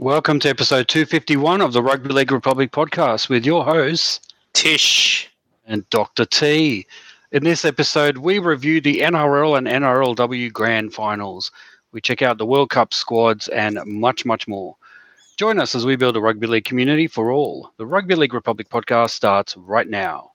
Welcome 0.00 0.38
to 0.40 0.48
episode 0.48 0.86
251 0.86 1.60
of 1.60 1.72
the 1.72 1.82
Rugby 1.82 2.10
League 2.10 2.30
Republic 2.30 2.70
podcast 2.70 3.28
with 3.28 3.44
your 3.44 3.64
hosts, 3.64 4.20
Tish. 4.52 5.28
and 5.66 5.90
Dr. 5.90 6.24
T. 6.24 6.86
In 7.32 7.42
this 7.42 7.64
episode, 7.64 8.18
we 8.18 8.38
review 8.38 8.80
the 8.80 9.00
NRL 9.00 9.58
and 9.58 9.66
NRLW 9.66 10.52
grand 10.52 10.94
finals. 10.94 11.50
We 11.90 12.00
check 12.00 12.22
out 12.22 12.38
the 12.38 12.46
World 12.46 12.70
Cup 12.70 12.94
squads 12.94 13.48
and 13.48 13.80
much, 13.86 14.24
much 14.24 14.46
more. 14.46 14.76
Join 15.36 15.58
us 15.58 15.74
as 15.74 15.84
we 15.84 15.96
build 15.96 16.16
a 16.16 16.20
rugby 16.20 16.46
league 16.46 16.64
community 16.64 17.08
for 17.08 17.32
all. 17.32 17.72
The 17.76 17.86
Rugby 17.86 18.14
League 18.14 18.34
Republic 18.34 18.68
podcast 18.68 19.10
starts 19.10 19.56
right 19.56 19.88
now. 19.88 20.30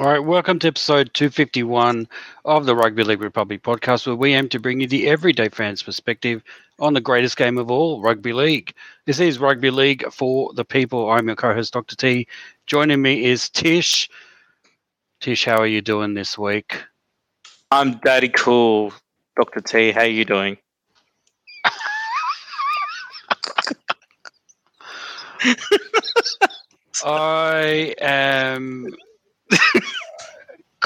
All 0.00 0.06
right, 0.06 0.20
welcome 0.20 0.60
to 0.60 0.68
episode 0.68 1.12
251 1.14 2.06
of 2.44 2.66
the 2.66 2.76
Rugby 2.76 3.02
League 3.02 3.20
Republic 3.20 3.64
podcast, 3.64 4.06
where 4.06 4.14
we 4.14 4.32
aim 4.32 4.48
to 4.50 4.60
bring 4.60 4.80
you 4.80 4.86
the 4.86 5.08
everyday 5.08 5.48
fan's 5.48 5.82
perspective 5.82 6.44
on 6.78 6.94
the 6.94 7.00
greatest 7.00 7.36
game 7.36 7.58
of 7.58 7.68
all, 7.68 8.00
rugby 8.00 8.32
league. 8.32 8.72
This 9.06 9.18
is 9.18 9.40
Rugby 9.40 9.72
League 9.72 10.04
for 10.12 10.52
the 10.54 10.64
people. 10.64 11.10
I'm 11.10 11.26
your 11.26 11.34
co 11.34 11.52
host, 11.52 11.72
Dr. 11.72 11.96
T. 11.96 12.28
Joining 12.66 13.02
me 13.02 13.24
is 13.24 13.48
Tish. 13.48 14.08
Tish, 15.20 15.44
how 15.44 15.56
are 15.58 15.66
you 15.66 15.80
doing 15.80 16.14
this 16.14 16.38
week? 16.38 16.80
I'm 17.72 17.98
Daddy 17.98 18.28
Cool. 18.28 18.92
Dr. 19.36 19.60
T, 19.62 19.90
how 19.90 20.02
are 20.02 20.06
you 20.06 20.24
doing? 20.24 20.58
I 27.04 27.96
am 28.00 28.94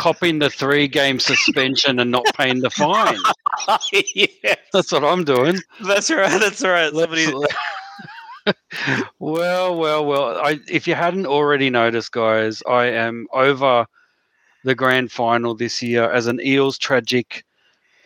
copying 0.03 0.41
the 0.41 0.50
three 0.50 0.89
game 0.89 1.20
suspension 1.20 2.00
and 2.00 2.11
not 2.11 2.25
paying 2.36 2.58
the 2.61 2.70
fine. 2.70 3.17
yeah, 3.92 4.56
That's 4.72 4.91
what 4.91 5.05
I'm 5.05 5.22
doing. 5.22 5.61
that's 5.86 6.11
right. 6.11 6.41
That's 6.41 6.62
right. 6.62 6.92
Somebody, 6.92 7.33
well, 9.20 9.77
well, 9.77 10.05
well. 10.05 10.41
I, 10.41 10.58
if 10.69 10.89
you 10.89 10.97
hadn't 10.97 11.27
already 11.27 11.70
noticed, 11.70 12.11
guys, 12.11 12.64
I 12.69 12.86
am 12.86 13.28
over 13.33 13.86
the 14.64 14.75
grand 14.75 15.12
final 15.12 15.55
this 15.55 15.80
year 15.80 16.11
as 16.11 16.27
an 16.27 16.41
Eels 16.41 16.78
tragic. 16.78 17.45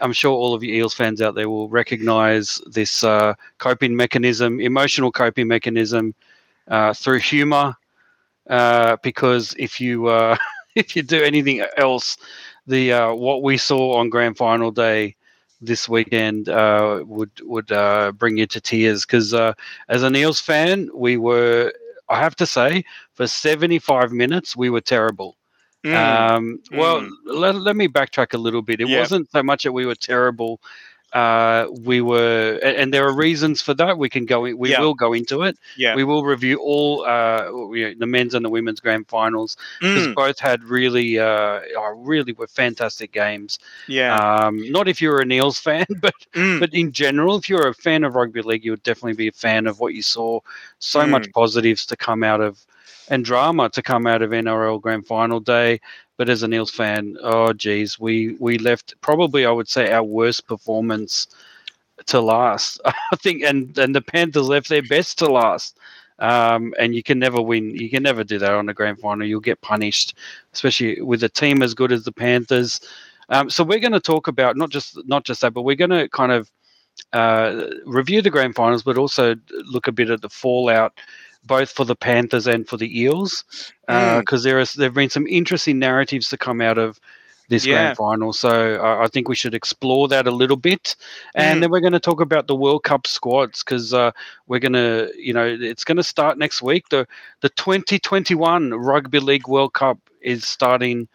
I'm 0.01 0.13
sure 0.13 0.35
all 0.35 0.53
of 0.53 0.63
you 0.63 0.75
Eels 0.75 0.93
fans 0.93 1.23
out 1.23 1.35
there 1.35 1.49
will 1.49 1.71
recognize 1.71 2.61
this 2.67 3.05
uh, 3.05 3.33
coping 3.57 3.97
mechanism, 3.97 4.61
emotional 4.61 5.11
coping 5.11 5.49
mechanism 5.49 6.15
uh, 6.69 6.93
through 6.93 7.21
humor. 7.21 7.75
Uh, 8.51 8.97
because 9.03 9.55
if 9.59 9.81
you 9.81 10.09
uh, 10.09 10.37
if 10.77 10.97
you 10.97 11.03
do 11.03 11.23
anything 11.23 11.65
else, 11.79 12.17
the 12.67 12.93
uh, 12.93 13.15
what 13.15 13.43
we 13.43 13.59
saw 13.59 13.97
on 13.99 14.11
grand 14.11 14.37
final 14.37 14.71
day 14.71 15.17
this 15.61 15.89
weekend 15.89 16.49
uh, 16.49 17.03
would 17.07 17.31
would 17.43 17.73
uh, 17.73 18.13
bring 18.13 18.39
you 18.39 18.47
to 18.47 18.61
tears 18.61 19.07
because 19.07 19.35
uh, 19.35 19.55
as 19.89 20.03
a 20.05 20.15
Eels 20.15 20.41
fan, 20.41 20.91
we 20.95 21.17
were 21.17 21.73
I 22.09 22.21
have 22.21 22.37
to 22.37 22.47
say 22.47 22.85
for 23.15 23.27
75 23.27 24.13
minutes 24.13 24.57
we 24.57 24.71
were 24.71 24.81
terrible. 24.83 25.37
Mm, 25.85 26.33
Um, 26.37 26.61
well, 26.73 27.01
mm. 27.03 27.11
let, 27.27 27.57
let 27.57 27.77
me 27.77 27.89
backtrack 27.89 28.35
a 28.35 28.39
little 28.39 28.63
bit. 28.63 28.81
It 28.81 28.89
Yeah. 28.89 28.99
wasn't 28.99 29.31
so 29.31 29.43
much 29.43 29.65
that 29.65 29.73
we 29.73 29.87
were 29.87 29.95
terrible. 29.95 30.61
Uh, 31.17 31.67
we 31.85 32.01
were, 32.01 32.59
a- 32.63 32.79
and 32.81 32.93
there 32.93 33.07
are 33.09 33.15
reasons 33.15 33.63
for 33.63 33.75
that. 33.75 33.97
We 33.99 34.09
can 34.09 34.27
go. 34.27 34.45
In, 34.45 34.59
we 34.59 34.71
Yeah. 34.71 34.81
will 34.81 34.95
go 34.95 35.13
into 35.15 35.43
it. 35.43 35.57
yeah. 35.77 35.95
We 35.97 36.05
will 36.05 36.25
review 36.25 36.59
all 36.59 37.05
uh, 37.07 37.47
you 37.73 37.89
know, 37.89 37.95
the 37.99 38.07
men's 38.07 38.35
and 38.35 38.45
the 38.45 38.51
women's 38.51 38.81
grand 38.81 39.09
finals 39.09 39.57
because 39.81 40.09
Mm, 40.09 40.15
both 40.15 40.39
had 40.39 40.63
really, 40.65 41.19
uh, 41.19 41.61
oh, 41.79 41.95
really 42.05 42.33
were 42.33 42.47
fantastic 42.49 43.13
games. 43.13 43.59
yeah. 43.87 44.19
Um, 44.47 44.71
not 44.71 44.89
if 44.89 45.01
you're 45.01 45.21
a 45.21 45.27
Eels 45.27 45.59
fan, 45.59 45.87
but 46.01 46.15
Mm, 46.35 46.61
but 46.61 46.75
in 46.75 46.93
general, 46.93 47.37
if 47.37 47.49
you're 47.49 47.69
a 47.69 47.75
fan 47.75 48.05
of 48.05 48.15
rugby 48.15 48.43
league, 48.43 48.65
you 48.65 48.73
would 48.73 48.83
definitely 48.83 49.15
be 49.15 49.29
a 49.29 49.33
fan 49.33 49.67
of 49.67 49.81
what 49.81 49.95
you 49.95 50.03
saw. 50.03 50.41
So 50.79 51.07
much 51.07 51.31
positives 51.33 51.87
to 51.87 51.97
come 51.97 52.23
out 52.23 52.41
of, 52.41 52.65
and 53.09 53.25
drama 53.25 53.69
to 53.71 53.83
come 53.83 54.07
out 54.07 54.23
of 54.23 54.33
NRL 54.33 54.79
Grand 54.81 55.07
Final 55.07 55.41
Day. 55.41 55.81
But 56.17 56.29
as 56.29 56.43
a 56.43 56.51
Eels 56.51 56.71
fan, 56.71 57.17
oh 57.23 57.53
geez, 57.53 57.99
we 57.99 58.37
we 58.39 58.59
left 58.59 58.95
probably 59.01 59.45
I 59.47 59.51
would 59.51 59.69
say 59.69 59.93
our 59.93 60.03
worst 60.03 60.47
performance 60.47 61.29
to 62.07 62.21
last. 62.21 62.81
I 62.85 63.17
think, 63.17 63.43
and 63.43 63.77
and 63.79 63.95
the 63.95 64.03
Panthers 64.03 64.49
left 64.49 64.69
their 64.69 64.83
best 64.83 65.19
to 65.19 65.27
last. 65.27 65.79
Um, 66.19 66.73
and 66.79 66.95
you 66.95 67.03
can 67.03 67.19
never 67.19 67.43
win. 67.43 67.71
You 67.75 67.91
can 67.91 68.03
never 68.03 68.25
do 68.25 68.39
that 68.39 68.53
on 68.53 68.69
a 68.69 68.75
grand 68.75 68.99
final. 69.01 69.27
You'll 69.27 69.41
get 69.41 69.61
punished, 69.61 70.17
especially 70.55 71.03
with 71.03 71.23
a 71.25 71.29
team 71.29 71.63
as 71.63 71.75
good 71.75 71.93
as 71.93 72.05
the 72.05 72.13
Panthers. 72.13 72.81
Um, 73.29 73.51
so 73.51 73.65
we're 73.65 73.81
going 73.81 73.93
to 73.93 74.01
talk 74.01 74.29
about 74.29 74.57
not 74.57 74.71
just 74.71 74.99
not 75.07 75.25
just 75.25 75.43
that, 75.43 75.53
but 75.53 75.63
we're 75.63 75.77
going 75.77 75.91
to 75.91 76.09
kind 76.09 76.33
of 76.33 76.51
uh, 77.13 77.67
review 77.85 78.23
the 78.23 78.31
grand 78.31 78.55
finals, 78.55 78.83
but 78.83 78.99
also 78.99 79.35
look 79.67 79.89
a 79.89 79.93
bit 79.93 80.11
at 80.11 80.23
the 80.23 80.31
fallout, 80.31 80.99
both 81.47 81.71
for 81.71 81.85
the 81.85 81.97
Panthers 81.97 82.47
and 82.47 82.69
for 82.69 82.77
the 82.77 83.01
Eels, 83.01 83.45
Mm. 83.89 84.21
because 84.21 84.43
there 84.43 84.59
is 84.59 84.75
there've 84.75 84.95
been 84.95 85.11
some 85.11 85.27
interesting 85.27 85.79
narratives 85.79 86.29
to 86.31 86.37
come 86.37 86.61
out 86.61 86.79
of 86.79 86.99
this 87.49 87.65
Yeah. 87.65 87.75
grand 87.75 87.97
final. 87.97 88.33
So 88.33 88.81
uh, 88.83 89.05
I 89.05 89.07
think 89.09 89.29
we 89.29 89.37
should 89.37 89.55
explore 89.55 90.09
that 90.09 90.27
a 90.27 90.31
little 90.33 90.57
bit, 90.57 90.97
and 91.37 91.59
Mm. 91.59 91.61
then 91.61 91.71
we're 91.71 91.81
going 91.81 91.93
to 91.93 92.01
talk 92.01 92.21
about 92.21 92.47
the 92.49 92.57
World 92.57 92.83
Cup 92.83 93.07
squads 93.07 93.63
because 93.63 93.95
uh, 93.95 94.11
we're 94.49 94.59
going 94.59 94.73
to, 94.73 95.13
you 95.17 95.33
know, 95.33 95.47
it's 95.47 95.85
going 95.85 95.97
to 95.99 96.03
start 96.03 96.39
next 96.39 96.61
week. 96.63 96.89
the 96.89 97.07
The 97.43 97.51
2021 97.51 98.71
Rugby 98.75 99.21
League 99.21 99.47
World 99.49 99.75
Cup 99.75 99.99
is 100.21 100.45
starting 100.45 101.09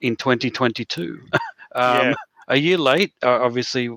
in 0.00 0.16
2022. 0.16 1.20
um, 1.74 2.08
Yeah. 2.08 2.14
A 2.48 2.56
year 2.56 2.78
late, 2.78 3.12
uh, 3.22 3.40
obviously. 3.42 3.90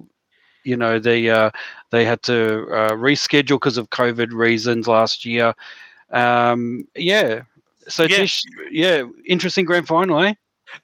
You 0.64 0.78
know 0.78 1.00
they 1.00 1.30
uh, 1.30 1.52
they 1.90 2.06
had 2.06 2.22
to 2.24 2.68
uh, 2.72 2.92
reschedule 2.92 3.60
because 3.60 3.78
of 3.78 3.90
COVID 3.90 4.32
reasons 4.32 4.88
last 4.88 5.26
year. 5.26 5.54
Um, 6.12 6.88
yeah. 6.96 7.44
So 7.88 8.04
Yeah. 8.04 8.18
Tish, 8.18 8.44
yeah, 8.70 9.04
interesting 9.26 9.66
grand 9.66 9.88
final, 9.88 10.22
eh? 10.22 10.34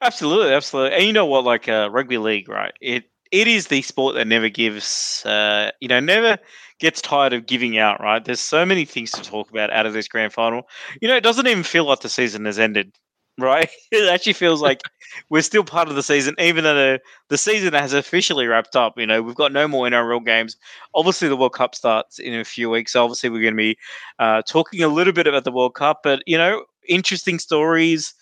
absolutely, 0.02 0.54
absolutely. 0.54 0.98
And 0.98 1.06
you 1.06 1.14
know 1.14 1.26
what? 1.26 1.44
Like 1.44 1.70
uh, 1.70 1.90
rugby 1.92 2.18
league, 2.18 2.50
right? 2.50 2.74
It 2.82 3.06
it 3.32 3.48
is 3.48 3.68
the 3.68 3.82
sport 3.82 4.16
that 4.16 4.28
never 4.28 4.50
gives, 4.50 5.26
uh, 5.26 5.72
you 5.82 5.88
know, 5.88 6.00
never 6.00 6.38
gets 6.80 7.02
tired 7.02 7.34
of 7.34 7.46
giving 7.46 7.78
out. 7.78 8.02
Right? 8.02 8.24
There's 8.24 8.40
so 8.40 8.66
many 8.66 8.86
things 8.86 9.12
to 9.12 9.22
talk 9.22 9.50
about 9.50 9.72
out 9.72 9.86
of 9.86 9.94
this 9.94 10.08
grand 10.08 10.34
final. 10.34 10.68
You 11.02 11.08
know, 11.08 11.16
it 11.16 11.24
doesn't 11.24 11.48
even 11.48 11.64
feel 11.64 11.86
like 11.86 12.00
the 12.02 12.10
season 12.10 12.46
has 12.46 12.60
ended. 12.60 12.94
Right? 13.38 13.70
It 13.92 14.10
actually 14.10 14.34
feels 14.34 14.62
like 14.62 14.82
we're 15.30 15.42
still 15.42 15.64
part 15.64 15.88
of 15.90 15.96
the 15.96 16.04
season, 16.04 16.36
even 16.40 16.64
though 16.64 16.76
the, 16.76 17.00
the 17.30 17.38
season 17.38 17.74
has 17.74 17.94
officially 17.94 18.48
wrapped 18.48 18.76
up. 18.76 18.98
You 18.98 19.06
know, 19.06 19.22
we've 19.22 19.36
got 19.36 19.52
no 19.52 19.68
more 19.68 19.88
NRL 19.88 20.26
games. 20.26 20.58
Obviously, 20.94 21.28
the 21.28 21.38
World 21.38 21.54
Cup 21.54 21.76
starts 21.76 22.20
in 22.20 22.34
a 22.34 22.44
few 22.44 22.70
weeks. 22.70 22.94
So 22.94 23.04
obviously, 23.04 23.30
we're 23.30 23.42
going 23.42 23.54
to 23.54 23.58
be 23.58 23.78
uh, 24.20 24.42
talking 24.42 24.84
a 24.84 24.88
little 24.88 25.14
bit 25.14 25.28
about 25.28 25.44
the 25.46 25.52
World 25.52 25.76
Cup, 25.76 26.02
but 26.04 26.22
you 26.26 26.38
know, 26.38 26.66
interesting 26.88 27.40
stories 27.40 28.14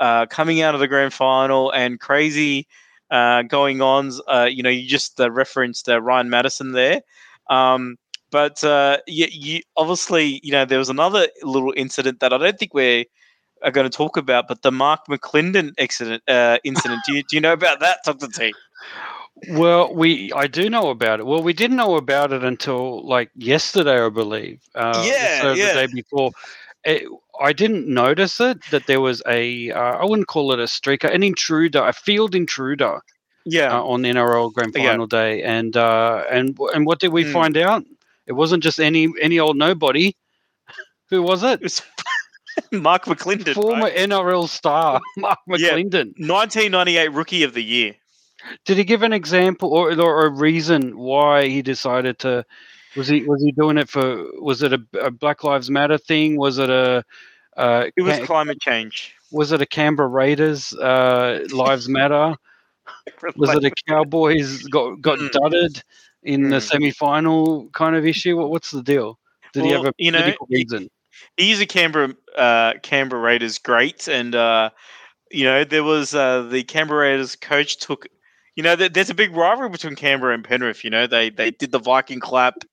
uh, 0.00 0.26
coming 0.26 0.62
out 0.62 0.74
of 0.74 0.80
the 0.80 0.88
grand 0.88 1.12
final 1.12 1.70
and 1.70 2.00
crazy 2.00 2.66
uh, 3.10 3.42
going 3.42 3.80
ons. 3.80 4.20
Uh, 4.26 4.48
you 4.50 4.62
know, 4.62 4.70
you 4.70 4.88
just 4.88 5.20
uh, 5.20 5.30
referenced 5.30 5.88
uh, 5.88 6.00
Ryan 6.00 6.30
Matterson 6.30 6.72
there. 6.72 7.02
Um, 7.50 7.96
but 8.30 8.62
you, 9.06 9.26
you 9.30 9.60
obviously, 9.76 10.40
you 10.42 10.52
know, 10.52 10.64
there 10.64 10.78
was 10.78 10.88
another 10.88 11.28
little 11.42 11.74
incident 11.76 12.20
that 12.20 12.32
I 12.32 12.38
don't 12.38 12.58
think 12.58 12.72
we're 12.72 13.04
are 13.62 13.70
going 13.70 13.88
to 13.88 13.96
talk 13.96 14.16
about, 14.16 14.48
but 14.48 14.62
the 14.62 14.70
Mark 14.72 15.00
McLinden 15.08 15.72
accident 15.78 16.22
uh, 16.28 16.58
incident. 16.64 17.04
do 17.04 17.12
you 17.12 17.22
do 17.22 17.36
you 17.36 17.40
know 17.40 17.52
about 17.52 17.80
that, 17.80 17.98
Doctor 18.04 18.28
T? 18.28 18.52
Well, 19.48 19.94
we 19.94 20.32
I 20.32 20.46
do 20.46 20.68
know 20.70 20.90
about 20.90 21.20
it. 21.20 21.26
Well, 21.26 21.42
we 21.42 21.52
didn't 21.52 21.76
know 21.76 21.96
about 21.96 22.32
it 22.32 22.44
until 22.44 23.06
like 23.06 23.30
yesterday, 23.34 24.04
I 24.04 24.08
believe. 24.08 24.60
Uh, 24.74 25.02
Yeah, 25.04 25.40
so 25.42 25.54
yeah. 25.54 25.68
the 25.68 25.74
day 25.80 25.86
before. 25.86 26.32
It, 26.84 27.04
I 27.40 27.52
didn't 27.52 27.86
notice 27.88 28.40
it 28.40 28.58
that 28.70 28.86
there 28.86 29.00
was 29.00 29.22
a 29.28 29.70
uh, 29.70 29.98
I 29.98 30.04
wouldn't 30.04 30.28
call 30.28 30.52
it 30.52 30.58
a 30.60 30.64
streaker, 30.64 31.12
an 31.12 31.22
intruder, 31.22 31.82
a 31.86 31.92
field 31.92 32.34
intruder 32.34 33.00
Yeah, 33.44 33.72
uh, 33.72 33.86
on 33.86 34.02
the 34.02 34.10
NRL 34.10 34.52
Grand 34.52 34.74
Yeah. 34.74 34.90
Final 34.90 35.06
day, 35.06 35.42
and 35.42 35.76
uh, 35.76 36.24
and 36.30 36.56
and 36.74 36.86
what 36.86 37.00
did 37.00 37.12
we 37.12 37.24
Mm. 37.24 37.32
find 37.32 37.56
out? 37.56 37.84
It 38.26 38.32
wasn't 38.32 38.62
just 38.62 38.80
any 38.80 39.08
any 39.20 39.38
old 39.40 39.56
nobody. 39.56 40.14
Who 41.10 41.22
was 41.22 41.42
it? 41.42 41.60
it 41.60 41.64
was 41.64 41.82
Mark 42.72 43.04
McLinden, 43.04 43.54
Former? 43.54 43.90
NRL 43.90 44.48
star 44.48 45.00
Mark 45.16 45.38
Yeah. 45.48 45.74
1998 45.74 47.12
Rookie 47.12 47.42
of 47.42 47.54
the 47.54 47.62
Year. 47.62 47.94
Did 48.64 48.76
he 48.76 48.84
give 48.84 49.02
an 49.02 49.12
example 49.12 49.72
or, 49.72 49.92
or 50.00 50.26
a 50.26 50.30
reason 50.30 50.98
why 50.98 51.48
he 51.48 51.62
decided 51.62 52.18
to? 52.20 52.44
Was 52.96 53.08
he 53.08 53.22
was 53.22 53.42
he 53.42 53.52
doing 53.52 53.78
it 53.78 53.88
for? 53.88 54.24
Was 54.40 54.62
it 54.62 54.72
a, 54.72 54.80
a 55.00 55.10
Black 55.10 55.44
Lives 55.44 55.70
Matter 55.70 55.96
thing? 55.96 56.36
Was 56.36 56.58
it 56.58 56.68
a? 56.68 57.04
Uh, 57.56 57.86
It 57.96 58.02
was 58.02 58.18
ca- 58.18 58.26
climate 58.26 58.60
change. 58.60 59.14
Was 59.30 59.52
it 59.52 59.62
a 59.62 59.66
Canberra 59.66 60.08
Raiders 60.08 60.74
uh, 60.74 61.44
Lives 61.52 61.88
Matter? 61.88 62.34
Was 63.36 63.54
it 63.54 63.64
a 63.64 63.72
Cowboys 63.88 64.64
got 64.64 65.00
got 65.00 65.18
mm. 65.18 65.30
dudded 65.30 65.82
in 66.24 66.42
mm. 66.42 66.50
the 66.50 66.60
semi 66.60 66.90
final 66.90 67.68
kind 67.68 67.96
of 67.96 68.04
issue? 68.04 68.36
What, 68.36 68.50
what's 68.50 68.70
the 68.70 68.82
deal? 68.82 69.18
Did 69.52 69.60
well, 69.60 69.68
he 69.68 69.76
have 69.76 69.86
a 69.86 69.94
you 69.98 70.10
know, 70.10 70.32
reason? 70.50 70.88
He, 71.36 71.46
he's 71.46 71.60
a 71.60 71.66
Canberra 71.66 72.14
uh, 72.36 72.74
Canberra 72.82 73.20
Raiders 73.20 73.58
great, 73.58 74.08
and 74.08 74.34
uh, 74.34 74.70
you 75.30 75.44
know 75.44 75.64
there 75.64 75.84
was 75.84 76.14
uh, 76.14 76.42
the 76.42 76.62
Canberra 76.62 77.10
Raiders 77.10 77.36
coach 77.36 77.78
took. 77.78 78.06
You 78.54 78.62
know, 78.62 78.76
there's 78.76 79.08
a 79.08 79.14
big 79.14 79.34
rivalry 79.34 79.70
between 79.70 79.94
Canberra 79.96 80.34
and 80.34 80.44
Penrith. 80.44 80.84
You 80.84 80.90
know, 80.90 81.06
they 81.06 81.30
they 81.30 81.52
did 81.52 81.72
the 81.72 81.78
Viking 81.78 82.20
clap 82.20 82.64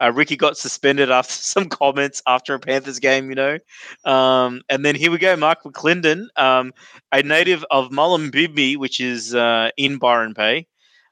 uh, 0.00 0.12
Ricky 0.12 0.36
got 0.36 0.56
suspended 0.56 1.10
after 1.10 1.32
some 1.34 1.68
comments 1.68 2.22
after 2.26 2.54
a 2.54 2.58
Panthers 2.58 2.98
game, 2.98 3.30
you 3.30 3.34
know. 3.34 3.58
Um, 4.04 4.62
and 4.68 4.84
then 4.84 4.94
here 4.94 5.10
we 5.10 5.18
go, 5.18 5.36
Mark 5.36 5.62
McLinden, 5.64 6.26
um, 6.36 6.72
a 7.12 7.22
native 7.22 7.64
of 7.70 7.90
Mullumbimby, 7.90 8.76
which 8.76 9.00
is 9.00 9.34
uh, 9.34 9.70
in 9.76 9.98
Byron 9.98 10.32
Bay. 10.32 10.66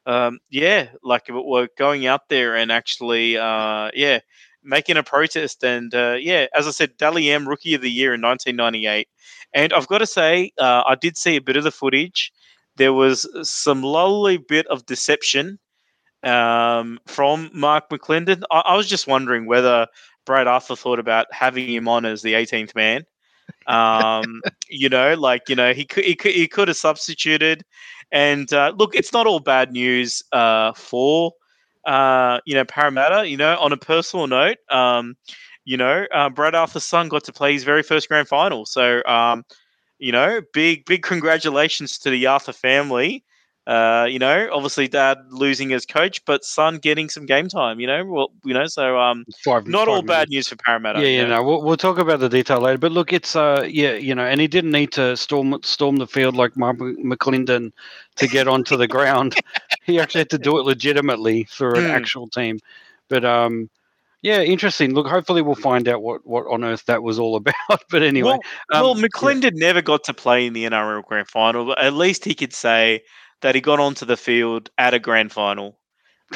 Um, 0.07 0.39
yeah, 0.51 0.89
like 1.03 1.25
we're 1.29 1.69
going 1.77 2.07
out 2.07 2.29
there 2.29 2.55
and 2.55 2.71
actually, 2.71 3.37
uh, 3.37 3.91
yeah, 3.93 4.21
making 4.67 4.97
a 4.97 5.03
protest. 5.03 5.65
And 5.65 5.95
uh, 5.95 6.17
yeah, 6.19 6.47
as 6.55 6.67
I 6.67 6.71
said, 6.71 6.97
Dally 6.97 7.31
M, 7.31 7.49
Rookie 7.49 7.75
of 7.75 7.83
the 7.83 7.91
Year 7.91 8.15
in 8.15 8.21
1998. 8.21 9.09
And 9.55 9.73
I've 9.73 9.87
got 9.87 9.99
to 9.99 10.07
say, 10.07 10.53
uh, 10.59 10.83
I 10.87 10.97
did 10.97 11.17
see 11.17 11.37
a 11.37 11.41
bit 11.41 11.57
of 11.57 11.65
the 11.65 11.71
footage. 11.71 12.33
There 12.77 12.93
was 12.93 13.27
some 13.43 13.83
lovely 13.83 14.37
bit 14.37 14.67
of 14.67 14.85
deception 14.85 15.59
um, 16.23 16.99
from 17.07 17.51
Mark 17.55 17.89
McLinden. 17.89 18.43
I, 18.51 18.61
I, 18.61 18.77
was 18.77 18.89
just 18.89 19.07
wondering 19.07 19.47
whether 19.47 19.87
Brad 20.27 20.47
Arthur 20.47 20.77
thought 20.77 20.99
about 20.99 21.27
having 21.31 21.73
him 21.73 21.89
on 21.89 22.05
as 22.05 22.23
the 22.23 22.35
18th 22.35 22.75
man. 22.75 23.05
Um, 23.67 24.43
you 24.69 24.89
know, 24.89 25.15
like 25.15 25.49
you 25.49 25.55
know, 25.55 25.73
he 25.73 25.85
could 25.85 26.05
he 26.05 26.15
could, 26.15 26.33
he 26.33 26.49
could 26.49 26.69
have 26.69 26.77
substituted. 26.77 27.65
And 28.13 28.53
uh, 28.53 28.73
look, 28.77 28.95
it's 28.95 29.13
not 29.13 29.27
all 29.27 29.41
bad 29.41 29.73
news 29.73 30.23
uh, 30.33 30.73
for 30.75 31.33
uh, 31.87 32.41
you 32.47 32.55
know 32.55 32.65
Parramatta. 32.65 33.29
You 33.29 33.37
know, 33.37 33.57
on 33.59 33.73
a 33.73 33.77
personal 33.77 34.27
note, 34.27 34.59
um, 34.71 35.17
you 35.65 35.77
know, 35.77 36.07
uh, 36.15 36.31
Brad 36.31 36.55
Arthur's 36.55 36.85
son 36.85 37.09
got 37.09 37.25
to 37.25 37.33
play 37.33 37.53
his 37.53 37.65
very 37.65 37.83
first 37.83 38.09
grand 38.09 38.29
final. 38.29 38.67
So, 38.67 39.03
um, 39.07 39.45
you 39.99 40.13
know, 40.13 40.41
big 40.53 40.85
big 40.87 41.03
congratulations 41.03 41.99
to 41.99 42.11
the 42.11 42.27
Arthur 42.27 42.53
family. 42.53 43.25
Uh, 43.67 44.07
you 44.09 44.21
know, 44.21 44.49
obviously 44.53 44.87
dad 44.87 45.19
losing 45.31 45.73
as 45.73 45.85
coach, 45.85 46.25
but 46.25 46.45
son 46.45 46.79
getting 46.79 47.09
some 47.09 47.27
game 47.27 47.49
time. 47.49 47.81
You 47.81 47.89
know, 47.89 48.05
well, 48.05 48.31
you 48.45 48.55
know, 48.55 48.67
so 48.67 48.97
um, 48.97 49.25
five, 49.45 49.67
not 49.67 49.81
five 49.81 49.89
all 49.89 49.95
minutes. 50.03 50.09
bad 50.09 50.29
news 50.29 50.49
for 50.49 50.57
Parramatta. 50.57 51.01
Yeah, 51.01 51.23
yeah, 51.23 51.27
no, 51.27 51.43
we'll, 51.43 51.63
we'll 51.63 51.77
talk 51.77 51.99
about 51.99 52.21
the 52.21 52.29
detail 52.29 52.61
later. 52.61 52.79
But 52.79 52.93
look, 52.93 53.13
it's 53.13 53.35
uh, 53.35 53.67
yeah, 53.69 53.95
you 53.95 54.15
know, 54.15 54.25
and 54.25 54.41
he 54.41 54.47
didn't 54.47 54.71
need 54.71 54.93
to 54.93 55.17
storm 55.17 55.59
storm 55.65 55.97
the 55.97 56.07
field 56.07 56.37
like 56.37 56.57
Mark 56.57 56.79
McLinden 56.79 57.73
to 58.15 58.29
get 58.29 58.47
onto 58.47 58.77
the 58.77 58.89
ground. 58.89 59.35
He 59.85 60.01
actually 60.01 60.23
had 60.23 60.31
to 60.31 60.39
do 60.39 60.59
it 60.59 60.65
legitimately 60.65 61.45
for 61.45 61.77
an 61.77 61.85
mm. 61.85 61.91
actual 61.91 62.27
team. 62.27 62.59
But 63.09 63.25
um, 63.25 63.71
yeah, 64.21 64.41
interesting. 64.41 64.95
Look, 64.95 65.07
hopefully 65.07 65.43
we'll 65.43 65.55
find 65.55 65.89
out 65.89 66.03
what, 66.03 66.27
what 66.27 66.47
on 66.49 66.65
earth 66.65 66.85
that 66.87 67.05
was 67.05 67.21
all 67.21 67.37
about. 67.69 67.85
but 67.89 68.03
anyway, 68.03 68.31
well, 68.31 68.41
um, 68.73 68.83
well 68.83 68.95
McLinden 68.97 69.53
yeah. 69.55 69.67
never 69.67 69.83
got 69.83 70.03
to 70.05 70.15
play 70.15 70.47
in 70.47 70.55
the 70.55 70.65
NRL 70.65 71.05
Grand 71.05 71.29
Final. 71.29 71.67
But 71.67 71.79
at 71.79 71.93
least 71.93 72.25
he 72.25 72.35
could 72.35 72.53
say 72.53 73.03
that 73.47 73.55
he 73.55 73.61
got 73.61 73.79
onto 73.79 74.05
the 74.05 74.17
field 74.17 74.71
at 74.77 74.93
a 74.93 74.99
grand 74.99 75.31
final. 75.31 75.79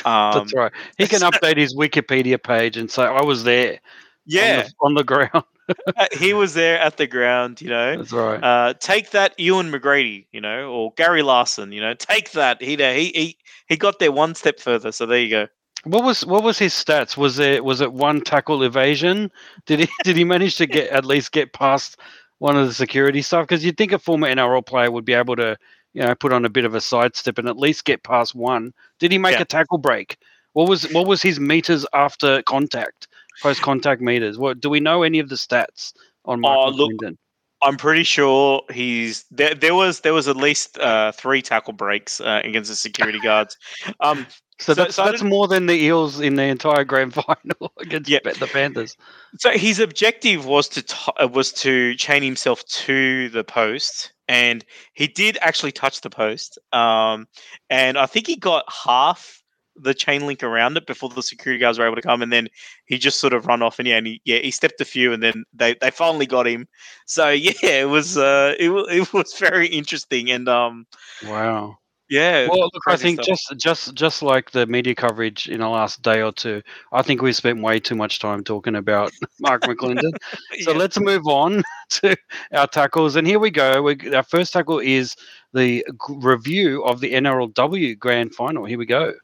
Um, 0.04 0.32
That's 0.32 0.54
right. 0.54 0.70
He 0.96 1.08
can 1.08 1.20
update 1.32 1.56
his 1.56 1.74
Wikipedia 1.74 2.40
page 2.40 2.76
and 2.76 2.88
say, 2.88 3.02
"I 3.02 3.22
was 3.22 3.42
there." 3.42 3.80
Yeah, 4.26 4.58
on 4.58 4.62
the, 4.62 4.74
on 4.86 4.94
the 4.94 5.04
ground. 5.04 5.44
Uh, 5.96 6.06
he 6.18 6.32
was 6.32 6.54
there 6.54 6.80
at 6.80 6.96
the 6.96 7.06
ground. 7.06 7.60
You 7.60 7.68
know. 7.68 7.96
That's 7.96 8.10
right. 8.10 8.42
Uh, 8.42 8.74
take 8.80 9.10
that, 9.10 9.38
Ewan 9.38 9.70
McGrady. 9.70 10.26
You 10.32 10.40
know, 10.40 10.68
or 10.68 10.92
Gary 10.96 11.22
Larson. 11.22 11.70
You 11.70 11.80
know, 11.80 11.94
take 11.94 12.32
that. 12.32 12.60
He 12.60 12.74
he 12.74 13.12
he 13.14 13.38
he 13.68 13.76
got 13.76 14.00
there 14.00 14.10
one 14.10 14.34
step 14.34 14.58
further. 14.58 14.90
So 14.90 15.06
there 15.06 15.20
you 15.20 15.30
go. 15.30 15.46
What 15.84 16.02
was 16.02 16.26
what 16.26 16.42
was 16.42 16.58
his 16.58 16.74
stats? 16.74 17.16
Was 17.16 17.38
it 17.38 17.64
was 17.64 17.80
it 17.80 17.92
one 17.92 18.20
tackle 18.20 18.64
evasion? 18.64 19.30
Did 19.66 19.80
he 19.80 19.88
did 20.04 20.16
he 20.16 20.24
manage 20.24 20.56
to 20.56 20.66
get 20.66 20.90
at 20.90 21.04
least 21.04 21.30
get 21.30 21.52
past 21.52 21.98
one 22.38 22.56
of 22.56 22.66
the 22.66 22.74
security 22.74 23.22
stuff? 23.22 23.46
Because 23.46 23.64
you'd 23.64 23.76
think 23.76 23.92
a 23.92 23.98
former 24.00 24.26
NRL 24.26 24.66
player 24.66 24.90
would 24.90 25.04
be 25.04 25.14
able 25.14 25.36
to 25.36 25.56
you 25.92 26.02
know, 26.02 26.14
put 26.14 26.32
on 26.32 26.44
a 26.44 26.50
bit 26.50 26.64
of 26.64 26.75
a 26.75 26.81
sidestep 26.81 27.38
and 27.38 27.48
at 27.48 27.56
least 27.56 27.84
get 27.84 28.02
past 28.02 28.34
one. 28.34 28.72
Did 28.98 29.12
he 29.12 29.19
make 29.19 29.37
yeah. 29.37 29.42
a 29.42 29.46
tackle 29.46 29.78
break? 29.78 30.16
What 30.52 30.69
was 30.69 30.90
what 30.92 31.06
was 31.06 31.22
his 31.22 31.38
meters 31.38 31.87
after 31.92 32.42
contact, 32.42 33.08
post 33.42 33.62
contact 33.62 34.00
meters? 34.00 34.38
What 34.38 34.60
do 34.60 34.69
we 34.69 34.81
know 34.81 35.02
any 35.02 35.19
of 35.19 35.28
the 35.28 35.37
stats 35.37 35.92
on 36.25 36.40
Michael 36.40 36.64
uh, 36.64 36.70
look, 36.70 37.14
I'm 37.62 37.76
pretty 37.76 38.04
sure 38.04 38.62
he's 38.72 39.25
there. 39.31 39.54
There 39.54 39.75
was 39.75 40.00
there 40.00 40.14
was 40.14 40.28
at 40.28 40.37
least 40.37 40.78
uh, 40.78 41.12
three 41.12 41.42
tackle 41.42 41.75
breaks 41.75 42.20
uh, 42.20 42.40
against 42.43 42.70
the 42.70 42.76
security 42.76 43.20
guards. 43.22 43.56
Um, 44.00 44.26
so, 44.58 44.75
so 44.75 44.75
that's, 44.75 44.94
so 44.94 45.04
that's 45.04 45.22
more 45.22 45.48
than 45.48 45.66
the 45.66 45.75
Eels 45.75 46.20
in 46.20 46.34
the 46.34 46.43
entire 46.43 46.84
grand 46.84 47.14
final 47.26 47.72
against 47.78 48.10
yeah. 48.10 48.19
the 48.22 48.46
Panthers. 48.46 48.96
So 49.38 49.50
his 49.50 49.78
objective 49.78 50.46
was 50.46 50.69
to 50.69 50.82
t- 50.82 51.26
was 51.26 51.52
to 51.54 51.94
chain 51.94 52.22
himself 52.22 52.64
to 52.66 53.28
the 53.31 53.44
post 53.44 54.12
and 54.31 54.65
he 54.94 55.09
did 55.09 55.37
actually 55.41 55.73
touch 55.73 56.03
the 56.03 56.09
post. 56.09 56.56
Um, 56.73 57.27
and 57.69 57.99
I 57.99 58.06
think 58.06 58.29
he 58.29 58.37
got 58.37 58.65
half 58.85 59.43
the 59.75 59.93
chain 59.93 60.25
link 60.25 60.44
around 60.44 60.77
it 60.77 60.87
before 60.87 61.09
the 61.09 61.21
security 61.21 61.59
guards 61.59 61.81
were 61.81 61.87
able 61.87 61.97
to 61.97 62.03
come, 62.03 62.23
and 62.23 62.32
then 62.32 62.47
he 62.87 62.97
just 62.97 63.19
sort 63.19 63.32
of 63.32 63.47
run 63.47 63.61
off. 63.61 63.81
And 63.81 63.88
yeah, 63.88 63.97
and 63.97 64.06
he, 64.06 64.23
yeah, 64.25 64.38
he 64.38 64.53
stepped 64.53 64.81
a 64.81 64.85
few, 64.85 65.12
and 65.12 65.21
then 65.21 65.44
they, 65.53 65.75
they 65.81 65.91
finally 65.91 66.27
got 66.27 66.47
him. 66.47 66.69
So 67.06 67.29
yeah, 67.31 67.53
it 67.62 67.88
was 67.88 68.17
uh, 68.17 68.55
it, 68.56 68.71
it 68.71 69.12
was 69.12 69.35
very 69.37 69.67
interesting, 69.67 70.31
and 70.31 70.49
um, 70.49 70.87
wow, 71.27 71.79
yeah. 72.10 72.48
Well, 72.48 72.68
look, 72.74 72.82
I 72.88 72.96
think 72.96 73.22
stuff. 73.22 73.38
just 73.38 73.56
just 73.56 73.94
just 73.94 74.22
like 74.22 74.50
the 74.50 74.66
media 74.66 74.94
coverage 74.94 75.48
in 75.48 75.60
the 75.60 75.68
last 75.68 76.02
day 76.02 76.22
or 76.22 76.32
two, 76.32 76.60
I 76.92 77.02
think 77.02 77.22
we 77.22 77.32
spent 77.32 77.62
way 77.62 77.78
too 77.78 77.94
much 77.94 78.18
time 78.18 78.42
talking 78.42 78.74
about 78.74 79.12
Mark 79.40 79.62
McLinden. 79.62 80.12
so 80.60 80.72
yeah. 80.72 80.76
let's 80.76 80.98
move 80.98 81.26
on 81.26 81.62
to 81.90 82.16
our 82.52 82.66
tackles, 82.66 83.14
and 83.14 83.26
here 83.26 83.38
we 83.38 83.50
go. 83.50 83.82
We, 83.82 84.14
our 84.14 84.24
first 84.24 84.52
tackle 84.52 84.80
is 84.80 85.14
the 85.52 85.86
review 86.08 86.82
of 86.84 87.00
the 87.00 87.12
NRLW 87.14 87.98
Grand 87.98 88.34
Final. 88.34 88.64
Here 88.64 88.78
we 88.78 88.86
go. 88.86 89.14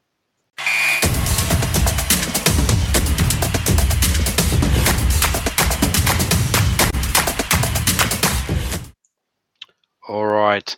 All 10.09 10.27
right. 10.27 10.77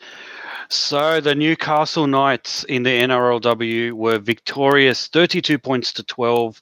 So 0.71 1.21
the 1.21 1.35
Newcastle 1.35 2.07
Knights 2.07 2.65
in 2.65 2.83
the 2.83 3.01
NRLW 3.01 3.93
were 3.93 4.19
victorious 4.19 5.07
32 5.07 5.59
points 5.59 5.95
to 5.95 6.03
12 6.03 6.61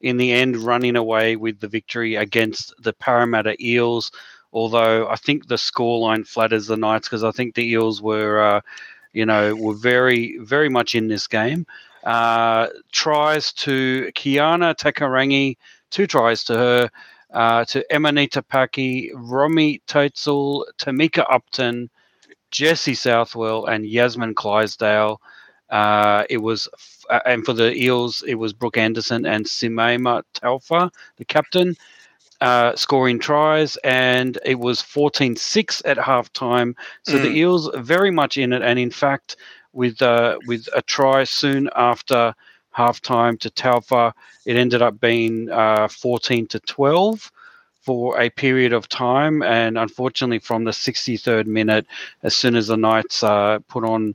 in 0.00 0.16
the 0.16 0.30
end, 0.30 0.56
running 0.58 0.94
away 0.94 1.34
with 1.34 1.58
the 1.58 1.66
victory 1.66 2.14
against 2.14 2.72
the 2.80 2.92
Parramatta 2.92 3.56
Eels. 3.60 4.12
Although 4.52 5.08
I 5.08 5.16
think 5.16 5.48
the 5.48 5.56
scoreline 5.56 6.24
flatters 6.24 6.68
the 6.68 6.76
Knights 6.76 7.08
because 7.08 7.24
I 7.24 7.32
think 7.32 7.56
the 7.56 7.68
Eels 7.68 8.00
were, 8.00 8.40
uh, 8.40 8.60
you 9.12 9.26
know, 9.26 9.56
were 9.56 9.74
very, 9.74 10.38
very 10.38 10.68
much 10.68 10.94
in 10.94 11.08
this 11.08 11.26
game. 11.26 11.66
Uh, 12.04 12.68
tries 12.92 13.52
to 13.54 14.12
Kiana 14.14 14.76
Takairangi, 14.76 15.56
two 15.90 16.06
tries 16.06 16.44
to 16.44 16.54
her, 16.54 16.90
uh, 17.34 17.64
to 17.64 17.92
Emanita 17.92 18.40
Paki, 18.40 19.10
Romy 19.14 19.82
Teitzel, 19.88 20.64
Tamika 20.78 21.26
Upton, 21.28 21.90
Jesse 22.50 22.94
Southwell 22.94 23.66
and 23.66 23.86
Yasmin 23.86 24.34
Clydsdale. 24.34 25.18
Uh, 25.70 26.24
it 26.30 26.38
was, 26.38 26.68
uh, 27.10 27.20
and 27.26 27.44
for 27.44 27.52
the 27.52 27.74
Eels, 27.74 28.22
it 28.26 28.36
was 28.36 28.52
Brooke 28.52 28.78
Anderson 28.78 29.26
and 29.26 29.44
Simaima 29.44 30.22
Taufa, 30.34 30.90
the 31.16 31.24
captain, 31.24 31.76
uh, 32.40 32.74
scoring 32.74 33.18
tries, 33.18 33.76
and 33.78 34.38
it 34.44 34.58
was 34.58 34.80
14 34.80 35.36
6 35.36 35.82
at 35.84 35.98
halftime. 35.98 36.74
So 37.02 37.14
mm. 37.14 37.22
the 37.22 37.36
Eels 37.36 37.68
very 37.76 38.10
much 38.10 38.38
in 38.38 38.52
it, 38.52 38.62
and 38.62 38.78
in 38.78 38.90
fact, 38.90 39.36
with 39.72 40.00
uh, 40.00 40.38
with 40.46 40.68
a 40.74 40.82
try 40.82 41.24
soon 41.24 41.68
after 41.76 42.34
halftime 42.76 43.38
to 43.40 43.50
Taufa, 43.50 44.12
it 44.46 44.56
ended 44.56 44.82
up 44.82 45.00
being 45.00 45.50
uh, 45.50 45.88
14 45.88 46.46
to 46.46 46.60
12 46.60 47.30
for 47.88 48.20
a 48.20 48.28
period 48.28 48.74
of 48.74 48.86
time. 48.86 49.42
And 49.42 49.78
unfortunately, 49.78 50.40
from 50.40 50.64
the 50.64 50.72
63rd 50.72 51.46
minute, 51.46 51.86
as 52.22 52.36
soon 52.36 52.54
as 52.54 52.66
the 52.66 52.76
Knights 52.76 53.22
uh, 53.22 53.60
put 53.66 53.82
on 53.82 54.14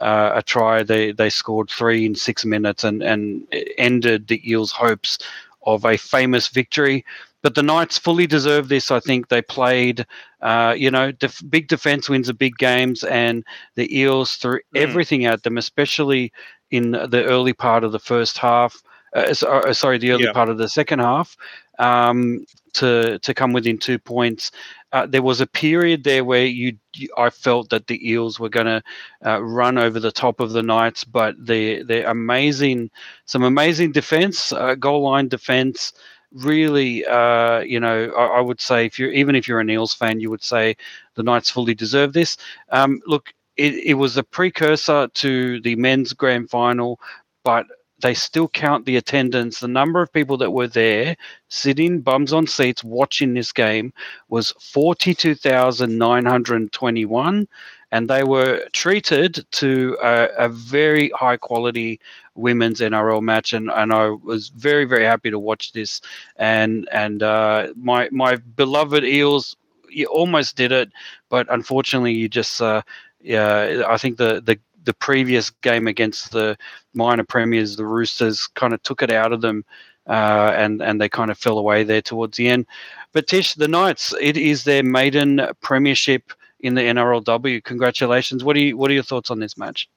uh, 0.00 0.32
a 0.36 0.42
try, 0.42 0.82
they, 0.82 1.12
they 1.12 1.28
scored 1.28 1.68
three 1.68 2.06
in 2.06 2.14
six 2.14 2.46
minutes 2.46 2.82
and, 2.82 3.02
and 3.02 3.46
ended 3.76 4.28
the 4.28 4.40
Eels' 4.50 4.72
hopes 4.72 5.18
of 5.66 5.84
a 5.84 5.98
famous 5.98 6.48
victory. 6.48 7.04
But 7.42 7.56
the 7.56 7.62
Knights 7.62 7.98
fully 7.98 8.26
deserve 8.26 8.68
this. 8.68 8.90
I 8.90 9.00
think 9.00 9.28
they 9.28 9.42
played, 9.42 10.06
uh, 10.40 10.74
you 10.74 10.90
know, 10.90 11.12
def- 11.12 11.42
big 11.50 11.68
defense 11.68 12.08
wins 12.08 12.28
the 12.28 12.32
big 12.32 12.56
games, 12.56 13.04
and 13.04 13.44
the 13.74 13.94
Eels 13.94 14.36
threw 14.36 14.60
mm. 14.60 14.80
everything 14.80 15.26
at 15.26 15.42
them, 15.42 15.58
especially 15.58 16.32
in 16.70 16.92
the 16.92 17.24
early 17.26 17.52
part 17.52 17.84
of 17.84 17.92
the 17.92 17.98
first 17.98 18.38
half. 18.38 18.82
Uh, 19.14 19.34
uh 19.46 19.72
sorry, 19.72 19.98
the 19.98 20.12
early 20.12 20.24
yeah. 20.24 20.32
part 20.32 20.48
of 20.48 20.58
the 20.58 20.68
second 20.68 21.00
half 21.00 21.36
um, 21.80 22.44
to 22.74 23.18
to 23.18 23.34
come 23.34 23.52
within 23.52 23.78
two 23.78 23.98
points. 23.98 24.52
uh, 24.92 25.06
there 25.06 25.22
was 25.22 25.40
a 25.40 25.46
period 25.46 26.04
there 26.04 26.24
where 26.24 26.44
you, 26.44 26.76
you 26.94 27.08
I 27.16 27.30
felt 27.30 27.70
that 27.70 27.86
the 27.86 28.08
Eels 28.08 28.38
were 28.38 28.48
going 28.48 28.66
to 28.66 28.82
uh, 29.24 29.40
run 29.42 29.78
over 29.78 29.98
the 29.98 30.12
top 30.12 30.40
of 30.40 30.52
the 30.52 30.62
Knights, 30.62 31.04
but 31.04 31.34
the 31.44 31.82
the 31.82 32.08
amazing, 32.08 32.90
some 33.24 33.42
amazing 33.42 33.92
defense, 33.92 34.52
uh, 34.52 34.74
goal 34.74 35.02
line 35.02 35.28
defense. 35.28 35.92
Really, 36.32 37.04
uh, 37.06 37.60
you 37.60 37.80
know, 37.80 38.12
I, 38.16 38.38
I, 38.38 38.40
would 38.40 38.60
say 38.60 38.86
if 38.86 39.00
you're 39.00 39.10
even 39.10 39.34
if 39.34 39.48
you're 39.48 39.58
a 39.58 39.68
Eels 39.68 39.94
fan, 39.94 40.20
you 40.20 40.30
would 40.30 40.44
say 40.44 40.76
the 41.16 41.24
Knights 41.24 41.50
fully 41.50 41.74
deserve 41.74 42.12
this. 42.12 42.36
Um, 42.68 43.00
look, 43.04 43.34
it, 43.56 43.74
it 43.74 43.94
was 43.94 44.16
a 44.16 44.22
precursor 44.22 45.08
to 45.08 45.60
the 45.62 45.74
men's 45.74 46.12
grand 46.12 46.48
final, 46.48 47.00
but 47.42 47.66
they 48.00 48.14
still 48.14 48.48
count 48.48 48.86
the 48.86 48.96
attendance. 48.96 49.60
The 49.60 49.68
number 49.68 50.02
of 50.02 50.12
people 50.12 50.36
that 50.38 50.52
were 50.52 50.66
there 50.68 51.16
sitting 51.48 52.00
bums 52.00 52.32
on 52.32 52.46
seats 52.46 52.84
watching 52.84 53.34
this 53.34 53.52
game 53.52 53.92
was 54.28 54.52
42,921. 54.60 57.48
And 57.92 58.08
they 58.08 58.22
were 58.22 58.68
treated 58.72 59.44
to 59.50 59.98
a, 60.00 60.28
a, 60.38 60.48
very 60.48 61.10
high 61.10 61.36
quality 61.36 61.98
women's 62.36 62.78
NRL 62.78 63.20
match. 63.20 63.52
And, 63.52 63.68
and 63.68 63.92
I 63.92 64.10
was 64.10 64.50
very, 64.50 64.84
very 64.84 65.04
happy 65.04 65.28
to 65.30 65.40
watch 65.40 65.72
this. 65.72 66.00
And, 66.36 66.88
and 66.92 67.24
uh, 67.24 67.72
my, 67.76 68.08
my 68.12 68.36
beloved 68.36 69.04
Eels, 69.04 69.56
you 69.88 70.06
almost 70.06 70.56
did 70.56 70.70
it. 70.70 70.92
But 71.30 71.48
unfortunately, 71.50 72.12
you 72.12 72.28
just, 72.28 72.62
uh, 72.62 72.82
yeah, 73.20 73.82
I 73.88 73.98
think 73.98 74.18
the, 74.18 74.40
the 74.40 74.60
the 74.84 74.94
previous 74.94 75.50
game 75.50 75.86
against 75.86 76.32
the 76.32 76.56
minor 76.94 77.24
premiers, 77.24 77.76
the 77.76 77.86
Roosters, 77.86 78.46
kind 78.46 78.72
of 78.72 78.82
took 78.82 79.02
it 79.02 79.10
out 79.10 79.32
of 79.32 79.40
them, 79.40 79.64
uh, 80.08 80.52
and 80.56 80.80
and 80.82 81.00
they 81.00 81.08
kind 81.08 81.30
of 81.30 81.38
fell 81.38 81.58
away 81.58 81.84
there 81.84 82.02
towards 82.02 82.36
the 82.36 82.48
end. 82.48 82.66
But 83.12 83.26
Tish, 83.26 83.54
the 83.54 83.68
Knights, 83.68 84.14
it 84.20 84.36
is 84.36 84.64
their 84.64 84.82
maiden 84.82 85.46
premiership 85.60 86.32
in 86.60 86.74
the 86.74 86.82
NRLW. 86.82 87.64
Congratulations! 87.64 88.44
What 88.44 88.56
are 88.56 88.60
you, 88.60 88.76
what 88.76 88.90
are 88.90 88.94
your 88.94 89.02
thoughts 89.02 89.30
on 89.30 89.40
this 89.40 89.56
match? 89.56 89.88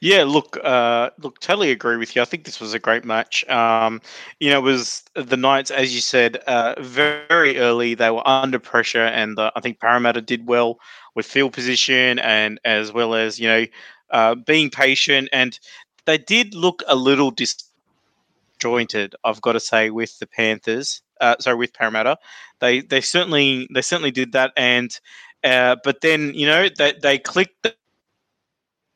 Yeah, 0.00 0.24
look, 0.24 0.58
uh, 0.64 1.10
look, 1.18 1.40
totally 1.40 1.70
agree 1.70 1.98
with 1.98 2.16
you. 2.16 2.22
I 2.22 2.24
think 2.24 2.44
this 2.44 2.58
was 2.58 2.72
a 2.72 2.78
great 2.78 3.04
match. 3.04 3.46
Um, 3.48 4.00
you 4.40 4.50
know, 4.50 4.58
it 4.58 4.62
was 4.62 5.02
the 5.14 5.36
Knights, 5.36 5.70
as 5.70 5.94
you 5.94 6.00
said, 6.00 6.36
uh, 6.46 6.74
very 6.80 7.58
early. 7.58 7.94
They 7.94 8.10
were 8.10 8.26
under 8.26 8.58
pressure, 8.58 9.04
and 9.04 9.38
uh, 9.38 9.50
I 9.54 9.60
think 9.60 9.80
Parramatta 9.80 10.22
did 10.22 10.46
well 10.46 10.78
with 11.14 11.26
field 11.26 11.52
position 11.52 12.20
and 12.20 12.60
as 12.64 12.92
well 12.92 13.12
as 13.12 13.40
you 13.40 13.48
know 13.48 13.66
uh, 14.10 14.34
being 14.34 14.70
patient, 14.70 15.28
and 15.32 15.58
they 16.06 16.18
did 16.18 16.54
look 16.54 16.82
a 16.88 16.96
little 16.96 17.30
disjointed. 17.30 19.14
I've 19.24 19.40
got 19.42 19.52
to 19.52 19.60
say 19.60 19.90
with 19.90 20.18
the 20.18 20.26
Panthers, 20.26 21.02
uh, 21.20 21.36
sorry, 21.40 21.56
with 21.56 21.74
Parramatta, 21.74 22.18
they 22.60 22.80
they 22.80 23.00
certainly 23.00 23.68
they 23.72 23.82
certainly 23.82 24.10
did 24.10 24.32
that, 24.32 24.52
and 24.56 24.98
uh, 25.44 25.76
but 25.84 26.00
then 26.00 26.32
you 26.34 26.46
know 26.46 26.68
they 26.76 26.94
they 27.02 27.18
clicked. 27.18 27.68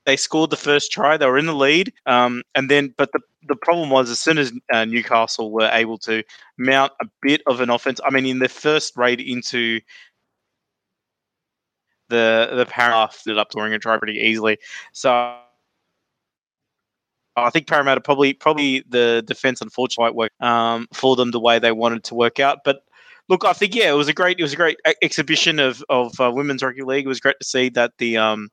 They 0.05 0.17
scored 0.17 0.51
the 0.51 0.57
first 0.57 0.91
try. 0.91 1.17
They 1.17 1.27
were 1.27 1.39
in 1.39 1.47
the 1.47 1.55
lead, 1.55 1.93
um, 2.07 2.43
and 2.55 2.69
then 2.69 2.93
but 2.97 3.11
the 3.13 3.21
the 3.49 3.57
problem 3.57 3.91
was 3.91 4.11
as 4.11 4.21
soon 4.21 4.39
as 4.39 4.53
uh, 4.73 4.85
Newcastle 4.85 5.51
were 5.51 5.71
able 5.73 5.99
to 5.99 6.23
mount 6.59 6.93
a 7.01 7.07
bit 7.21 7.43
of 7.47 7.61
an 7.61 7.71
offense. 7.71 8.01
I 8.05 8.11
mean, 8.11 8.27
in 8.27 8.39
their 8.39 8.49
first 8.49 8.97
raid 8.97 9.21
into 9.21 9.81
the 12.13 12.55
the 12.55 12.67
Parramatta 12.67 13.17
ended 13.27 13.39
up 13.39 13.51
touring 13.51 13.73
a 13.73 13.79
try 13.79 13.97
pretty 13.97 14.21
easily. 14.21 14.59
So 14.93 15.37
I 17.37 17.51
think 17.51 17.67
Parramatta 17.67 18.01
probably 18.01 18.35
probably 18.35 18.85
the 18.89 19.25
defense 19.27 19.61
unfortunately 19.61 20.13
worked 20.13 20.41
um, 20.41 20.87
for 20.93 21.17
them 21.17 21.31
the 21.31 21.41
way 21.41 21.59
they 21.59 21.73
wanted 21.73 22.05
to 22.05 22.15
work 22.15 22.39
out. 22.39 22.59
But 22.65 22.83
look, 23.29 23.45
I 23.45 23.53
think 23.55 23.75
yeah, 23.75 23.91
it 23.91 23.97
was 23.97 24.09
a 24.09 24.13
great 24.13 24.39
it 24.39 24.43
was 24.43 24.53
a 24.53 24.57
great 24.57 24.79
exhibition 25.03 25.59
of 25.59 25.83
of 25.89 26.21
uh, 26.21 26.31
women's 26.31 26.63
rugby 26.63 26.83
league. 26.83 27.07
It 27.07 27.09
was 27.09 27.21
great 27.21 27.37
to 27.41 27.47
see 27.47 27.71
that 27.71 27.93
the 27.99 28.19
um, 28.19 28.51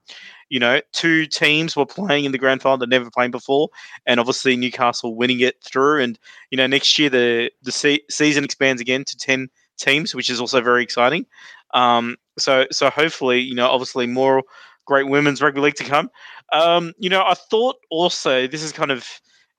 you 0.50 0.60
know 0.60 0.80
two 0.94 1.25
teams 1.25 1.75
were 1.75 1.86
playing 1.86 2.25
in 2.25 2.32
the 2.32 2.38
grand 2.38 2.62
final 2.62 2.78
that 2.78 2.89
never 2.89 3.12
played 3.12 3.32
before, 3.32 3.70
and 4.06 4.20
obviously 4.20 4.56
Newcastle 4.56 5.16
winning 5.16 5.42
it 5.42 5.62
through. 5.63 6.01
And 6.01 6.18
you 6.51 6.58
know 6.58 6.68
next 6.68 6.98
year 6.98 7.10
the 7.10 7.51
the 7.62 7.72
se- 7.72 8.06
season 8.10 8.44
expands 8.44 8.82
again 8.82 9.04
to 9.06 9.18
ten 9.18 9.50
teams, 9.78 10.13
which 10.13 10.30
is 10.30 10.39
also 10.39 10.62
very 10.62 10.84
exciting. 10.84 11.25
Um, 11.74 12.18
so 12.38 12.66
so 12.72 12.90
hopefully, 12.90 13.40
you 13.40 13.56
know, 13.56 13.68
obviously 13.68 14.08
more 14.08 14.44
great 14.86 15.08
women's 15.08 15.42
rugby 15.42 15.62
league 15.62 15.76
to 15.76 15.84
come. 15.84 16.10
Um, 16.52 16.94
you 17.00 17.10
know, 17.10 17.24
I 17.24 17.36
thought 17.36 17.76
also 17.92 18.48
this 18.48 18.64
is 18.64 18.72
kind 18.72 18.92
of 18.92 19.08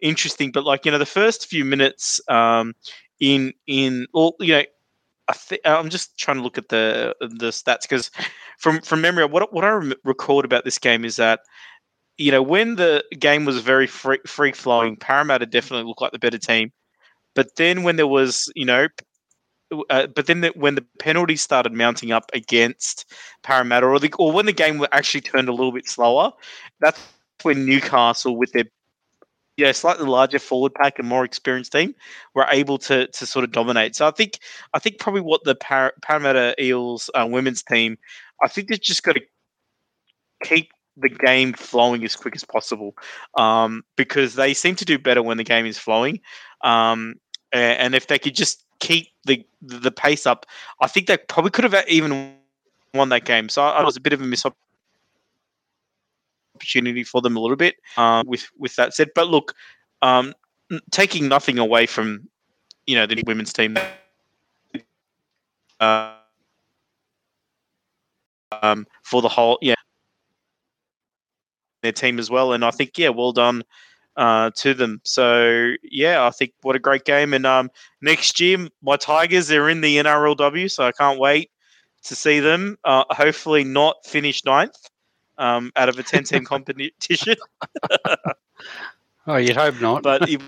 interesting, 0.00 0.50
but 0.52 0.64
like 0.64 0.85
you 0.85 0.93
know, 0.93 0.99
the 0.99 1.07
first 1.07 1.47
few 1.47 1.64
minutes 1.64 2.21
um, 2.29 2.75
in 3.21 3.52
in 3.67 4.07
well, 4.12 4.35
you 4.40 4.55
know. 4.55 4.62
I 5.29 5.35
th- 5.35 5.61
I'm 5.64 5.90
just 5.90 6.19
trying 6.19 6.38
to 6.38 6.43
look 6.43 6.59
at 6.59 6.71
the 6.71 7.14
the 7.21 7.50
stats 7.50 7.83
because 7.83 8.11
from 8.59 8.81
from 8.81 9.00
memory, 9.00 9.25
what 9.26 9.52
what 9.52 9.64
I 9.64 9.71
record 10.05 10.45
about 10.45 10.64
this 10.64 10.79
game 10.79 11.05
is 11.05 11.17
that 11.17 11.40
you 12.19 12.31
know 12.31 12.43
when 12.43 12.76
the 12.76 13.05
game 13.19 13.45
was 13.45 13.61
very 13.61 13.87
free 13.87 14.19
free 14.26 14.52
flowing, 14.52 14.97
Parramatta 14.97 15.47
definitely 15.47 15.87
looked 15.87 16.02
like 16.02 16.12
the 16.12 16.19
better 16.19 16.38
team. 16.38 16.73
But 17.35 17.57
then 17.57 17.83
when 17.85 17.97
there 17.97 18.07
was 18.07 18.50
you 18.57 18.64
know 18.67 18.88
uh, 19.88 20.06
but 20.08 20.26
then 20.26 20.40
the, 20.40 20.48
when 20.56 20.74
the 20.74 20.84
penalties 20.98 21.40
started 21.40 21.72
mounting 21.72 22.12
up 22.12 22.30
against 22.34 23.04
Parramatta, 23.42 23.86
or, 23.86 23.98
the, 23.98 24.12
or 24.18 24.32
when 24.32 24.46
the 24.46 24.52
game 24.52 24.84
actually 24.92 25.20
turned 25.20 25.48
a 25.48 25.52
little 25.52 25.72
bit 25.72 25.88
slower, 25.88 26.32
that's 26.80 27.00
when 27.42 27.64
Newcastle, 27.64 28.36
with 28.36 28.52
their 28.52 28.64
yeah 29.56 29.72
slightly 29.72 30.06
larger 30.06 30.38
forward 30.38 30.74
pack 30.74 30.98
and 30.98 31.08
more 31.08 31.24
experienced 31.24 31.72
team, 31.72 31.94
were 32.34 32.46
able 32.50 32.78
to 32.78 33.06
to 33.08 33.26
sort 33.26 33.44
of 33.44 33.52
dominate. 33.52 33.94
So 33.94 34.06
I 34.06 34.10
think 34.10 34.38
I 34.74 34.78
think 34.78 34.98
probably 34.98 35.22
what 35.22 35.44
the 35.44 35.54
Par- 35.54 35.94
Parramatta 36.02 36.54
Eels 36.62 37.10
uh, 37.14 37.26
women's 37.28 37.62
team, 37.62 37.98
I 38.42 38.48
think 38.48 38.68
they've 38.68 38.80
just 38.80 39.02
got 39.02 39.14
to 39.14 39.22
keep 40.42 40.70
the 40.96 41.08
game 41.08 41.52
flowing 41.52 42.04
as 42.04 42.16
quick 42.16 42.34
as 42.34 42.44
possible 42.44 42.96
um, 43.36 43.84
because 43.96 44.34
they 44.34 44.52
seem 44.52 44.74
to 44.76 44.84
do 44.84 44.98
better 44.98 45.22
when 45.22 45.36
the 45.36 45.44
game 45.44 45.66
is 45.66 45.78
flowing. 45.78 46.20
Um, 46.62 47.14
and 47.52 47.94
if 47.94 48.06
they 48.06 48.18
could 48.18 48.34
just 48.34 48.64
keep 48.80 49.08
the 49.25 49.44
the 49.62 49.90
pace 49.90 50.26
up, 50.26 50.46
I 50.80 50.87
think 50.87 51.06
they 51.06 51.16
probably 51.16 51.50
could 51.50 51.64
have 51.64 51.88
even 51.88 52.34
won 52.94 53.10
that 53.10 53.25
game. 53.25 53.49
So 53.49 53.62
I 53.62 53.82
was 53.84 53.96
a 53.96 54.00
bit 54.00 54.12
of 54.12 54.20
a 54.20 54.25
miss 54.25 54.44
opportunity 56.56 57.04
for 57.04 57.20
them 57.20 57.37
a 57.37 57.40
little 57.40 57.56
bit. 57.56 57.76
Um, 57.96 58.26
with 58.26 58.49
with 58.58 58.75
that 58.76 58.94
said, 58.94 59.10
but 59.14 59.28
look, 59.28 59.54
um, 60.02 60.34
taking 60.90 61.28
nothing 61.28 61.58
away 61.58 61.87
from 61.87 62.28
you 62.87 62.96
know 62.96 63.06
the 63.06 63.22
women's 63.26 63.52
team. 63.52 63.76
Uh, 65.78 66.12
um, 68.62 68.87
for 69.02 69.22
the 69.22 69.28
whole, 69.28 69.58
yeah, 69.62 69.75
their 71.82 71.92
team 71.92 72.18
as 72.18 72.30
well, 72.30 72.52
and 72.52 72.64
I 72.64 72.70
think 72.70 72.99
yeah, 72.99 73.08
well 73.08 73.32
done 73.32 73.62
uh, 74.20 74.50
to 74.54 74.74
them. 74.74 75.00
So 75.02 75.72
yeah, 75.82 76.26
I 76.26 76.30
think 76.30 76.52
what 76.60 76.76
a 76.76 76.78
great 76.78 77.06
game. 77.06 77.32
And 77.32 77.46
um, 77.46 77.70
next 78.02 78.38
year, 78.38 78.68
my 78.82 78.96
Tigers 78.96 79.48
they're 79.48 79.70
in 79.70 79.80
the 79.80 79.96
NRLW, 79.96 80.70
so 80.70 80.84
I 80.84 80.92
can't 80.92 81.18
wait 81.18 81.50
to 82.04 82.14
see 82.14 82.38
them. 82.38 82.76
Uh, 82.84 83.04
hopefully, 83.08 83.64
not 83.64 83.96
finish 84.04 84.44
ninth 84.44 84.76
um, 85.38 85.72
out 85.74 85.88
of 85.88 85.98
a 85.98 86.02
ten 86.02 86.24
team 86.24 86.44
competition. 86.52 87.36
oh, 89.26 89.36
you'd 89.36 89.56
hope 89.56 89.80
not. 89.80 90.02
but 90.02 90.28
it, 90.28 90.42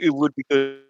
it 0.00 0.14
would 0.14 0.34
be 0.36 0.44
good. 0.48 0.82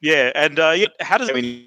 Yeah, 0.00 0.32
and 0.34 0.58
uh, 0.58 0.70
yeah, 0.70 0.86
how 1.00 1.18
does 1.18 1.28
I 1.28 1.34
mean? 1.34 1.66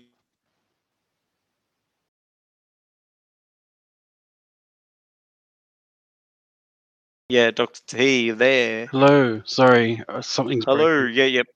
Yeah, 7.29 7.51
Doctor 7.51 7.79
T, 7.87 8.31
there. 8.31 8.87
Hello. 8.87 9.41
Sorry, 9.45 10.03
uh, 10.09 10.21
something's. 10.21 10.65
Hello. 10.65 11.01
Breaking. 11.01 11.17
Yeah. 11.17 11.25
Yep. 11.25 11.47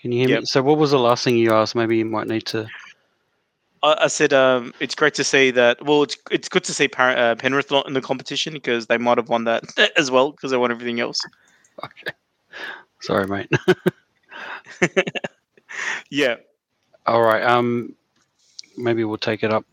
Can 0.00 0.12
you 0.12 0.20
hear 0.20 0.28
yep. 0.28 0.40
me? 0.40 0.46
So, 0.46 0.62
what 0.62 0.78
was 0.78 0.90
the 0.90 0.98
last 0.98 1.24
thing 1.24 1.36
you 1.36 1.52
asked? 1.52 1.74
Maybe 1.74 1.98
you 1.98 2.06
might 2.06 2.26
need 2.26 2.46
to. 2.46 2.66
I, 3.82 4.04
I 4.04 4.06
said 4.06 4.32
um, 4.32 4.72
it's 4.80 4.94
great 4.94 5.14
to 5.14 5.24
see 5.24 5.50
that. 5.50 5.84
Well, 5.84 6.02
it's 6.02 6.16
it's 6.30 6.48
good 6.48 6.64
to 6.64 6.74
see 6.74 6.88
Par- 6.88 7.16
uh, 7.16 7.34
Penrith 7.34 7.70
not 7.70 7.86
in 7.86 7.92
the 7.92 8.00
competition 8.00 8.54
because 8.54 8.86
they 8.86 8.98
might 8.98 9.18
have 9.18 9.28
won 9.28 9.44
that 9.44 9.64
as 9.96 10.10
well 10.10 10.32
because 10.32 10.50
they 10.50 10.56
won 10.56 10.70
everything 10.70 11.00
else. 11.00 11.20
Okay. 11.84 12.12
Sorry, 13.00 13.26
mate. 13.26 13.50
yeah. 16.10 16.36
All 17.06 17.22
right. 17.22 17.42
Um, 17.42 17.94
maybe 18.76 19.04
we'll 19.04 19.18
take 19.18 19.42
it 19.42 19.52
up. 19.52 19.64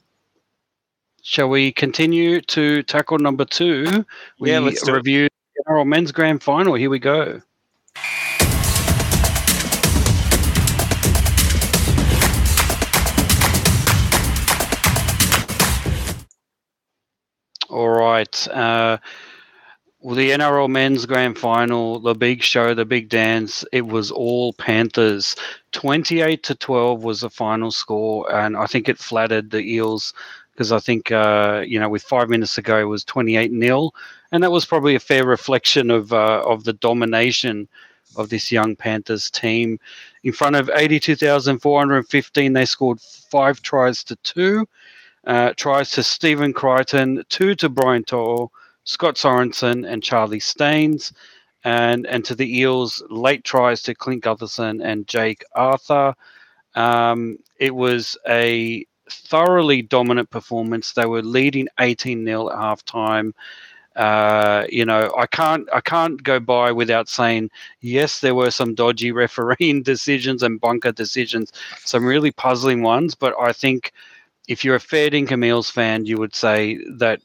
Shall 1.22 1.50
we 1.50 1.72
continue 1.72 2.40
to 2.42 2.84
tackle 2.84 3.20
number 3.20 3.44
two? 3.44 4.06
We 4.40 4.52
yeah, 4.52 4.60
let's 4.60 4.88
review 4.90 5.28
our 5.66 5.84
men's 5.84 6.12
grand 6.12 6.42
final. 6.42 6.74
Here 6.76 6.90
we 6.90 7.00
go. 7.00 7.42
All 17.70 17.90
right. 17.90 18.48
Uh, 18.48 18.98
Well, 20.02 20.16
the 20.16 20.30
NRL 20.30 20.70
men's 20.70 21.08
grand 21.08 21.40
final, 21.40 22.00
the 22.00 22.14
big 22.14 22.44
show, 22.44 22.76
the 22.76 22.86
big 22.86 23.10
dance, 23.10 23.66
it 23.72 23.88
was 23.88 24.12
all 24.12 24.54
Panthers. 24.54 25.36
28 25.72 26.44
to 26.44 26.56
12 26.56 27.04
was 27.04 27.22
the 27.22 27.32
final 27.32 27.72
score, 27.72 28.32
and 28.32 28.56
I 28.56 28.68
think 28.68 28.88
it 28.88 29.00
flattered 29.00 29.50
the 29.50 29.62
Eels 29.62 30.14
because 30.52 30.72
I 30.72 30.80
think, 30.80 31.12
uh, 31.12 31.64
you 31.66 31.80
know, 31.80 31.90
with 31.90 32.04
five 32.04 32.30
minutes 32.30 32.60
ago, 32.60 32.80
it 32.80 32.84
was 32.84 33.04
28 33.04 33.52
0. 33.52 33.92
And 34.32 34.44
that 34.44 34.52
was 34.52 34.66
probably 34.66 34.94
a 34.94 35.00
fair 35.00 35.26
reflection 35.26 35.90
of, 35.90 36.14
uh, 36.14 36.44
of 36.46 36.64
the 36.64 36.74
domination 36.74 37.68
of 38.18 38.30
this 38.30 38.52
young 38.52 38.76
Panthers 38.76 39.32
team. 39.32 39.80
In 40.24 40.32
front 40.32 40.56
of 40.56 40.70
82,415, 40.74 42.54
they 42.54 42.66
scored 42.66 43.02
five 43.02 43.62
tries 43.64 44.04
to 44.06 44.16
two. 44.18 44.68
Uh, 45.26 45.54
tries 45.58 45.92
to 45.92 46.04
Stephen 46.04 46.54
Crichton, 46.54 47.24
two 47.30 47.54
to 47.56 47.68
Brian 47.68 48.04
To'o, 48.04 48.52
Scott 48.88 49.16
Sorensen, 49.16 49.88
and 49.88 50.02
Charlie 50.02 50.40
Staines. 50.40 51.14
And, 51.64 52.08
and 52.08 52.24
to 52.26 52.36
the 52.36 52.60
Eels, 52.60 53.04
late 53.10 53.44
tries 53.44 53.84
to 53.84 53.94
Clint 53.94 54.24
Gutherson 54.24 54.84
and 54.84 55.08
Jake 55.08 55.44
Arthur. 55.54 56.16
Um, 56.76 57.38
it 57.60 57.76
was 57.76 58.18
a 58.28 58.86
thoroughly 59.12 59.82
dominant 59.82 60.30
performance. 60.30 60.94
They 60.94 61.06
were 61.06 61.22
leading 61.22 61.68
18 61.80 62.26
0 62.26 62.50
at 62.50 62.56
halftime. 62.56 63.34
Uh, 63.98 64.66
you 64.70 64.86
know, 64.86 65.12
I 65.18 65.26
can't 65.26 65.68
I 65.74 65.82
can't 65.82 66.22
go 66.22 66.40
by 66.40 66.72
without 66.72 67.10
saying 67.10 67.50
yes, 67.82 68.20
there 68.20 68.36
were 68.36 68.52
some 68.52 68.76
dodgy 68.76 69.12
refereeing 69.24 69.82
decisions 69.84 70.44
and 70.44 70.62
bunker 70.62 70.92
decisions, 70.92 71.52
some 71.84 72.06
really 72.06 72.32
puzzling 72.32 72.84
ones. 72.84 73.16
But 73.16 73.34
I 73.40 73.52
think 73.52 73.92
if 74.48 74.64
you're 74.64 74.76
a 74.76 74.80
fair 74.80 75.10
dinkum 75.10 75.44
Eels 75.44 75.70
fan, 75.70 76.06
you 76.06 76.18
would 76.18 76.36
say 76.36 76.80
that 76.98 77.22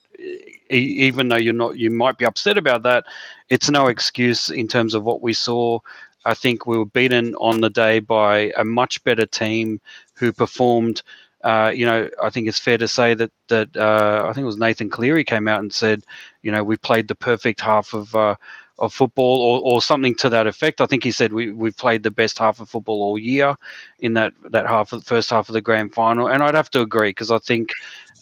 even 0.70 1.28
though 1.28 1.36
you're 1.36 1.52
not, 1.52 1.78
you 1.78 1.90
might 1.90 2.18
be 2.18 2.24
upset 2.24 2.58
about 2.58 2.82
that. 2.82 3.04
It's 3.48 3.70
no 3.70 3.88
excuse 3.88 4.50
in 4.50 4.68
terms 4.68 4.94
of 4.94 5.04
what 5.04 5.22
we 5.22 5.32
saw. 5.32 5.80
I 6.24 6.34
think 6.34 6.66
we 6.66 6.78
were 6.78 6.86
beaten 6.86 7.34
on 7.36 7.60
the 7.60 7.70
day 7.70 7.98
by 7.98 8.52
a 8.56 8.64
much 8.64 9.02
better 9.04 9.26
team 9.26 9.80
who 10.14 10.32
performed 10.32 11.02
uh, 11.44 11.72
you 11.74 11.84
know, 11.84 12.08
I 12.22 12.30
think 12.30 12.46
it's 12.46 12.58
fair 12.58 12.78
to 12.78 12.86
say 12.86 13.14
that 13.14 13.32
that 13.48 13.76
uh, 13.76 14.24
I 14.28 14.32
think 14.32 14.44
it 14.44 14.46
was 14.46 14.58
Nathan 14.58 14.88
Cleary 14.88 15.24
came 15.24 15.48
out 15.48 15.60
and 15.60 15.72
said, 15.72 16.04
you 16.42 16.52
know, 16.52 16.62
we 16.62 16.76
played 16.76 17.08
the 17.08 17.16
perfect 17.16 17.60
half 17.60 17.94
of 17.94 18.14
uh, 18.14 18.36
of 18.78 18.94
football 18.94 19.40
or, 19.40 19.60
or 19.74 19.82
something 19.82 20.14
to 20.16 20.28
that 20.28 20.46
effect. 20.46 20.80
I 20.80 20.86
think 20.86 21.02
he 21.02 21.10
said 21.10 21.32
we 21.32 21.50
we 21.52 21.72
played 21.72 22.04
the 22.04 22.12
best 22.12 22.38
half 22.38 22.60
of 22.60 22.68
football 22.68 23.02
all 23.02 23.18
year 23.18 23.56
in 23.98 24.14
that 24.14 24.34
that 24.50 24.66
half 24.66 24.92
of 24.92 25.00
the 25.00 25.04
first 25.04 25.30
half 25.30 25.48
of 25.48 25.52
the 25.52 25.60
grand 25.60 25.94
final, 25.94 26.28
and 26.28 26.42
I'd 26.42 26.54
have 26.54 26.70
to 26.70 26.80
agree 26.80 27.10
because 27.10 27.32
I 27.32 27.38
think 27.38 27.70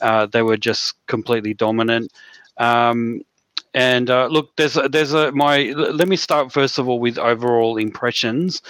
uh, 0.00 0.26
they 0.26 0.42
were 0.42 0.56
just 0.56 0.94
completely 1.06 1.54
dominant. 1.54 2.12
Um, 2.58 3.22
and 3.74 4.10
uh, 4.10 4.26
look, 4.26 4.56
there's 4.56 4.76
a, 4.76 4.88
there's 4.88 5.12
a 5.12 5.32
my. 5.32 5.72
Let 5.76 6.08
me 6.08 6.16
start 6.16 6.52
first 6.52 6.78
of 6.78 6.88
all 6.88 6.98
with 6.98 7.18
overall 7.18 7.76
impressions. 7.76 8.62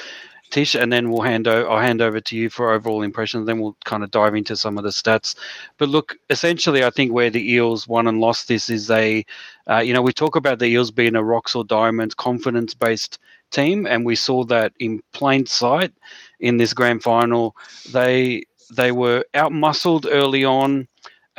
Tish, 0.50 0.74
and 0.74 0.92
then 0.92 1.10
we'll 1.10 1.22
hand 1.22 1.46
o- 1.46 1.64
I'll 1.70 1.80
hand 1.80 2.02
over 2.02 2.20
to 2.20 2.36
you 2.36 2.50
for 2.50 2.72
overall 2.72 3.02
impressions. 3.02 3.46
Then 3.46 3.60
we'll 3.60 3.76
kind 3.84 4.02
of 4.02 4.10
dive 4.10 4.34
into 4.34 4.56
some 4.56 4.76
of 4.78 4.84
the 4.84 4.90
stats. 4.90 5.36
But 5.78 5.88
look, 5.88 6.16
essentially, 6.28 6.84
I 6.84 6.90
think 6.90 7.12
where 7.12 7.30
the 7.30 7.52
Eels 7.52 7.86
won 7.86 8.08
and 8.08 8.20
lost 8.20 8.48
this 8.48 8.68
is 8.68 8.88
they, 8.88 9.24
uh, 9.70 9.78
you 9.78 9.94
know, 9.94 10.02
we 10.02 10.12
talk 10.12 10.34
about 10.34 10.58
the 10.58 10.66
Eels 10.66 10.90
being 10.90 11.14
a 11.14 11.22
rocks 11.22 11.54
or 11.54 11.64
diamonds 11.64 12.14
confidence 12.14 12.74
based 12.74 13.20
team, 13.52 13.86
and 13.86 14.04
we 14.04 14.16
saw 14.16 14.42
that 14.44 14.72
in 14.80 15.00
plain 15.12 15.46
sight 15.46 15.92
in 16.40 16.56
this 16.56 16.74
grand 16.74 17.02
final. 17.04 17.54
They 17.92 18.42
they 18.74 18.92
were 18.92 19.24
outmuscled 19.34 20.06
early 20.10 20.44
on. 20.44 20.88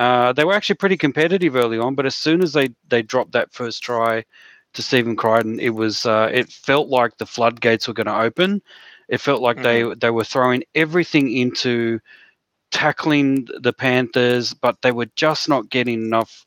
Uh, 0.01 0.33
they 0.33 0.45
were 0.45 0.53
actually 0.53 0.75
pretty 0.75 0.97
competitive 0.97 1.55
early 1.55 1.77
on, 1.77 1.95
but 1.95 2.05
as 2.05 2.15
soon 2.15 2.41
as 2.41 2.53
they 2.53 2.69
they 2.89 3.01
dropped 3.01 3.33
that 3.33 3.53
first 3.53 3.83
try 3.83 4.23
to 4.73 4.81
Stephen 4.81 5.15
Crichton, 5.15 5.59
it 5.59 5.75
was 5.75 6.05
uh, 6.05 6.29
it 6.31 6.49
felt 6.49 6.87
like 6.87 7.17
the 7.17 7.25
floodgates 7.25 7.87
were 7.87 7.93
going 7.93 8.07
to 8.07 8.21
open 8.21 8.61
it 9.11 9.19
felt 9.19 9.41
like 9.41 9.57
mm-hmm. 9.57 9.89
they 9.89 9.95
they 9.95 10.09
were 10.09 10.23
throwing 10.23 10.63
everything 10.73 11.31
into 11.35 11.99
tackling 12.71 13.45
the 13.59 13.73
Panthers, 13.73 14.53
but 14.53 14.81
they 14.81 14.93
were 14.93 15.09
just 15.17 15.49
not 15.49 15.69
getting 15.69 16.05
enough 16.05 16.45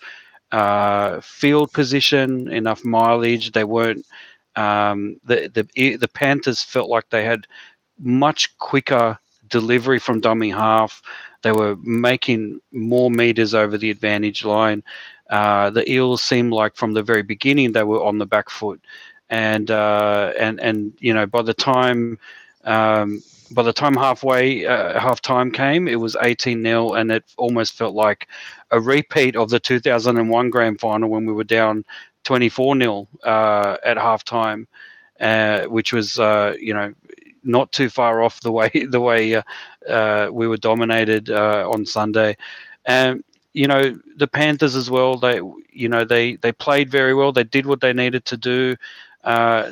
uh, 0.50 1.20
field 1.20 1.72
position, 1.72 2.50
enough 2.50 2.82
mileage. 2.84 3.52
They 3.52 3.64
weren't. 3.64 4.06
Um, 4.56 5.20
the 5.24 5.50
the 5.52 5.96
the 5.96 6.08
Panthers 6.08 6.62
felt 6.62 6.88
like 6.88 7.10
they 7.10 7.24
had 7.24 7.46
much 7.98 8.56
quicker 8.56 9.18
delivery 9.48 9.98
from 9.98 10.20
dummy 10.20 10.50
half. 10.50 11.02
They 11.42 11.52
were 11.52 11.76
making 11.82 12.60
more 12.72 13.10
meters 13.10 13.54
over 13.54 13.76
the 13.76 13.90
advantage 13.90 14.44
line. 14.44 14.82
Uh, 15.30 15.70
the 15.70 15.90
Eels 15.90 16.22
seemed 16.22 16.52
like 16.52 16.76
from 16.76 16.92
the 16.94 17.02
very 17.02 17.22
beginning 17.22 17.72
they 17.72 17.84
were 17.84 18.02
on 18.02 18.18
the 18.18 18.26
back 18.26 18.50
foot, 18.50 18.80
and 19.30 19.70
uh, 19.70 20.32
and 20.38 20.60
and 20.60 20.92
you 21.00 21.14
know 21.14 21.26
by 21.26 21.42
the 21.42 21.54
time 21.54 22.18
um, 22.64 23.22
by 23.52 23.62
the 23.62 23.72
time 23.72 23.94
halfway 23.94 24.66
uh, 24.66 24.98
half 24.98 25.20
time 25.20 25.50
came, 25.50 25.88
it 25.88 25.96
was 25.96 26.16
18 26.20 26.62
0, 26.62 26.94
and 26.94 27.10
it 27.10 27.24
almost 27.36 27.74
felt 27.74 27.94
like 27.94 28.28
a 28.70 28.80
repeat 28.80 29.36
of 29.36 29.50
the 29.50 29.60
2001 29.60 30.50
grand 30.50 30.80
final 30.80 31.08
when 31.08 31.26
we 31.26 31.32
were 31.32 31.44
down 31.44 31.84
24 32.24 32.76
0 32.78 33.08
uh, 33.24 33.76
at 33.84 33.96
half 33.96 34.24
time, 34.24 34.66
uh, 35.20 35.64
which 35.64 35.92
was 35.92 36.18
uh, 36.18 36.54
you 36.58 36.74
know 36.74 36.92
not 37.44 37.72
too 37.72 37.88
far 37.88 38.22
off 38.22 38.40
the 38.40 38.52
way 38.52 38.70
the 38.90 39.00
way 39.00 39.36
uh, 39.36 39.42
uh, 39.88 40.28
we 40.32 40.48
were 40.48 40.56
dominated 40.56 41.30
uh, 41.30 41.68
on 41.70 41.86
Sunday, 41.86 42.36
and 42.86 43.24
you 43.52 43.66
know 43.66 43.98
the 44.16 44.28
Panthers 44.28 44.76
as 44.76 44.90
well. 44.90 45.16
They 45.16 45.40
you 45.72 45.88
know 45.88 46.04
they 46.04 46.36
they 46.36 46.52
played 46.52 46.90
very 46.90 47.14
well. 47.14 47.32
They 47.32 47.44
did 47.44 47.66
what 47.66 47.80
they 47.80 47.92
needed 47.92 48.24
to 48.26 48.36
do. 48.36 48.76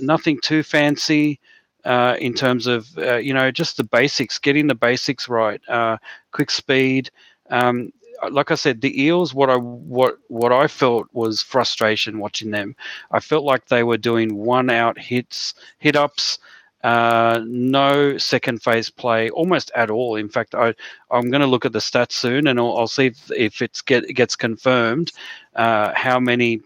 nothing 0.00 0.38
too 0.42 0.62
fancy 0.62 1.40
uh, 1.84 2.16
in 2.20 2.34
terms 2.34 2.66
of 2.66 2.86
uh, 2.98 3.16
you 3.16 3.34
know 3.34 3.50
just 3.50 3.76
the 3.76 3.84
basics, 3.84 4.38
getting 4.38 4.66
the 4.66 4.74
basics 4.74 5.28
right, 5.28 5.60
uh, 5.68 5.96
quick 6.32 6.50
speed. 6.50 7.10
Um, 7.50 7.92
like 8.30 8.52
I 8.52 8.54
said, 8.54 8.80
the 8.80 9.02
Eels. 9.02 9.34
What 9.34 9.50
I 9.50 9.56
what 9.56 10.18
what 10.28 10.52
I 10.52 10.68
felt 10.68 11.08
was 11.12 11.42
frustration 11.42 12.18
watching 12.18 12.50
them. 12.52 12.76
I 13.10 13.20
felt 13.20 13.44
like 13.44 13.66
they 13.66 13.82
were 13.82 13.98
doing 13.98 14.36
one 14.36 14.70
out 14.70 14.98
hits, 14.98 15.54
hit 15.78 15.96
ups. 15.96 16.38
Uh, 16.82 17.40
no 17.46 18.18
second 18.18 18.62
phase 18.62 18.90
play 18.90 19.30
almost 19.30 19.70
at 19.74 19.90
all. 19.90 20.16
In 20.16 20.28
fact, 20.28 20.54
I, 20.54 20.74
I'm 21.10 21.30
going 21.30 21.40
to 21.40 21.46
look 21.46 21.64
at 21.64 21.72
the 21.72 21.78
stats 21.78 22.12
soon, 22.12 22.48
and 22.48 22.58
I'll, 22.58 22.76
I'll 22.76 22.88
see 22.88 23.06
if, 23.06 23.30
if 23.30 23.62
it's 23.62 23.82
get 23.82 24.06
gets 24.14 24.34
confirmed 24.34 25.12
uh, 25.54 25.92
how 25.94 26.18
many 26.18 26.60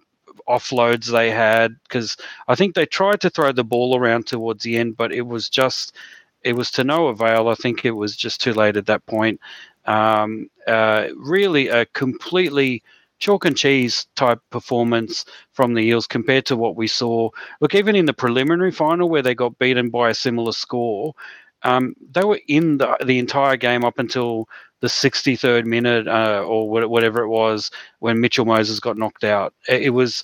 offloads 0.49 1.11
they 1.11 1.31
had 1.31 1.75
because 1.83 2.17
I 2.49 2.55
think 2.55 2.75
they 2.75 2.87
tried 2.87 3.21
to 3.23 3.31
throw 3.31 3.53
the 3.53 3.65
ball 3.65 3.97
around 3.97 4.27
towards 4.27 4.63
the 4.63 4.77
end, 4.77 4.97
but 4.97 5.13
it 5.13 5.27
was 5.27 5.49
just 5.49 5.95
it 6.43 6.55
was 6.55 6.71
to 6.73 6.85
no 6.85 7.09
avail. 7.09 7.49
I 7.49 7.55
think 7.55 7.85
it 7.85 7.91
was 7.91 8.17
just 8.17 8.41
too 8.41 8.53
late 8.53 8.77
at 8.77 8.87
that 8.87 9.05
point. 9.07 9.41
Um, 9.85 10.49
uh, 10.67 11.09
really, 11.17 11.69
a 11.69 11.87
completely 11.87 12.83
chalk 13.19 13.45
and 13.45 13.57
cheese 13.57 14.07
type 14.17 14.41
performance 14.51 15.25
from 15.53 15.75
the 15.75 15.83
Eels 15.83 16.07
compared 16.07 16.47
to 16.47 16.57
what 16.57 16.77
we 16.77 16.87
saw. 16.87 17.31
Look, 17.61 17.75
even 17.75 17.97
in 17.97 18.07
the 18.07 18.13
preliminary 18.13 18.73
final 18.73 19.09
where 19.09 19.23
they 19.23 19.35
got 19.35 19.59
beaten 19.59 19.91
by 19.91 20.11
a 20.11 20.15
similar 20.15 20.53
score, 20.53 21.15
um, 21.63 21.95
they 22.11 22.25
were 22.25 22.41
in 22.49 22.79
the, 22.79 22.97
the 23.05 23.19
entire 23.19 23.57
game 23.57 23.85
up 23.85 23.99
until 23.99 24.49
the 24.81 24.87
63rd 24.89 25.65
minute 25.65 26.07
uh, 26.07 26.45
or 26.47 26.69
whatever 26.69 27.23
it 27.23 27.29
was 27.29 27.71
when 28.01 28.21
Mitchell 28.21 28.45
Moses 28.45 28.79
got 28.79 28.99
knocked 28.99 29.25
out. 29.25 29.55
It 29.69 29.95
was 29.95 30.23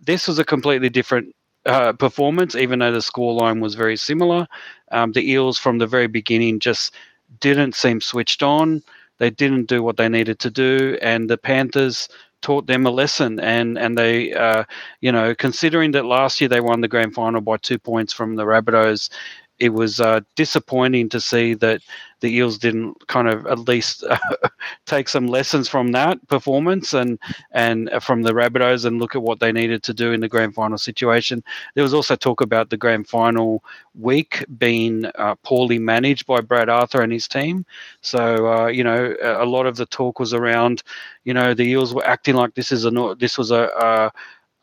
this 0.00 0.26
was 0.26 0.38
a 0.38 0.44
completely 0.44 0.88
different 0.88 1.34
uh, 1.66 1.92
performance, 1.92 2.54
even 2.54 2.78
though 2.78 2.92
the 2.92 2.98
scoreline 2.98 3.60
was 3.60 3.74
very 3.74 3.96
similar. 3.96 4.46
Um, 4.92 5.12
the 5.12 5.30
Eels 5.30 5.58
from 5.58 5.78
the 5.78 5.86
very 5.86 6.06
beginning 6.06 6.60
just 6.60 6.94
didn't 7.40 7.74
seem 7.74 8.00
switched 8.00 8.42
on. 8.42 8.82
They 9.18 9.30
didn't 9.30 9.66
do 9.66 9.82
what 9.82 9.96
they 9.96 10.08
needed 10.08 10.38
to 10.40 10.50
do, 10.50 10.98
and 11.02 11.28
the 11.28 11.38
Panthers 11.38 12.08
taught 12.42 12.66
them 12.66 12.86
a 12.86 12.90
lesson. 12.90 13.40
And 13.40 13.78
and 13.78 13.96
they, 13.96 14.32
uh, 14.34 14.64
you 15.00 15.12
know, 15.12 15.34
considering 15.34 15.92
that 15.92 16.04
last 16.04 16.40
year 16.40 16.48
they 16.48 16.60
won 16.60 16.80
the 16.80 16.88
grand 16.88 17.14
final 17.14 17.40
by 17.40 17.56
two 17.56 17.78
points 17.78 18.12
from 18.12 18.36
the 18.36 18.44
Rabbitohs, 18.44 19.08
it 19.58 19.70
was 19.72 20.00
uh, 20.00 20.20
disappointing 20.36 21.08
to 21.10 21.20
see 21.20 21.54
that 21.54 21.80
the 22.24 22.34
Eels 22.34 22.56
didn't 22.56 23.06
kind 23.06 23.28
of 23.28 23.46
at 23.46 23.58
least 23.68 24.02
uh, 24.04 24.16
take 24.86 25.10
some 25.10 25.26
lessons 25.26 25.68
from 25.68 25.92
that 25.92 26.26
performance 26.28 26.94
and 26.94 27.18
and 27.52 27.90
from 28.00 28.22
the 28.22 28.32
Rabbitohs 28.32 28.86
and 28.86 28.98
look 28.98 29.14
at 29.14 29.20
what 29.22 29.40
they 29.40 29.52
needed 29.52 29.82
to 29.82 29.92
do 29.92 30.12
in 30.12 30.20
the 30.20 30.28
grand 30.28 30.54
final 30.54 30.78
situation. 30.78 31.44
There 31.74 31.84
was 31.84 31.92
also 31.92 32.16
talk 32.16 32.40
about 32.40 32.70
the 32.70 32.78
grand 32.78 33.06
final 33.08 33.62
week 33.94 34.42
being 34.56 35.04
uh, 35.16 35.34
poorly 35.42 35.78
managed 35.78 36.24
by 36.26 36.40
Brad 36.40 36.70
Arthur 36.70 37.02
and 37.02 37.12
his 37.12 37.28
team. 37.28 37.66
So 38.00 38.50
uh, 38.50 38.66
you 38.68 38.82
know 38.82 39.14
a 39.22 39.44
lot 39.44 39.66
of 39.66 39.76
the 39.76 39.86
talk 39.86 40.18
was 40.18 40.32
around, 40.32 40.82
you 41.24 41.34
know, 41.34 41.52
the 41.52 41.64
Eels 41.64 41.92
were 41.92 42.06
acting 42.06 42.36
like 42.36 42.54
this 42.54 42.72
is 42.72 42.86
a 42.86 43.14
this 43.18 43.36
was 43.36 43.50
a, 43.50 43.64
a, 43.90 44.12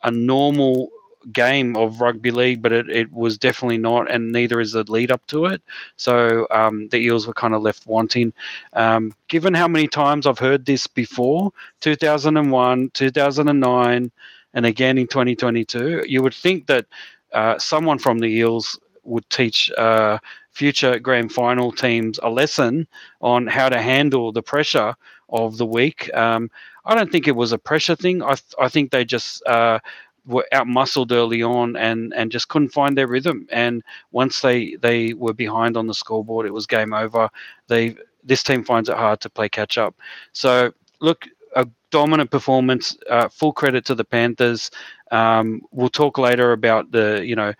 a 0.02 0.10
normal 0.10 0.90
game 1.32 1.76
of 1.76 2.00
rugby 2.00 2.30
league, 2.30 2.62
but 2.62 2.72
it, 2.72 2.88
it 2.90 3.12
was 3.12 3.38
definitely 3.38 3.78
not, 3.78 4.10
and 4.10 4.32
neither 4.32 4.60
is 4.60 4.72
the 4.72 4.84
lead 4.84 5.10
up 5.10 5.26
to 5.28 5.46
it. 5.46 5.62
So 5.96 6.46
um, 6.50 6.88
the 6.88 6.98
Eels 6.98 7.26
were 7.26 7.34
kind 7.34 7.54
of 7.54 7.62
left 7.62 7.86
wanting. 7.86 8.32
Um, 8.72 9.14
given 9.28 9.54
how 9.54 9.68
many 9.68 9.88
times 9.88 10.26
I've 10.26 10.38
heard 10.38 10.66
this 10.66 10.86
before 10.86 11.52
2001, 11.80 12.90
2009, 12.90 14.10
and 14.54 14.66
again 14.66 14.98
in 14.98 15.06
2022. 15.06 16.04
You 16.06 16.22
would 16.22 16.34
think 16.34 16.66
that 16.66 16.86
uh, 17.32 17.58
someone 17.58 17.98
from 17.98 18.18
the 18.18 18.26
Eels 18.26 18.78
would 19.04 19.28
teach 19.30 19.70
uh, 19.72 20.18
future 20.50 20.98
grand 20.98 21.32
final 21.32 21.72
teams 21.72 22.20
a 22.22 22.30
lesson 22.30 22.86
on 23.20 23.46
how 23.46 23.68
to 23.68 23.80
handle 23.80 24.32
the 24.32 24.42
pressure 24.42 24.94
of 25.30 25.56
the 25.56 25.66
week. 25.66 26.12
Um, 26.14 26.50
I 26.84 26.94
don't 26.94 27.10
think 27.10 27.26
it 27.26 27.36
was 27.36 27.52
a 27.52 27.58
pressure 27.58 27.96
thing. 27.96 28.22
I, 28.22 28.34
th- 28.34 28.54
I 28.60 28.68
think 28.68 28.90
they 28.90 29.04
just 29.04 29.44
uh, 29.46 29.78
were 30.26 30.46
out 30.52 30.66
muscled 30.66 31.12
early 31.12 31.42
on 31.42 31.76
and, 31.76 32.12
and 32.14 32.30
just 32.30 32.48
couldn't 32.48 32.70
find 32.70 32.96
their 32.96 33.08
rhythm. 33.08 33.46
And 33.50 33.82
once 34.12 34.40
they, 34.40 34.76
they 34.76 35.14
were 35.14 35.32
behind 35.32 35.76
on 35.76 35.86
the 35.86 35.94
scoreboard, 35.94 36.46
it 36.46 36.52
was 36.54 36.66
game 36.66 36.92
over. 36.92 37.28
They 37.68 37.96
this 38.24 38.42
team 38.42 38.64
finds 38.64 38.88
it 38.88 38.96
hard 38.96 39.20
to 39.20 39.30
play 39.30 39.48
catch 39.48 39.78
up. 39.78 39.96
So 40.32 40.72
look, 41.00 41.26
a 41.56 41.66
dominant 41.90 42.30
performance. 42.30 42.96
Uh, 43.08 43.28
full 43.28 43.52
credit 43.52 43.84
to 43.86 43.94
the 43.94 44.04
Panthers. 44.04 44.70
Um, 45.10 45.62
we'll 45.70 45.88
talk 45.88 46.18
later 46.18 46.52
about 46.52 46.90
the 46.92 47.22
you 47.24 47.36
know 47.36 47.52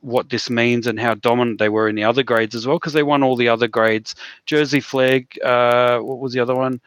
what 0.00 0.30
this 0.30 0.48
means 0.48 0.86
and 0.86 0.98
how 0.98 1.14
dominant 1.14 1.58
they 1.58 1.68
were 1.68 1.88
in 1.88 1.96
the 1.96 2.04
other 2.04 2.22
grades 2.22 2.54
as 2.54 2.66
well 2.66 2.78
because 2.78 2.92
they 2.92 3.02
won 3.02 3.22
all 3.22 3.36
the 3.36 3.48
other 3.48 3.68
grades. 3.68 4.14
Jersey 4.46 4.80
Flegg. 4.80 5.38
Uh, 5.42 5.98
what 6.00 6.18
was 6.18 6.32
the 6.32 6.40
other 6.40 6.54
one? 6.54 6.80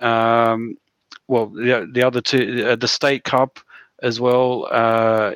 Um, 0.00 0.76
well, 1.28 1.46
the, 1.46 1.88
the 1.92 2.02
other 2.06 2.20
two, 2.20 2.66
uh, 2.66 2.76
the 2.76 2.88
State 2.88 3.24
Cup 3.24 3.58
as 4.02 4.20
well. 4.20 4.68
Uh, 4.70 5.34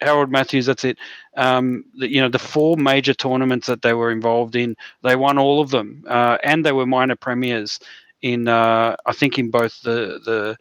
Harold 0.00 0.30
Matthews, 0.30 0.66
that's 0.66 0.84
it. 0.84 0.98
Um, 1.36 1.84
the, 1.98 2.10
you 2.10 2.20
know, 2.20 2.28
the 2.28 2.38
four 2.38 2.76
major 2.76 3.14
tournaments 3.14 3.66
that 3.66 3.82
they 3.82 3.92
were 3.92 4.10
involved 4.10 4.56
in, 4.56 4.76
they 5.02 5.16
won 5.16 5.38
all 5.38 5.60
of 5.60 5.70
them, 5.70 6.04
uh, 6.08 6.38
and 6.42 6.64
they 6.64 6.72
were 6.72 6.86
minor 6.86 7.16
premiers 7.16 7.78
in, 8.22 8.48
uh, 8.48 8.96
I 9.06 9.12
think, 9.12 9.38
in 9.38 9.50
both 9.50 9.80
the 9.82 10.20
the. 10.24 10.56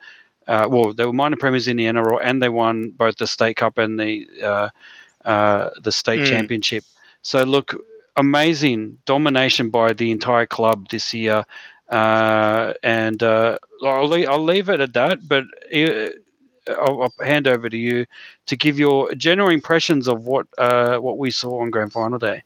Uh, 0.47 0.67
well, 0.67 0.93
they 0.93 1.05
were 1.05 1.13
minor 1.13 1.35
premiers 1.35 1.67
in 1.67 1.77
the 1.77 1.85
NRL, 1.85 2.19
and 2.23 2.41
they 2.41 2.49
won 2.49 2.89
both 2.89 3.17
the 3.17 3.27
state 3.27 3.57
cup 3.57 3.77
and 3.77 3.99
the 3.99 4.27
uh, 4.43 4.69
uh, 5.23 5.69
the 5.81 5.91
state 5.91 6.21
mm. 6.21 6.25
championship. 6.25 6.83
So, 7.21 7.43
look, 7.43 7.75
amazing 8.15 8.97
domination 9.05 9.69
by 9.69 9.93
the 9.93 10.09
entire 10.09 10.47
club 10.47 10.89
this 10.89 11.13
year, 11.13 11.45
uh, 11.89 12.73
and 12.81 13.21
I'll 13.21 14.07
leave, 14.07 14.27
I'll 14.27 14.43
leave 14.43 14.69
it 14.69 14.79
at 14.79 14.93
that. 14.93 15.27
But 15.27 15.43
I'll, 16.69 17.03
I'll, 17.03 17.25
hand 17.25 17.47
over 17.47 17.69
to 17.69 17.77
you 17.77 18.05
to 18.47 18.55
give 18.55 18.79
your 18.79 19.13
general 19.15 19.49
impressions 19.49 20.08
of 20.08 20.25
what 20.25 20.47
uh, 20.58 20.97
what 20.97 21.17
we 21.17 21.32
saw 21.32 21.62
on 21.62 21.69
grand 21.69 21.91
final 21.91 22.19
day. 22.19 22.43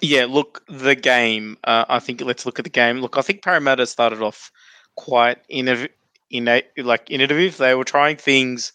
Yeah, 0.00 0.26
look, 0.28 0.64
the 0.68 0.94
game. 0.94 1.56
Uh, 1.64 1.84
I 1.88 1.98
think 1.98 2.20
let's 2.20 2.44
look 2.46 2.58
at 2.58 2.64
the 2.64 2.70
game. 2.70 2.98
Look, 2.98 3.16
I 3.16 3.22
think 3.22 3.42
Parramatta 3.42 3.86
started 3.86 4.22
off 4.22 4.50
quite 4.96 5.38
innov- 5.48 5.88
innate, 6.30 6.66
like 6.76 7.10
innovative. 7.10 7.56
They 7.56 7.74
were 7.74 7.84
trying 7.84 8.16
things 8.16 8.72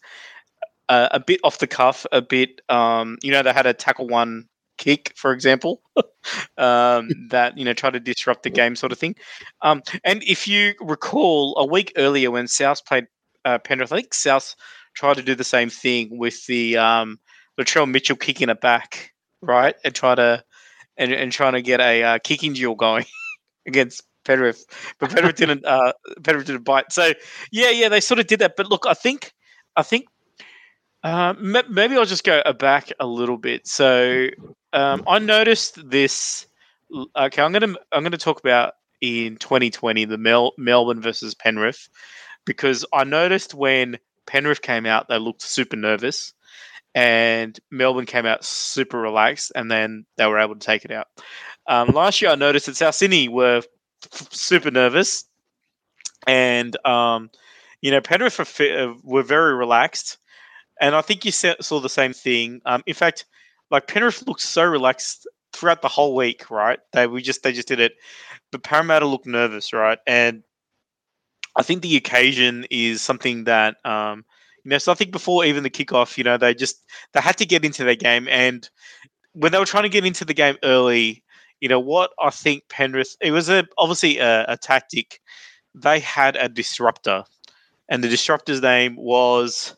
uh, 0.88 1.10
a 1.12 1.20
bit 1.20 1.40
off 1.44 1.60
the 1.60 1.68
cuff, 1.68 2.06
a 2.12 2.22
bit. 2.22 2.62
Um, 2.70 3.18
you 3.22 3.32
know, 3.32 3.44
they 3.44 3.54
had 3.54 3.66
a 3.66 3.74
tackle 3.74 4.08
one 4.08 4.48
kick, 4.78 5.14
for 5.16 5.32
example, 5.32 5.82
um, 6.58 7.10
that 7.30 7.58
you 7.58 7.64
know 7.66 7.74
try 7.74 7.92
to 7.92 8.00
disrupt 8.00 8.44
the 8.44 8.50
game, 8.50 8.76
sort 8.76 8.92
of 8.92 8.98
thing. 8.98 9.16
Um, 9.62 9.84
and 10.04 10.24
if 10.24 10.48
you 10.48 10.74
recall, 10.80 11.56
a 11.58 11.66
week 11.66 11.94
earlier 11.96 12.32
when 12.32 12.48
South 12.48 12.84
played 12.86 13.06
uh, 13.46 13.60
Penrith. 13.60 13.92
I 13.92 13.98
think 13.98 14.14
South 14.14 14.56
tried 14.94 15.16
to 15.16 15.24
do 15.24 15.36
the 15.36 15.44
same 15.44 15.70
thing 15.70 16.18
with 16.18 16.46
the 16.46 16.78
um, 16.78 17.20
Latrell 17.60 17.90
Mitchell 17.90 18.16
kicking 18.16 18.50
it 18.50 18.62
back, 18.62 19.12
right, 19.42 19.76
and 19.84 19.94
try 19.94 20.16
to 20.16 20.44
and, 20.98 21.12
and 21.12 21.32
trying 21.32 21.54
to 21.54 21.62
get 21.62 21.80
a 21.80 22.04
uh, 22.04 22.20
kicking 22.20 22.54
duel 22.54 22.76
going 22.76 23.06
against 23.68 24.04
Penrith, 24.26 24.66
but 25.00 25.10
Penrith 25.16 25.38
didn't. 25.38 25.66
Uh, 25.66 25.94
Penrith 26.24 26.46
didn't 26.46 26.64
bite. 26.64 26.92
So 26.92 27.14
yeah, 27.52 27.70
yeah, 27.72 27.90
they 27.90 28.02
sort 28.02 28.20
of 28.20 28.28
did 28.28 28.40
that. 28.40 28.56
But 28.56 28.70
look, 28.70 28.86
I 28.88 28.94
think, 28.94 29.34
I 29.76 29.84
think 29.84 30.06
uh, 31.04 31.34
maybe 31.40 31.96
I'll 31.96 32.06
just 32.06 32.24
go 32.24 32.42
back 32.54 32.92
a 33.00 33.08
little 33.08 33.38
bit. 33.38 33.68
So 33.68 34.28
um, 34.74 35.04
I 35.08 35.20
noticed 35.20 35.90
this. 35.90 36.46
Okay, 37.16 37.42
I'm 37.42 37.52
gonna 37.52 37.76
I'm 37.92 38.04
gonna 38.04 38.18
talk 38.18 38.40
about 38.40 38.74
in 39.02 39.38
2020 39.38 40.06
the 40.06 40.18
Mel- 40.18 40.54
Melbourne 40.58 41.02
versus 41.02 41.34
Penrith 41.34 41.88
because 42.50 42.84
I 42.92 43.04
noticed 43.04 43.54
when 43.54 44.00
Penrith 44.26 44.64
came 44.64 44.88
out, 44.88 45.08
they 45.08 45.20
looked 45.20 45.44
super 45.44 45.76
nervous, 45.76 46.34
and 46.96 47.56
Melbourne 47.70 48.08
came 48.08 48.26
out 48.26 48.44
super 48.44 49.00
relaxed, 49.00 49.52
and 49.54 49.70
then 49.70 50.04
they 50.18 50.26
were 50.26 50.40
able 50.40 50.56
to 50.56 50.66
take 50.66 50.84
it 50.84 50.90
out. 50.90 51.06
Um, 51.68 51.90
last 51.90 52.24
year, 52.24 52.32
I 52.32 52.36
noticed 52.36 52.66
that 52.66 52.76
South 52.76 52.96
Sydney 52.96 53.30
were 53.30 53.62
f- 54.12 54.34
super 54.34 54.72
nervous, 54.72 55.26
and 56.26 56.76
um, 56.88 57.30
you 57.82 57.92
know 57.92 58.02
Penrith 58.02 58.40
were, 58.40 58.66
uh, 58.66 58.96
were, 59.04 59.22
very 59.22 59.54
relaxed, 59.54 60.18
and 60.82 60.96
I 60.96 61.02
think 61.02 61.26
you 61.26 61.32
saw 61.32 61.80
the 61.80 61.88
same 61.88 62.14
thing. 62.14 62.62
Um, 62.66 62.82
in 62.88 62.96
fact, 62.96 63.26
like 63.70 63.86
Penrith 63.86 64.28
looked 64.28 64.42
so 64.42 64.64
relaxed 64.64 65.28
throughout 65.54 65.84
the 65.84 65.88
whole 65.88 66.16
week, 66.16 66.50
right? 66.50 66.80
They 66.94 67.06
we 67.06 67.22
just 67.22 67.44
they 67.44 67.54
just 67.54 67.68
did 67.68 67.80
it, 67.80 67.94
but 68.52 68.64
Parramatta 68.64 69.06
looked 69.06 69.28
nervous, 69.28 69.72
right? 69.72 70.00
And 70.08 70.42
I 71.60 71.62
think 71.62 71.82
the 71.82 71.98
occasion 71.98 72.66
is 72.72 73.02
something 73.02 73.44
that 73.44 73.76
um, 73.86 74.24
you 74.64 74.70
know. 74.70 74.78
So 74.78 74.94
I 74.94 74.96
think 74.96 75.12
before 75.12 75.44
even 75.44 75.64
the 75.64 75.70
kickoff, 75.70 76.18
you 76.18 76.24
know, 76.24 76.38
they 76.38 76.54
just 76.54 76.86
they 77.12 77.20
had 77.20 77.38
to 77.38 77.46
get 77.46 77.66
into 77.66 77.84
their 77.84 77.98
game, 77.98 78.30
and 78.30 78.68
when 79.34 79.52
they 79.52 79.60
were 79.60 79.66
trying 79.66 79.84
to 79.84 79.90
get 79.90 80.06
into 80.06 80.24
the 80.24 80.34
game 80.34 80.56
early, 80.64 81.22
you 81.60 81.68
know 81.68 81.82
what 81.82 82.12
I 82.18 82.30
think 82.30 82.64
Penrith 82.70 83.18
it 83.20 83.32
was 83.32 83.50
a 83.50 83.68
obviously 83.78 84.20
a, 84.20 84.46
a 84.48 84.56
tactic. 84.56 85.20
They 85.76 86.00
had 86.00 86.38
a 86.38 86.48
disruptor, 86.48 87.26
and 87.90 88.02
the 88.02 88.08
disruptor's 88.10 88.62
name 88.62 88.96
was 88.96 89.76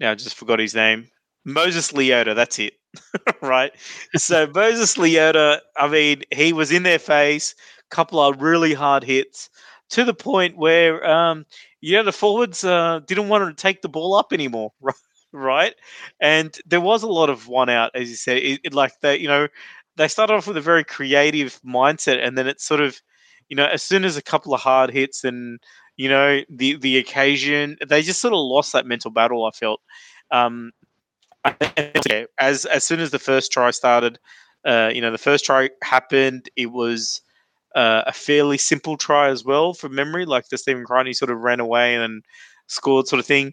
now 0.00 0.10
I 0.10 0.14
just 0.16 0.36
forgot 0.36 0.58
his 0.58 0.74
name. 0.74 1.08
Moses 1.46 1.92
Leota. 1.92 2.34
That's 2.34 2.58
it. 2.58 2.74
right. 3.40 3.72
so 4.16 4.46
Moses 4.54 4.96
Leota. 4.98 5.60
I 5.78 5.88
mean, 5.88 6.24
he 6.30 6.52
was 6.52 6.70
in 6.70 6.82
their 6.82 6.98
face. 6.98 7.54
Couple 7.90 8.20
of 8.20 8.42
really 8.42 8.74
hard 8.74 9.02
hits 9.02 9.48
to 9.90 10.04
the 10.04 10.14
point 10.14 10.56
where 10.56 11.08
um, 11.08 11.46
you 11.80 11.96
know 11.96 12.02
the 12.02 12.12
forwards 12.12 12.64
uh, 12.64 13.00
didn't 13.06 13.28
want 13.28 13.56
to 13.56 13.62
take 13.62 13.82
the 13.82 13.88
ball 13.88 14.14
up 14.14 14.32
anymore, 14.32 14.72
right? 15.32 15.74
And 16.20 16.56
there 16.66 16.80
was 16.80 17.02
a 17.02 17.08
lot 17.08 17.30
of 17.30 17.48
one 17.48 17.68
out, 17.68 17.92
as 17.94 18.10
you 18.10 18.16
said. 18.16 18.38
It, 18.38 18.60
it, 18.64 18.74
like 18.74 18.92
they, 19.00 19.18
you 19.18 19.28
know, 19.28 19.48
they 19.96 20.08
started 20.08 20.34
off 20.34 20.46
with 20.46 20.56
a 20.56 20.62
very 20.62 20.84
creative 20.84 21.60
mindset, 21.66 22.24
and 22.24 22.36
then 22.36 22.46
it's 22.46 22.64
sort 22.64 22.80
of, 22.80 23.00
you 23.48 23.56
know, 23.56 23.66
as 23.66 23.82
soon 23.82 24.04
as 24.04 24.16
a 24.16 24.22
couple 24.22 24.54
of 24.54 24.60
hard 24.60 24.90
hits 24.90 25.24
and 25.24 25.60
you 25.96 26.08
know 26.08 26.40
the 26.48 26.76
the 26.76 26.98
occasion, 26.98 27.76
they 27.86 28.02
just 28.02 28.20
sort 28.20 28.34
of 28.34 28.40
lost 28.40 28.72
that 28.72 28.86
mental 28.86 29.10
battle. 29.10 29.44
I 29.44 29.50
felt. 29.50 29.80
Um, 30.30 30.72
as 32.38 32.64
as 32.64 32.84
soon 32.84 33.00
as 33.00 33.10
the 33.10 33.18
first 33.18 33.52
try 33.52 33.70
started, 33.70 34.18
uh, 34.64 34.90
you 34.92 35.00
know, 35.00 35.10
the 35.10 35.18
first 35.18 35.44
try 35.44 35.70
happened. 35.82 36.48
It 36.56 36.72
was 36.72 37.20
uh, 37.74 38.02
a 38.06 38.12
fairly 38.12 38.58
simple 38.58 38.96
try 38.96 39.28
as 39.28 39.44
well 39.44 39.74
from 39.74 39.94
memory, 39.94 40.24
like 40.24 40.48
the 40.48 40.58
Stephen 40.58 40.84
Crichton 40.84 41.14
sort 41.14 41.30
of 41.30 41.40
ran 41.40 41.60
away 41.60 41.96
and 41.96 42.24
scored 42.66 43.08
sort 43.08 43.20
of 43.20 43.26
thing. 43.26 43.52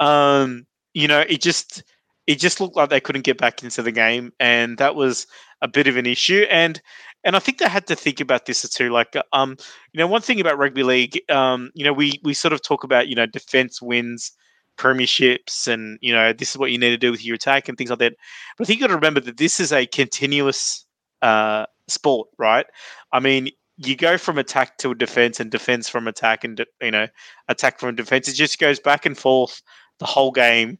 Um, 0.00 0.66
you 0.94 1.08
know, 1.08 1.20
it 1.20 1.40
just 1.40 1.82
it 2.26 2.38
just 2.38 2.60
looked 2.60 2.76
like 2.76 2.90
they 2.90 3.00
couldn't 3.00 3.24
get 3.24 3.38
back 3.38 3.62
into 3.62 3.82
the 3.82 3.92
game, 3.92 4.32
and 4.40 4.78
that 4.78 4.94
was 4.94 5.26
a 5.62 5.68
bit 5.68 5.86
of 5.86 5.96
an 5.96 6.06
issue. 6.06 6.46
And 6.50 6.80
and 7.24 7.36
I 7.36 7.38
think 7.38 7.58
they 7.58 7.68
had 7.68 7.86
to 7.88 7.96
think 7.96 8.20
about 8.20 8.46
this 8.46 8.68
too. 8.68 8.90
Like, 8.90 9.14
um, 9.32 9.56
you 9.92 9.98
know, 9.98 10.06
one 10.06 10.22
thing 10.22 10.40
about 10.40 10.58
rugby 10.58 10.82
league, 10.82 11.20
um, 11.30 11.70
you 11.74 11.84
know, 11.84 11.92
we 11.92 12.20
we 12.24 12.34
sort 12.34 12.52
of 12.52 12.62
talk 12.62 12.84
about 12.84 13.08
you 13.08 13.14
know 13.14 13.26
defense 13.26 13.80
wins 13.82 14.32
premierships 14.80 15.68
and 15.68 15.98
you 16.00 16.10
know 16.10 16.32
this 16.32 16.50
is 16.50 16.56
what 16.56 16.70
you 16.70 16.78
need 16.78 16.88
to 16.88 16.96
do 16.96 17.10
with 17.10 17.22
your 17.22 17.34
attack 17.34 17.68
and 17.68 17.76
things 17.76 17.90
like 17.90 17.98
that 17.98 18.14
but 18.56 18.64
i 18.64 18.66
think 18.66 18.80
you 18.80 18.86
got 18.86 18.88
to 18.88 18.94
remember 18.94 19.20
that 19.20 19.36
this 19.36 19.60
is 19.60 19.72
a 19.72 19.84
continuous 19.84 20.86
uh, 21.20 21.66
sport 21.86 22.28
right 22.38 22.64
i 23.12 23.20
mean 23.20 23.50
you 23.82 23.96
go 23.96 24.18
from 24.18 24.36
attack 24.36 24.76
to 24.78 24.94
defense 24.94 25.40
and 25.40 25.50
defense 25.50 25.88
from 25.88 26.06
attack 26.06 26.44
and 26.44 26.64
you 26.82 26.90
know 26.90 27.06
attack 27.48 27.80
from 27.80 27.94
defense. 27.94 28.28
It 28.28 28.34
just 28.34 28.58
goes 28.58 28.78
back 28.78 29.06
and 29.06 29.16
forth 29.16 29.62
the 29.98 30.06
whole 30.06 30.32
game. 30.32 30.78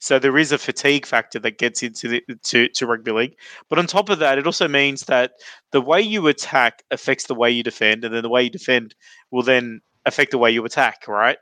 So 0.00 0.18
there 0.18 0.38
is 0.38 0.52
a 0.52 0.58
fatigue 0.58 1.04
factor 1.04 1.38
that 1.40 1.58
gets 1.58 1.82
into 1.82 2.08
the 2.08 2.22
to, 2.44 2.68
to 2.68 2.86
rugby 2.86 3.12
league. 3.12 3.36
But 3.68 3.78
on 3.78 3.86
top 3.86 4.08
of 4.08 4.20
that, 4.20 4.38
it 4.38 4.46
also 4.46 4.68
means 4.68 5.02
that 5.02 5.32
the 5.72 5.80
way 5.80 6.00
you 6.00 6.26
attack 6.28 6.84
affects 6.90 7.26
the 7.26 7.34
way 7.34 7.50
you 7.50 7.62
defend, 7.62 8.04
and 8.04 8.14
then 8.14 8.22
the 8.22 8.28
way 8.28 8.44
you 8.44 8.50
defend 8.50 8.94
will 9.30 9.42
then 9.42 9.80
affect 10.06 10.30
the 10.30 10.38
way 10.38 10.50
you 10.50 10.64
attack, 10.64 11.06
right? 11.06 11.38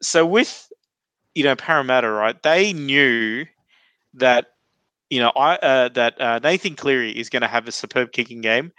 So 0.00 0.24
with 0.24 0.70
you 1.34 1.44
know 1.44 1.56
Parramatta, 1.56 2.08
right? 2.10 2.42
They 2.42 2.72
knew 2.72 3.44
that 4.14 4.46
you 5.10 5.20
know 5.20 5.32
I 5.36 5.56
uh, 5.56 5.88
that 5.90 6.18
uh, 6.20 6.38
Nathan 6.38 6.74
Cleary 6.74 7.10
is 7.10 7.28
going 7.28 7.42
to 7.42 7.48
have 7.48 7.68
a 7.68 7.72
superb 7.72 8.12
kicking 8.12 8.40
game, 8.40 8.72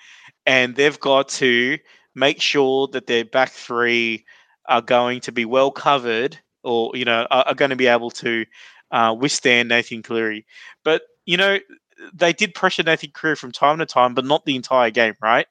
and 0.50 0.76
they've 0.76 1.00
got 1.00 1.30
to 1.30 1.78
make 2.16 2.42
sure 2.42 2.88
that 2.88 3.06
their 3.06 3.24
back 3.24 3.52
three 3.52 4.26
are 4.68 4.82
going 4.82 5.20
to 5.22 5.32
be 5.32 5.46
well 5.46 5.70
covered 5.70 6.40
or 6.64 6.92
you 6.96 7.06
know 7.06 7.28
are, 7.30 7.44
are 7.48 7.54
going 7.54 7.70
to 7.70 7.76
be 7.76 7.86
able 7.86 8.10
to 8.10 8.46
uh, 8.90 9.16
withstand 9.18 9.70
Nathan 9.70 10.02
Cleary. 10.02 10.48
But 10.84 11.04
you 11.26 11.38
know 11.38 11.60
they 12.16 12.34
did 12.34 12.56
pressure 12.56 12.82
Nathan 12.82 13.12
Cleary 13.14 13.36
from 13.36 13.52
time 13.52 13.78
to 13.78 13.86
time, 13.86 14.16
but 14.16 14.26
not 14.26 14.46
the 14.46 14.56
entire 14.56 14.90
game, 14.90 15.14
right? 15.22 15.46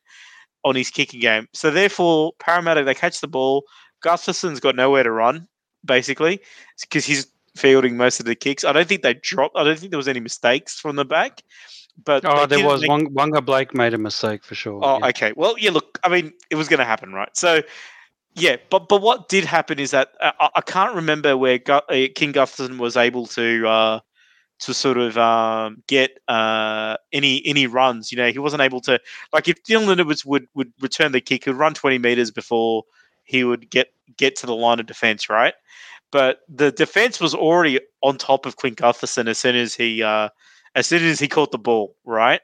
On 0.65 0.75
his 0.75 0.91
kicking 0.91 1.21
game. 1.21 1.47
So 1.53 1.71
therefore, 1.71 2.33
Parramatta 2.41 2.83
they 2.83 2.95
catch 2.95 3.21
the 3.21 3.29
ball. 3.29 3.65
Gutherson's 4.05 4.61
got 4.61 4.75
nowhere 4.75 5.05
to 5.05 5.13
run 5.13 5.47
basically, 5.85 6.41
because 6.81 7.05
he's 7.05 7.29
fielding 7.57 7.97
most 7.97 8.19
of 8.19 8.27
the 8.27 8.35
kicks. 8.35 8.65
I 8.65 8.73
don't 8.73 8.89
think 8.89 9.03
they 9.03 9.15
dropped. 9.15 9.57
I 9.57 9.63
don't 9.63 9.79
think 9.79 9.91
there 9.91 9.99
was 9.99 10.09
any 10.09 10.21
mistakes 10.21 10.81
from 10.81 10.97
the 10.97 11.05
back. 11.05 11.43
But 12.05 12.25
Oh, 12.25 12.47
there 12.47 12.65
was 12.65 12.87
one. 12.87 13.09
Waqa 13.09 13.45
Blake 13.45 13.75
made 13.75 13.95
a 13.95 13.99
mistake 13.99 14.45
for 14.45 14.55
sure. 14.55 14.81
Oh, 14.83 14.99
yeah. 14.99 15.07
okay. 15.09 15.33
Well, 15.37 15.57
yeah. 15.59 15.71
Look, 15.71 15.99
I 16.05 16.09
mean, 16.09 16.33
it 16.51 16.55
was 16.55 16.69
going 16.69 16.79
to 16.79 16.85
happen, 16.85 17.13
right? 17.13 17.35
So, 17.37 17.63
yeah. 18.35 18.57
But 18.71 18.89
but 18.89 19.03
what 19.03 19.29
did 19.29 19.45
happen 19.45 19.79
is 19.79 19.91
that 19.91 20.11
uh, 20.21 20.33
I, 20.41 20.49
I 20.57 20.61
can't 20.61 20.95
remember 20.95 21.37
where 21.37 21.59
Gu- 21.59 21.73
uh, 21.73 22.09
King 22.15 22.33
Gutherson 22.33 22.79
was 22.79 22.97
able 22.97 23.27
to 23.27 23.67
uh, 23.67 24.01
to 24.61 24.75
sort 24.75 24.99
of 24.99 25.19
um, 25.19 25.83
get 25.87 26.19
uh, 26.29 26.97
any 27.13 27.45
any 27.47 27.67
runs. 27.67 28.13
You 28.13 28.19
know, 28.19 28.31
he 28.31 28.39
wasn't 28.39 28.63
able 28.63 28.81
to 28.83 29.01
like 29.33 29.49
if 29.49 29.63
Dylan 29.65 29.99
Edwards 29.99 30.25
would 30.25 30.47
would 30.55 30.73
return 30.81 31.13
the 31.13 31.21
kick, 31.21 31.45
he 31.45 31.51
would 31.51 31.59
run 31.59 31.75
twenty 31.75 31.99
meters 31.99 32.31
before 32.31 32.85
he 33.25 33.45
would 33.45 33.71
get 33.71 33.93
get 34.17 34.37
to 34.37 34.47
the 34.47 34.55
line 34.55 34.81
of 34.81 34.87
defense, 34.87 35.29
right? 35.29 35.55
But 36.11 36.41
the 36.49 36.73
defense 36.73 37.21
was 37.21 37.35
already 37.35 37.81
on 38.03 38.17
top 38.17 38.47
of 38.47 38.57
Clint 38.57 38.79
Gutherson 38.79 39.29
as 39.29 39.39
soon 39.39 39.57
as 39.57 39.75
he 39.75 40.03
uh, 40.03 40.31
as 40.79 40.87
soon 40.87 41.03
as 41.03 41.19
he 41.19 41.29
caught 41.29 41.51
the 41.51 41.59
ball, 41.59 41.97
right? 42.05 42.41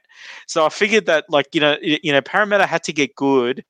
So 0.47 0.65
I 0.65 0.69
figured 0.69 1.05
that 1.05 1.25
like 1.29 1.47
you 1.53 1.61
know 1.61 1.77
you 1.81 2.11
know 2.11 2.21
Parramatta 2.21 2.65
had 2.65 2.83
to 2.83 2.93
get 2.93 3.15
good 3.15 3.63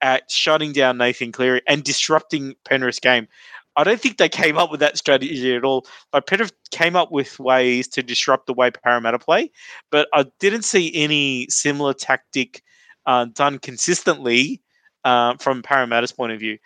at 0.00 0.30
shutting 0.30 0.72
down 0.72 0.98
Nathan 0.98 1.32
Cleary 1.32 1.62
and 1.66 1.84
disrupting 1.84 2.54
Penrith's 2.64 3.00
game. 3.00 3.28
I 3.74 3.84
don't 3.84 4.00
think 4.00 4.18
they 4.18 4.28
came 4.28 4.58
up 4.58 4.70
with 4.70 4.80
that 4.80 4.98
strategy 4.98 5.54
at 5.54 5.64
all. 5.64 5.86
Like 6.12 6.26
Penrith 6.26 6.52
came 6.70 6.94
up 6.94 7.10
with 7.10 7.38
ways 7.40 7.88
to 7.88 8.02
disrupt 8.02 8.46
the 8.46 8.52
way 8.52 8.70
Parramatta 8.70 9.18
play, 9.18 9.50
but 9.90 10.08
I 10.12 10.26
didn't 10.40 10.62
see 10.62 10.94
any 10.94 11.46
similar 11.48 11.94
tactic 11.94 12.62
uh, 13.06 13.26
done 13.26 13.58
consistently 13.58 14.60
uh, 15.04 15.36
from 15.38 15.62
Parramatta's 15.62 16.12
point 16.12 16.32
of 16.32 16.40
view. 16.40 16.58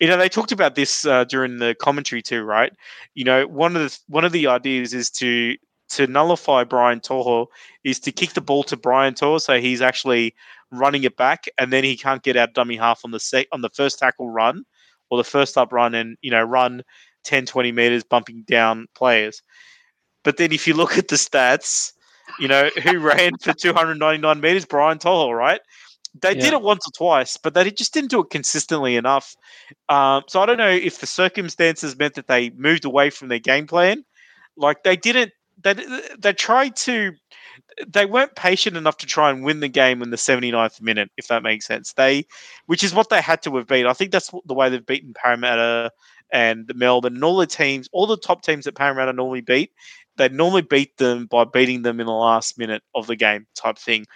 You 0.00 0.08
know, 0.08 0.16
they 0.16 0.28
talked 0.28 0.52
about 0.52 0.74
this 0.74 1.06
uh, 1.06 1.24
during 1.24 1.58
the 1.58 1.76
commentary 1.78 2.22
too, 2.22 2.42
right? 2.42 2.72
You 3.14 3.24
know, 3.24 3.46
one 3.46 3.76
of 3.76 3.82
the 3.82 3.98
one 4.08 4.24
of 4.24 4.32
the 4.32 4.46
ideas 4.48 4.92
is 4.94 5.10
to 5.12 5.56
to 5.90 6.06
nullify 6.06 6.64
Brian 6.64 7.00
To'o 7.00 7.48
is 7.84 8.00
to 8.00 8.12
kick 8.12 8.32
the 8.32 8.40
ball 8.40 8.64
to 8.64 8.76
Brian 8.76 9.14
To'o 9.14 9.38
so 9.38 9.60
he's 9.60 9.82
actually 9.82 10.34
running 10.70 11.04
it 11.04 11.16
back 11.16 11.44
and 11.58 11.72
then 11.72 11.84
he 11.84 11.96
can't 11.96 12.22
get 12.22 12.36
out 12.36 12.54
dummy 12.54 12.76
half 12.76 13.04
on 13.04 13.10
the 13.10 13.20
sec- 13.20 13.48
on 13.52 13.60
the 13.60 13.70
first 13.70 13.98
tackle 13.98 14.30
run 14.30 14.64
or 15.10 15.18
the 15.18 15.24
first 15.24 15.56
up 15.56 15.72
run 15.72 15.94
and 15.94 16.16
you 16.22 16.30
know 16.30 16.42
run 16.42 16.82
10 17.24 17.46
20 17.46 17.72
meters 17.72 18.04
bumping 18.04 18.42
down 18.46 18.86
players. 18.94 19.42
But 20.22 20.36
then 20.36 20.52
if 20.52 20.66
you 20.66 20.74
look 20.74 20.98
at 20.98 21.08
the 21.08 21.16
stats 21.16 21.92
you 22.38 22.48
know 22.48 22.70
who 22.82 22.98
ran 23.00 23.32
for 23.40 23.52
299 23.52 24.40
meters? 24.40 24.64
Brian 24.64 24.98
To'o 24.98 25.30
right? 25.30 25.60
They 26.22 26.34
did 26.34 26.52
it 26.52 26.62
once 26.62 26.86
or 26.86 26.92
twice 26.96 27.36
but 27.36 27.54
they 27.54 27.70
just 27.70 27.92
didn't 27.92 28.10
do 28.10 28.20
it 28.20 28.30
consistently 28.30 28.96
enough. 28.96 29.36
Um, 29.88 30.22
so 30.28 30.40
I 30.40 30.46
don't 30.46 30.58
know 30.58 30.70
if 30.70 31.00
the 31.00 31.06
circumstances 31.06 31.96
meant 31.98 32.14
that 32.14 32.28
they 32.28 32.50
moved 32.50 32.84
away 32.84 33.10
from 33.10 33.28
their 33.28 33.40
game 33.40 33.66
plan. 33.66 34.04
Like 34.56 34.84
they 34.84 34.96
didn't 34.96 35.32
they, 35.62 35.74
they 36.18 36.32
tried 36.32 36.76
to 36.76 37.12
they 37.86 38.06
weren't 38.06 38.34
patient 38.36 38.76
enough 38.76 38.96
to 38.98 39.06
try 39.06 39.30
and 39.30 39.44
win 39.44 39.60
the 39.60 39.68
game 39.68 40.02
in 40.02 40.10
the 40.10 40.16
79th 40.16 40.80
minute 40.80 41.10
if 41.16 41.28
that 41.28 41.42
makes 41.42 41.66
sense. 41.66 41.92
They 41.92 42.26
which 42.66 42.82
is 42.82 42.94
what 42.94 43.08
they 43.08 43.20
had 43.20 43.42
to 43.42 43.56
have 43.56 43.66
beat 43.66 43.86
i 43.86 43.92
think 43.92 44.10
that's 44.10 44.30
the 44.44 44.54
way 44.54 44.68
they've 44.68 44.84
beaten 44.84 45.14
parramatta 45.14 45.90
and 46.32 46.70
melbourne 46.74 47.14
and 47.14 47.24
all 47.24 47.36
the 47.36 47.46
teams 47.46 47.88
all 47.92 48.06
the 48.06 48.16
top 48.16 48.42
teams 48.42 48.64
that 48.64 48.74
parramatta 48.74 49.12
normally 49.12 49.40
beat 49.40 49.70
they 50.16 50.28
normally 50.28 50.62
beat 50.62 50.96
them 50.96 51.26
by 51.26 51.44
beating 51.44 51.82
them 51.82 52.00
in 52.00 52.06
the 52.06 52.12
last 52.12 52.58
minute 52.58 52.82
of 52.94 53.06
the 53.06 53.16
game 53.16 53.46
type 53.54 53.78
thing. 53.78 54.06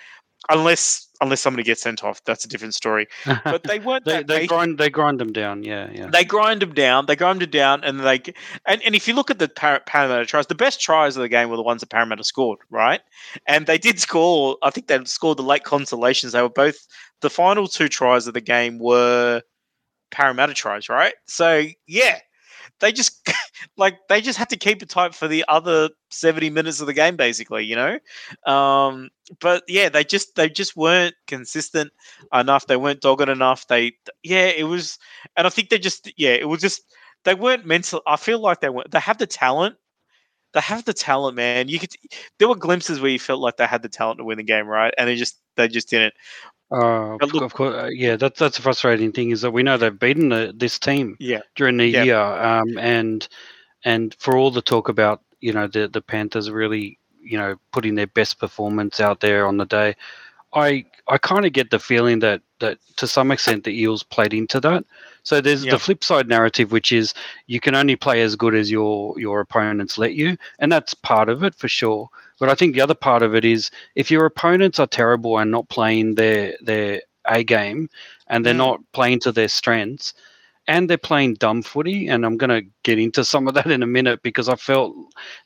Unless 0.48 1.07
unless 1.20 1.40
somebody 1.40 1.62
gets 1.62 1.82
sent 1.82 2.04
off 2.04 2.22
that's 2.24 2.44
a 2.44 2.48
different 2.48 2.74
story 2.74 3.06
but 3.44 3.62
they 3.64 3.78
weren't 3.78 4.04
they 4.04 4.22
they 4.22 4.46
grind 4.46 4.78
they 4.78 4.90
grind 4.90 5.20
them 5.20 5.32
down. 5.32 5.62
Yeah, 5.62 5.90
yeah. 5.92 6.06
they 6.10 6.24
grind 6.24 6.62
them 6.62 6.74
down. 6.74 7.06
They 7.06 7.16
grind 7.16 7.40
them 7.40 7.50
down, 7.50 7.84
and 7.84 8.00
they 8.00 8.20
and, 8.66 8.82
and 8.82 8.94
if 8.94 9.06
you 9.08 9.14
look 9.14 9.30
at 9.30 9.38
the 9.38 9.48
Par- 9.48 9.82
Parramatta 9.86 10.26
tries, 10.26 10.46
the 10.46 10.54
best 10.54 10.80
tries 10.80 11.16
of 11.16 11.22
the 11.22 11.28
game 11.28 11.50
were 11.50 11.56
the 11.56 11.62
ones 11.62 11.80
that 11.80 11.90
Parramatta 11.90 12.24
scored, 12.24 12.58
right? 12.70 13.00
And 13.46 13.66
they 13.66 13.78
did 13.78 14.00
score. 14.00 14.56
I 14.62 14.70
think 14.70 14.86
they 14.86 15.02
scored 15.04 15.38
the 15.38 15.42
late 15.42 15.64
consolations. 15.64 16.32
They 16.32 16.42
were 16.42 16.48
both 16.48 16.86
the 17.20 17.30
final 17.30 17.68
two 17.68 17.88
tries 17.88 18.26
of 18.26 18.34
the 18.34 18.40
game 18.40 18.78
were 18.78 19.42
Parramatta 20.10 20.54
tries, 20.54 20.88
right? 20.88 21.14
So 21.26 21.66
yeah, 21.86 22.18
they 22.80 22.92
just 22.92 23.28
like 23.76 23.98
they 24.08 24.20
just 24.20 24.38
had 24.38 24.50
to 24.50 24.56
keep 24.56 24.82
it 24.82 24.88
tight 24.88 25.14
for 25.14 25.28
the 25.28 25.44
other 25.48 25.90
seventy 26.10 26.50
minutes 26.50 26.80
of 26.80 26.86
the 26.86 26.92
game, 26.92 27.16
basically, 27.16 27.64
you 27.64 27.76
know. 27.76 27.98
Um, 28.52 29.10
but 29.40 29.64
yeah, 29.68 29.88
they 29.88 30.04
just 30.04 30.34
they 30.36 30.48
just 30.48 30.76
weren't 30.76 31.14
consistent 31.26 31.92
enough. 32.32 32.66
They 32.66 32.76
weren't 32.76 33.00
dogged 33.00 33.28
enough. 33.28 33.66
They 33.68 33.92
yeah, 34.22 34.46
it 34.46 34.64
was 34.64 34.98
and 35.36 35.46
I 35.46 35.50
think 35.50 35.70
they 35.70 35.78
just 35.78 36.12
yeah, 36.16 36.32
it 36.32 36.48
was 36.48 36.60
just 36.60 36.82
they 37.24 37.34
weren't 37.34 37.66
mental. 37.66 38.02
I 38.06 38.16
feel 38.16 38.38
like 38.40 38.60
they 38.60 38.70
weren't. 38.70 38.90
They 38.90 39.00
have 39.00 39.18
the 39.18 39.26
talent. 39.26 39.76
They 40.54 40.60
have 40.60 40.84
the 40.84 40.94
talent, 40.94 41.36
man. 41.36 41.68
You 41.68 41.78
could. 41.78 41.90
There 42.38 42.48
were 42.48 42.56
glimpses 42.56 43.00
where 43.00 43.10
you 43.10 43.18
felt 43.18 43.40
like 43.40 43.56
they 43.58 43.66
had 43.66 43.82
the 43.82 43.88
talent 43.88 44.18
to 44.18 44.24
win 44.24 44.38
the 44.38 44.44
game, 44.44 44.66
right? 44.66 44.94
And 44.96 45.08
they 45.08 45.16
just 45.16 45.40
they 45.56 45.68
just 45.68 45.90
didn't. 45.90 46.14
Uh, 46.70 47.16
look- 47.32 47.42
of 47.42 47.54
course, 47.54 47.74
uh, 47.74 47.88
yeah. 47.92 48.16
That's 48.16 48.38
that's 48.38 48.58
a 48.58 48.62
frustrating 48.62 49.12
thing 49.12 49.30
is 49.30 49.40
that 49.42 49.50
we 49.52 49.62
know 49.62 49.76
they've 49.76 49.98
beaten 49.98 50.28
the, 50.28 50.52
this 50.56 50.78
team 50.78 51.16
Yeah, 51.18 51.40
during 51.56 51.76
the 51.78 51.86
Yeah. 51.86 52.04
year, 52.04 52.18
um, 52.20 52.78
and 52.78 53.26
and 53.84 54.14
for 54.18 54.36
all 54.36 54.50
the 54.50 54.62
talk 54.62 54.88
about 54.88 55.22
you 55.40 55.52
know 55.52 55.66
the 55.66 55.88
the 55.88 56.00
Panthers 56.02 56.50
really 56.50 56.98
you 57.22 57.38
know 57.38 57.56
putting 57.72 57.94
their 57.94 58.06
best 58.06 58.38
performance 58.38 59.00
out 59.00 59.20
there 59.20 59.46
on 59.46 59.56
the 59.56 59.64
day, 59.66 59.96
I 60.54 60.84
I 61.08 61.18
kind 61.18 61.46
of 61.46 61.52
get 61.52 61.70
the 61.70 61.78
feeling 61.78 62.20
that 62.20 62.42
that 62.60 62.78
to 62.96 63.06
some 63.06 63.30
extent 63.30 63.64
the 63.64 63.80
Eels 63.82 64.02
played 64.02 64.34
into 64.34 64.60
that. 64.60 64.84
So 65.22 65.40
there's 65.40 65.64
Yeah. 65.64 65.70
the 65.70 65.78
flip 65.78 66.04
side 66.04 66.28
narrative, 66.28 66.72
which 66.72 66.92
is 66.92 67.14
you 67.46 67.60
can 67.60 67.74
only 67.74 67.96
play 67.96 68.22
as 68.22 68.36
good 68.36 68.54
as 68.54 68.70
your 68.70 69.18
your 69.18 69.40
opponents 69.40 69.98
let 69.98 70.14
you, 70.14 70.36
and 70.58 70.70
that's 70.72 70.94
part 70.94 71.28
of 71.30 71.42
it 71.44 71.54
for 71.54 71.68
sure. 71.68 72.08
But 72.38 72.48
I 72.48 72.54
think 72.54 72.74
the 72.74 72.80
other 72.80 72.94
part 72.94 73.22
of 73.22 73.34
it 73.34 73.44
is 73.44 73.70
if 73.94 74.10
your 74.10 74.26
opponents 74.26 74.78
are 74.78 74.86
terrible 74.86 75.38
and 75.38 75.50
not 75.50 75.68
playing 75.68 76.14
their 76.16 76.54
their 76.62 77.02
A 77.28 77.42
game, 77.44 77.88
and 78.28 78.44
they're 78.44 78.54
Mm. 78.54 78.58
not 78.68 78.80
playing 78.92 79.20
to 79.20 79.32
their 79.32 79.48
strengths, 79.48 80.14
and 80.66 80.88
they're 80.88 80.98
playing 80.98 81.34
dumb 81.34 81.62
footy, 81.62 82.08
and 82.08 82.24
I'm 82.24 82.36
going 82.36 82.50
to 82.50 82.68
get 82.84 82.98
into 82.98 83.24
some 83.24 83.48
of 83.48 83.54
that 83.54 83.70
in 83.70 83.82
a 83.82 83.86
minute 83.86 84.22
because 84.22 84.48
I 84.48 84.56
felt 84.56 84.94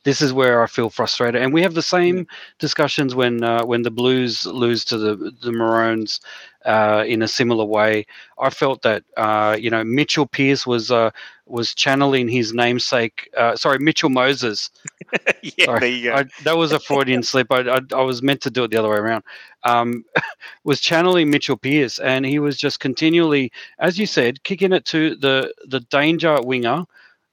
this 0.04 0.20
is 0.20 0.32
where 0.32 0.62
I 0.62 0.66
feel 0.66 0.90
frustrated, 0.90 1.40
and 1.42 1.52
we 1.52 1.62
have 1.62 1.74
the 1.74 1.82
same 1.82 2.26
discussions 2.58 3.14
when 3.14 3.42
uh, 3.42 3.64
when 3.64 3.82
the 3.82 3.90
Blues 3.90 4.44
lose 4.46 4.84
to 4.86 4.98
the 4.98 5.32
the 5.42 5.52
Maroons 5.52 6.20
uh, 6.64 7.04
in 7.06 7.22
a 7.22 7.28
similar 7.28 7.64
way. 7.64 8.06
I 8.38 8.50
felt 8.50 8.82
that 8.82 9.04
uh, 9.16 9.56
you 9.58 9.70
know 9.70 9.84
Mitchell 9.84 10.26
Pearce 10.26 10.66
was 10.66 10.90
uh, 10.90 11.10
was 11.46 11.74
channeling 11.74 12.28
his 12.28 12.52
namesake. 12.52 13.28
Uh, 13.36 13.56
sorry, 13.56 13.78
Mitchell 13.78 14.10
Moses. 14.10 14.70
yeah. 15.42 15.66
Sorry, 15.66 15.80
There 15.80 15.88
you 15.90 16.10
go. 16.10 16.16
I, 16.16 16.24
that 16.44 16.56
was 16.56 16.72
a 16.72 16.80
Freudian 16.80 17.22
slip. 17.22 17.50
I, 17.50 17.60
I, 17.60 17.80
I 17.94 18.02
was 18.02 18.22
meant 18.22 18.40
to 18.42 18.50
do 18.50 18.64
it 18.64 18.70
the 18.70 18.78
other 18.78 18.88
way 18.88 18.96
around. 18.96 19.24
Um, 19.64 20.04
was 20.64 20.80
channeling 20.80 21.30
Mitchell 21.30 21.56
Pearce, 21.56 21.98
and 21.98 22.24
he 22.24 22.38
was 22.38 22.56
just 22.56 22.80
continually, 22.80 23.52
as 23.78 23.98
you 23.98 24.06
said, 24.06 24.42
kicking 24.44 24.72
it 24.72 24.84
to 24.86 25.16
the 25.16 25.52
the 25.66 25.80
danger 25.80 26.38
winger 26.42 26.84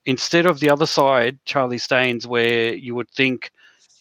instead 0.06 0.46
of 0.46 0.60
the 0.60 0.70
other 0.70 0.86
side, 0.86 1.38
Charlie 1.46 1.78
Staines, 1.78 2.26
where 2.28 2.74
you 2.74 2.96
would 2.96 3.10
think, 3.12 3.52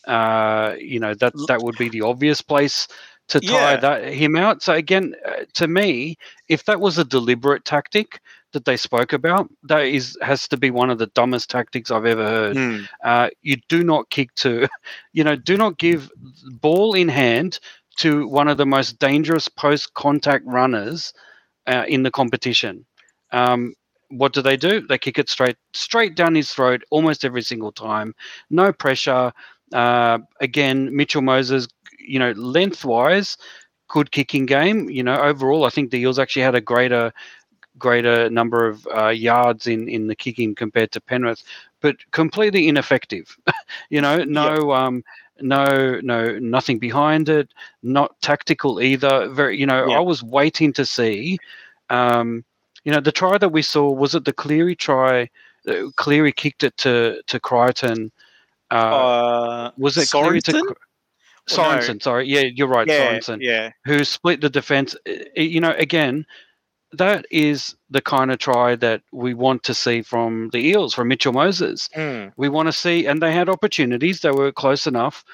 uh, 0.06 0.74
you 0.78 0.98
know, 0.98 1.14
that 1.14 1.34
that 1.48 1.62
would 1.62 1.76
be 1.76 1.88
the 1.88 2.02
obvious 2.02 2.40
place 2.40 2.88
to 3.28 3.40
tie 3.40 3.76
Yeah. 3.76 3.76
that 3.76 4.12
him 4.12 4.36
out. 4.36 4.62
So 4.62 4.74
again, 4.74 5.14
uh, 5.26 5.44
to 5.54 5.68
me, 5.68 6.16
if 6.48 6.64
that 6.64 6.80
was 6.80 6.98
a 6.98 7.04
deliberate 7.04 7.64
tactic 7.64 8.20
that 8.52 8.64
they 8.64 8.76
spoke 8.76 9.12
about, 9.12 9.48
that 9.64 9.82
is 9.86 10.16
has 10.22 10.48
to 10.48 10.56
be 10.56 10.70
one 10.70 10.90
of 10.90 10.98
the 10.98 11.06
dumbest 11.08 11.50
tactics 11.50 11.90
I've 11.90 12.06
ever 12.06 12.24
heard 12.24 12.56
Hmm. 12.56 12.82
uh, 13.04 13.28
you 13.42 13.56
do 13.68 13.84
not 13.84 14.10
kick 14.10 14.34
to, 14.36 14.68
you 15.12 15.24
know, 15.24 15.36
do 15.36 15.56
not 15.56 15.78
give 15.78 16.10
ball 16.60 16.94
in 16.94 17.08
hand 17.08 17.58
to 17.98 18.26
one 18.28 18.48
of 18.48 18.56
the 18.56 18.66
most 18.66 18.98
dangerous 18.98 19.48
post 19.48 19.92
contact 19.94 20.44
runners 20.46 21.12
uh, 21.66 21.84
in 21.88 22.02
the 22.02 22.10
competition. 22.10 22.84
Um, 23.32 23.74
what 24.10 24.32
do 24.32 24.40
they 24.40 24.56
do? 24.56 24.80
They 24.86 24.98
kick 24.98 25.18
it 25.18 25.28
straight 25.28 25.56
straight 25.74 26.14
down 26.16 26.34
his 26.34 26.50
throat 26.52 26.82
almost 26.90 27.24
every 27.24 27.42
single 27.42 27.72
time. 27.72 28.14
No 28.50 28.72
pressure. 28.72 29.32
Uh, 29.72 30.18
again, 30.40 30.94
Mitchell 30.96 31.20
Moses, 31.20 31.68
you 32.08 32.18
know, 32.18 32.32
lengthwise, 32.32 33.36
good 33.88 34.10
kicking 34.10 34.46
game. 34.46 34.88
You 34.90 35.02
know, 35.02 35.16
overall, 35.20 35.64
I 35.64 35.70
think 35.70 35.90
the 35.90 35.98
Eels 36.00 36.18
actually 36.18 36.42
had 36.42 36.54
a 36.54 36.60
greater 36.60 37.12
greater 37.78 38.28
number 38.28 38.66
of 38.66 38.86
uh, 38.96 39.08
yards 39.08 39.66
in 39.66 39.88
in 39.88 40.08
the 40.08 40.16
kicking 40.16 40.54
compared 40.54 40.90
to 40.92 41.00
Penrith, 41.00 41.42
but 41.80 41.96
completely 42.10 42.68
ineffective. 42.68 43.36
you 43.90 44.00
know, 44.00 44.24
no 44.24 44.72
um, 44.72 45.04
no 45.40 46.00
no 46.02 46.38
nothing 46.38 46.78
behind 46.78 47.28
it, 47.28 47.48
not 47.82 48.20
tactical 48.20 48.80
either. 48.80 49.28
Very, 49.28 49.58
you 49.58 49.66
know, 49.66 49.88
Yeah. 49.88 49.98
I 49.98 50.00
was 50.00 50.22
waiting 50.22 50.72
to 50.74 50.84
see. 50.84 51.38
Um, 51.90 52.44
you 52.84 52.92
know, 52.92 53.00
the 53.00 53.12
try 53.12 53.38
that 53.38 53.50
we 53.50 53.62
saw 53.62 53.90
was 53.90 54.14
it 54.14 54.24
the 54.24 54.32
Cleary 54.32 54.76
try? 54.76 55.30
Uh, 55.66 55.90
Cleary 55.96 56.32
kicked 56.32 56.62
it 56.64 56.76
to 56.78 57.22
to 57.26 57.40
Crichton. 57.40 58.10
Uh, 58.70 58.74
Uh, 58.74 59.70
was 59.78 59.96
it 59.96 60.10
Cleary 60.10 60.40
to 60.42 60.74
Sorensen? 61.48 61.94
No. 61.94 61.98
Sorry, 62.00 62.28
yeah, 62.28 62.42
you're 62.42 62.68
right, 62.68 62.86
yeah, 62.86 63.18
Sorensen 63.18 63.38
yeah, 63.40 63.70
who 63.84 64.04
split 64.04 64.40
the 64.40 64.50
defense. 64.50 64.96
You 65.34 65.60
know, 65.60 65.74
again, 65.78 66.26
that 66.92 67.26
is 67.30 67.76
the 67.90 68.00
kind 68.00 68.30
of 68.30 68.38
try 68.38 68.74
that 68.76 69.02
we 69.12 69.34
want 69.34 69.62
to 69.64 69.74
see 69.74 70.02
from 70.02 70.50
the 70.52 70.58
Eels, 70.58 70.94
from 70.94 71.08
Mitchell 71.08 71.32
Moses. 71.32 71.88
Mm. 71.94 72.32
We 72.36 72.48
want 72.48 72.66
to 72.66 72.72
see, 72.72 73.06
and 73.06 73.22
they 73.22 73.32
had 73.32 73.48
opportunities, 73.48 74.20
they 74.20 74.30
were 74.30 74.52
close 74.52 74.86
enough. 74.86 75.24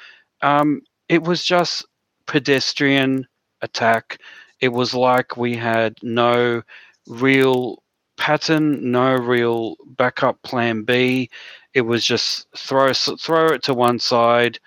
Um, 0.42 0.82
it 1.08 1.22
was 1.22 1.44
just 1.44 1.86
pedestrian 2.26 3.26
attack. 3.62 4.18
It 4.60 4.68
was 4.68 4.94
like 4.94 5.36
we 5.36 5.56
had 5.56 5.96
no 6.02 6.62
real 7.06 7.82
pattern, 8.16 8.90
no 8.90 9.14
real 9.14 9.76
backup 9.86 10.42
plan 10.42 10.82
B. 10.82 11.30
It 11.74 11.82
was 11.82 12.04
just 12.04 12.46
throw 12.56 12.92
throw 12.92 13.48
it 13.48 13.62
to 13.64 13.74
one 13.74 13.98
side. 13.98 14.58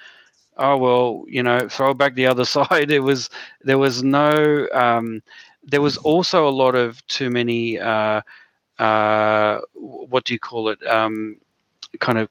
Oh 0.57 0.77
well, 0.77 1.25
you 1.27 1.43
know, 1.43 1.59
throw 1.69 1.91
it 1.91 1.97
back 1.97 2.15
the 2.15 2.27
other 2.27 2.45
side. 2.57 2.91
It 2.91 2.99
was 2.99 3.29
there 3.61 3.77
was 3.77 4.03
no. 4.03 4.67
Um, 4.73 5.21
there 5.63 5.81
was 5.81 5.97
also 5.97 6.47
a 6.47 6.51
lot 6.51 6.75
of 6.75 7.05
too 7.07 7.29
many. 7.29 7.79
Uh, 7.79 8.21
uh, 8.79 9.59
what 9.73 10.25
do 10.25 10.33
you 10.33 10.39
call 10.39 10.69
it? 10.69 10.85
Um, 10.87 11.37
kind 11.99 12.17
of 12.17 12.29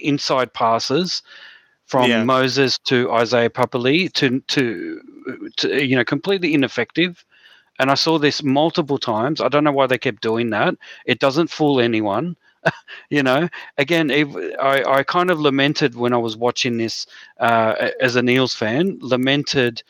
inside 0.00 0.52
passes 0.52 1.22
from 1.86 2.08
yeah. 2.08 2.24
Moses 2.24 2.78
to 2.84 3.10
Isaiah 3.12 3.50
Papali 3.50 4.12
to, 4.12 4.40
to 4.40 5.00
to 5.56 5.84
you 5.84 5.96
know 5.96 6.04
completely 6.04 6.54
ineffective. 6.54 7.24
And 7.78 7.90
I 7.90 7.94
saw 7.94 8.18
this 8.18 8.42
multiple 8.42 8.98
times. 8.98 9.40
I 9.40 9.48
don't 9.48 9.64
know 9.64 9.72
why 9.72 9.86
they 9.86 9.96
kept 9.96 10.20
doing 10.22 10.50
that. 10.50 10.74
It 11.06 11.18
doesn't 11.18 11.50
fool 11.50 11.80
anyone. 11.80 12.36
you 13.10 13.22
know, 13.22 13.48
again, 13.78 14.10
I, 14.10 14.82
I 14.86 15.02
kind 15.02 15.30
of 15.30 15.40
lamented 15.40 15.94
when 15.94 16.12
I 16.12 16.18
was 16.18 16.36
watching 16.36 16.76
this 16.78 17.06
uh, 17.38 17.90
as 18.00 18.16
a 18.16 18.24
Eels 18.28 18.54
fan, 18.54 18.98
lamented 19.00 19.82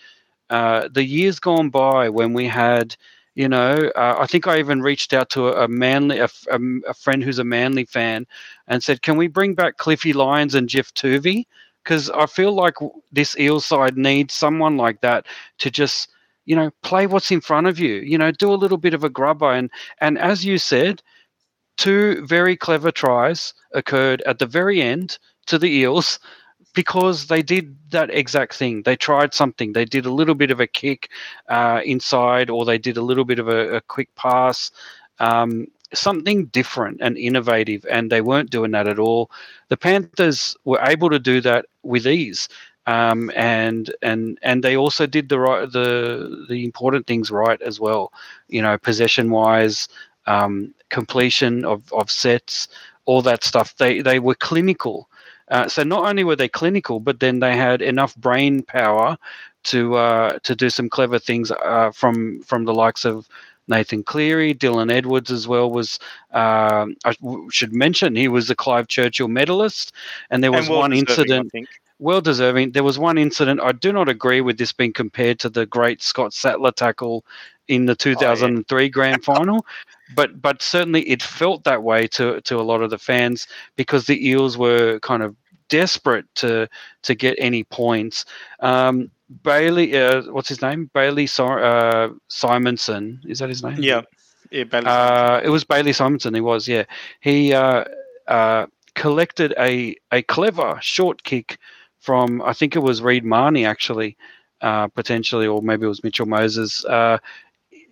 uh, 0.50 0.88
the 0.92 1.04
years 1.04 1.38
gone 1.38 1.70
by 1.70 2.08
when 2.08 2.32
we 2.32 2.46
had, 2.46 2.96
you 3.34 3.48
know, 3.48 3.90
uh, 3.96 4.16
I 4.18 4.26
think 4.26 4.46
I 4.46 4.58
even 4.58 4.82
reached 4.82 5.12
out 5.12 5.30
to 5.30 5.48
a, 5.48 5.64
a 5.64 5.68
manly, 5.68 6.18
a, 6.18 6.28
a, 6.50 6.58
a, 6.88 6.94
friend 6.94 7.22
who's 7.22 7.38
a 7.38 7.44
manly 7.44 7.84
fan 7.84 8.26
and 8.66 8.82
said, 8.82 9.02
can 9.02 9.16
we 9.16 9.28
bring 9.28 9.54
back 9.54 9.76
Cliffy 9.76 10.12
Lyons 10.12 10.54
and 10.54 10.68
Geoff 10.68 10.92
Toovey? 10.94 11.46
Because 11.84 12.10
I 12.10 12.26
feel 12.26 12.52
like 12.52 12.74
this 13.12 13.38
Eel 13.38 13.60
side 13.60 13.96
needs 13.96 14.34
someone 14.34 14.76
like 14.76 15.00
that 15.00 15.26
to 15.58 15.70
just 15.70 16.10
you 16.46 16.56
know, 16.56 16.70
play 16.82 17.06
what's 17.06 17.30
in 17.30 17.40
front 17.40 17.68
of 17.68 17.78
you. 17.78 17.96
You 17.96 18.18
know, 18.18 18.32
do 18.32 18.52
a 18.52 18.56
little 18.56 18.78
bit 18.78 18.92
of 18.92 19.04
a 19.04 19.08
grubber. 19.08 19.52
And 19.52 19.70
and 20.00 20.18
as 20.18 20.44
you 20.44 20.58
said, 20.58 21.00
two 21.80 22.24
very 22.26 22.56
clever 22.56 22.92
tries 22.92 23.54
occurred 23.72 24.20
at 24.26 24.38
the 24.38 24.46
very 24.46 24.82
end 24.82 25.18
to 25.46 25.58
the 25.58 25.70
Eels 25.70 26.18
because 26.74 27.26
they 27.28 27.42
did 27.42 27.74
that 27.90 28.10
exact 28.10 28.54
thing. 28.54 28.82
They 28.82 28.96
tried 28.96 29.32
something. 29.32 29.72
They 29.72 29.86
did 29.86 30.04
a 30.04 30.12
little 30.12 30.34
bit 30.34 30.50
of 30.50 30.60
a 30.60 30.66
kick 30.66 31.08
uh, 31.48 31.80
inside, 31.84 32.50
or 32.50 32.66
they 32.66 32.76
did 32.76 32.98
a 32.98 33.02
little 33.02 33.24
bit 33.24 33.38
of 33.38 33.48
a, 33.48 33.76
a 33.76 33.80
quick 33.80 34.14
pass. 34.14 34.70
Um, 35.20 35.68
something 35.94 36.46
different 36.46 36.98
and 37.00 37.16
innovative, 37.16 37.86
and 37.90 38.12
they 38.12 38.20
weren't 38.20 38.50
doing 38.50 38.72
that 38.72 38.86
at 38.86 38.98
all. 38.98 39.30
The 39.70 39.78
Panthers 39.78 40.56
were 40.64 40.80
able 40.82 41.08
to 41.08 41.18
do 41.18 41.40
that 41.40 41.64
with 41.82 42.06
ease 42.06 42.46
um, 42.86 43.30
and 43.36 43.94
and 44.02 44.38
and 44.42 44.64
they 44.64 44.76
also 44.76 45.06
did 45.06 45.28
the 45.28 45.38
right 45.38 45.70
the 45.70 46.46
the 46.48 46.64
important 46.64 47.06
things 47.06 47.30
right 47.30 47.60
as 47.62 47.78
well. 47.78 48.12
You 48.48 48.62
know, 48.62 48.78
possession 48.78 49.30
wise, 49.30 49.88
um, 50.26 50.74
completion 50.90 51.64
of, 51.64 51.92
of 51.92 52.10
sets, 52.10 52.68
all 53.04 53.22
that 53.22 53.44
stuff. 53.44 53.76
They 53.76 54.00
they 54.02 54.18
were 54.18 54.34
clinical. 54.34 55.08
Uh, 55.48 55.68
so 55.68 55.82
not 55.82 56.08
only 56.08 56.22
were 56.22 56.36
they 56.36 56.48
clinical, 56.48 57.00
but 57.00 57.18
then 57.18 57.40
they 57.40 57.56
had 57.56 57.82
enough 57.82 58.14
brain 58.16 58.62
power 58.62 59.18
to 59.64 59.96
uh, 59.96 60.38
to 60.40 60.54
do 60.54 60.70
some 60.70 60.88
clever 60.88 61.18
things 61.18 61.50
uh, 61.50 61.90
from 61.92 62.40
from 62.42 62.64
the 62.64 62.74
likes 62.74 63.04
of 63.04 63.28
Nathan 63.66 64.02
Cleary, 64.02 64.54
Dylan 64.54 64.92
Edwards 64.92 65.30
as 65.30 65.48
well 65.48 65.70
was. 65.70 65.98
Um, 66.32 66.96
I 67.04 67.14
should 67.50 67.72
mention 67.72 68.14
he 68.14 68.28
was 68.28 68.50
a 68.50 68.54
Clive 68.54 68.88
Churchill 68.88 69.28
medalist, 69.28 69.92
and 70.30 70.42
there 70.42 70.52
was 70.52 70.66
and 70.66 70.76
one 70.76 70.92
incident 70.92 71.52
well 72.00 72.20
deserving. 72.20 72.72
There 72.72 72.82
was 72.82 72.98
one 72.98 73.18
incident. 73.18 73.60
I 73.60 73.72
do 73.72 73.92
not 73.92 74.08
agree 74.08 74.40
with 74.40 74.58
this 74.58 74.72
being 74.72 74.92
compared 74.92 75.38
to 75.40 75.50
the 75.50 75.66
great 75.66 76.02
Scott 76.02 76.32
Sattler 76.32 76.72
tackle 76.72 77.24
in 77.70 77.86
the 77.86 77.94
2003 77.94 78.76
oh, 78.76 78.82
yeah. 78.82 78.88
grand 78.88 79.24
final, 79.32 79.64
but 80.14 80.42
but 80.42 80.60
certainly 80.60 81.02
it 81.08 81.22
felt 81.22 81.64
that 81.64 81.82
way 81.82 82.06
to 82.08 82.40
to 82.42 82.60
a 82.60 82.62
lot 82.62 82.82
of 82.82 82.90
the 82.90 82.98
fans 82.98 83.46
because 83.76 84.06
the 84.06 84.28
Eels 84.28 84.58
were 84.58 84.98
kind 85.00 85.22
of 85.22 85.36
desperate 85.68 86.26
to 86.34 86.68
to 87.02 87.14
get 87.14 87.36
any 87.38 87.64
points. 87.64 88.26
Um, 88.60 89.10
Bailey, 89.42 89.96
uh, 89.96 90.22
what's 90.32 90.48
his 90.48 90.60
name? 90.60 90.90
Bailey 90.92 91.24
uh, 91.24 92.08
Simonsson. 92.28 93.24
Is 93.26 93.38
that 93.38 93.48
his 93.48 93.62
name? 93.62 93.76
Yeah, 93.78 94.02
yeah. 94.50 94.64
Bailey 94.64 94.86
uh, 94.86 95.40
it 95.42 95.48
was 95.48 95.64
Bailey 95.64 95.92
Simonsson. 95.92 96.34
He 96.34 96.40
was. 96.40 96.68
Yeah, 96.68 96.84
he 97.20 97.54
uh, 97.54 97.84
uh, 98.26 98.66
collected 98.94 99.54
a 99.58 99.96
a 100.12 100.22
clever 100.22 100.78
short 100.82 101.22
kick 101.22 101.58
from 102.00 102.42
I 102.42 102.52
think 102.52 102.76
it 102.76 102.80
was 102.80 103.00
Reed 103.00 103.24
Mahoney 103.24 103.64
actually, 103.64 104.16
uh, 104.60 104.88
potentially, 104.88 105.46
or 105.46 105.62
maybe 105.62 105.84
it 105.84 105.88
was 105.88 106.02
Mitchell 106.02 106.26
Moses. 106.26 106.84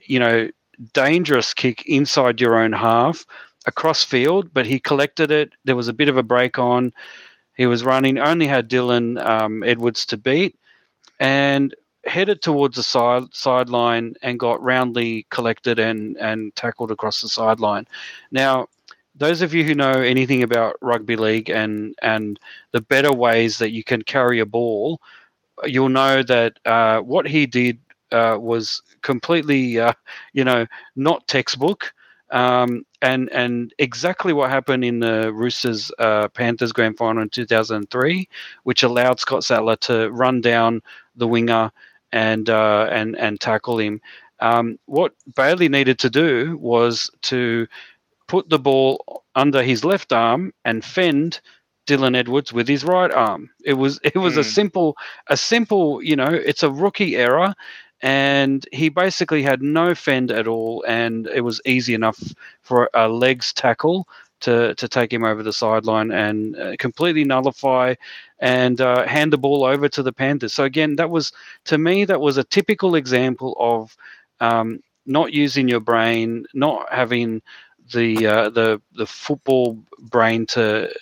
You 0.08 0.18
know, 0.18 0.48
dangerous 0.92 1.54
kick 1.54 1.86
inside 1.86 2.40
your 2.40 2.56
own 2.58 2.72
half 2.72 3.24
across 3.66 4.04
field, 4.04 4.52
but 4.52 4.66
he 4.66 4.80
collected 4.80 5.30
it. 5.30 5.52
There 5.64 5.76
was 5.76 5.88
a 5.88 5.92
bit 5.92 6.08
of 6.08 6.16
a 6.16 6.22
break 6.22 6.58
on. 6.58 6.92
He 7.56 7.66
was 7.66 7.84
running, 7.84 8.18
only 8.18 8.46
had 8.46 8.70
Dylan 8.70 9.24
um, 9.24 9.62
Edwards 9.62 10.06
to 10.06 10.16
beat, 10.16 10.56
and 11.20 11.74
headed 12.04 12.40
towards 12.40 12.76
the 12.76 12.82
side 12.82 13.24
sideline 13.32 14.14
and 14.22 14.38
got 14.38 14.62
roundly 14.62 15.26
collected 15.30 15.78
and 15.78 16.16
and 16.16 16.54
tackled 16.56 16.90
across 16.90 17.20
the 17.20 17.28
sideline. 17.28 17.86
Now 18.30 18.68
those 19.14 19.42
of 19.42 19.52
you 19.52 19.64
who 19.64 19.74
know 19.74 19.92
anything 19.92 20.42
about 20.42 20.76
rugby 20.80 21.16
league 21.16 21.50
and 21.50 21.94
and 22.00 22.38
the 22.72 22.80
better 22.80 23.12
ways 23.12 23.58
that 23.58 23.72
you 23.72 23.84
can 23.84 24.02
carry 24.02 24.38
a 24.38 24.46
ball, 24.46 25.00
you'll 25.64 25.88
know 25.88 26.22
that 26.22 26.58
uh, 26.64 27.00
what 27.00 27.26
he 27.26 27.46
did 27.46 27.78
uh, 28.12 28.36
was 28.40 28.82
completely, 29.02 29.78
uh, 29.78 29.92
you 30.32 30.44
know, 30.44 30.66
not 30.96 31.26
textbook. 31.26 31.92
Um, 32.30 32.84
and 33.00 33.30
and 33.30 33.72
exactly 33.78 34.34
what 34.34 34.50
happened 34.50 34.84
in 34.84 34.98
the 35.00 35.32
Roosters 35.32 35.90
uh, 35.98 36.28
Panthers 36.28 36.72
grand 36.72 36.98
final 36.98 37.22
in 37.22 37.30
2003, 37.30 38.28
which 38.64 38.82
allowed 38.82 39.18
Scott 39.18 39.44
Sattler 39.44 39.76
to 39.76 40.10
run 40.10 40.42
down 40.42 40.82
the 41.16 41.26
winger 41.26 41.72
and 42.12 42.50
uh, 42.50 42.88
and 42.90 43.16
and 43.16 43.40
tackle 43.40 43.78
him. 43.78 44.00
Um, 44.40 44.78
what 44.86 45.14
Bailey 45.34 45.68
needed 45.68 45.98
to 46.00 46.10
do 46.10 46.58
was 46.60 47.10
to 47.22 47.66
put 48.26 48.48
the 48.48 48.58
ball 48.58 49.24
under 49.34 49.62
his 49.62 49.84
left 49.84 50.12
arm 50.12 50.52
and 50.64 50.84
fend 50.84 51.40
Dylan 51.86 52.16
Edwards 52.16 52.52
with 52.52 52.68
his 52.68 52.84
right 52.84 53.10
arm. 53.10 53.50
It 53.64 53.74
was 53.74 53.98
it 54.04 54.16
was 54.16 54.34
mm. 54.34 54.40
a 54.40 54.42
hmm. 54.42 54.50
simple 54.50 54.96
a 55.28 55.36
simple, 55.36 56.02
you 56.02 56.14
know, 56.14 56.28
it's 56.30 56.62
a 56.62 56.70
rookie 56.70 57.16
error 57.16 57.54
and 58.02 58.66
he 58.72 58.88
basically 58.88 59.42
had 59.42 59.62
no 59.62 59.94
fend 59.94 60.30
at 60.30 60.46
all 60.46 60.84
and 60.86 61.26
it 61.28 61.40
was 61.40 61.60
easy 61.64 61.94
enough 61.94 62.20
for 62.62 62.90
a 62.94 63.08
legs 63.08 63.52
tackle 63.52 64.06
to 64.40 64.74
to 64.76 64.88
take 64.88 65.12
him 65.12 65.24
over 65.24 65.42
the 65.42 65.52
sideline 65.52 66.12
and 66.12 66.56
uh, 66.56 66.76
completely 66.78 67.24
nullify 67.24 67.94
and 68.38 68.80
uh, 68.80 69.06
hand 69.06 69.32
the 69.32 69.38
ball 69.38 69.64
over 69.64 69.88
to 69.88 70.02
the 70.02 70.12
Panthers. 70.12 70.52
So 70.54 70.64
again, 70.64 70.96
that 70.96 71.10
was 71.10 71.32
to 71.64 71.78
me 71.78 72.04
that 72.04 72.20
was 72.20 72.36
a 72.36 72.44
typical 72.44 72.94
example 72.94 73.56
of 73.58 73.96
um, 74.40 74.80
not 75.06 75.32
using 75.32 75.68
your 75.68 75.80
brain, 75.80 76.46
not 76.54 76.92
having 76.92 77.42
the 77.92 78.26
uh, 78.26 78.50
the 78.50 78.80
the 78.94 79.06
football 79.06 79.78
brain 79.98 80.46
to 80.46 80.92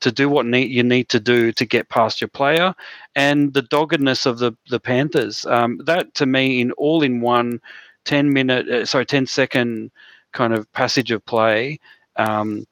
to 0.00 0.12
do 0.12 0.28
what 0.28 0.46
need, 0.46 0.70
you 0.70 0.82
need 0.82 1.08
to 1.10 1.20
do 1.20 1.52
to 1.52 1.64
get 1.64 1.88
past 1.88 2.20
your 2.20 2.28
player, 2.28 2.74
and 3.14 3.52
the 3.54 3.62
doggedness 3.62 4.26
of 4.26 4.38
the 4.38 4.52
the 4.68 4.80
Panthers. 4.80 5.46
Um, 5.46 5.80
that 5.84 6.14
to 6.14 6.26
me, 6.26 6.60
in 6.60 6.72
all 6.72 7.02
in 7.02 7.20
one, 7.20 7.60
ten 8.04 8.32
minute, 8.32 8.68
uh, 8.68 8.86
sorry, 8.86 9.06
10 9.06 9.26
second 9.26 9.90
kind 10.32 10.52
of 10.54 10.70
passage 10.72 11.10
of 11.10 11.24
play, 11.26 11.78
um, 12.16 12.66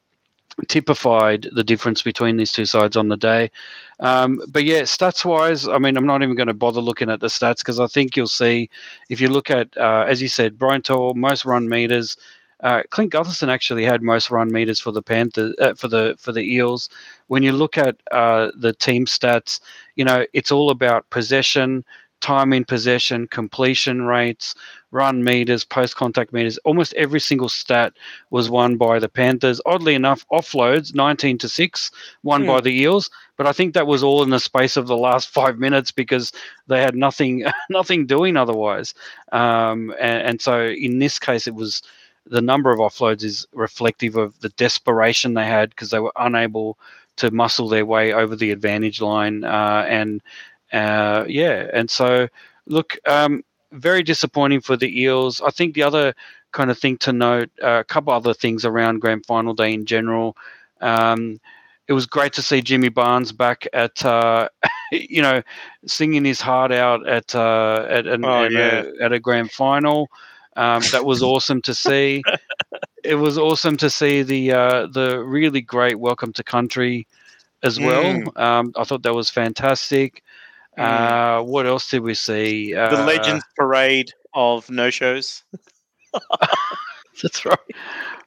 typified 0.67 1.47
the 1.53 1.63
difference 1.63 2.01
between 2.01 2.37
these 2.37 2.51
two 2.51 2.65
sides 2.65 2.97
on 2.97 3.07
the 3.07 3.17
day. 3.17 3.51
Um, 3.99 4.41
but 4.49 4.63
yeah, 4.63 4.81
stats 4.81 5.25
wise, 5.25 5.67
I 5.67 5.77
mean, 5.77 5.97
I'm 5.97 6.05
not 6.05 6.23
even 6.23 6.35
going 6.35 6.47
to 6.47 6.53
bother 6.53 6.81
looking 6.81 7.09
at 7.09 7.19
the 7.19 7.27
stats 7.27 7.59
because 7.59 7.79
I 7.79 7.87
think 7.87 8.15
you'll 8.15 8.27
see 8.27 8.69
if 9.09 9.19
you 9.21 9.29
look 9.29 9.49
at, 9.49 9.75
uh, 9.77 10.05
as 10.07 10.21
you 10.21 10.27
said, 10.27 10.57
Brian 10.57 10.81
To'o, 10.81 11.13
most 11.13 11.45
run 11.45 11.67
meters, 11.67 12.17
uh, 12.61 12.83
Clint 12.89 13.13
Gutherson 13.13 13.49
actually 13.49 13.85
had 13.85 14.01
most 14.01 14.29
run 14.29 14.51
meters 14.51 14.79
for 14.79 14.91
the 14.91 15.01
Panthers 15.01 15.55
uh, 15.59 15.73
for 15.75 15.87
the 15.87 16.15
for 16.19 16.31
the 16.31 16.41
Eels. 16.41 16.89
When 17.27 17.43
you 17.43 17.51
look 17.51 17.77
at 17.77 17.95
uh, 18.11 18.51
the 18.55 18.73
team 18.73 19.05
stats, 19.05 19.59
you 19.95 20.03
know 20.03 20.25
it's 20.33 20.51
all 20.51 20.69
about 20.69 21.09
possession, 21.09 21.85
time 22.21 22.51
in 22.51 22.65
possession, 22.65 23.27
completion 23.27 24.03
rates, 24.03 24.55
run 24.91 25.23
meters, 25.23 25.63
post 25.63 25.95
contact 25.95 26.33
meters. 26.33 26.57
Almost 26.59 26.93
every 26.95 27.19
single 27.19 27.49
stat 27.49 27.93
was 28.29 28.49
won 28.49 28.75
by 28.77 28.99
the 28.99 29.09
Panthers. 29.09 29.61
Oddly 29.65 29.95
enough, 29.95 30.25
offloads 30.29 30.93
19 30.93 31.37
to 31.39 31.49
6, 31.49 31.91
won 32.23 32.45
by 32.45 32.57
hmm. 32.57 32.63
the 32.63 32.81
Eels. 32.81 33.09
But 33.37 33.47
I 33.47 33.53
think 33.53 33.73
that 33.73 33.87
was 33.87 34.03
all 34.03 34.21
in 34.23 34.31
the 34.31 34.39
space 34.39 34.75
of 34.75 34.87
the 34.87 34.97
last 34.97 35.29
five 35.33 35.59
minutes 35.59 35.91
because 35.91 36.33
they 36.67 36.81
had 36.81 36.95
nothing 36.95 37.45
nothing 37.69 38.05
doing 38.05 38.35
otherwise. 38.35 38.93
Um, 39.31 39.93
and, 39.99 40.27
and 40.27 40.41
so 40.41 40.65
in 40.65 40.99
this 40.99 41.19
case, 41.19 41.47
it 41.47 41.55
was 41.55 41.81
the 42.29 42.41
number 42.41 42.71
of 42.71 42.79
offloads 42.79 43.23
is 43.23 43.47
reflective 43.53 44.15
of 44.15 44.39
the 44.39 44.49
desperation 44.49 45.33
they 45.33 45.45
had 45.45 45.69
because 45.71 45.89
they 45.89 45.99
were 45.99 46.13
unable 46.17 46.77
to 47.17 47.31
muscle 47.31 47.67
their 47.67 47.85
way 47.85 48.13
over 48.13 48.35
the 48.35 48.51
advantage 48.51 49.01
line. 49.01 49.43
Uh, 49.43 49.85
and 49.87 50.21
uh, 50.71 51.25
yeah, 51.27 51.67
and 51.73 51.89
so 51.89 52.27
look, 52.67 52.97
um, 53.07 53.43
very 53.71 54.03
disappointing 54.03 54.61
for 54.61 54.77
the 54.77 55.01
Eels. 55.01 55.41
I 55.41 55.49
think 55.51 55.73
the 55.73 55.83
other 55.83 56.13
kind 56.51 56.71
of 56.71 56.77
thing 56.77 56.97
to 56.99 57.13
note, 57.13 57.49
uh, 57.61 57.79
a 57.79 57.83
couple 57.83 58.13
other 58.13 58.33
things 58.33 58.65
around 58.65 58.99
grand 58.99 59.25
final 59.25 59.53
day 59.53 59.73
in 59.73 59.85
general. 59.85 60.35
Um, 60.81 61.39
it 61.87 61.93
was 61.93 62.05
great 62.05 62.33
to 62.33 62.41
see 62.41 62.61
Jimmy 62.61 62.89
Barnes 62.89 63.31
back 63.31 63.67
at, 63.73 64.05
uh, 64.05 64.47
you 64.91 65.21
know, 65.21 65.41
singing 65.85 66.23
his 66.23 66.39
heart 66.39 66.71
out 66.71 67.07
at 67.07 67.33
uh, 67.35 67.85
at, 67.89 68.05
an, 68.07 68.23
oh, 68.23 68.43
yeah. 68.43 68.83
a, 68.99 69.03
at 69.03 69.11
a 69.11 69.19
grand 69.19 69.51
final. 69.51 70.07
Um, 70.55 70.81
that 70.91 71.05
was 71.05 71.23
awesome 71.23 71.61
to 71.63 71.73
see. 71.73 72.23
it 73.03 73.15
was 73.15 73.37
awesome 73.37 73.77
to 73.77 73.89
see 73.89 74.23
the 74.23 74.51
uh, 74.51 74.87
the 74.87 75.23
really 75.23 75.61
great 75.61 75.99
welcome 75.99 76.33
to 76.33 76.43
country 76.43 77.07
as 77.63 77.79
well. 77.79 78.03
Mm. 78.03 78.39
Um, 78.39 78.73
I 78.75 78.83
thought 78.83 79.03
that 79.03 79.13
was 79.13 79.29
fantastic. 79.29 80.23
Mm. 80.77 80.83
Uh, 80.83 81.43
what 81.43 81.65
else 81.65 81.89
did 81.89 82.01
we 82.01 82.13
see? 82.13 82.75
Uh, 82.75 82.95
the 82.95 83.03
Legends 83.03 83.45
Parade 83.55 84.11
of 84.33 84.69
no 84.69 84.89
shows. 84.89 85.43
That's 87.21 87.45
right. 87.45 87.57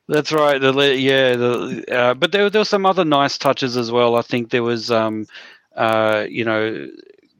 That's 0.09 0.33
right. 0.33 0.61
The 0.61 0.73
yeah, 0.97 1.37
the, 1.37 1.85
uh, 1.91 2.15
but 2.15 2.33
there, 2.33 2.51
there 2.51 2.61
were 2.61 2.67
some 2.67 2.85
other 2.85 3.05
nice 3.05 3.39
touches 3.39 3.77
as 3.77 3.91
well. 3.91 4.17
I 4.17 4.23
think 4.23 4.51
there 4.51 4.63
was, 4.63 4.91
um, 4.91 5.27
uh, 5.77 6.27
you 6.29 6.45
know, 6.45 6.89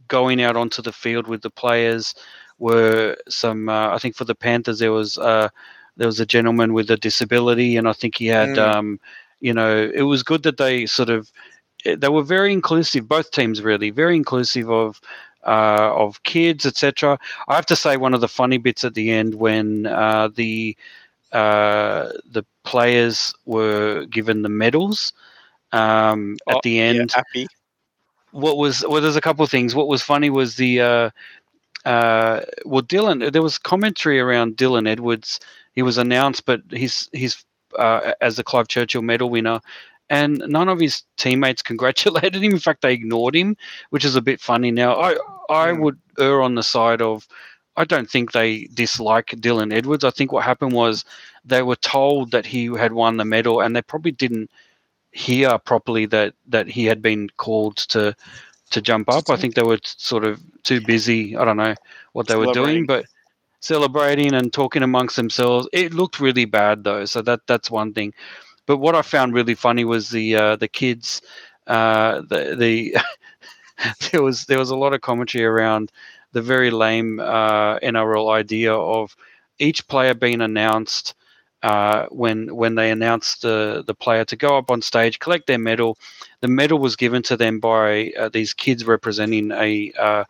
going 0.09 0.41
out 0.43 0.57
onto 0.57 0.81
the 0.81 0.93
field 0.93 1.27
with 1.27 1.43
the 1.43 1.51
players 1.51 2.15
were 2.63 3.17
some. 3.29 3.69
Uh, 3.69 3.89
I 3.95 3.99
think 3.99 4.15
for 4.15 4.25
the 4.25 4.37
Panthers 4.37 4.79
there 4.79 4.93
was 4.93 5.19
uh, 5.19 5.49
there 5.97 6.07
was 6.07 6.21
a 6.21 6.27
gentleman 6.27 6.73
with 6.73 6.91
a 6.91 6.97
disability, 6.97 7.77
and 7.77 7.89
I 7.89 7.93
think 7.93 8.17
he 8.17 8.29
had. 8.29 8.51
Mm. 8.51 8.59
Um, 8.59 9.01
you 9.41 9.53
know, 9.53 9.91
it 9.93 10.03
was 10.03 10.23
good 10.23 10.45
that 10.45 10.57
they 10.57 10.87
sort 10.87 11.11
of 11.11 11.31
eh, 11.85 11.97
they 11.99 12.09
were 12.09 12.23
very 12.23 12.53
inclusive. 12.53 13.09
Both 13.09 13.33
teams 13.33 13.61
really 13.61 13.91
very 13.91 14.15
inclusive 14.15 14.71
of 14.71 15.01
uh, 15.45 15.91
of 15.93 16.23
kids, 16.23 16.65
etc. 16.65 17.19
I 17.49 17.57
have 17.57 17.67
to 17.67 17.77
say, 17.77 17.97
one 17.97 18.15
of 18.15 18.21
the 18.21 18.29
funny 18.29 18.59
bits 18.59 18.85
at 18.85 18.95
the 18.95 19.11
end 19.11 19.35
when 19.35 19.87
uh, 19.87 20.29
the 20.29 20.77
uh, 21.33 22.11
the 22.31 22.45
players 22.63 23.35
were 23.45 24.07
given 24.07 24.43
the 24.43 24.49
medals 24.49 25.13
um, 25.73 26.37
at 26.49 26.57
oh, 26.57 26.61
the 26.63 26.79
end. 26.79 27.13
Yeah, 27.35 27.47
what 28.31 28.57
was 28.57 28.85
well? 28.89 29.03
There's 29.03 29.17
a 29.17 29.21
couple 29.21 29.45
of 29.45 29.51
things. 29.51 29.75
What 29.75 29.89
was 29.89 30.03
funny 30.03 30.31
was 30.31 30.55
the 30.55 31.11
uh, 31.85 32.41
well, 32.65 32.83
Dylan. 32.83 33.33
There 33.33 33.43
was 33.43 33.59
commentary 33.59 34.21
around 34.21 34.57
Dylan 34.57 34.89
Edwards. 34.89 35.41
He 35.73 35.83
was 35.83 35.99
announced, 35.99 36.45
but 36.47 36.63
he's 36.71 37.09
he's 37.13 37.45
uh, 37.79 38.13
as 38.21 38.37
the 38.37 38.45
Clive 38.45 38.69
Churchill 38.69 39.03
Medal 39.03 39.31
winner, 39.31 39.61
and 40.11 40.43
none 40.47 40.69
of 40.69 40.81
his 40.81 41.03
teammates 41.17 41.63
congratulated 41.71 42.43
him. 42.43 42.53
In 42.53 42.59
fact, 42.59 42.83
they 42.83 42.93
ignored 42.93 43.35
him, 43.35 43.57
which 43.91 44.05
is 44.05 44.17
a 44.17 44.23
bit 44.23 44.41
funny. 44.41 44.71
Now, 44.71 44.95
I 44.95 45.13
I 45.49 45.69
mm. 45.69 45.81
would 45.81 45.99
err 46.19 46.43
on 46.43 46.55
the 46.55 46.63
side 46.63 47.03
of 47.03 47.27
I 47.77 47.85
don't 47.85 48.11
think 48.11 48.33
they 48.33 48.69
dislike 48.75 49.29
Dylan 49.29 49.73
Edwards. 49.73 50.05
I 50.05 50.11
think 50.11 50.31
what 50.31 50.45
happened 50.45 50.73
was 50.73 51.05
they 51.45 51.63
were 51.63 51.77
told 51.77 52.31
that 52.31 52.47
he 52.47 52.67
had 52.67 52.93
won 52.93 53.17
the 53.17 53.25
medal, 53.25 53.61
and 53.61 53.75
they 53.75 53.83
probably 53.83 54.13
didn't 54.13 54.51
hear 55.13 55.59
properly 55.59 56.07
that 56.07 56.35
that 56.47 56.69
he 56.69 56.85
had 56.85 57.03
been 57.03 57.29
called 57.37 57.77
to 57.77 58.15
to 58.73 58.83
jump 58.83 59.09
up. 59.09 59.31
I 59.31 59.37
think 59.37 59.55
they 59.55 59.63
were 59.63 59.79
sort 59.85 60.25
of 60.25 60.41
too 60.63 60.81
busy. 60.81 61.37
I 61.37 61.45
don't 61.45 61.57
know 61.57 61.75
what 62.13 62.27
they 62.27 62.37
were 62.37 62.53
doing, 62.53 62.87
but 62.87 63.07
celebrating 63.61 64.35
and 64.35 64.53
talking 64.53 64.83
amongst 64.83 65.17
themselves. 65.17 65.69
It 65.73 65.95
looked 65.95 66.21
really 66.21 66.45
bad 66.45 66.85
though, 66.85 67.05
so 67.05 67.23
that 67.23 67.41
that's 67.47 67.71
one 67.71 67.93
thing. 67.93 68.13
But 68.67 68.79
what 68.79 68.95
I 68.95 69.03
found 69.03 69.35
really 69.35 69.55
funny 69.55 69.85
was 69.85 70.11
the 70.11 70.37
uh, 70.37 70.57
the 70.57 70.69
kids. 70.69 71.23
Uh, 71.67 72.23
the 72.29 72.57
the 72.59 72.97
there 74.11 74.23
was 74.23 74.47
there 74.47 74.59
was 74.59 74.71
a 74.71 74.77
lot 74.77 74.93
of 74.93 75.01
commentary 75.01 75.45
around 75.45 75.93
the 76.33 76.43
very 76.43 76.71
lame 76.71 77.21
uh, 77.21 77.79
NRL 77.81 78.33
idea 78.33 78.75
of 78.75 79.17
each 79.59 79.87
player 79.87 80.15
being 80.15 80.41
announced 80.41 81.15
uh, 81.63 82.07
when 82.11 82.55
when 82.55 82.75
they 82.75 82.91
announced 82.91 83.43
the 83.43 83.85
the 83.87 83.95
player 83.95 84.25
to 84.25 84.37
go 84.37 84.59
up 84.59 84.71
on 84.71 84.83
stage, 84.83 85.19
collect 85.19 85.47
their 85.47 85.59
medal. 85.59 85.97
The 86.43 86.49
medal 86.49 86.79
was 86.79 86.97
given 86.97 87.23
to 87.23 87.37
them 87.37 87.59
by 87.59 88.13
uh, 88.19 88.29
these 88.29 88.53
kids 88.53 88.85
representing 88.85 89.51
a 89.53 89.93
uh, 89.99 90.25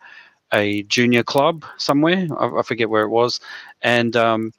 a 0.53 0.83
junior 0.83 1.23
club 1.23 1.65
somewhere. 1.77 2.27
I, 2.39 2.59
I, 2.59 2.61
forget 2.61 2.89
where 2.89 3.03
it 3.03 3.09
was, 3.09 3.39
and 3.81 4.15
um, 4.15 4.53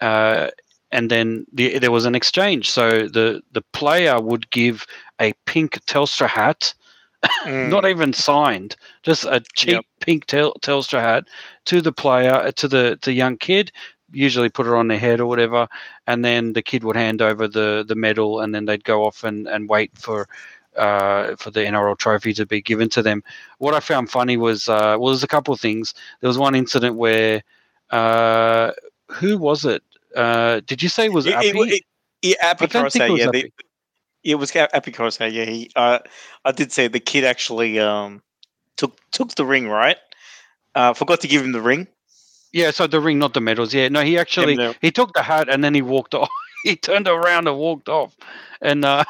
uh, 0.00 0.50
and 0.92 1.10
then 1.10 1.46
the, 1.52 1.78
there 1.78 1.90
was 1.90 2.04
an 2.04 2.14
exchange. 2.14 2.70
So 2.70 3.08
the 3.08 3.42
the 3.52 3.62
player 3.72 4.20
would 4.20 4.50
give 4.50 4.86
a 5.20 5.32
pink 5.46 5.84
Telstra 5.86 6.28
hat. 6.28 6.74
Mm. 7.44 7.68
not 7.68 7.84
even 7.84 8.14
signed, 8.14 8.76
just 9.02 9.24
a 9.26 9.42
cheap 9.54 9.72
yep. 9.74 9.84
pink 10.00 10.24
tel- 10.24 10.54
Telstra 10.62 11.00
hat 11.00 11.28
to 11.66 11.82
the 11.82 11.92
player, 11.92 12.50
to 12.52 12.66
the 12.66 12.98
the 13.02 13.12
young 13.12 13.36
kid 13.36 13.72
usually 14.12 14.48
put 14.48 14.66
it 14.66 14.72
on 14.72 14.88
their 14.88 14.98
head 14.98 15.20
or 15.20 15.26
whatever, 15.26 15.68
and 16.06 16.24
then 16.24 16.52
the 16.52 16.62
kid 16.62 16.84
would 16.84 16.96
hand 16.96 17.22
over 17.22 17.46
the 17.48 17.84
the 17.86 17.94
medal, 17.94 18.40
and 18.40 18.54
then 18.54 18.64
they'd 18.64 18.84
go 18.84 19.04
off 19.04 19.24
and, 19.24 19.46
and 19.48 19.68
wait 19.68 19.90
for 19.96 20.28
uh, 20.80 21.36
for 21.36 21.50
the 21.50 21.60
NRL 21.60 21.98
trophy 21.98 22.32
to 22.32 22.46
be 22.46 22.62
given 22.62 22.88
to 22.88 23.02
them. 23.02 23.22
What 23.58 23.74
I 23.74 23.80
found 23.80 24.10
funny 24.10 24.36
was 24.36 24.68
uh, 24.68 24.96
well, 24.98 25.12
there's 25.12 25.22
a 25.22 25.28
couple 25.28 25.52
of 25.52 25.60
things. 25.60 25.94
There 26.20 26.28
was 26.28 26.38
one 26.38 26.54
incident 26.54 26.96
where 26.96 27.42
uh, 27.90 28.72
who 29.08 29.36
was 29.36 29.64
it? 29.64 29.82
Uh, 30.16 30.60
did 30.66 30.82
you 30.82 30.88
say 30.88 31.06
it 31.06 31.12
was 31.12 31.26
it, 31.26 31.34
Api? 31.34 31.48
It, 31.48 31.84
it, 32.22 32.36
Api 32.42 32.66
Koroisau, 32.66 33.16
yeah. 33.16 33.30
The, 33.30 33.52
it 34.24 34.36
was 34.36 34.54
Api 34.56 34.92
yeah. 35.28 35.44
He, 35.44 35.70
uh, 35.76 35.98
I 36.44 36.52
did 36.52 36.72
say 36.72 36.88
the 36.88 37.00
kid 37.00 37.24
actually 37.24 37.78
um, 37.78 38.22
took 38.76 38.98
took 39.12 39.34
the 39.34 39.44
ring, 39.44 39.68
right? 39.68 39.98
Uh, 40.74 40.94
forgot 40.94 41.20
to 41.20 41.28
give 41.28 41.42
him 41.42 41.52
the 41.52 41.60
ring. 41.60 41.86
Yeah, 42.52 42.70
so 42.72 42.86
the 42.86 43.00
ring, 43.00 43.18
not 43.18 43.34
the 43.34 43.40
medals. 43.40 43.72
Yeah, 43.72 43.88
no, 43.88 44.02
he 44.02 44.18
actually 44.18 44.74
he 44.80 44.90
took 44.90 45.12
the 45.12 45.22
hat 45.22 45.48
and 45.48 45.62
then 45.62 45.74
he 45.74 45.82
walked 45.82 46.14
off. 46.20 46.30
he 46.64 46.74
turned 46.74 47.06
around 47.06 47.48
and 47.48 47.56
walked 47.58 47.88
off, 47.88 48.16
and 48.62 48.84
uh, 48.84 49.04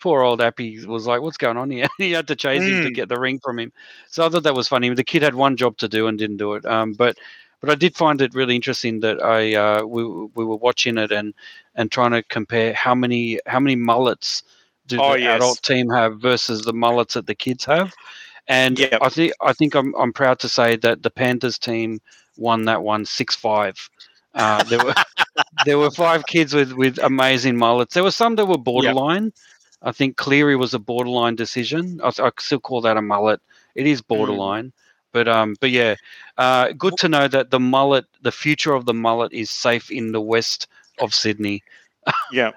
poor 0.00 0.22
old 0.22 0.40
Api 0.40 0.84
was 0.86 1.06
like, 1.06 1.20
"What's 1.20 1.36
going 1.36 1.56
on 1.56 1.70
here?" 1.70 1.86
he 1.98 2.12
had 2.12 2.28
to 2.28 2.36
chase 2.36 2.62
mm. 2.62 2.68
him 2.68 2.82
to 2.82 2.88
hmm. 2.88 2.94
get 2.94 3.08
the 3.08 3.18
ring 3.18 3.40
from 3.42 3.58
him. 3.58 3.72
So 4.08 4.24
I 4.24 4.28
thought 4.28 4.44
that 4.44 4.54
was 4.54 4.68
funny. 4.68 4.88
The 4.90 5.04
kid 5.04 5.22
had 5.22 5.34
one 5.34 5.56
job 5.56 5.76
to 5.78 5.88
do 5.88 6.06
and 6.06 6.18
didn't 6.18 6.36
do 6.36 6.54
it. 6.54 6.64
Um, 6.66 6.92
but 6.92 7.18
but 7.60 7.70
I 7.70 7.74
did 7.74 7.96
find 7.96 8.20
it 8.20 8.34
really 8.34 8.54
interesting 8.54 9.00
that 9.00 9.22
I 9.22 9.54
uh, 9.54 9.84
we 9.84 10.04
we 10.04 10.44
were 10.44 10.56
watching 10.56 10.98
it 10.98 11.10
and 11.10 11.34
and 11.74 11.90
trying 11.90 12.12
to 12.12 12.22
compare 12.24 12.72
how 12.74 12.94
many 12.94 13.40
how 13.46 13.60
many 13.60 13.76
mullets 13.76 14.42
do 14.86 15.00
oh, 15.00 15.12
the 15.12 15.20
yes. 15.20 15.36
adult 15.36 15.62
team 15.62 15.88
have 15.90 16.20
versus 16.20 16.62
the 16.62 16.72
mullets 16.72 17.14
that 17.14 17.26
the 17.26 17.34
kids 17.34 17.64
have. 17.64 17.92
And 18.46 18.78
yep. 18.78 18.98
I 19.02 19.08
think 19.08 19.32
I 19.42 19.52
think 19.52 19.74
I'm 19.74 19.94
I'm 19.96 20.12
proud 20.12 20.38
to 20.40 20.48
say 20.48 20.76
that 20.76 21.02
the 21.02 21.10
Panthers 21.10 21.58
team 21.58 22.00
won 22.36 22.64
that 22.64 22.82
one 22.82 23.04
six 23.04 23.34
five. 23.34 23.76
Uh, 24.34 24.62
there 24.64 24.84
were 24.84 24.94
there 25.64 25.78
were 25.78 25.90
five 25.90 26.26
kids 26.26 26.54
with 26.54 26.72
with 26.72 26.98
amazing 26.98 27.56
mullets. 27.56 27.94
There 27.94 28.04
were 28.04 28.10
some 28.10 28.36
that 28.36 28.46
were 28.46 28.58
borderline. 28.58 29.24
Yep. 29.24 29.34
I 29.82 29.92
think 29.92 30.16
Cleary 30.16 30.56
was 30.56 30.74
a 30.74 30.78
borderline 30.78 31.36
decision. 31.36 32.00
I, 32.02 32.08
I, 32.18 32.30
still 32.38 32.60
call 32.60 32.80
that 32.82 32.96
a 32.96 33.02
mullet. 33.02 33.40
It 33.74 33.86
is 33.86 34.02
mm. 34.02 34.08
borderline, 34.08 34.66
mm. 34.66 34.72
but 35.12 35.28
um, 35.28 35.56
but 35.60 35.70
yeah, 35.70 35.94
uh, 36.36 36.72
good 36.72 36.96
to 36.98 37.08
know 37.08 37.28
that 37.28 37.50
the 37.50 37.60
mullet, 37.60 38.06
the 38.22 38.32
future 38.32 38.74
of 38.74 38.86
the 38.86 38.94
mullet, 38.94 39.32
is 39.32 39.50
safe 39.50 39.90
in 39.90 40.12
the 40.12 40.20
west 40.20 40.66
of 40.98 41.14
Sydney. 41.14 41.62
yeah. 42.32 42.52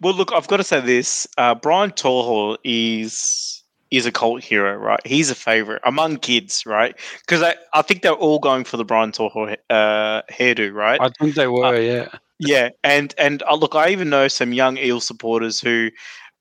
Well, 0.00 0.14
look, 0.14 0.32
I've 0.32 0.48
got 0.48 0.56
to 0.56 0.64
say 0.64 0.80
this. 0.80 1.26
Uh, 1.38 1.54
Brian 1.54 1.92
To'o 1.92 2.56
is 2.64 3.62
is 3.92 4.06
a 4.06 4.12
cult 4.12 4.42
hero, 4.42 4.74
right? 4.74 5.06
He's 5.06 5.30
a 5.30 5.34
favorite 5.34 5.82
among 5.84 6.16
kids, 6.16 6.64
right? 6.64 6.98
Because 7.20 7.42
I, 7.42 7.56
I 7.74 7.82
think 7.82 8.00
they're 8.00 8.12
all 8.12 8.38
going 8.38 8.64
for 8.64 8.78
the 8.78 8.86
Brian 8.86 9.12
To'o 9.12 9.54
uh, 9.68 10.22
hairdo, 10.32 10.72
right? 10.72 10.98
I 10.98 11.10
think 11.20 11.34
they 11.34 11.46
were, 11.46 11.66
uh, 11.66 11.72
yeah. 11.72 12.08
Yeah, 12.44 12.70
and 12.82 13.14
and 13.18 13.42
uh, 13.44 13.54
look, 13.54 13.76
I 13.76 13.90
even 13.90 14.10
know 14.10 14.26
some 14.26 14.52
young 14.52 14.76
Eel 14.76 15.00
supporters 15.00 15.60
who 15.60 15.90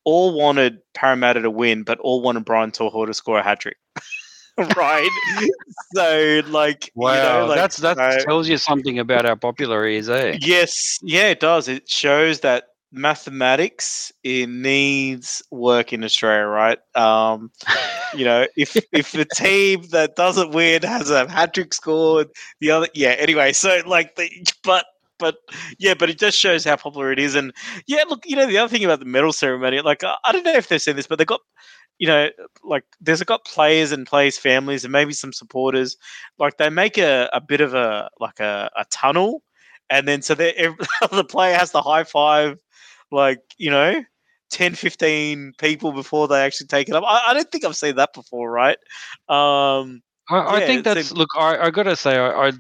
all 0.04 0.34
wanted 0.34 0.80
Parramatta 0.94 1.42
to 1.42 1.50
win, 1.50 1.84
but 1.84 2.00
all 2.00 2.22
wanted 2.22 2.46
Brian 2.46 2.72
To'o 2.72 3.06
to 3.06 3.14
score 3.14 3.40
a 3.40 3.44
hat 3.44 3.60
trick. 3.60 3.78
right? 4.76 5.10
so, 5.96 6.42
like, 6.48 6.92
wow, 6.96 7.14
you 7.14 7.40
know, 7.42 7.46
like, 7.48 7.58
that's 7.58 7.78
that 7.78 8.24
tells 8.26 8.50
you 8.50 8.58
something 8.58 9.00
about 9.00 9.26
how 9.26 9.36
popular 9.36 9.88
he 9.88 9.96
is, 9.96 10.10
eh? 10.10 10.38
Yes, 10.42 11.00
yeah, 11.02 11.30
it 11.30 11.40
does. 11.40 11.68
It 11.68 11.90
shows 11.90 12.42
that 12.42 12.66
mathematics 12.92 14.12
it 14.24 14.50
needs 14.50 15.42
work 15.50 15.94
in 15.94 16.04
Australia, 16.04 16.46
right? 16.46 16.80
Um, 16.96 17.52
you 18.16 18.26
know, 18.26 18.46
if 18.58 18.76
if 18.92 19.12
the 19.14 19.26
team 19.36 19.84
that 19.92 20.16
doesn't 20.16 20.52
win 20.52 20.84
has 20.84 21.10
a 21.10 21.30
hat 21.30 21.54
trick 21.54 21.74
scored, 21.74 22.30
the 22.60 22.72
other 22.72 22.88
yeah. 22.94 23.16
Anyway, 23.18 23.54
so 23.54 23.82
like 23.86 24.16
the 24.16 24.30
but 24.64 24.86
but 25.22 25.38
yeah, 25.80 25.94
but 25.94 26.10
it 26.10 26.20
just 26.20 26.38
shows 26.38 26.66
how 26.66 26.76
popular 26.76 27.14
it 27.14 27.20
is. 27.20 27.36
And 27.36 27.54
yeah, 27.88 28.04
look, 28.10 28.26
you 28.26 28.36
know, 28.36 28.46
the 28.46 28.58
other 28.58 28.68
thing 28.68 28.84
about 28.84 29.00
the 29.00 29.06
medal 29.06 29.32
ceremony, 29.32 29.80
like 29.80 30.04
I 30.04 30.32
don't 30.34 30.44
know 30.44 30.54
if 30.54 30.68
they've 30.68 30.82
seen 30.82 30.98
this, 30.98 31.08
but 31.08 31.18
they 31.18 31.26
got 31.26 31.40
you 32.02 32.08
know, 32.08 32.30
like 32.64 32.84
there's 33.00 33.22
got 33.22 33.46
players 33.46 33.92
and 33.92 34.08
players' 34.08 34.36
families 34.38 34.84
and 34.84 34.92
maybe 34.92 35.14
some 35.14 35.32
supporters. 35.32 35.98
Like 36.40 36.58
they 36.58 36.70
make 36.70 36.98
a, 36.98 37.30
a 37.32 37.40
bit 37.40 37.62
of 37.62 37.76
a 37.76 38.10
like 38.20 38.40
a, 38.40 38.72
a 38.76 38.86
tunnel, 38.90 39.44
and 39.90 40.08
then 40.08 40.24
so 40.24 40.34
the 40.36 41.26
player 41.30 41.56
has 41.56 41.72
to 41.72 41.82
high 41.82 42.04
five, 42.04 42.60
like 43.12 43.40
you 43.58 43.70
know, 43.70 44.04
10, 44.50 44.76
15 44.76 45.54
people 45.60 45.92
before 45.92 46.28
they 46.28 46.42
actually 46.42 46.68
take 46.68 46.90
it 46.90 46.96
up. 46.96 47.04
I, 47.06 47.26
I 47.28 47.34
don't 47.36 47.52
think 47.52 47.66
I've 47.66 47.76
seen 47.76 47.96
that 47.98 48.14
before, 48.14 48.50
right? 48.50 48.78
Um, 49.30 50.02
I, 50.30 50.38
I 50.38 50.60
yeah, 50.60 50.66
think 50.66 50.84
that's 50.84 51.12
look. 51.12 51.30
I, 51.38 51.58
I 51.58 51.70
got 51.70 51.84
to 51.84 51.96
say, 51.96 52.18
I, 52.18 52.48
I, 52.48 52.52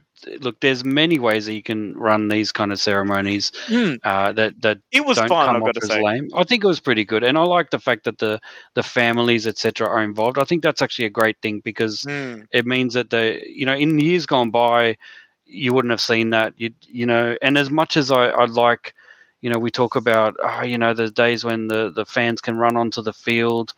look. 0.41 0.59
There's 0.59 0.84
many 0.84 1.19
ways 1.19 1.45
that 1.45 1.53
you 1.53 1.63
can 1.63 1.93
run 1.97 2.28
these 2.28 2.51
kind 2.51 2.72
of 2.72 2.80
ceremonies. 2.80 3.51
Mm. 3.67 3.99
Uh, 4.03 4.32
that 4.34 4.61
that 4.61 4.80
it 4.91 5.05
was 5.05 5.17
don't 5.17 5.28
fun. 5.28 5.45
come 5.45 5.55
I've 5.55 5.63
off 5.63 5.74
got 5.74 5.76
to 5.76 5.82
say. 5.82 6.01
lame. 6.01 6.30
I 6.36 6.43
think 6.43 6.63
it 6.63 6.67
was 6.67 6.80
pretty 6.80 7.03
good, 7.05 7.24
and 7.24 7.38
I 7.38 7.43
like 7.43 7.69
the 7.72 7.80
fact 7.80 8.03
that 8.05 8.17
the 8.19 8.39
the 8.74 8.84
families 8.84 9.47
etc. 9.47 9.88
are 9.88 10.03
involved. 10.03 10.38
I 10.38 10.43
think 10.43 10.63
that's 10.63 10.82
actually 10.82 11.05
a 11.05 11.09
great 11.09 11.38
thing 11.41 11.59
because 11.61 12.07
Mm. 12.07 12.47
it 12.51 12.65
means 12.65 12.93
that 12.93 13.09
the 13.09 13.41
you 13.45 13.65
know 13.65 13.76
in 13.76 13.99
years 13.99 14.26
gone 14.26 14.51
by, 14.51 14.97
you 15.45 15.74
wouldn't 15.74 15.91
have 15.91 16.01
seen 16.01 16.30
that. 16.32 16.53
You 16.57 16.72
you 16.88 17.05
know, 17.05 17.36
and 17.41 17.57
as 17.57 17.69
much 17.69 17.97
as 17.97 18.11
I 18.11 18.28
I 18.28 18.45
like. 18.45 18.93
You 19.43 19.49
know, 19.49 19.57
we 19.57 19.72
talk 19.72 19.95
about, 19.95 20.36
oh, 20.43 20.61
you 20.63 20.78
know, 20.78 20.93
the 20.93 21.09
days 21.09 21.43
when 21.43 21.67
the, 21.67 21.89
the 21.91 22.05
fans 22.05 22.41
can 22.41 22.57
run 22.57 22.78
onto 22.78 23.01
the 23.01 23.11
field, 23.11 23.74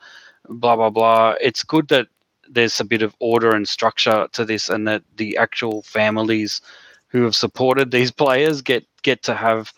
blah 0.50 0.76
blah 0.76 0.90
blah. 0.90 1.36
It's 1.40 1.64
good 1.64 1.88
that 1.88 2.08
there's 2.50 2.80
a 2.80 2.86
bit 2.86 3.02
of 3.02 3.16
order 3.20 3.56
and 3.56 3.68
structure 3.68 4.28
to 4.32 4.46
this, 4.46 4.70
and 4.70 4.88
that 4.88 5.04
the 5.18 5.38
actual 5.38 5.82
families 5.84 6.62
who 7.08 7.24
have 7.24 7.36
supported 7.36 7.92
these 7.92 8.12
players 8.24 8.62
get 8.62 8.86
get 9.02 9.24
to 9.24 9.36
have 9.36 9.74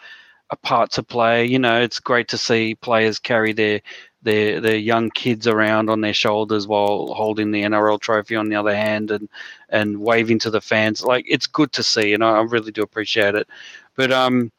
a 0.52 0.56
part 0.56 0.92
to 0.92 1.04
play. 1.04 1.46
You 1.46 1.60
know, 1.60 1.82
it's 1.82 2.00
great 2.00 2.28
to 2.30 2.38
see 2.38 2.76
players 2.76 3.20
carry 3.20 3.54
their 3.54 3.82
their 4.24 4.60
their 4.60 4.76
young 4.76 5.10
kids 5.12 5.48
around 5.48 5.90
on 5.90 6.02
their 6.02 6.14
shoulders 6.14 6.68
while 6.68 7.14
holding 7.14 7.52
the 7.52 7.64
NRL 7.64 8.00
trophy 8.00 8.36
on 8.36 8.50
the 8.50 8.56
other 8.56 8.76
hand 8.76 9.12
and 9.12 9.30
and 9.70 10.02
waving 10.02 10.40
to 10.40 10.50
the 10.50 10.62
fans. 10.62 11.04
Like 11.04 11.26
it's 11.30 11.48
good 11.48 11.72
to 11.74 11.84
see, 11.84 12.14
and 12.14 12.24
I, 12.24 12.40
I 12.40 12.42
really 12.42 12.72
do 12.72 12.82
appreciate 12.84 13.36
it. 13.36 13.48
But 13.96 14.12
um, 14.12 14.52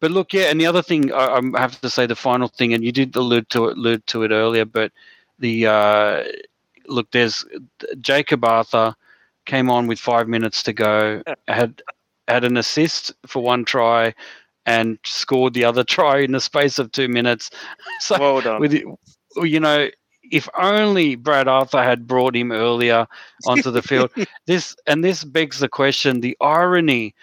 but 0.00 0.10
look, 0.10 0.32
yeah, 0.32 0.44
and 0.44 0.60
the 0.60 0.66
other 0.66 0.82
thing 0.82 1.12
I, 1.12 1.40
I 1.54 1.60
have 1.60 1.80
to 1.80 1.90
say, 1.90 2.06
the 2.06 2.14
final 2.14 2.48
thing, 2.48 2.74
and 2.74 2.84
you 2.84 2.92
did 2.92 3.16
allude 3.16 3.48
to 3.50 3.68
it, 3.68 3.76
allude 3.78 4.06
to 4.08 4.22
it 4.22 4.30
earlier, 4.30 4.64
but 4.64 4.92
the 5.38 5.66
uh, 5.66 6.24
look, 6.88 7.10
there's 7.10 7.44
Jakob 8.00 8.44
Arthur 8.44 8.94
came 9.46 9.70
on 9.70 9.86
with 9.86 9.98
five 9.98 10.28
minutes 10.28 10.62
to 10.64 10.72
go, 10.72 11.22
had 11.48 11.82
had 12.28 12.44
an 12.44 12.56
assist 12.56 13.12
for 13.26 13.42
one 13.42 13.64
try, 13.64 14.14
and 14.66 14.98
scored 15.04 15.54
the 15.54 15.64
other 15.64 15.84
try 15.96 16.18
in 16.18 16.32
the 16.32 16.40
space 16.40 16.78
of 16.78 16.92
two 16.92 17.08
minutes. 17.08 17.50
So 18.00 18.18
Well 18.18 18.40
done. 18.42 18.60
with 18.60 18.74
you 19.42 19.60
know, 19.60 19.88
if 20.30 20.48
only 20.58 21.14
Brad 21.14 21.48
Arthur 21.48 21.82
had 21.82 22.06
brought 22.06 22.36
him 22.36 22.52
earlier 22.52 23.06
onto 23.46 23.70
the 23.70 23.82
field. 23.82 24.10
this 24.46 24.76
and 24.86 25.02
this 25.02 25.24
begs 25.24 25.60
the 25.60 25.68
question: 25.68 26.20
the 26.20 26.36
irony 26.40 27.14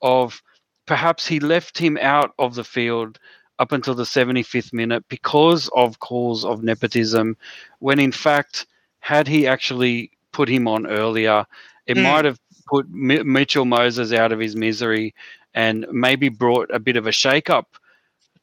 of 0.00 0.42
perhaps 0.86 1.26
he 1.26 1.40
left 1.40 1.78
him 1.78 1.98
out 2.00 2.32
of 2.38 2.54
the 2.54 2.64
field 2.64 3.18
up 3.58 3.72
until 3.72 3.94
the 3.94 4.02
75th 4.02 4.72
minute 4.72 5.04
because 5.08 5.68
of 5.76 6.00
calls 6.00 6.44
of 6.44 6.62
nepotism, 6.64 7.36
when 7.78 7.98
in 7.98 8.10
fact, 8.10 8.66
had 9.02 9.26
he 9.28 9.46
actually 9.46 10.10
put 10.30 10.48
him 10.48 10.66
on 10.68 10.86
earlier, 10.86 11.44
it 11.86 11.96
Mm. 11.96 12.02
might 12.04 12.24
have 12.24 12.38
put 12.66 12.88
Mi- 12.88 13.22
Mitchell 13.24 13.64
Moses 13.64 14.12
out 14.12 14.30
of 14.32 14.38
his 14.38 14.54
misery 14.56 15.12
and 15.54 15.84
maybe 15.90 16.28
brought 16.30 16.70
a 16.72 16.78
bit 16.78 16.96
of 16.96 17.06
a 17.06 17.12
shake 17.12 17.50
up 17.50 17.76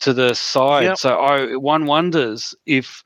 to 0.02 0.14
the 0.14 0.34
side. 0.36 0.84
Yep. 0.84 0.98
So 0.98 1.18
I, 1.18 1.56
one 1.56 1.86
wonders 1.86 2.54
if 2.66 3.04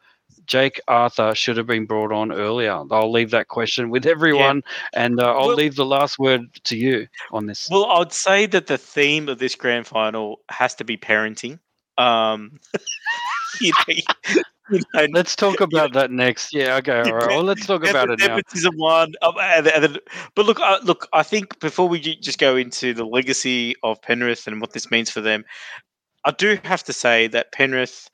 Jake 0.47 0.81
Arthur 0.87 1.33
should 1.35 1.55
have 1.57 1.67
been 1.67 1.85
brought 1.85 2.11
on 2.11 2.31
earlier. 2.31 2.83
I'll 2.91 3.11
leave 3.11 3.29
that 3.31 3.47
question 3.47 3.89
with 3.89 4.05
everyone, 4.05 4.63
and 4.93 5.21
uh, 5.21 5.31
I'll 5.37 5.47
Well- 5.49 5.55
leave 5.55 5.75
the 5.75 5.85
last 5.85 6.17
word 6.19 6.41
to 6.65 6.75
you 6.75 7.07
on 7.31 7.45
this. 7.45 7.69
Well, 7.71 7.85
I'd 7.85 8.11
say 8.11 8.45
that 8.47 8.65
the 8.67 8.77
theme 8.79 9.29
of 9.29 9.37
this 9.37 9.55
grand 9.55 9.85
final 9.87 10.41
has 10.49 10.73
to 10.75 10.83
be 10.83 10.97
parenting. 10.97 11.59
Um, 11.99 12.59
you 13.61 13.71
know, 13.87 14.41
Let's 15.11 15.35
talk 15.35 15.59
about 15.59 15.93
that 15.93 16.11
next. 16.11 16.53
Yeah, 16.53 16.77
okay, 16.77 17.01
all 17.01 17.13
right. 17.15 17.27
Well, 17.27 17.43
let's 17.43 17.65
talk 17.65 17.85
about 17.87 18.09
it 18.09 18.19
now. 18.19 18.37
nepotism 18.37 18.75
one. 18.77 19.13
Um, 19.21 19.33
and, 19.39 19.67
and 19.67 19.99
but 20.35 20.45
look, 20.45 20.59
uh, 20.59 20.79
look. 20.83 21.07
I 21.11 21.23
think 21.23 21.59
before 21.59 21.89
we 21.89 21.99
just 21.99 22.39
go 22.39 22.55
into 22.55 22.93
the 22.93 23.05
legacy 23.05 23.75
of 23.83 24.01
Penrith 24.01 24.47
and 24.47 24.61
what 24.61 24.71
this 24.71 24.89
means 24.89 25.09
for 25.09 25.19
them, 25.19 25.43
I 26.23 26.31
do 26.31 26.57
have 26.63 26.83
to 26.85 26.93
say 26.93 27.27
that 27.27 27.51
Penrith 27.51 28.09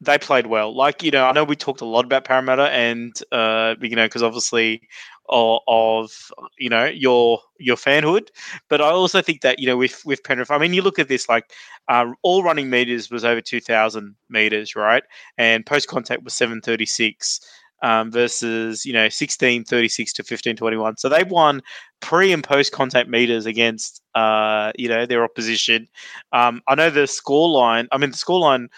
they 0.00 0.18
played 0.18 0.46
well. 0.46 0.76
Like 0.76 1.02
you 1.02 1.12
know, 1.12 1.24
I 1.24 1.32
know 1.32 1.44
we 1.44 1.56
talked 1.56 1.80
a 1.80 1.86
lot 1.86 2.04
about 2.04 2.24
Parramatta, 2.24 2.70
and 2.70 3.14
uh, 3.30 3.76
you 3.80 3.96
know, 3.96 4.06
because 4.06 4.22
obviously 4.22 4.88
of, 5.28 5.60
of 5.68 6.32
you 6.58 6.68
know 6.68 6.86
your 6.86 7.40
your 7.58 7.76
fanhood, 7.76 8.28
but 8.68 8.80
I 8.80 8.90
also 8.90 9.22
think 9.22 9.40
that 9.42 9.58
you 9.58 9.66
know 9.66 9.76
with 9.76 10.04
with 10.04 10.22
Penrith, 10.24 10.50
I 10.50 10.58
mean, 10.58 10.74
you 10.74 10.82
look 10.82 10.98
at 10.98 11.08
this 11.08 11.28
like 11.28 11.52
uh, 11.88 12.06
all 12.22 12.42
running 12.42 12.70
meters 12.70 13.10
was 13.10 13.24
over 13.24 13.40
two 13.40 13.60
thousand 13.60 14.14
meters, 14.28 14.76
right? 14.76 15.02
And 15.38 15.64
post 15.64 15.88
contact 15.88 16.22
was 16.24 16.34
seven 16.34 16.60
thirty 16.60 16.86
six 16.86 17.40
um, 17.82 18.10
versus 18.10 18.86
you 18.86 18.92
know 18.92 19.02
1636 19.02 20.12
to 20.12 20.22
1521 20.22 20.96
so 20.96 21.08
they 21.08 21.24
won 21.24 21.60
pre 22.00 22.32
and 22.32 22.44
post 22.44 22.72
contact 22.72 23.08
meters 23.08 23.44
against 23.44 24.02
uh, 24.14 24.72
you 24.78 24.88
know 24.88 25.04
their 25.04 25.24
opposition. 25.24 25.88
Um, 26.32 26.62
i 26.68 26.74
know 26.74 26.90
the 26.90 27.06
score 27.06 27.48
line 27.48 27.88
i 27.92 27.98
mean 27.98 28.10
the 28.10 28.16
score 28.16 28.40
line 28.40 28.68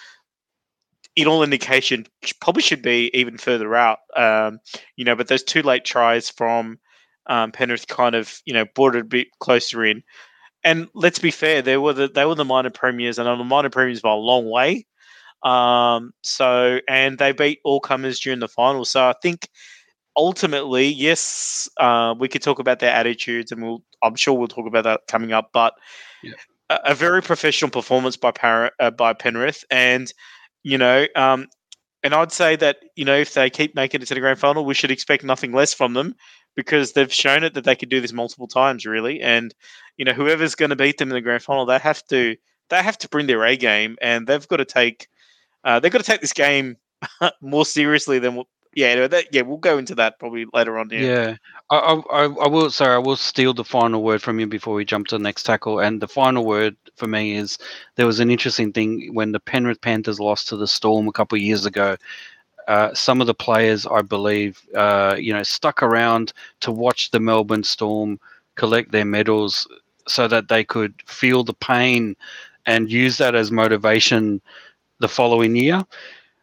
in 1.16 1.26
all 1.26 1.42
indication 1.42 2.06
probably 2.40 2.62
should 2.62 2.82
be 2.82 3.10
even 3.14 3.38
further 3.38 3.74
out 3.74 3.98
um, 4.16 4.58
you 4.96 5.04
know 5.04 5.14
but 5.14 5.28
those 5.28 5.42
two 5.42 5.62
late 5.62 5.84
tries 5.84 6.28
from 6.28 6.78
um, 7.26 7.52
penrith 7.52 7.86
kind 7.86 8.14
of 8.14 8.40
you 8.44 8.52
know 8.52 8.64
brought 8.74 8.96
it 8.96 9.00
a 9.00 9.04
bit 9.04 9.28
closer 9.40 9.84
in 9.84 10.02
and 10.64 10.88
let's 10.94 11.18
be 11.18 11.30
fair 11.30 11.62
they 11.62 11.76
were 11.76 11.92
the 11.92 12.08
they 12.08 12.24
were 12.24 12.34
the 12.34 12.44
minor 12.44 12.70
premiers 12.70 13.18
and 13.18 13.28
on 13.28 13.38
the 13.38 13.44
minor 13.44 13.70
premiers 13.70 14.00
by 14.00 14.10
a 14.10 14.14
long 14.14 14.50
way 14.50 14.86
um, 15.44 16.12
so 16.22 16.80
and 16.88 17.18
they 17.18 17.32
beat 17.32 17.60
all 17.64 17.78
comers 17.78 18.18
during 18.18 18.40
the 18.40 18.48
final. 18.48 18.84
So 18.84 19.04
I 19.04 19.14
think 19.22 19.48
ultimately, 20.16 20.86
yes, 20.86 21.68
uh, 21.76 22.14
we 22.18 22.28
could 22.28 22.42
talk 22.42 22.58
about 22.58 22.78
their 22.78 22.92
attitudes, 22.94 23.52
and 23.52 23.62
we'll 23.62 23.82
I'm 24.02 24.16
sure 24.16 24.34
we'll 24.34 24.48
talk 24.48 24.66
about 24.66 24.84
that 24.84 25.02
coming 25.06 25.32
up. 25.32 25.50
But 25.52 25.74
Yeah. 26.22 26.32
a, 26.70 26.80
a 26.86 26.94
very 26.94 27.22
professional 27.22 27.70
performance 27.70 28.16
by 28.16 28.30
Par- 28.30 28.72
uh, 28.80 28.90
by 28.90 29.12
Penrith, 29.12 29.64
and 29.70 30.12
you 30.64 30.78
know, 30.78 31.06
um, 31.14 31.46
and 32.02 32.12
I'd 32.14 32.32
say 32.32 32.56
that 32.56 32.78
you 32.96 33.04
know 33.04 33.16
if 33.16 33.34
they 33.34 33.48
keep 33.48 33.76
making 33.76 34.02
it 34.02 34.06
to 34.06 34.14
the 34.14 34.20
grand 34.20 34.40
final, 34.40 34.64
we 34.64 34.74
should 34.74 34.90
expect 34.90 35.22
nothing 35.22 35.52
less 35.52 35.72
from 35.72 35.94
them 35.94 36.16
because 36.56 36.92
they've 36.92 37.12
shown 37.12 37.44
it 37.44 37.54
that 37.54 37.64
they 37.64 37.76
could 37.76 37.88
do 37.88 38.00
this 38.00 38.12
multiple 38.12 38.48
times, 38.48 38.86
really. 38.86 39.20
And 39.20 39.54
you 39.96 40.04
know, 40.04 40.12
whoever's 40.12 40.54
going 40.54 40.70
to 40.70 40.76
beat 40.76 40.98
them 40.98 41.08
in 41.10 41.14
the 41.14 41.20
grand 41.20 41.42
final, 41.42 41.66
they 41.66 41.78
have 41.78 42.04
to 42.06 42.36
they 42.70 42.82
have 42.82 42.98
to 42.98 43.08
bring 43.08 43.26
their 43.26 43.44
A 43.44 43.56
game, 43.56 43.96
and 44.00 44.26
they've 44.26 44.48
got 44.48 44.56
to 44.56 44.64
take 44.64 45.08
uh, 45.62 45.80
they've 45.80 45.92
got 45.92 45.98
to 45.98 46.04
take 46.04 46.20
this 46.20 46.32
game 46.32 46.76
more 47.40 47.64
seriously 47.64 48.18
than. 48.18 48.42
Yeah, 48.76 49.06
that, 49.06 49.26
yeah, 49.30 49.42
we'll 49.42 49.58
go 49.58 49.78
into 49.78 49.94
that 49.94 50.18
probably 50.18 50.46
later 50.52 50.78
on. 50.78 50.88
Yeah, 50.90 50.98
Yeah, 51.04 51.36
I, 51.70 51.76
I, 52.10 52.24
I 52.24 52.48
will. 52.48 52.70
Sorry, 52.70 52.94
I 52.94 52.98
will 52.98 53.16
steal 53.16 53.54
the 53.54 53.64
final 53.64 54.02
word 54.02 54.22
from 54.22 54.38
you 54.38 54.46
before 54.46 54.74
we 54.74 54.84
jump 54.84 55.08
to 55.08 55.18
the 55.18 55.22
next 55.22 55.44
tackle. 55.44 55.80
And 55.80 56.00
the 56.00 56.08
final 56.08 56.44
word 56.44 56.76
for 56.96 57.06
me 57.06 57.36
is 57.36 57.58
there 57.96 58.06
was 58.06 58.20
an 58.20 58.30
interesting 58.30 58.72
thing 58.72 59.10
when 59.14 59.32
the 59.32 59.40
Penrith 59.40 59.80
Panthers 59.80 60.20
lost 60.20 60.48
to 60.48 60.56
the 60.56 60.68
Storm 60.68 61.08
a 61.08 61.12
couple 61.12 61.36
of 61.36 61.42
years 61.42 61.66
ago. 61.66 61.96
Uh, 62.68 62.94
some 62.94 63.20
of 63.20 63.26
the 63.26 63.34
players, 63.34 63.86
I 63.86 64.02
believe, 64.02 64.62
uh, 64.74 65.16
you 65.18 65.32
know, 65.32 65.42
stuck 65.42 65.82
around 65.82 66.32
to 66.60 66.70
watch 66.72 67.10
the 67.10 67.20
Melbourne 67.20 67.64
Storm 67.64 68.20
collect 68.56 68.92
their 68.92 69.04
medals 69.04 69.66
so 70.06 70.28
that 70.28 70.48
they 70.48 70.64
could 70.64 70.94
feel 71.06 71.44
the 71.44 71.54
pain 71.54 72.14
and 72.66 72.90
use 72.90 73.18
that 73.18 73.34
as 73.34 73.50
motivation 73.50 74.40
the 75.00 75.08
following 75.08 75.56
year. 75.56 75.82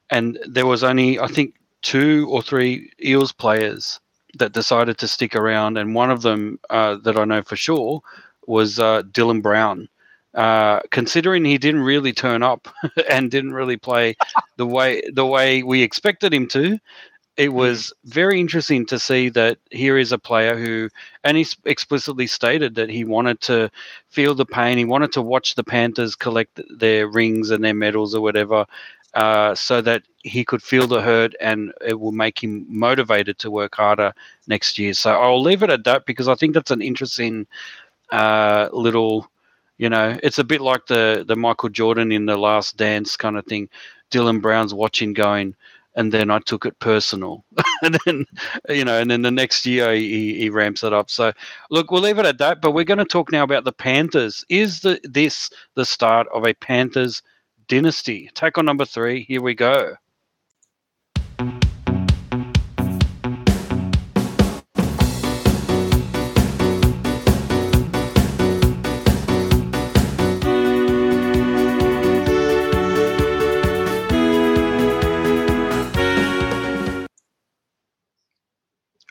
And 0.09 0.37
there 0.47 0.65
was 0.65 0.83
only, 0.83 1.19
I 1.19 1.27
think, 1.27 1.55
two 1.81 2.27
or 2.29 2.41
three 2.41 2.91
Eels 3.03 3.31
players 3.31 3.99
that 4.37 4.53
decided 4.53 4.97
to 4.99 5.07
stick 5.07 5.35
around, 5.35 5.77
and 5.77 5.95
one 5.95 6.11
of 6.11 6.21
them 6.21 6.59
uh, 6.69 6.95
that 7.03 7.17
I 7.17 7.25
know 7.25 7.41
for 7.41 7.55
sure 7.55 8.01
was 8.47 8.79
uh, 8.79 9.03
Dylan 9.03 9.41
Brown. 9.41 9.87
Uh, 10.33 10.79
considering 10.91 11.43
he 11.43 11.57
didn't 11.57 11.81
really 11.81 12.13
turn 12.13 12.41
up 12.41 12.69
and 13.09 13.29
didn't 13.29 13.51
really 13.51 13.75
play 13.75 14.15
the 14.55 14.65
way 14.65 15.01
the 15.11 15.25
way 15.25 15.61
we 15.61 15.81
expected 15.81 16.33
him 16.33 16.47
to, 16.47 16.79
it 17.37 17.53
was 17.53 17.93
very 18.05 18.39
interesting 18.39 18.85
to 18.85 18.99
see 18.99 19.29
that 19.29 19.57
here 19.71 19.97
is 19.97 20.11
a 20.11 20.17
player 20.17 20.57
who, 20.57 20.89
and 21.23 21.37
he 21.37 21.45
explicitly 21.65 22.27
stated 22.27 22.75
that 22.75 22.89
he 22.89 23.03
wanted 23.03 23.39
to 23.41 23.71
feel 24.09 24.35
the 24.35 24.45
pain. 24.45 24.77
He 24.77 24.85
wanted 24.85 25.11
to 25.13 25.21
watch 25.21 25.55
the 25.55 25.63
Panthers 25.63 26.15
collect 26.15 26.59
their 26.77 27.07
rings 27.07 27.49
and 27.49 27.63
their 27.63 27.73
medals 27.73 28.13
or 28.13 28.21
whatever, 28.21 28.65
uh, 29.13 29.53
so 29.55 29.81
that 29.81 30.03
he 30.23 30.45
could 30.45 30.63
feel 30.63 30.87
the 30.87 31.01
hurt 31.01 31.35
and 31.41 31.73
it 31.85 31.99
will 31.99 32.11
make 32.11 32.41
him 32.43 32.65
motivated 32.69 33.37
to 33.39 33.51
work 33.51 33.75
harder 33.75 34.13
next 34.47 34.77
year. 34.77 34.93
So 34.93 35.11
I'll 35.11 35.41
leave 35.41 35.63
it 35.63 35.69
at 35.69 35.83
that 35.83 36.05
because 36.05 36.27
I 36.27 36.35
think 36.35 36.53
that's 36.53 36.71
an 36.71 36.81
interesting 36.81 37.47
uh, 38.11 38.69
little, 38.71 39.27
you 39.77 39.89
know, 39.89 40.17
it's 40.23 40.39
a 40.39 40.43
bit 40.43 40.61
like 40.61 40.85
the 40.87 41.25
the 41.27 41.35
Michael 41.35 41.69
Jordan 41.69 42.11
in 42.11 42.25
the 42.25 42.37
Last 42.37 42.77
Dance 42.77 43.17
kind 43.17 43.37
of 43.37 43.45
thing. 43.45 43.69
Dylan 44.11 44.41
Brown's 44.41 44.73
watching, 44.73 45.13
going, 45.13 45.55
and 45.95 46.11
then 46.11 46.29
I 46.29 46.39
took 46.39 46.65
it 46.65 46.77
personal, 46.79 47.43
and 47.81 47.97
then 48.05 48.25
you 48.69 48.85
know, 48.85 48.99
and 48.99 49.09
then 49.09 49.21
the 49.21 49.31
next 49.31 49.65
year 49.65 49.93
he, 49.93 50.37
he 50.37 50.49
ramps 50.49 50.83
it 50.83 50.93
up. 50.93 51.09
So 51.09 51.31
look, 51.69 51.91
we'll 51.91 52.01
leave 52.01 52.19
it 52.19 52.25
at 52.25 52.37
that. 52.37 52.61
But 52.61 52.71
we're 52.71 52.83
going 52.83 52.97
to 52.97 53.05
talk 53.05 53.31
now 53.31 53.43
about 53.43 53.63
the 53.63 53.71
Panthers. 53.71 54.45
Is 54.49 54.81
the 54.81 54.99
this 55.03 55.49
the 55.75 55.85
start 55.85 56.27
of 56.33 56.45
a 56.45 56.53
Panthers 56.53 57.21
dynasty? 57.67 58.29
Tackle 58.33 58.63
number 58.63 58.85
three. 58.85 59.23
Here 59.23 59.41
we 59.41 59.53
go. 59.53 59.95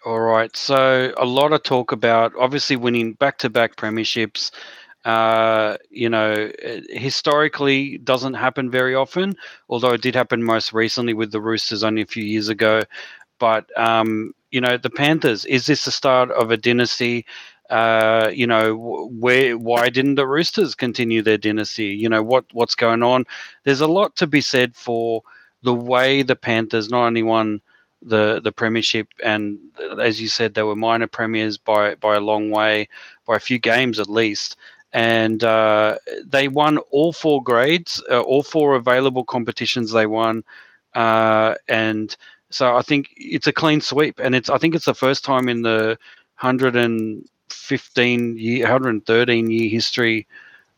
All 0.02 0.18
right. 0.18 0.56
So 0.56 1.12
a 1.18 1.26
lot 1.26 1.52
of 1.52 1.62
talk 1.62 1.92
about 1.92 2.32
obviously 2.38 2.74
winning 2.74 3.12
back-to-back 3.12 3.76
premierships. 3.76 4.50
Uh, 5.04 5.76
you 5.90 6.08
know, 6.10 6.50
historically 6.90 7.98
doesn't 7.98 8.34
happen 8.34 8.70
very 8.70 8.94
often, 8.94 9.34
although 9.68 9.92
it 9.92 10.02
did 10.02 10.14
happen 10.14 10.42
most 10.42 10.72
recently 10.72 11.14
with 11.14 11.32
the 11.32 11.40
Roosters 11.40 11.82
only 11.82 12.02
a 12.02 12.06
few 12.06 12.24
years 12.24 12.48
ago. 12.48 12.82
But 13.38 13.66
um, 13.78 14.34
you 14.50 14.60
know, 14.60 14.76
the 14.76 14.90
Panthers 14.90 15.44
is 15.46 15.66
this 15.66 15.84
the 15.84 15.90
start 15.90 16.30
of 16.30 16.50
a 16.50 16.56
dynasty? 16.56 17.24
Uh, 17.70 18.30
you 18.34 18.46
know, 18.46 18.74
where 19.10 19.56
why 19.56 19.88
didn't 19.88 20.16
the 20.16 20.26
Roosters 20.26 20.74
continue 20.74 21.22
their 21.22 21.38
dynasty? 21.38 21.86
You 21.86 22.08
know, 22.08 22.22
what 22.22 22.44
what's 22.52 22.74
going 22.74 23.02
on? 23.02 23.24
There's 23.64 23.80
a 23.80 23.86
lot 23.86 24.16
to 24.16 24.26
be 24.26 24.40
said 24.42 24.76
for 24.76 25.22
the 25.62 25.74
way 25.74 26.22
the 26.22 26.36
Panthers 26.36 26.90
not 26.90 27.06
only 27.06 27.22
won 27.22 27.62
the 28.02 28.40
the 28.42 28.52
premiership, 28.52 29.08
and 29.24 29.58
as 30.00 30.20
you 30.20 30.28
said, 30.28 30.54
they 30.54 30.62
were 30.62 30.76
minor 30.76 31.06
premiers 31.06 31.58
by 31.58 31.94
by 31.94 32.16
a 32.16 32.20
long 32.20 32.50
way, 32.50 32.88
by 33.26 33.36
a 33.36 33.40
few 33.40 33.58
games 33.58 33.98
at 33.98 34.10
least. 34.10 34.56
And 34.92 35.44
uh, 35.44 35.98
they 36.24 36.48
won 36.48 36.78
all 36.90 37.12
four 37.12 37.42
grades, 37.42 38.02
uh, 38.10 38.20
all 38.20 38.42
four 38.42 38.74
available 38.74 39.24
competitions. 39.24 39.92
They 39.92 40.06
won, 40.06 40.42
uh, 40.94 41.54
and 41.68 42.16
so 42.50 42.76
I 42.76 42.82
think 42.82 43.10
it's 43.16 43.46
a 43.46 43.52
clean 43.52 43.80
sweep. 43.80 44.18
And 44.18 44.34
it's 44.34 44.50
I 44.50 44.58
think 44.58 44.74
it's 44.74 44.86
the 44.86 44.94
first 44.94 45.24
time 45.24 45.48
in 45.48 45.62
the 45.62 45.96
115 46.40 48.36
year, 48.38 48.62
113 48.64 49.50
year 49.50 49.70
history 49.70 50.26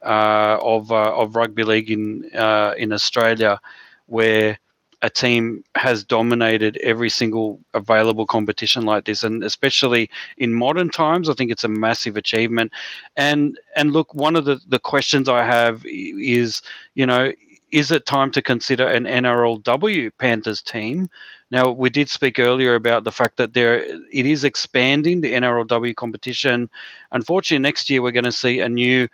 uh, 0.02 0.58
of 0.60 0.92
uh, 0.92 1.14
of 1.16 1.36
rugby 1.36 1.64
league 1.64 1.90
in 1.90 2.28
uh, 2.34 2.74
in 2.76 2.92
Australia 2.92 3.60
where 4.06 4.58
a 5.03 5.11
team 5.11 5.64
has 5.74 6.05
dominated 6.05 6.76
every 6.78 7.11
single 7.11 7.61
available 7.74 8.24
competition 8.24 8.84
like 8.84 9.05
this 9.05 9.22
and 9.22 9.42
especially 9.42 10.09
in 10.38 10.55
modern 10.55 10.88
times 10.88 11.28
i 11.28 11.34
think 11.34 11.50
it's 11.50 11.64
a 11.64 11.68
massive 11.68 12.16
achievement 12.16 12.72
and 13.16 13.59
and 13.76 13.92
look 13.92 14.14
one 14.14 14.36
of 14.36 14.44
the 14.44 14.61
the 14.68 14.78
questions 14.78 15.28
i 15.28 15.44
have 15.44 15.82
is 15.84 16.62
you 16.94 17.05
know 17.05 17.32
is 17.72 17.90
it 17.90 18.05
time 18.05 18.30
to 18.30 18.42
consider 18.42 18.86
an 18.86 19.05
NRLW 19.05 20.12
Panthers 20.18 20.61
team? 20.61 21.09
Now, 21.50 21.70
we 21.70 21.88
did 21.88 22.11
speak 22.11 22.38
earlier 22.38 22.74
about 22.74 23.05
the 23.05 23.12
fact 23.12 23.38
that 23.38 23.55
there 23.55 23.78
it 23.78 24.26
is 24.26 24.44
expanding 24.44 25.22
the 25.22 25.32
NRLW 25.32 25.96
competition. 25.96 26.68
Unfortunately, 27.12 27.62
next 27.62 27.88
year 27.88 28.03
we're 28.03 28.12
going 28.12 28.24
to 28.24 28.32
see 28.32 28.61
a 28.61 28.68
new 28.68 29.09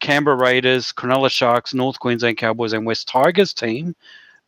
Canberra 0.00 0.36
Raiders, 0.36 0.92
Cronulla 0.92 1.30
Sharks, 1.30 1.72
North 1.72 1.98
Queensland 1.98 2.36
Cowboys, 2.36 2.74
and 2.74 2.84
West 2.84 3.08
Tigers 3.08 3.54
team 3.54 3.96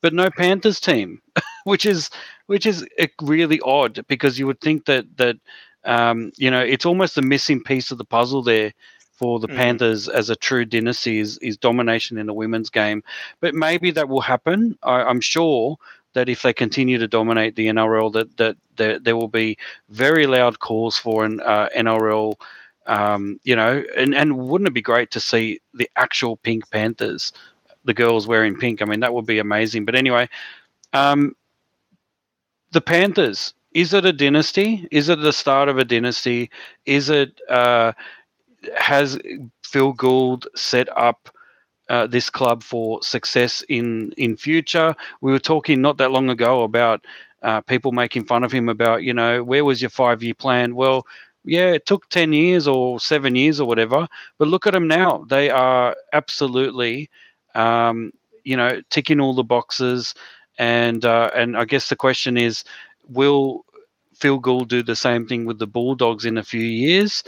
but 0.02 0.14
no 0.14 0.30
Panthers 0.30 0.80
team, 0.80 1.20
which 1.64 1.86
is 1.86 2.10
which 2.46 2.66
is 2.66 2.86
eh, 2.98 3.08
really 3.22 3.60
odd 3.60 4.04
because 4.08 4.38
you 4.38 4.46
would 4.46 4.60
think 4.60 4.86
that 4.86 5.04
that 5.16 5.36
um, 5.84 6.32
you 6.36 6.50
know 6.50 6.60
it's 6.60 6.86
almost 6.86 7.14
the 7.14 7.22
missing 7.22 7.62
piece 7.62 7.90
of 7.90 7.98
the 7.98 8.04
puzzle 8.04 8.42
there 8.42 8.72
for 9.16 9.40
the 9.40 9.48
mm. 9.48 9.56
Panthers 9.56 10.08
as 10.08 10.28
a 10.28 10.36
true 10.36 10.64
dynasty 10.64 11.18
is, 11.18 11.38
is 11.38 11.56
domination 11.56 12.18
in 12.18 12.26
the 12.26 12.34
women's 12.34 12.68
game. 12.68 13.02
But 13.40 13.54
maybe 13.54 13.90
that 13.92 14.08
will 14.08 14.20
happen. 14.20 14.78
I, 14.82 15.08
am 15.08 15.20
sure 15.20 15.76
that 16.12 16.28
if 16.28 16.42
they 16.42 16.52
continue 16.52 16.98
to 16.98 17.08
dominate 17.08 17.56
the 17.56 17.66
NRL, 17.68 18.12
that 18.12 18.36
that 18.36 18.56
there, 18.76 18.98
there 18.98 19.16
will 19.16 19.28
be 19.28 19.56
very 19.88 20.26
loud 20.26 20.60
calls 20.60 20.98
for 20.98 21.24
an 21.24 21.40
uh, 21.40 21.68
NRL. 21.76 22.34
Um, 22.86 23.40
you 23.42 23.56
know, 23.56 23.82
and, 23.96 24.14
and 24.14 24.38
wouldn't 24.38 24.68
it 24.68 24.74
be 24.74 24.82
great 24.82 25.10
to 25.10 25.18
see 25.18 25.60
the 25.74 25.90
actual 25.96 26.36
Pink 26.36 26.70
Panthers 26.70 27.32
the 27.86 27.94
girls 27.94 28.26
wearing 28.26 28.56
pink. 28.56 28.82
I 28.82 28.84
mean, 28.84 29.00
that 29.00 29.14
would 29.14 29.26
be 29.26 29.38
amazing. 29.38 29.84
But 29.84 29.94
anyway, 29.94 30.28
um, 30.92 31.34
the 32.72 32.80
Panthers. 32.80 33.54
Is 33.72 33.92
it 33.92 34.06
a 34.06 34.12
dynasty? 34.12 34.88
Is 34.90 35.10
it 35.10 35.20
the 35.20 35.32
start 35.32 35.68
of 35.68 35.76
a 35.76 35.84
dynasty? 35.84 36.50
Is 36.86 37.10
it 37.10 37.40
uh, 37.50 37.92
has 38.76 39.18
Phil 39.62 39.92
Gould 39.92 40.48
set 40.56 40.88
up 40.96 41.28
uh, 41.90 42.06
this 42.06 42.30
club 42.30 42.62
for 42.62 43.02
success 43.02 43.62
in 43.68 44.12
in 44.16 44.36
future? 44.36 44.96
We 45.20 45.30
were 45.30 45.38
talking 45.38 45.82
not 45.82 45.98
that 45.98 46.10
long 46.10 46.30
ago 46.30 46.62
about 46.62 47.04
uh, 47.42 47.60
people 47.60 47.92
making 47.92 48.24
fun 48.24 48.44
of 48.44 48.52
him 48.52 48.70
about 48.70 49.02
you 49.02 49.12
know 49.12 49.44
where 49.44 49.64
was 49.64 49.82
your 49.82 49.90
five 49.90 50.22
year 50.22 50.34
plan? 50.34 50.74
Well, 50.74 51.06
yeah, 51.46 51.72
it 51.72 51.86
took 51.86 52.08
10 52.08 52.32
years 52.32 52.66
or 52.66 52.98
seven 52.98 53.36
years 53.36 53.60
or 53.60 53.68
whatever, 53.68 54.08
but 54.38 54.48
look 54.48 54.66
at 54.66 54.72
them 54.72 54.88
now. 54.88 55.24
They 55.28 55.48
are 55.48 55.94
absolutely 56.12 57.08
um, 57.56 58.12
you 58.44 58.56
know, 58.56 58.80
ticking 58.90 59.20
all 59.20 59.34
the 59.34 59.44
boxes. 59.44 60.14
And 60.58 61.04
uh, 61.04 61.30
and 61.34 61.56
I 61.56 61.64
guess 61.64 61.88
the 61.88 61.96
question 61.96 62.36
is, 62.36 62.64
will 63.08 63.64
Phil 64.14 64.38
Gould 64.38 64.68
do 64.68 64.82
the 64.82 64.96
same 64.96 65.26
thing 65.26 65.44
with 65.44 65.58
the 65.58 65.66
Bulldogs 65.66 66.24
in 66.24 66.38
a 66.38 66.42
few 66.42 66.62
years? 66.62 67.22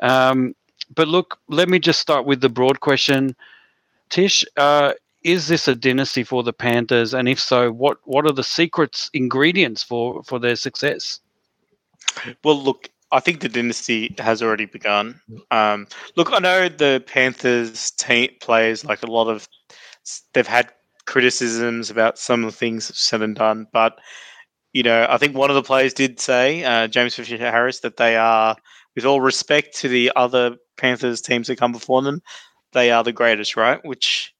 Um, 0.00 0.54
but 0.94 1.08
look, 1.08 1.38
let 1.48 1.68
me 1.68 1.78
just 1.78 2.00
start 2.00 2.26
with 2.26 2.40
the 2.40 2.48
broad 2.48 2.80
question, 2.80 3.34
Tish. 4.10 4.44
Uh, 4.56 4.92
is 5.22 5.48
this 5.48 5.66
a 5.66 5.74
dynasty 5.74 6.22
for 6.22 6.42
the 6.42 6.52
Panthers? 6.52 7.14
And 7.14 7.28
if 7.28 7.40
so, 7.40 7.72
what 7.72 7.98
what 8.04 8.26
are 8.26 8.32
the 8.32 8.44
secrets 8.44 9.10
ingredients 9.14 9.82
for 9.82 10.22
for 10.22 10.38
their 10.38 10.56
success? 10.56 11.20
Well, 12.44 12.62
look, 12.62 12.90
I 13.12 13.20
think 13.20 13.40
the 13.40 13.48
dynasty 13.48 14.14
has 14.18 14.42
already 14.42 14.66
begun. 14.66 15.20
Um, 15.50 15.86
look, 16.16 16.32
I 16.32 16.38
know 16.38 16.68
the 16.68 17.02
Panthers 17.06 17.90
team 17.92 18.30
players 18.40 18.84
like 18.84 19.02
a 19.02 19.10
lot 19.10 19.28
of 19.28 19.48
they've 20.32 20.46
had 20.46 20.70
criticisms 21.06 21.90
about 21.90 22.18
some 22.18 22.44
of 22.44 22.52
the 22.52 22.56
things 22.56 22.96
said 22.98 23.22
and 23.22 23.36
done, 23.36 23.66
but 23.72 23.98
you 24.74 24.82
know, 24.82 25.06
I 25.08 25.18
think 25.18 25.36
one 25.36 25.50
of 25.50 25.54
the 25.54 25.62
players 25.62 25.94
did 25.94 26.20
say, 26.20 26.64
uh, 26.64 26.88
James 26.88 27.14
Fisher 27.14 27.38
Harris, 27.38 27.80
that 27.80 27.96
they 27.96 28.16
are, 28.16 28.56
with 28.96 29.06
all 29.06 29.20
respect 29.20 29.76
to 29.76 29.88
the 29.88 30.10
other 30.16 30.56
Panthers 30.76 31.20
teams 31.20 31.46
that 31.46 31.58
come 31.58 31.70
before 31.70 32.02
them, 32.02 32.20
they 32.72 32.90
are 32.90 33.04
the 33.04 33.12
greatest, 33.12 33.56
right? 33.56 33.82
Which 33.84 34.34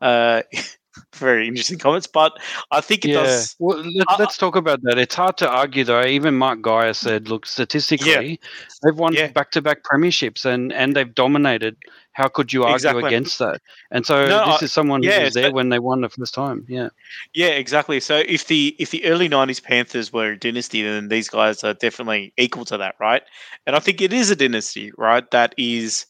uh, 0.00 0.42
very 1.14 1.46
interesting 1.48 1.78
comments, 1.78 2.06
but 2.06 2.32
I 2.70 2.80
think 2.80 3.04
it 3.04 3.10
yeah. 3.10 3.22
does. 3.22 3.56
Well, 3.58 3.82
let, 3.94 4.20
us 4.20 4.36
talk 4.36 4.56
about 4.56 4.82
that. 4.82 4.98
It's 4.98 5.14
hard 5.14 5.36
to 5.38 5.48
argue, 5.48 5.84
though. 5.84 6.04
Even 6.04 6.36
Mark 6.36 6.62
Geyer 6.62 6.94
said, 6.94 7.28
"Look, 7.28 7.46
statistically, 7.46 8.28
yeah. 8.28 8.36
they've 8.82 8.98
won 8.98 9.14
yeah. 9.14 9.28
back-to-back 9.28 9.82
premierships 9.82 10.44
and 10.44 10.72
and 10.72 10.96
they've 10.96 11.14
dominated. 11.14 11.76
How 12.12 12.28
could 12.28 12.52
you 12.52 12.62
argue 12.62 12.74
exactly. 12.74 13.04
against 13.04 13.38
that?" 13.38 13.60
And 13.90 14.06
so 14.06 14.26
no, 14.26 14.46
this 14.46 14.62
I, 14.62 14.64
is 14.66 14.72
someone 14.72 15.02
who 15.02 15.20
was 15.20 15.34
there 15.34 15.52
when 15.52 15.68
they 15.68 15.78
won 15.78 16.00
the 16.00 16.08
first 16.08 16.34
time. 16.34 16.64
Yeah, 16.68 16.88
yeah, 17.34 17.48
exactly. 17.48 18.00
So 18.00 18.22
if 18.26 18.46
the 18.46 18.76
if 18.78 18.90
the 18.90 19.04
early 19.04 19.28
'90s 19.28 19.62
Panthers 19.62 20.12
were 20.12 20.32
a 20.32 20.38
dynasty, 20.38 20.82
then 20.82 21.08
these 21.08 21.28
guys 21.28 21.64
are 21.64 21.74
definitely 21.74 22.32
equal 22.36 22.64
to 22.66 22.78
that, 22.78 22.94
right? 23.00 23.22
And 23.66 23.76
I 23.76 23.78
think 23.80 24.00
it 24.00 24.12
is 24.12 24.30
a 24.30 24.36
dynasty, 24.36 24.92
right? 24.96 25.30
That 25.30 25.54
is 25.56 26.06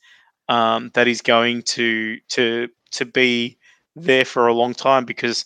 um, 0.48 0.90
that 0.94 1.08
is 1.08 1.22
going 1.22 1.62
to 1.62 2.18
to 2.28 2.68
to 2.92 3.04
be 3.04 3.58
there 3.96 4.24
for 4.24 4.46
a 4.46 4.54
long 4.54 4.74
time 4.74 5.04
because 5.04 5.44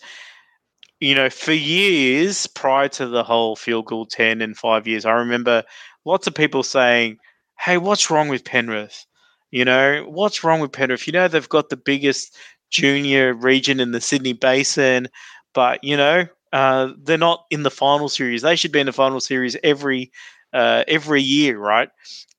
you 1.01 1.15
know 1.15 1.31
for 1.31 1.53
years 1.53 2.47
prior 2.47 2.89
to 2.89 3.07
the 3.07 3.23
whole 3.25 3.57
Phil 3.57 3.83
Gould 3.83 4.11
10 4.11 4.43
and 4.43 4.57
5 4.57 4.87
years 4.87 5.07
i 5.07 5.13
remember 5.13 5.63
lots 6.05 6.27
of 6.27 6.35
people 6.35 6.63
saying 6.63 7.19
hey 7.59 7.79
what's 7.79 8.11
wrong 8.11 8.29
with 8.29 8.45
penrith 8.45 9.07
you 9.51 9.65
know 9.65 10.05
what's 10.09 10.45
wrong 10.45 10.61
with 10.61 10.73
penrith 10.73 11.07
you 11.07 11.13
know 11.13 11.29
they've 11.29 11.49
got 11.49 11.69
the 11.69 11.77
biggest 11.77 12.37
junior 12.71 13.35
region 13.35 13.81
in 13.81 13.93
the 13.93 14.01
sydney 14.01 14.33
basin 14.33 15.09
but 15.55 15.83
you 15.83 15.97
know 15.97 16.27
uh, 16.53 16.93
they're 17.03 17.19
not 17.19 17.45
in 17.51 17.63
the 17.63 17.71
final 17.71 18.09
series. 18.09 18.43
They 18.43 18.57
should 18.57 18.73
be 18.73 18.81
in 18.81 18.87
the 18.87 18.93
final 18.93 19.21
series 19.21 19.57
every 19.63 20.11
uh, 20.53 20.85
every 20.89 21.23
year, 21.23 21.59
right? 21.59 21.91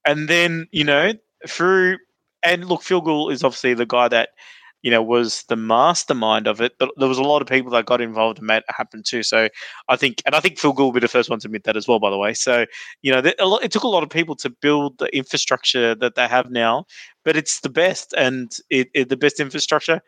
And 0.06 0.28
then 0.28 0.68
you 0.72 0.84
know 0.84 1.14
through 1.48 1.98
and 2.44 2.66
look, 2.66 2.82
Phil 2.82 3.02
Gould 3.02 3.32
is 3.32 3.44
obviously 3.44 3.74
the 3.74 3.86
guy 3.86 4.08
that 4.10 4.30
you 4.82 4.92
know, 4.92 5.02
was 5.02 5.44
the 5.44 5.56
mastermind 5.56 6.48
of 6.48 6.62
it. 6.62 6.74
But 6.80 6.90
there 6.98 7.08
was 7.08 7.18
a 7.18 7.24
lot 7.24 7.42
of 7.42 7.48
people 7.48 7.72
that 7.72 7.86
got 7.86 8.02
involved 8.02 8.40
and 8.40 8.48
made 8.48 8.58
it 8.58 8.66
happen 8.68 9.04
too. 9.04 9.24
So 9.24 9.50
I 9.88 9.96
think, 9.96 10.22
and 10.26 10.36
I 10.36 10.40
think 10.40 10.58
Phil 10.58 10.74
Gould 10.74 10.88
will 10.88 11.00
be 11.00 11.00
the 11.00 11.08
first 11.08 11.30
one 11.30 11.40
to 11.40 11.48
admit 11.48 11.64
that 11.66 11.78
as 11.78 11.88
well, 11.88 12.00
by 12.00 12.10
the 12.10 12.18
way. 12.18 12.34
So, 12.34 12.66
you 13.02 13.12
know, 13.12 13.22
it 13.24 13.72
took 13.72 13.84
a 13.84 13.88
lot 13.88 14.04
of 14.04 14.10
people 14.10 14.36
to 14.38 14.50
build 14.50 14.98
the 14.98 15.16
infrastructure 15.16 15.96
that 15.96 16.16
they 16.16 16.28
have 16.28 16.50
now, 16.50 16.86
but 17.24 17.38
it's 17.38 17.60
the 17.62 17.70
best 17.70 18.14
and 18.18 18.52
it, 18.70 18.90
it 18.94 19.10
the 19.10 19.18
best 19.18 19.40
infrastructure, 19.40 20.02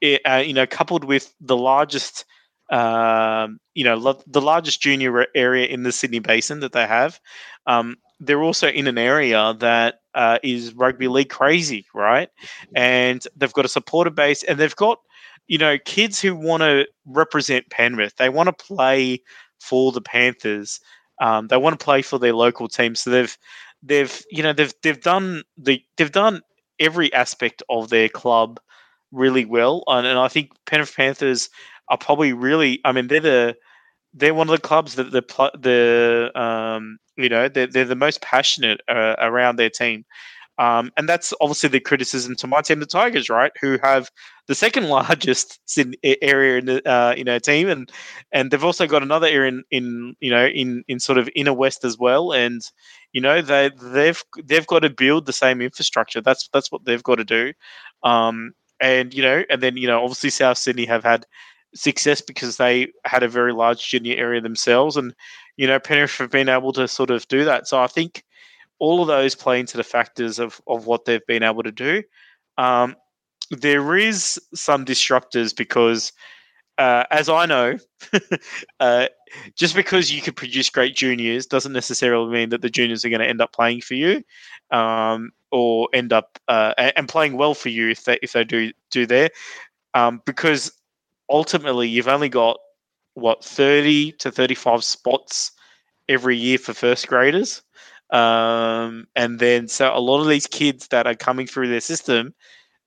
it, 0.00 0.20
uh, 0.24 0.42
you 0.44 0.54
know, 0.54 0.66
coupled 0.66 1.04
with 1.04 1.34
the 1.40 1.56
largest 1.56 2.24
um, 2.70 3.58
you 3.74 3.82
know, 3.82 3.96
lo- 3.96 4.22
the 4.26 4.40
largest 4.40 4.80
junior 4.80 5.26
area 5.34 5.66
in 5.66 5.82
the 5.82 5.90
Sydney 5.92 6.20
Basin 6.20 6.60
that 6.60 6.72
they 6.72 6.86
have. 6.86 7.20
Um, 7.66 7.96
they're 8.20 8.42
also 8.42 8.68
in 8.68 8.86
an 8.86 8.98
area 8.98 9.54
that 9.58 10.00
uh, 10.14 10.38
is 10.42 10.74
rugby 10.74 11.08
league 11.08 11.30
crazy, 11.30 11.86
right? 11.94 12.28
And 12.76 13.26
they've 13.36 13.52
got 13.52 13.64
a 13.64 13.68
supporter 13.68 14.10
base, 14.10 14.42
and 14.44 14.58
they've 14.58 14.76
got 14.76 14.98
you 15.48 15.58
know 15.58 15.78
kids 15.84 16.20
who 16.20 16.36
want 16.36 16.62
to 16.62 16.86
represent 17.06 17.70
Penrith. 17.70 18.16
They 18.16 18.28
want 18.28 18.46
to 18.48 18.64
play 18.64 19.22
for 19.58 19.90
the 19.90 20.00
Panthers. 20.00 20.80
Um, 21.20 21.48
they 21.48 21.56
want 21.56 21.78
to 21.78 21.84
play 21.84 22.02
for 22.02 22.18
their 22.18 22.34
local 22.34 22.68
team. 22.68 22.94
So 22.94 23.10
they've 23.10 23.36
they've 23.82 24.22
you 24.30 24.42
know 24.42 24.52
they've 24.52 24.74
they've 24.82 25.00
done 25.00 25.42
the 25.56 25.82
they've 25.96 26.12
done 26.12 26.42
every 26.78 27.12
aspect 27.12 27.62
of 27.68 27.88
their 27.88 28.08
club 28.08 28.60
really 29.12 29.44
well, 29.44 29.82
and, 29.86 30.06
and 30.06 30.18
I 30.18 30.28
think 30.28 30.50
Penrith 30.66 30.94
Panthers 30.94 31.48
are 31.88 31.98
probably 31.98 32.32
really. 32.32 32.80
I 32.84 32.92
mean, 32.92 33.08
they're 33.08 33.20
the 33.20 33.56
they're 34.14 34.34
one 34.34 34.48
of 34.48 34.52
the 34.52 34.60
clubs 34.60 34.94
that 34.96 35.12
the 35.12 35.22
the 35.58 36.40
um, 36.40 36.98
you 37.16 37.28
know 37.28 37.48
they're, 37.48 37.66
they're 37.66 37.84
the 37.84 37.96
most 37.96 38.20
passionate 38.20 38.80
uh, 38.88 39.16
around 39.18 39.56
their 39.56 39.70
team. 39.70 40.04
Um, 40.58 40.92
and 40.98 41.08
that's 41.08 41.32
obviously 41.40 41.70
the 41.70 41.80
criticism 41.80 42.36
to 42.36 42.46
my 42.46 42.60
team, 42.60 42.80
the 42.80 42.86
Tigers, 42.86 43.30
right, 43.30 43.50
who 43.62 43.78
have 43.82 44.10
the 44.46 44.54
second 44.54 44.88
largest 44.88 45.58
area 46.22 46.58
in 46.58 46.66
the 46.66 46.86
uh, 46.88 47.14
you 47.16 47.24
know 47.24 47.38
team, 47.38 47.68
and 47.68 47.90
and 48.30 48.50
they've 48.50 48.64
also 48.64 48.86
got 48.86 49.02
another 49.02 49.26
area 49.26 49.48
in, 49.48 49.64
in 49.70 50.16
you 50.20 50.30
know 50.30 50.46
in 50.46 50.84
in 50.86 51.00
sort 51.00 51.16
of 51.16 51.30
inner 51.34 51.54
west 51.54 51.82
as 51.82 51.96
well, 51.96 52.32
and 52.32 52.60
you 53.12 53.22
know 53.22 53.40
they 53.40 53.70
they've 53.80 54.22
they've 54.44 54.66
got 54.66 54.80
to 54.80 54.90
build 54.90 55.24
the 55.24 55.32
same 55.32 55.62
infrastructure. 55.62 56.20
That's 56.20 56.50
that's 56.52 56.70
what 56.70 56.84
they've 56.84 57.02
got 57.02 57.16
to 57.16 57.24
do, 57.24 57.54
um, 58.02 58.52
and 58.80 59.14
you 59.14 59.22
know, 59.22 59.44
and 59.48 59.62
then 59.62 59.78
you 59.78 59.86
know, 59.86 60.02
obviously 60.02 60.28
South 60.28 60.58
Sydney 60.58 60.84
have 60.84 61.04
had 61.04 61.24
success 61.74 62.20
because 62.20 62.56
they 62.56 62.88
had 63.04 63.22
a 63.22 63.28
very 63.28 63.52
large 63.52 63.86
junior 63.88 64.16
area 64.16 64.40
themselves, 64.40 64.96
and 64.96 65.14
you 65.56 65.66
know 65.66 65.78
Penrith 65.78 66.18
have 66.18 66.30
been 66.30 66.48
able 66.48 66.72
to 66.72 66.88
sort 66.88 67.10
of 67.10 67.26
do 67.28 67.44
that. 67.44 67.68
So 67.68 67.80
I 67.80 67.86
think 67.86 68.24
all 68.78 69.02
of 69.02 69.08
those 69.08 69.34
play 69.34 69.60
into 69.60 69.76
the 69.76 69.84
factors 69.84 70.38
of 70.38 70.60
of 70.66 70.86
what 70.86 71.04
they've 71.04 71.26
been 71.26 71.42
able 71.42 71.62
to 71.62 71.72
do. 71.72 72.02
Um, 72.58 72.96
there 73.50 73.96
is 73.96 74.40
some 74.54 74.84
disruptors 74.84 75.54
because, 75.54 76.12
uh, 76.78 77.04
as 77.10 77.28
I 77.28 77.46
know, 77.46 77.78
uh, 78.80 79.08
just 79.56 79.74
because 79.74 80.12
you 80.12 80.22
can 80.22 80.34
produce 80.34 80.70
great 80.70 80.94
juniors 80.94 81.46
doesn't 81.46 81.72
necessarily 81.72 82.30
mean 82.30 82.48
that 82.50 82.62
the 82.62 82.70
juniors 82.70 83.04
are 83.04 83.08
going 83.08 83.20
to 83.20 83.28
end 83.28 83.40
up 83.40 83.52
playing 83.52 83.80
for 83.80 83.94
you, 83.94 84.22
um, 84.70 85.30
or 85.50 85.88
end 85.92 86.12
up 86.12 86.38
uh, 86.48 86.74
and 86.78 87.08
playing 87.08 87.36
well 87.36 87.54
for 87.54 87.68
you 87.68 87.90
if 87.90 88.04
they 88.04 88.18
if 88.22 88.32
they 88.32 88.44
do 88.44 88.72
do 88.90 89.06
there. 89.06 89.30
Um, 89.94 90.22
because 90.24 90.72
ultimately 91.30 91.88
you've 91.88 92.08
only 92.08 92.28
got 92.28 92.58
what 93.14 93.44
30 93.44 94.12
to 94.12 94.30
35 94.30 94.84
spots 94.84 95.52
every 96.08 96.36
year 96.36 96.58
for 96.58 96.74
first 96.74 97.08
graders. 97.08 97.62
Um, 98.10 99.06
and 99.14 99.38
then 99.38 99.68
so 99.68 99.90
a 99.94 100.00
lot 100.00 100.20
of 100.20 100.28
these 100.28 100.46
kids 100.46 100.88
that 100.88 101.06
are 101.06 101.14
coming 101.14 101.46
through 101.46 101.68
their 101.68 101.80
system 101.80 102.34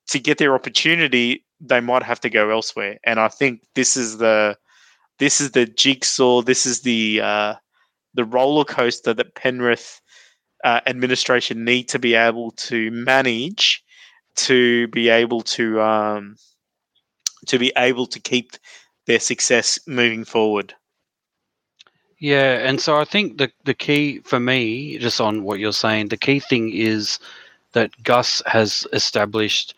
to 0.08 0.20
get 0.20 0.38
their 0.38 0.54
opportunity 0.54 1.46
they 1.66 1.80
might 1.80 2.04
have 2.04 2.20
to 2.20 2.30
go 2.30 2.50
elsewhere. 2.50 2.98
And 3.06 3.20
i 3.20 3.30
think 3.30 3.62
this 3.74 3.96
is 3.96 4.18
the 4.18 4.58
this 5.20 5.40
is 5.40 5.52
the 5.52 5.66
jigsaw 5.66 6.42
this 6.42 6.66
is 6.66 6.82
the 6.82 7.22
uh, 7.22 7.56
the 8.14 8.26
roller 8.26 8.66
coaster 8.66 9.14
that 9.14 9.36
penrith 9.36 10.02
uh, 10.64 10.82
administration 10.88 11.64
need 11.64 11.88
to 11.90 12.00
be 12.00 12.16
able 12.16 12.52
to 12.52 12.92
manage 12.92 13.84
to 14.36 14.88
be 14.90 15.10
able 15.10 15.42
to 15.42 15.82
um, 15.82 16.36
to 17.48 17.60
be 17.60 17.72
able 17.78 18.08
to 18.08 18.20
keep 18.20 18.54
their 19.06 19.20
success 19.20 19.80
moving 19.88 20.24
forward. 20.24 20.74
Yeah, 22.20 22.66
and 22.66 22.80
so 22.80 22.96
I 22.98 23.04
think 23.04 23.38
the 23.38 23.52
the 23.66 23.74
key 23.74 24.20
for 24.20 24.40
me, 24.40 24.98
just 24.98 25.20
on 25.20 25.44
what 25.44 25.60
you're 25.60 25.74
saying, 25.74 26.08
the 26.08 26.18
key 26.18 26.40
thing 26.40 26.72
is 26.72 27.20
that 27.74 27.92
Gus 28.04 28.42
has 28.46 28.88
established, 28.94 29.76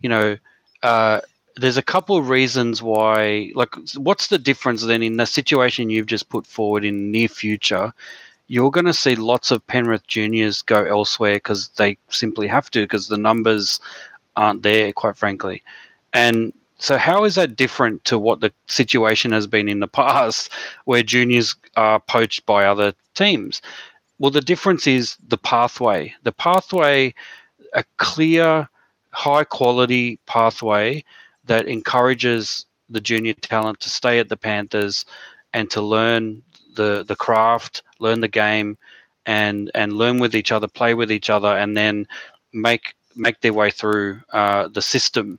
you 0.00 0.08
know, 0.08 0.36
uh, 0.82 1.20
there's 1.56 1.76
a 1.76 1.82
couple 1.82 2.16
of 2.16 2.28
reasons 2.28 2.82
why. 2.82 3.52
Like, 3.54 3.76
what's 3.96 4.26
the 4.26 4.38
difference 4.38 4.82
then 4.82 5.04
in 5.04 5.18
the 5.18 5.26
situation 5.26 5.88
you've 5.88 6.06
just 6.06 6.30
put 6.30 6.46
forward 6.46 6.84
in 6.84 7.12
near 7.12 7.28
future? 7.28 7.92
You're 8.48 8.72
going 8.72 8.86
to 8.86 8.92
see 8.92 9.14
lots 9.14 9.52
of 9.52 9.66
Penrith 9.68 10.06
juniors 10.06 10.62
go 10.62 10.84
elsewhere 10.84 11.36
because 11.36 11.68
they 11.76 11.96
simply 12.08 12.48
have 12.48 12.70
to 12.72 12.82
because 12.82 13.06
the 13.06 13.16
numbers 13.16 13.78
aren't 14.34 14.64
there, 14.64 14.92
quite 14.92 15.16
frankly. 15.16 15.62
And 16.12 16.52
so 16.78 16.98
how 16.98 17.24
is 17.24 17.34
that 17.36 17.56
different 17.56 18.04
to 18.04 18.18
what 18.18 18.40
the 18.40 18.52
situation 18.66 19.32
has 19.32 19.46
been 19.46 19.68
in 19.68 19.80
the 19.80 19.88
past, 20.02 20.50
where 20.84 21.02
juniors 21.02 21.54
are 21.76 22.00
poached 22.00 22.46
by 22.46 22.64
other 22.64 22.92
teams? 23.14 23.62
Well, 24.18 24.30
the 24.30 24.40
difference 24.40 24.86
is 24.86 25.16
the 25.28 25.38
pathway. 25.38 26.14
The 26.22 26.32
pathway, 26.32 27.14
a 27.72 27.84
clear, 27.96 28.68
high 29.12 29.44
quality 29.44 30.18
pathway 30.26 31.04
that 31.46 31.66
encourages 31.66 32.66
the 32.88 33.00
junior 33.00 33.34
talent 33.34 33.80
to 33.80 33.90
stay 33.90 34.18
at 34.18 34.28
the 34.28 34.36
Panthers 34.36 35.04
and 35.52 35.70
to 35.70 35.80
learn 35.80 36.42
the 36.74 37.04
the 37.04 37.16
craft, 37.16 37.82
learn 37.98 38.20
the 38.20 38.28
game, 38.28 38.76
and 39.26 39.70
and 39.74 39.92
learn 39.94 40.18
with 40.18 40.34
each 40.34 40.52
other, 40.52 40.68
play 40.68 40.94
with 40.94 41.10
each 41.10 41.30
other, 41.30 41.56
and 41.56 41.76
then 41.76 42.06
make 42.52 42.94
make 43.16 43.40
their 43.40 43.52
way 43.52 43.70
through 43.70 44.20
uh, 44.32 44.68
the 44.68 44.82
system 44.82 45.38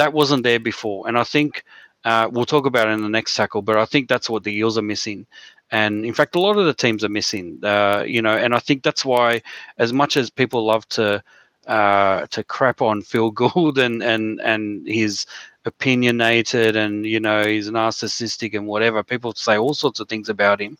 that 0.00 0.14
wasn't 0.14 0.44
there 0.44 0.58
before. 0.58 1.06
And 1.06 1.18
I 1.18 1.24
think 1.24 1.62
uh, 2.04 2.26
we'll 2.32 2.46
talk 2.46 2.64
about 2.64 2.88
it 2.88 2.92
in 2.92 3.02
the 3.02 3.08
next 3.08 3.34
tackle, 3.34 3.60
but 3.60 3.76
I 3.76 3.84
think 3.84 4.08
that's 4.08 4.30
what 4.30 4.44
the 4.44 4.56
Eels 4.56 4.78
are 4.78 4.82
missing. 4.94 5.26
And 5.70 6.06
in 6.06 6.14
fact, 6.14 6.34
a 6.34 6.40
lot 6.40 6.56
of 6.56 6.64
the 6.64 6.72
teams 6.72 7.04
are 7.04 7.10
missing, 7.10 7.60
uh, 7.62 8.02
you 8.06 8.22
know, 8.22 8.34
and 8.36 8.54
I 8.54 8.60
think 8.60 8.82
that's 8.82 9.04
why, 9.04 9.42
as 9.76 9.92
much 9.92 10.16
as 10.16 10.30
people 10.30 10.64
love 10.64 10.88
to 10.90 11.22
uh, 11.66 12.26
to 12.26 12.42
crap 12.42 12.80
on 12.80 13.02
Phil 13.10 13.30
Gould 13.30 13.78
and 13.78 14.02
and 14.02 14.40
and 14.40 14.86
his 14.88 15.26
opinionated 15.66 16.74
and 16.74 17.04
you 17.04 17.20
know 17.20 17.44
he's 17.44 17.70
narcissistic 17.70 18.54
and 18.56 18.66
whatever, 18.66 19.02
people 19.04 19.34
say 19.34 19.58
all 19.58 19.74
sorts 19.74 20.00
of 20.00 20.08
things 20.08 20.30
about 20.30 20.60
him. 20.60 20.78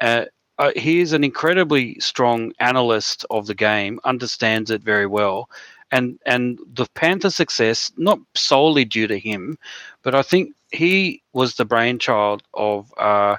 Uh, 0.00 0.26
uh, 0.58 0.70
he 0.76 1.00
is 1.00 1.12
an 1.12 1.24
incredibly 1.24 1.98
strong 1.98 2.52
analyst 2.60 3.26
of 3.30 3.46
the 3.46 3.54
game, 3.54 3.98
understands 4.04 4.70
it 4.70 4.82
very 4.82 5.06
well, 5.06 5.50
and 5.94 6.18
and 6.26 6.58
the 6.74 6.86
Panther 6.94 7.30
success 7.30 7.92
not 7.96 8.18
solely 8.34 8.84
due 8.84 9.06
to 9.08 9.18
him, 9.18 9.58
but 10.02 10.14
I 10.14 10.22
think 10.22 10.54
he 10.72 11.22
was 11.32 11.54
the 11.56 11.64
brainchild 11.64 12.42
of. 12.54 12.92
Uh, 12.98 13.36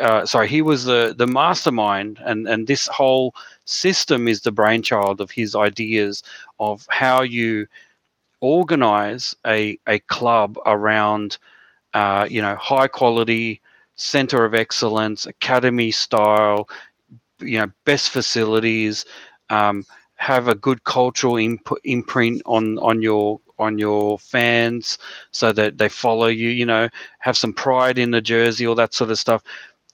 uh, 0.00 0.24
sorry, 0.24 0.48
he 0.48 0.62
was 0.62 0.84
the 0.84 1.14
the 1.18 1.26
mastermind, 1.26 2.20
and 2.24 2.48
and 2.48 2.66
this 2.66 2.86
whole 2.88 3.34
system 3.64 4.28
is 4.28 4.42
the 4.42 4.52
brainchild 4.52 5.20
of 5.20 5.30
his 5.32 5.56
ideas 5.56 6.22
of 6.60 6.86
how 6.90 7.22
you 7.22 7.66
organize 8.40 9.36
a 9.46 9.78
a 9.88 9.98
club 10.00 10.58
around, 10.66 11.38
uh, 11.94 12.26
you 12.30 12.42
know, 12.42 12.56
high 12.56 12.88
quality 12.88 13.60
center 13.96 14.44
of 14.44 14.54
excellence, 14.54 15.26
academy 15.26 15.90
style, 15.90 16.68
you 17.40 17.58
know, 17.58 17.70
best 17.84 18.10
facilities. 18.10 19.04
Um, 19.50 19.84
have 20.20 20.48
a 20.48 20.54
good 20.54 20.84
cultural 20.84 21.36
input, 21.38 21.80
imprint 21.84 22.42
on 22.44 22.78
on 22.80 23.00
your 23.00 23.40
on 23.58 23.78
your 23.78 24.18
fans 24.18 24.98
so 25.30 25.50
that 25.50 25.78
they 25.78 25.88
follow 25.88 26.26
you 26.26 26.50
you 26.50 26.66
know 26.66 26.88
have 27.20 27.38
some 27.38 27.54
pride 27.54 27.98
in 27.98 28.10
the 28.10 28.20
jersey 28.20 28.66
all 28.66 28.74
that 28.74 28.94
sort 28.94 29.10
of 29.10 29.18
stuff. 29.18 29.42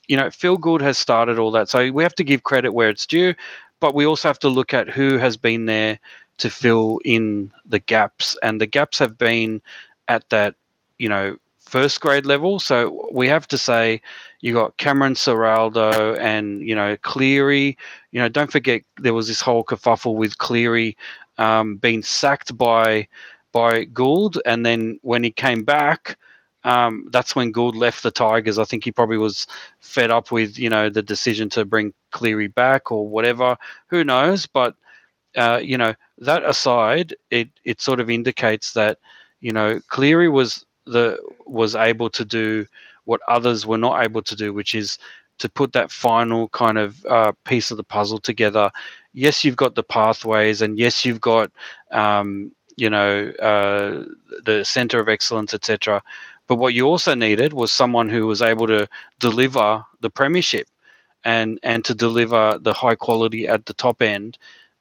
You 0.08 0.16
know 0.16 0.30
Phil 0.30 0.56
Gould 0.56 0.82
has 0.82 0.98
started 0.98 1.38
all 1.38 1.52
that 1.52 1.68
so 1.68 1.92
we 1.92 2.02
have 2.02 2.14
to 2.16 2.24
give 2.24 2.42
credit 2.42 2.72
where 2.72 2.90
it's 2.90 3.06
due 3.06 3.34
but 3.78 3.94
we 3.94 4.04
also 4.04 4.28
have 4.28 4.40
to 4.40 4.48
look 4.48 4.74
at 4.74 4.88
who 4.88 5.16
has 5.16 5.36
been 5.36 5.66
there 5.66 5.98
to 6.38 6.50
fill 6.50 7.00
in 7.04 7.52
the 7.64 7.78
gaps 7.78 8.36
and 8.42 8.60
the 8.60 8.66
gaps 8.66 8.98
have 8.98 9.16
been 9.16 9.62
at 10.08 10.28
that 10.30 10.56
you 10.98 11.08
know 11.08 11.36
first 11.66 12.00
grade 12.00 12.24
level 12.24 12.58
so 12.58 13.08
we 13.12 13.28
have 13.28 13.46
to 13.46 13.58
say 13.58 14.00
you 14.40 14.52
got 14.52 14.76
Cameron 14.76 15.14
Ciraldo 15.14 16.18
and 16.18 16.62
you 16.62 16.74
know 16.74 16.96
Cleary. 16.98 17.76
You 18.12 18.20
know, 18.20 18.28
don't 18.28 18.52
forget 18.52 18.82
there 19.00 19.14
was 19.14 19.28
this 19.28 19.40
whole 19.40 19.64
kerfuffle 19.64 20.14
with 20.14 20.38
Cleary 20.38 20.96
um, 21.38 21.76
being 21.76 22.02
sacked 22.02 22.56
by 22.56 23.08
by 23.52 23.84
Gould, 23.84 24.38
and 24.44 24.64
then 24.66 24.98
when 25.02 25.24
he 25.24 25.30
came 25.30 25.64
back, 25.64 26.18
um, 26.64 27.08
that's 27.10 27.34
when 27.34 27.52
Gould 27.52 27.76
left 27.76 28.02
the 28.02 28.10
Tigers. 28.10 28.58
I 28.58 28.64
think 28.64 28.84
he 28.84 28.92
probably 28.92 29.18
was 29.18 29.46
fed 29.80 30.10
up 30.10 30.30
with 30.30 30.58
you 30.58 30.68
know 30.68 30.90
the 30.90 31.02
decision 31.02 31.48
to 31.50 31.64
bring 31.64 31.94
Cleary 32.12 32.48
back 32.48 32.92
or 32.92 33.08
whatever. 33.08 33.56
Who 33.88 34.04
knows? 34.04 34.46
But 34.46 34.76
uh, 35.36 35.60
you 35.62 35.78
know 35.78 35.94
that 36.18 36.44
aside, 36.44 37.14
it 37.30 37.48
it 37.64 37.80
sort 37.80 38.00
of 38.00 38.10
indicates 38.10 38.74
that 38.74 38.98
you 39.40 39.52
know 39.52 39.80
Cleary 39.88 40.28
was 40.28 40.65
the 40.86 41.18
was 41.46 41.74
able 41.74 42.10
to 42.10 42.24
do 42.24 42.66
what 43.04 43.20
others 43.28 43.66
were 43.66 43.78
not 43.78 44.04
able 44.04 44.22
to 44.22 44.36
do, 44.36 44.52
which 44.52 44.74
is 44.74 44.98
to 45.38 45.48
put 45.48 45.72
that 45.72 45.90
final 45.90 46.48
kind 46.48 46.78
of 46.78 47.04
uh, 47.06 47.32
piece 47.44 47.70
of 47.70 47.76
the 47.76 47.84
puzzle 47.84 48.18
together. 48.18 48.70
Yes, 49.12 49.44
you've 49.44 49.56
got 49.56 49.74
the 49.74 49.82
pathways, 49.82 50.62
and 50.62 50.78
yes, 50.78 51.04
you've 51.04 51.20
got 51.20 51.50
um, 51.90 52.52
you 52.76 52.90
know 52.90 53.30
uh, 53.40 54.04
the 54.44 54.64
center 54.64 55.00
of 55.00 55.08
excellence, 55.08 55.54
etc. 55.54 56.02
But 56.46 56.56
what 56.56 56.74
you 56.74 56.86
also 56.86 57.14
needed 57.14 57.52
was 57.52 57.72
someone 57.72 58.08
who 58.08 58.26
was 58.26 58.42
able 58.42 58.66
to 58.68 58.88
deliver 59.18 59.84
the 60.00 60.10
premiership 60.10 60.68
and 61.24 61.58
and 61.62 61.84
to 61.84 61.94
deliver 61.94 62.58
the 62.60 62.72
high 62.72 62.94
quality 62.94 63.48
at 63.48 63.66
the 63.66 63.74
top 63.74 64.00
end. 64.02 64.38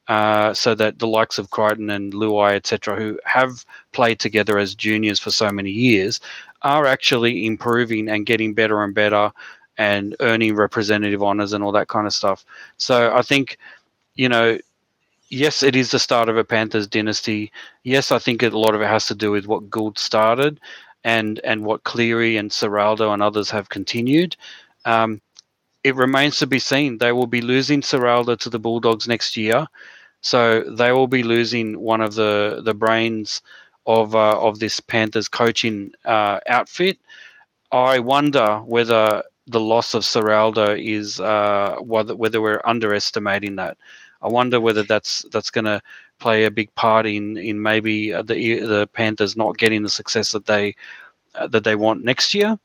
Uh, 0.08 0.54
so 0.54 0.72
that 0.72 1.00
the 1.00 1.06
likes 1.06 1.36
of 1.36 1.50
Crichton 1.50 1.90
and 1.90 2.12
Luai, 2.12 2.54
etc., 2.54 2.94
who 2.94 3.18
have 3.24 3.64
played 3.90 4.20
together 4.20 4.56
as 4.56 4.74
juniors 4.74 5.18
for 5.18 5.32
so 5.32 5.50
many 5.50 5.70
years, 5.70 6.20
are 6.62 6.86
actually 6.86 7.44
improving 7.44 8.08
and 8.08 8.24
getting 8.24 8.54
better 8.54 8.84
and 8.84 8.94
better 8.94 9.32
and 9.78 10.14
earning 10.20 10.54
representative 10.54 11.22
honors 11.22 11.52
and 11.52 11.62
all 11.64 11.72
that 11.72 11.88
kind 11.88 12.06
of 12.06 12.14
stuff. 12.14 12.44
So 12.76 13.12
I 13.14 13.22
think, 13.22 13.58
you 14.14 14.28
know, 14.28 14.58
yes, 15.28 15.62
it 15.62 15.76
is 15.76 15.90
the 15.90 15.98
start 15.98 16.28
of 16.28 16.36
a 16.36 16.44
Panthers 16.44 16.86
dynasty. 16.86 17.52
Yes, 17.82 18.12
I 18.12 18.18
think 18.18 18.42
a 18.42 18.50
lot 18.50 18.74
of 18.74 18.80
it 18.80 18.88
has 18.88 19.06
to 19.08 19.14
do 19.14 19.30
with 19.30 19.46
what 19.46 19.68
Gould 19.68 19.98
started, 19.98 20.60
and 21.04 21.40
and 21.44 21.64
what 21.64 21.84
Cleary 21.84 22.36
and 22.36 22.50
Ciraldo 22.50 23.12
and 23.12 23.22
others 23.22 23.50
have 23.50 23.68
continued. 23.68 24.36
Um, 24.84 25.20
it 25.84 25.94
remains 25.94 26.38
to 26.38 26.46
be 26.46 26.58
seen. 26.58 26.98
They 26.98 27.12
will 27.12 27.28
be 27.28 27.40
losing 27.40 27.80
Ciraldo 27.80 28.36
to 28.40 28.50
the 28.50 28.58
Bulldogs 28.58 29.06
next 29.06 29.36
year, 29.36 29.66
so 30.20 30.62
they 30.62 30.92
will 30.92 31.06
be 31.08 31.22
losing 31.22 31.78
one 31.80 32.00
of 32.00 32.14
the 32.14 32.62
the 32.64 32.74
brains 32.74 33.42
of 33.86 34.14
uh, 34.14 34.38
of 34.40 34.58
this 34.58 34.80
Panthers 34.80 35.28
coaching 35.28 35.92
uh, 36.04 36.40
outfit. 36.48 36.98
I 37.72 37.98
wonder 37.98 38.58
whether 38.64 39.22
the 39.46 39.60
loss 39.60 39.94
of 39.94 40.02
Ciraldo 40.02 40.76
is 40.82 41.20
uh, 41.20 41.76
whether 41.80 42.16
whether 42.16 42.40
we're 42.40 42.60
underestimating 42.64 43.56
that. 43.56 43.76
I 44.22 44.28
wonder 44.28 44.60
whether 44.60 44.82
that's 44.82 45.24
that's 45.30 45.50
going 45.50 45.66
to 45.66 45.80
play 46.18 46.44
a 46.44 46.50
big 46.50 46.74
part 46.74 47.06
in 47.06 47.36
in 47.36 47.62
maybe 47.62 48.12
uh, 48.12 48.22
the 48.22 48.60
the 48.60 48.88
Panthers 48.92 49.36
not 49.36 49.58
getting 49.58 49.82
the 49.82 49.88
success 49.88 50.32
that 50.32 50.46
they 50.46 50.74
uh, 51.34 51.46
that 51.48 51.64
they 51.64 51.76
want 51.76 52.04
next 52.04 52.34
year. 52.34 52.58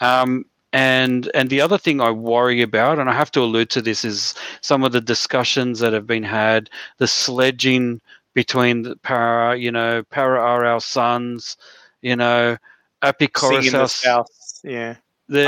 Um, 0.00 0.46
and 0.72 1.30
and 1.34 1.50
the 1.50 1.60
other 1.60 1.78
thing 1.78 2.00
I 2.00 2.10
worry 2.10 2.62
about, 2.62 2.98
and 2.98 3.10
I 3.10 3.12
have 3.12 3.30
to 3.32 3.40
allude 3.40 3.70
to 3.70 3.82
this, 3.82 4.04
is 4.04 4.34
some 4.60 4.84
of 4.84 4.92
the 4.92 5.00
discussions 5.00 5.80
that 5.80 5.92
have 5.92 6.06
been 6.06 6.22
had, 6.22 6.70
the 6.98 7.06
sledging 7.06 8.00
between 8.34 8.82
the 8.82 8.96
Parra, 8.96 9.56
you 9.56 9.70
know, 9.70 10.02
Parra 10.04 10.40
are 10.40 10.64
our 10.64 10.80
sons, 10.80 11.56
you 12.00 12.16
know, 12.16 12.56
Api 13.02 13.28
south, 13.88 14.26
yeah. 14.64 14.96
The 15.28 15.44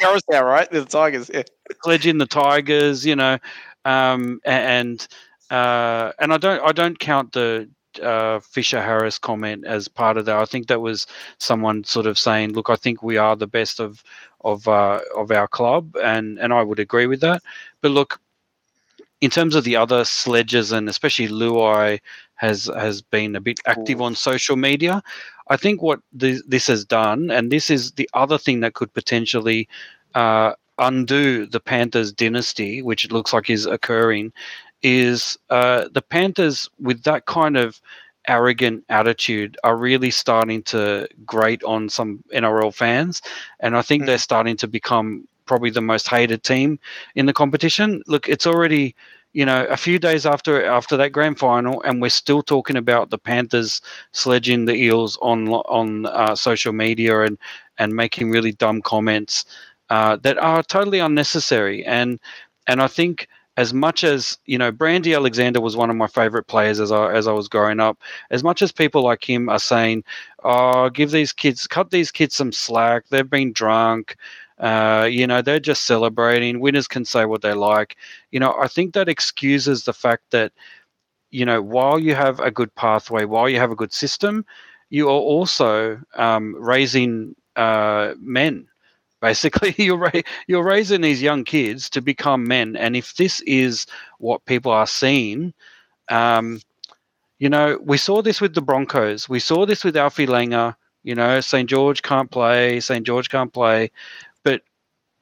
Koroisau, 0.00 0.44
right? 0.44 0.70
The 0.70 0.84
Tigers, 0.84 1.30
yeah. 1.32 1.42
Sledging 1.82 2.18
the 2.18 2.26
Tigers, 2.26 3.04
you 3.04 3.16
know, 3.16 3.38
um, 3.84 4.40
and 4.44 5.06
uh, 5.50 6.12
and 6.18 6.32
I 6.32 6.38
don't 6.38 6.62
I 6.62 6.72
don't 6.72 6.98
count 6.98 7.32
the 7.32 7.68
uh, 8.00 8.40
Fisher 8.40 8.82
Harris 8.82 9.18
comment 9.18 9.64
as 9.66 9.88
part 9.88 10.16
of 10.16 10.24
that. 10.26 10.36
I 10.36 10.44
think 10.44 10.68
that 10.68 10.80
was 10.80 11.06
someone 11.38 11.84
sort 11.84 12.06
of 12.06 12.18
saying, 12.18 12.52
"Look, 12.52 12.70
I 12.70 12.76
think 12.76 13.02
we 13.02 13.16
are 13.16 13.36
the 13.36 13.46
best 13.46 13.80
of 13.80 14.02
of 14.42 14.66
uh, 14.68 15.00
of 15.16 15.30
our 15.30 15.48
club," 15.48 15.96
and 16.02 16.38
and 16.38 16.52
I 16.52 16.62
would 16.62 16.78
agree 16.78 17.06
with 17.06 17.20
that. 17.20 17.42
But 17.80 17.90
look, 17.90 18.20
in 19.20 19.30
terms 19.30 19.54
of 19.54 19.64
the 19.64 19.76
other 19.76 20.04
sledges, 20.04 20.72
and 20.72 20.88
especially 20.88 21.28
Luai 21.28 22.00
has 22.34 22.70
has 22.76 23.02
been 23.02 23.36
a 23.36 23.40
bit 23.40 23.60
active 23.66 24.00
on 24.02 24.14
social 24.14 24.56
media. 24.56 25.02
I 25.48 25.56
think 25.56 25.82
what 25.82 26.00
this, 26.12 26.42
this 26.46 26.66
has 26.68 26.84
done, 26.84 27.30
and 27.30 27.50
this 27.50 27.68
is 27.68 27.92
the 27.92 28.08
other 28.14 28.38
thing 28.38 28.60
that 28.60 28.74
could 28.74 28.92
potentially 28.94 29.68
uh, 30.14 30.54
undo 30.78 31.46
the 31.46 31.60
Panthers 31.60 32.12
dynasty, 32.12 32.82
which 32.82 33.04
it 33.04 33.12
looks 33.12 33.32
like 33.32 33.50
is 33.50 33.66
occurring, 33.66 34.32
is 34.82 35.38
uh, 35.50 35.88
the 35.92 36.02
Panthers 36.02 36.68
with 36.80 37.02
that 37.04 37.26
kind 37.26 37.56
of 37.56 37.80
arrogant 38.28 38.84
attitude 38.88 39.56
are 39.64 39.76
really 39.76 40.10
starting 40.10 40.62
to 40.62 41.08
grate 41.26 41.62
on 41.64 41.88
some 41.88 42.22
NRL 42.34 42.74
fans, 42.74 43.22
and 43.60 43.76
I 43.76 43.82
think 43.82 44.02
mm. 44.02 44.06
they're 44.06 44.18
starting 44.18 44.56
to 44.58 44.68
become 44.68 45.26
probably 45.46 45.70
the 45.70 45.80
most 45.80 46.08
hated 46.08 46.42
team 46.42 46.78
in 47.14 47.26
the 47.26 47.32
competition. 47.32 48.02
Look, 48.06 48.28
it's 48.28 48.46
already 48.46 48.94
you 49.32 49.46
know 49.46 49.64
a 49.66 49.76
few 49.76 49.98
days 49.98 50.26
after 50.26 50.64
after 50.64 50.96
that 50.96 51.12
grand 51.12 51.38
final, 51.38 51.82
and 51.82 52.00
we're 52.00 52.10
still 52.10 52.42
talking 52.42 52.76
about 52.76 53.10
the 53.10 53.18
Panthers 53.18 53.80
sledging 54.12 54.66
the 54.66 54.74
Eels 54.74 55.18
on 55.22 55.48
on 55.48 56.06
uh, 56.06 56.34
social 56.34 56.72
media 56.72 57.22
and 57.22 57.38
and 57.78 57.94
making 57.94 58.30
really 58.30 58.52
dumb 58.52 58.82
comments 58.82 59.44
uh, 59.90 60.16
that 60.16 60.38
are 60.38 60.62
totally 60.62 60.98
unnecessary. 60.98 61.84
And 61.84 62.20
and 62.66 62.80
I 62.80 62.86
think 62.86 63.28
as 63.56 63.74
much 63.74 64.02
as 64.04 64.38
you 64.46 64.56
know, 64.58 64.72
Brandy 64.72 65.14
Alexander 65.14 65.60
was 65.60 65.76
one 65.76 65.90
of 65.90 65.96
my 65.96 66.06
favorite 66.06 66.46
players 66.46 66.80
as 66.80 66.90
I 66.90 67.12
as 67.12 67.26
I 67.28 67.32
was 67.32 67.48
growing 67.48 67.80
up. 67.80 67.98
As 68.30 68.42
much 68.42 68.62
as 68.62 68.72
people 68.72 69.02
like 69.02 69.28
him 69.28 69.48
are 69.48 69.58
saying, 69.58 70.04
"Oh, 70.44 70.88
give 70.90 71.10
these 71.10 71.32
kids, 71.32 71.66
cut 71.66 71.90
these 71.90 72.10
kids 72.10 72.34
some 72.34 72.52
slack. 72.52 73.04
They've 73.08 73.28
been 73.28 73.52
drunk." 73.52 74.16
Uh, 74.58 75.08
you 75.10 75.26
know, 75.26 75.42
they're 75.42 75.60
just 75.60 75.82
celebrating. 75.86 76.60
Winners 76.60 76.86
can 76.88 77.04
say 77.04 77.24
what 77.24 77.42
they 77.42 77.52
like. 77.52 77.96
You 78.30 78.40
know, 78.40 78.54
I 78.60 78.68
think 78.68 78.94
that 78.94 79.08
excuses 79.08 79.84
the 79.84 79.92
fact 79.92 80.24
that, 80.30 80.52
you 81.30 81.44
know, 81.44 81.60
while 81.60 81.98
you 81.98 82.14
have 82.14 82.38
a 82.38 82.50
good 82.50 82.72
pathway, 82.76 83.24
while 83.24 83.48
you 83.48 83.58
have 83.58 83.72
a 83.72 83.76
good 83.76 83.92
system, 83.92 84.44
you 84.90 85.08
are 85.08 85.12
also 85.12 86.00
um, 86.14 86.54
raising 86.58 87.34
uh, 87.56 88.14
men 88.20 88.68
basically. 89.22 89.74
You're 89.78 89.98
ra- 89.98 90.22
you're 90.48 90.64
raising 90.64 91.00
these 91.02 91.22
young 91.22 91.44
kids 91.44 91.88
to 91.90 92.02
become 92.02 92.46
men 92.46 92.76
and 92.76 92.96
if 92.96 93.16
this 93.16 93.40
is 93.42 93.86
what 94.18 94.44
people 94.44 94.72
are 94.72 94.86
seeing 94.86 95.54
um, 96.10 96.60
you 97.38 97.48
know 97.48 97.78
we 97.82 97.96
saw 97.96 98.22
this 98.22 98.40
with 98.40 98.54
the 98.54 98.62
broncos. 98.62 99.28
We 99.28 99.40
saw 99.40 99.66
this 99.66 99.84
with 99.84 99.96
alfie 99.96 100.26
langer. 100.26 100.76
You 101.04 101.14
know 101.14 101.40
st 101.40 101.68
george 101.70 102.02
can't 102.02 102.30
play 102.30 102.80
st 102.80 103.06
george 103.06 103.30
can't 103.30 103.52
play. 103.52 103.90
But 104.44 104.62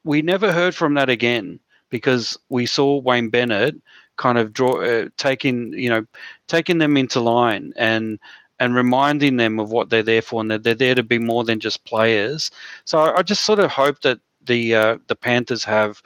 we 0.05 0.23
never 0.23 0.53
heard 0.53 0.75
from 0.75 0.95
that 0.95 1.11
again 1.11 1.61
because 1.91 2.39
we 2.49 2.67
saw 2.67 3.01
wayne 3.01 3.31
bennett 3.31 3.77
kind 4.17 4.39
of 4.39 4.53
draw 4.53 4.83
uh, 4.83 5.09
taking 5.17 5.73
you 5.73 5.89
know 5.89 6.07
taking 6.49 6.79
them 6.79 6.97
into 6.97 7.21
line. 7.21 7.73
And 7.77 8.19
and 8.61 8.75
reminding 8.75 9.39
them 9.39 9.59
of 9.59 9.71
what 9.71 9.91
they're 9.91 10.03
there 10.03 10.23
for 10.23 10.41
and 10.41 10.51
that 10.51 10.63
they're 10.63 10.75
there 10.75 10.95
to 10.95 11.03
be 11.03 11.19
more 11.19 11.43
than 11.43 11.59
just 11.59 11.85
players. 11.85 12.51
So 12.85 12.99
I, 12.99 13.19
I 13.19 13.23
just 13.23 13.43
sort 13.43 13.59
of 13.59 13.71
hope 13.71 14.03
that 14.03 14.21
the 14.47 14.75
uh, 14.75 14.99
the 15.09 15.17
Panthers 15.17 15.65
have 15.65 16.03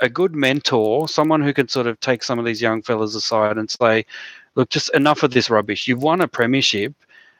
a 0.00 0.08
good 0.08 0.34
mentor, 0.34 1.08
someone 1.08 1.42
who 1.42 1.52
can 1.52 1.68
sort 1.68 1.88
of 1.88 1.98
take 2.00 2.22
some 2.22 2.38
of 2.38 2.44
these 2.44 2.62
young 2.62 2.82
fellas 2.82 3.16
aside 3.16 3.58
and 3.58 3.68
say, 3.68 4.06
look, 4.54 4.70
just 4.70 4.94
enough 4.94 5.22
of 5.24 5.32
this 5.32 5.50
rubbish. 5.50 5.88
You've 5.88 6.02
won 6.02 6.20
a 6.20 6.28
premiership. 6.28 6.94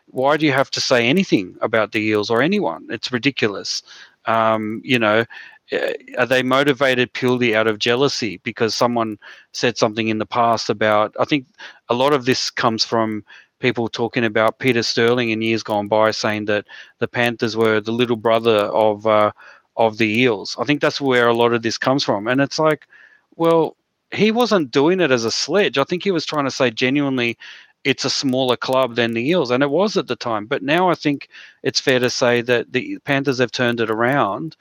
Why 0.07 0.37
do 0.37 0.45
you 0.45 0.53
have 0.53 0.71
to 0.73 0.81
say 0.81 1.07
anything 1.07 1.57
about 1.61 1.93
the 1.93 2.01
Eels 2.01 2.31
or 2.31 2.43
anyone? 2.43 2.87
It's 2.91 3.13
ridiculous. 3.13 3.83
Um, 4.25 4.81
you 4.85 4.99
know, 4.99 5.25
uh, 5.71 5.93
are 6.19 6.27
they 6.27 6.43
motivated 6.43 7.13
purely 7.13 7.55
out 7.55 7.67
of 7.67 7.79
jealousy 7.79 8.41
because 8.43 8.75
someone 8.75 9.19
said 9.53 9.77
something 9.77 10.09
in 10.09 10.19
the 10.19 10.27
past 10.27 10.71
about? 10.71 11.15
I 11.21 11.25
think 11.25 11.47
a 11.89 11.95
lot 11.95 12.13
of 12.13 12.25
this 12.25 12.51
comes 12.51 12.85
from 12.85 13.25
people 13.61 13.89
talking 13.89 14.25
about 14.25 14.59
Peter 14.59 14.83
Sterling 14.83 15.31
in 15.31 15.43
years 15.43 15.63
gone 15.63 15.89
by, 15.89 16.11
saying 16.11 16.47
that 16.47 16.67
the 16.99 17.09
Panthers 17.09 17.57
were 17.57 17.81
the 17.81 17.93
little 17.93 18.17
brother 18.17 18.57
of 18.67 19.07
uh, 19.07 19.33
of 19.77 19.99
the 19.99 20.21
Eels. 20.21 20.57
I 20.59 20.65
think 20.65 20.81
that's 20.81 21.01
where 21.01 21.29
a 21.29 21.35
lot 21.35 21.53
of 21.53 21.63
this 21.63 21.79
comes 21.79 22.05
from, 22.05 22.27
and 22.29 22.41
it's 22.41 22.59
like, 22.59 22.87
well, 23.37 23.77
he 24.13 24.31
wasn't 24.31 24.71
doing 24.71 25.01
it 25.01 25.11
as 25.11 25.25
a 25.25 25.31
sledge. 25.31 25.79
I 25.79 25.85
think 25.85 26.03
he 26.05 26.11
was 26.11 26.27
trying 26.27 26.45
to 26.47 26.51
say 26.51 26.71
genuinely, 26.71 27.37
it's 27.85 28.05
a 28.05 28.11
smaller 28.11 28.57
club 28.57 28.97
than 28.97 29.15
the 29.15 29.29
Eels, 29.29 29.51
and 29.51 29.63
it 29.63 29.71
was 29.71 29.97
at 29.97 30.09
the 30.09 30.17
time. 30.17 30.47
But 30.47 30.63
now 30.63 30.91
I 30.91 30.95
think 30.95 31.29
it's 31.63 31.81
fair 31.81 32.01
to 32.01 32.11
say 32.11 32.41
that 32.43 32.73
the 32.73 32.99
Panthers 33.05 33.39
have 33.39 33.53
turned 33.53 33.81
it 33.81 33.91
around, 33.91 34.57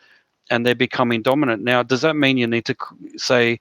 and 0.49 0.65
they're 0.65 0.75
becoming 0.75 1.21
dominant. 1.21 1.63
Now, 1.63 1.83
does 1.83 2.01
that 2.01 2.15
mean 2.15 2.37
you 2.37 2.47
need 2.47 2.65
to 2.65 2.75
say? 3.17 3.59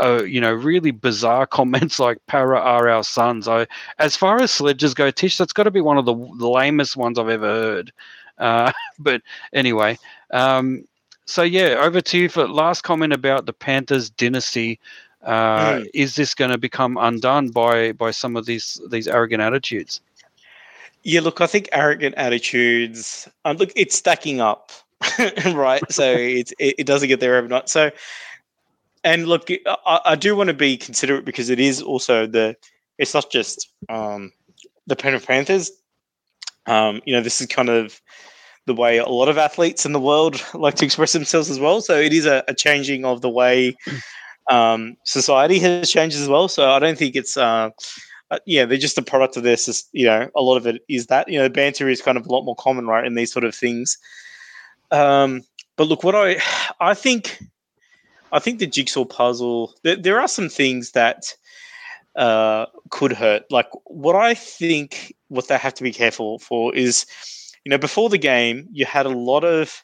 Uh, 0.00 0.22
you 0.22 0.40
know, 0.40 0.52
really 0.52 0.92
bizarre 0.92 1.46
comments 1.58 1.98
like 1.98 2.18
"Parra 2.26 2.60
are 2.60 2.88
our 2.88 3.04
sons." 3.04 3.48
I, 3.48 3.66
as 3.98 4.16
far 4.16 4.40
as 4.40 4.50
sledges 4.50 4.94
go, 4.94 5.10
Tish, 5.10 5.36
that's 5.36 5.52
got 5.52 5.64
to 5.64 5.70
be 5.70 5.80
one 5.80 5.98
of 5.98 6.04
the 6.06 6.14
lamest 6.14 6.96
ones 6.96 7.18
I've 7.18 7.28
ever 7.28 7.46
heard. 7.46 7.92
Uh, 8.38 8.72
but 8.98 9.22
anyway, 9.52 9.98
um, 10.32 10.84
so 11.26 11.42
yeah, 11.42 11.76
over 11.80 12.00
to 12.00 12.18
you 12.18 12.28
for 12.28 12.46
last 12.46 12.82
comment 12.82 13.12
about 13.12 13.46
the 13.46 13.52
Panthers 13.52 14.10
dynasty. 14.10 14.78
Uh, 15.22 15.76
mm. 15.76 15.86
Is 15.94 16.16
this 16.16 16.34
going 16.34 16.50
to 16.50 16.58
become 16.58 16.98
undone 16.98 17.48
by 17.48 17.92
by 17.92 18.10
some 18.10 18.36
of 18.36 18.46
these 18.46 18.80
these 18.90 19.08
arrogant 19.08 19.42
attitudes? 19.42 20.00
Yeah, 21.04 21.20
look, 21.20 21.40
I 21.40 21.46
think 21.46 21.68
arrogant 21.72 22.14
attitudes. 22.16 23.28
Um, 23.44 23.58
look, 23.58 23.70
it's 23.76 23.94
stacking 23.94 24.40
up, 24.40 24.72
right? 25.52 25.82
So 25.92 26.12
it, 26.12 26.52
it, 26.58 26.86
doesn't 26.86 27.08
get 27.08 27.20
there 27.20 27.36
overnight. 27.36 27.68
So, 27.68 27.90
and 29.04 29.26
look, 29.26 29.48
I, 29.66 30.00
I 30.04 30.14
do 30.16 30.34
want 30.34 30.48
to 30.48 30.54
be 30.54 30.76
considerate 30.76 31.24
because 31.24 31.50
it 31.50 31.60
is 31.60 31.82
also 31.82 32.26
the. 32.26 32.56
It's 32.98 33.14
not 33.14 33.30
just 33.30 33.72
um, 33.88 34.32
the 34.86 34.96
Penrith 34.96 35.26
Panthers. 35.26 35.70
Um, 36.66 37.02
you 37.04 37.14
know, 37.14 37.20
this 37.20 37.40
is 37.40 37.46
kind 37.46 37.68
of 37.68 38.00
the 38.66 38.74
way 38.74 38.96
a 38.98 39.08
lot 39.08 39.28
of 39.28 39.36
athletes 39.36 39.84
in 39.84 39.92
the 39.92 40.00
world 40.00 40.42
like 40.54 40.74
to 40.76 40.84
express 40.84 41.12
themselves 41.12 41.50
as 41.50 41.60
well. 41.60 41.80
So 41.80 41.98
it 41.98 42.12
is 42.12 42.24
a, 42.24 42.42
a 42.48 42.54
changing 42.54 43.04
of 43.04 43.20
the 43.20 43.28
way 43.28 43.76
um, 44.50 44.96
society 45.04 45.58
has 45.58 45.90
changed 45.90 46.16
as 46.16 46.28
well. 46.28 46.48
So 46.48 46.70
I 46.70 46.78
don't 46.78 46.96
think 46.96 47.14
it's 47.16 47.36
uh, 47.36 47.70
uh, 48.30 48.38
yeah, 48.46 48.64
they're 48.64 48.78
just 48.78 48.98
a 48.98 49.02
product 49.02 49.36
of 49.36 49.42
this. 49.42 49.68
Is, 49.68 49.84
you 49.92 50.06
know, 50.06 50.30
a 50.34 50.42
lot 50.42 50.56
of 50.56 50.66
it 50.66 50.82
is 50.88 51.06
that 51.06 51.28
you 51.28 51.38
know, 51.38 51.48
banter 51.48 51.88
is 51.88 52.00
kind 52.00 52.16
of 52.16 52.26
a 52.26 52.32
lot 52.32 52.44
more 52.44 52.56
common, 52.56 52.86
right, 52.86 53.04
in 53.04 53.14
these 53.14 53.32
sort 53.32 53.44
of 53.44 53.54
things. 53.54 53.98
Um, 54.90 55.42
but 55.76 55.88
look, 55.88 56.04
what 56.04 56.14
I 56.14 56.36
I 56.80 56.94
think 56.94 57.42
I 58.34 58.40
think 58.40 58.58
the 58.58 58.66
jigsaw 58.66 59.06
puzzle. 59.06 59.72
There, 59.82 59.96
there 59.96 60.20
are 60.20 60.28
some 60.28 60.50
things 60.50 60.90
that 60.90 61.34
uh, 62.16 62.66
could 62.90 63.12
hurt. 63.12 63.44
Like 63.50 63.68
what 63.84 64.16
I 64.16 64.34
think, 64.34 65.14
what 65.28 65.48
they 65.48 65.56
have 65.56 65.74
to 65.74 65.82
be 65.82 65.92
careful 65.92 66.38
for 66.40 66.74
is 66.74 67.06
you 67.64 67.70
know, 67.70 67.78
before 67.78 68.10
the 68.10 68.18
game, 68.18 68.68
you 68.72 68.84
had 68.84 69.06
a 69.06 69.10
lot 69.10 69.42
of 69.44 69.82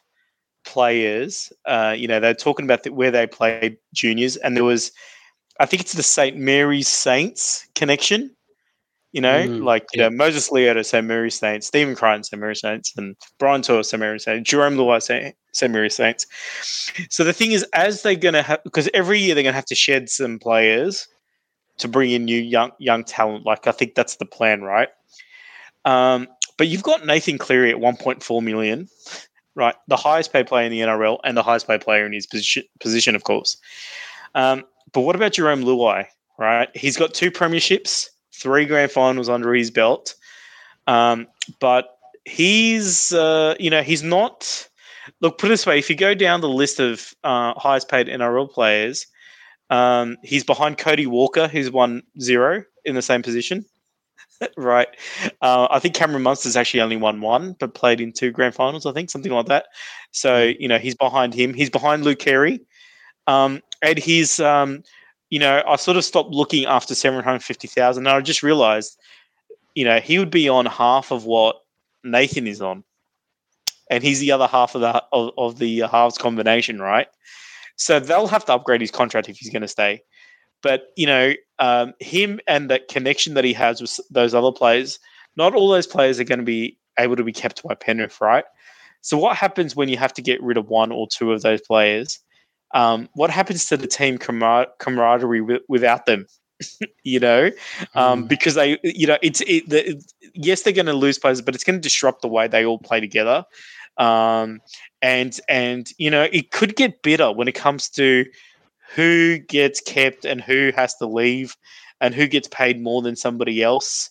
players. 0.65 1.51
Uh, 1.65 1.95
you 1.97 2.07
know, 2.07 2.19
they're 2.19 2.33
talking 2.33 2.65
about 2.65 2.83
the, 2.83 2.93
where 2.93 3.11
they 3.11 3.25
played 3.25 3.77
juniors, 3.93 4.37
and 4.37 4.55
there 4.55 4.63
was, 4.63 4.91
I 5.59 5.65
think 5.65 5.81
it's 5.81 5.93
the 5.93 6.03
St. 6.03 6.37
Mary's 6.37 6.87
Saints 6.87 7.67
connection. 7.73 8.35
You 9.11 9.19
know, 9.21 9.45
mm, 9.45 9.63
like 9.63 9.85
you 9.93 10.01
yeah. 10.01 10.09
know 10.09 10.15
Moses 10.15 10.49
Leota, 10.49 10.85
St. 10.85 11.05
Mary's 11.05 11.35
Saints, 11.35 11.67
Stephen 11.67 11.95
Crichton, 11.95 12.23
St. 12.23 12.39
Mary's 12.39 12.61
Saints, 12.61 12.93
and 12.95 13.15
Brian 13.39 13.61
To'o, 13.61 13.81
St. 13.81 13.99
Mary's 13.99 14.23
Saints, 14.23 14.49
Jarome 14.49 14.77
Luai, 14.77 15.01
St. 15.01 15.35
St. 15.51 15.71
Mary's 15.71 15.95
Saints. 15.95 16.25
So 17.09 17.25
the 17.25 17.33
thing 17.33 17.51
is, 17.51 17.65
as 17.73 18.03
they're 18.03 18.15
going 18.15 18.35
to 18.35 18.41
have, 18.41 18.63
because 18.63 18.89
every 18.93 19.19
year 19.19 19.35
they're 19.35 19.43
going 19.43 19.51
to 19.51 19.57
have 19.57 19.65
to 19.65 19.75
shed 19.75 20.09
some 20.09 20.39
players 20.39 21.09
to 21.79 21.87
bring 21.87 22.11
in 22.11 22.25
new 22.25 22.39
young 22.39 22.71
young 22.79 23.03
talent. 23.03 23.45
Like 23.45 23.67
I 23.67 23.71
think 23.71 23.95
that's 23.95 24.15
the 24.15 24.25
plan, 24.25 24.61
right? 24.61 24.89
Um, 25.83 26.27
but 26.57 26.67
you've 26.67 26.83
got 26.83 27.05
Nathan 27.05 27.37
Cleary 27.37 27.71
at 27.71 27.77
1.4 27.77 28.43
million, 28.43 28.87
right? 29.55 29.75
The 29.87 29.95
highest 29.95 30.31
paid 30.31 30.47
player 30.47 30.65
in 30.65 30.71
the 30.71 30.81
NRL 30.81 31.19
and 31.23 31.35
the 31.35 31.43
highest 31.43 31.67
paid 31.67 31.81
player 31.81 32.05
in 32.05 32.13
his 32.13 32.27
position, 32.27 32.63
position 32.79 33.15
of 33.15 33.23
course. 33.23 33.57
Um, 34.35 34.63
but 34.93 35.01
what 35.01 35.15
about 35.15 35.33
Jarome 35.33 35.63
Luai, 35.63 36.05
right? 36.37 36.69
He's 36.75 36.97
got 36.97 37.13
two 37.13 37.31
premierships, 37.31 38.09
three 38.41 38.65
grand 38.65 38.91
finals 38.91 39.29
under 39.29 39.53
his 39.53 39.71
belt. 39.71 40.15
Um, 40.87 41.27
but 41.59 41.97
he's, 42.25 43.13
uh, 43.13 43.55
you 43.59 43.69
know, 43.69 43.81
he's 43.81 44.03
not. 44.03 44.67
Look, 45.19 45.37
put 45.37 45.47
it 45.47 45.49
this 45.49 45.65
way: 45.65 45.79
if 45.79 45.89
you 45.89 45.95
go 45.95 46.13
down 46.13 46.41
the 46.41 46.49
list 46.49 46.79
of 46.79 47.13
uh, 47.23 47.53
highest 47.55 47.89
paid 47.89 48.07
NRL 48.07 48.49
players, 48.49 49.07
um, 49.69 50.17
he's 50.23 50.43
behind 50.43 50.77
Cody 50.77 51.07
Walker, 51.07 51.47
who's 51.47 51.71
won 51.71 52.03
zero 52.19 52.63
in 52.85 52.95
the 52.95 53.01
same 53.01 53.21
position. 53.21 53.65
right. 54.57 54.87
Uh, 55.41 55.67
I 55.69 55.79
think 55.79 55.95
Cameron 55.95 56.23
Munster's 56.23 56.57
actually 56.57 56.81
only 56.81 56.97
won 56.97 57.21
one, 57.21 57.55
but 57.59 57.73
played 57.73 58.01
in 58.01 58.11
two 58.11 58.31
grand 58.31 58.55
finals, 58.55 58.85
I 58.85 58.91
think, 58.91 59.09
something 59.09 59.31
like 59.31 59.47
that. 59.47 59.67
So, 60.11 60.51
hmm. 60.51 60.53
you 60.59 60.67
know, 60.67 60.77
he's 60.77 60.95
behind 60.95 61.33
him. 61.33 61.53
He's 61.53 61.69
behind 61.69 62.03
Luke 62.03 62.19
Keary. 62.19 62.61
Um, 63.27 63.61
and 63.81 63.97
he's, 63.97 64.39
um, 64.39 64.83
you 65.31 65.39
know, 65.39 65.63
I 65.65 65.77
sort 65.77 65.97
of 65.97 66.03
stopped 66.03 66.31
looking 66.31 66.65
after 66.65 66.93
750,000 66.93 68.05
and 68.05 68.15
I 68.15 68.19
just 68.21 68.43
realized, 68.43 68.99
you 69.73 69.85
know, 69.85 69.99
he 69.99 70.19
would 70.19 70.29
be 70.29 70.47
on 70.49 70.65
half 70.67 71.09
of 71.11 71.25
what 71.25 71.55
Nathan 72.03 72.45
is 72.45 72.61
on. 72.61 72.83
And 73.89 74.03
he's 74.03 74.19
the 74.19 74.31
other 74.31 74.47
half 74.47 74.75
of 74.75 74.81
the 74.81 75.03
of, 75.11 75.31
of 75.37 75.57
the 75.57 75.79
halves 75.79 76.17
combination, 76.17 76.81
right? 76.81 77.07
So 77.77 77.99
they'll 77.99 78.27
have 78.27 78.45
to 78.45 78.53
upgrade 78.53 78.81
his 78.81 78.91
contract 78.91 79.27
if 79.27 79.37
he's 79.37 79.49
going 79.49 79.63
to 79.63 79.67
stay. 79.67 80.03
But 80.61 80.87
you 80.95 81.07
know, 81.07 81.33
um, 81.59 81.93
him 81.99 82.39
and 82.47 82.69
that 82.69 82.89
connection 82.89 83.33
that 83.33 83.43
he 83.43 83.53
has 83.53 83.81
with 83.81 83.99
those 84.09 84.33
other 84.33 84.51
players, 84.51 84.99
not 85.37 85.55
all 85.55 85.69
those 85.69 85.87
players 85.87 86.19
are 86.19 86.25
going 86.25 86.39
to 86.39 86.45
be 86.45 86.77
able 86.99 87.15
to 87.15 87.23
be 87.23 87.33
kept 87.33 87.63
by 87.63 87.73
Penrith, 87.73 88.21
right? 88.21 88.45
So 89.01 89.17
what 89.17 89.37
happens 89.37 89.75
when 89.75 89.89
you 89.89 89.97
have 89.97 90.13
to 90.13 90.21
get 90.21 90.43
rid 90.43 90.57
of 90.57 90.67
one 90.67 90.91
or 90.91 91.07
two 91.07 91.31
of 91.31 91.41
those 91.41 91.61
players? 91.61 92.19
Um, 92.73 93.09
what 93.13 93.29
happens 93.29 93.65
to 93.67 93.77
the 93.77 93.87
team 93.87 94.17
camar- 94.17 94.67
camaraderie 94.79 95.41
w- 95.41 95.59
without 95.67 96.05
them? 96.05 96.25
you 97.03 97.19
know, 97.19 97.51
um, 97.95 98.23
mm. 98.23 98.27
because 98.27 98.55
they, 98.55 98.77
you 98.83 99.07
know, 99.07 99.17
it's 99.21 99.41
it, 99.41 99.67
the, 99.69 100.03
yes, 100.33 100.61
they're 100.61 100.73
going 100.73 100.85
to 100.85 100.93
lose 100.93 101.17
players, 101.17 101.41
but 101.41 101.55
it's 101.55 101.63
going 101.63 101.77
to 101.77 101.81
disrupt 101.81 102.21
the 102.21 102.27
way 102.27 102.47
they 102.47 102.65
all 102.65 102.77
play 102.77 102.99
together. 102.99 103.43
Um, 103.97 104.61
and 105.01 105.39
and 105.49 105.91
you 105.97 106.09
know, 106.09 106.27
it 106.31 106.51
could 106.51 106.75
get 106.75 107.01
bitter 107.01 107.31
when 107.31 107.47
it 107.47 107.55
comes 107.55 107.89
to 107.89 108.25
who 108.95 109.37
gets 109.39 109.81
kept 109.81 110.25
and 110.25 110.41
who 110.41 110.71
has 110.75 110.95
to 110.95 111.05
leave 111.05 111.55
and 111.99 112.13
who 112.13 112.27
gets 112.27 112.47
paid 112.47 112.81
more 112.81 113.01
than 113.01 113.15
somebody 113.15 113.63
else. 113.63 114.09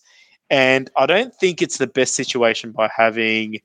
And 0.48 0.90
I 0.96 1.06
don't 1.06 1.34
think 1.34 1.62
it's 1.62 1.78
the 1.78 1.86
best 1.86 2.14
situation 2.14 2.72
by 2.72 2.90
having 2.94 3.60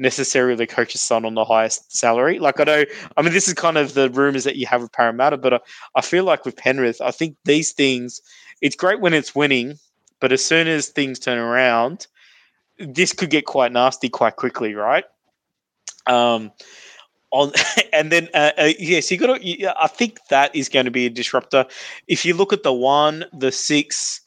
necessarily 0.00 0.66
coach's 0.66 1.02
son 1.02 1.24
on 1.24 1.34
the 1.34 1.44
highest 1.44 1.94
salary. 1.94 2.38
Like 2.38 2.58
I 2.58 2.64
know, 2.64 2.84
I 3.16 3.22
mean, 3.22 3.32
this 3.32 3.46
is 3.46 3.54
kind 3.54 3.76
of 3.76 3.94
the 3.94 4.10
rumors 4.10 4.44
that 4.44 4.56
you 4.56 4.66
have 4.66 4.80
with 4.80 4.92
Parramatta, 4.92 5.36
but 5.36 5.54
I, 5.54 5.60
I 5.94 6.00
feel 6.00 6.24
like 6.24 6.44
with 6.44 6.56
Penrith, 6.56 7.00
I 7.00 7.10
think 7.10 7.36
these 7.44 7.72
things, 7.72 8.20
it's 8.62 8.74
great 8.74 9.00
when 9.00 9.12
it's 9.12 9.34
winning, 9.34 9.78
but 10.18 10.32
as 10.32 10.44
soon 10.44 10.66
as 10.66 10.88
things 10.88 11.18
turn 11.18 11.38
around, 11.38 12.06
this 12.78 13.12
could 13.12 13.30
get 13.30 13.44
quite 13.44 13.72
nasty 13.72 14.08
quite 14.08 14.36
quickly, 14.36 14.74
right? 14.74 15.04
Um, 16.06 16.50
on 17.30 17.52
and 17.92 18.10
then 18.10 18.28
uh, 18.32 18.52
uh, 18.56 18.72
yes, 18.78 19.10
you 19.10 19.18
got 19.18 19.40
to. 19.40 19.82
I 19.82 19.86
think 19.86 20.18
that 20.30 20.54
is 20.56 20.70
going 20.70 20.86
to 20.86 20.90
be 20.90 21.06
a 21.06 21.10
disruptor. 21.10 21.66
If 22.08 22.24
you 22.24 22.34
look 22.34 22.54
at 22.54 22.62
the 22.62 22.72
one, 22.72 23.26
the 23.34 23.52
six, 23.52 24.22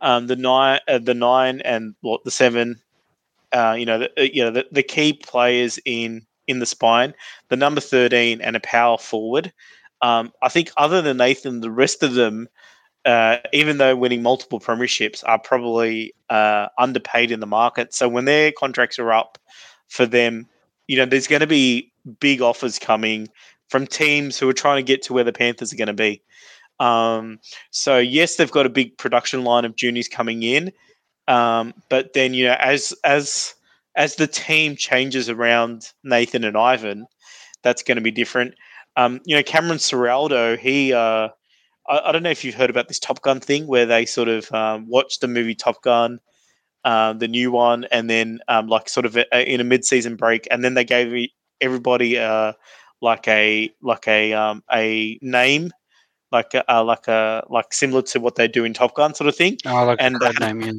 um, 0.00 0.26
the 0.26 0.36
nine, 0.36 0.80
uh, 0.88 0.98
the 0.98 1.14
nine, 1.14 1.60
and 1.60 1.94
what 2.00 2.24
the 2.24 2.32
seven, 2.32 2.80
uh, 3.52 3.74
you 3.78 3.86
know, 3.86 3.98
the, 3.98 4.10
uh, 4.18 4.22
you 4.22 4.42
know, 4.42 4.50
the, 4.50 4.66
the 4.72 4.82
key 4.82 5.12
players 5.12 5.78
in 5.84 6.26
in 6.46 6.58
the 6.58 6.66
spine, 6.66 7.14
the 7.48 7.56
number 7.56 7.80
thirteen, 7.80 8.40
and 8.40 8.56
a 8.56 8.60
power 8.60 8.98
forward. 8.98 9.52
Um, 10.00 10.32
I 10.42 10.48
think 10.48 10.72
other 10.76 11.00
than 11.00 11.18
Nathan, 11.18 11.60
the 11.60 11.70
rest 11.70 12.02
of 12.02 12.14
them, 12.14 12.48
uh, 13.04 13.36
even 13.52 13.78
though 13.78 13.94
winning 13.94 14.22
multiple 14.22 14.58
premierships, 14.58 15.22
are 15.26 15.38
probably 15.38 16.12
uh, 16.28 16.66
underpaid 16.78 17.30
in 17.30 17.40
the 17.40 17.46
market. 17.46 17.94
So 17.94 18.08
when 18.08 18.24
their 18.24 18.52
contracts 18.52 18.98
are 18.98 19.12
up 19.12 19.38
for 19.88 20.04
them, 20.04 20.48
you 20.88 20.96
know, 20.96 21.06
there's 21.06 21.28
going 21.28 21.40
to 21.40 21.46
be 21.46 21.92
big 22.18 22.42
offers 22.42 22.78
coming 22.78 23.28
from 23.68 23.86
teams 23.86 24.38
who 24.38 24.48
are 24.48 24.52
trying 24.54 24.84
to 24.84 24.92
get 24.92 25.02
to 25.02 25.12
where 25.12 25.24
the 25.24 25.32
Panthers 25.32 25.72
are 25.72 25.76
going 25.76 25.86
to 25.86 25.92
be. 25.94 26.20
Um, 26.80 27.38
so 27.70 27.98
yes, 27.98 28.36
they've 28.36 28.50
got 28.50 28.66
a 28.66 28.70
big 28.70 28.98
production 28.98 29.44
line 29.44 29.64
of 29.64 29.76
juniors 29.76 30.08
coming 30.08 30.42
in, 30.42 30.72
um, 31.32 31.72
but 31.88 32.12
then 32.12 32.34
you 32.34 32.44
know 32.44 32.56
as 32.58 32.92
as 33.04 33.54
as 33.96 34.16
the 34.16 34.26
team 34.26 34.76
changes 34.76 35.28
around 35.28 35.90
Nathan 36.04 36.44
and 36.44 36.56
Ivan, 36.56 37.06
that's 37.62 37.82
going 37.82 37.96
to 37.96 38.02
be 38.02 38.10
different. 38.10 38.54
Um, 38.96 39.20
you 39.24 39.34
know, 39.34 39.42
Cameron 39.42 39.78
Ciraldo, 39.78 40.58
he 40.58 40.92
uh, 40.92 41.28
I, 41.88 42.00
I, 42.04 42.12
don't 42.12 42.22
know 42.22 42.30
if 42.30 42.44
you've 42.44 42.54
heard 42.54 42.68
about 42.68 42.88
this 42.88 42.98
Top 42.98 43.22
Gun 43.22 43.40
thing 43.40 43.66
where 43.66 43.86
they 43.86 44.04
sort 44.04 44.28
of 44.28 44.52
um, 44.52 44.86
watched 44.88 45.22
the 45.22 45.28
movie 45.28 45.54
Top 45.54 45.82
Gun, 45.82 46.20
uh, 46.84 47.14
the 47.14 47.28
new 47.28 47.50
one, 47.50 47.84
and 47.84 48.10
then 48.10 48.40
um, 48.48 48.66
like 48.66 48.90
sort 48.90 49.06
of 49.06 49.16
a, 49.16 49.24
a, 49.34 49.42
in 49.42 49.60
a 49.60 49.64
mid-season 49.64 50.16
break, 50.16 50.46
and 50.50 50.62
then 50.62 50.74
they 50.74 50.84
gave 50.84 51.28
everybody 51.62 52.18
uh, 52.18 52.52
like 53.00 53.26
a 53.28 53.70
like 53.80 54.06
a 54.06 54.34
um, 54.34 54.62
a 54.70 55.18
name, 55.22 55.70
like 56.30 56.52
a, 56.52 56.70
uh, 56.70 56.84
like 56.84 57.08
a 57.08 57.44
like 57.48 57.72
similar 57.72 58.02
to 58.02 58.20
what 58.20 58.34
they 58.34 58.48
do 58.48 58.64
in 58.64 58.74
Top 58.74 58.94
Gun, 58.94 59.14
sort 59.14 59.28
of 59.28 59.36
thing. 59.36 59.56
Oh, 59.64 59.86
like 59.86 59.96
and 59.98 60.16
a 60.20 60.32
name, 60.40 60.60
yeah. 60.60 60.72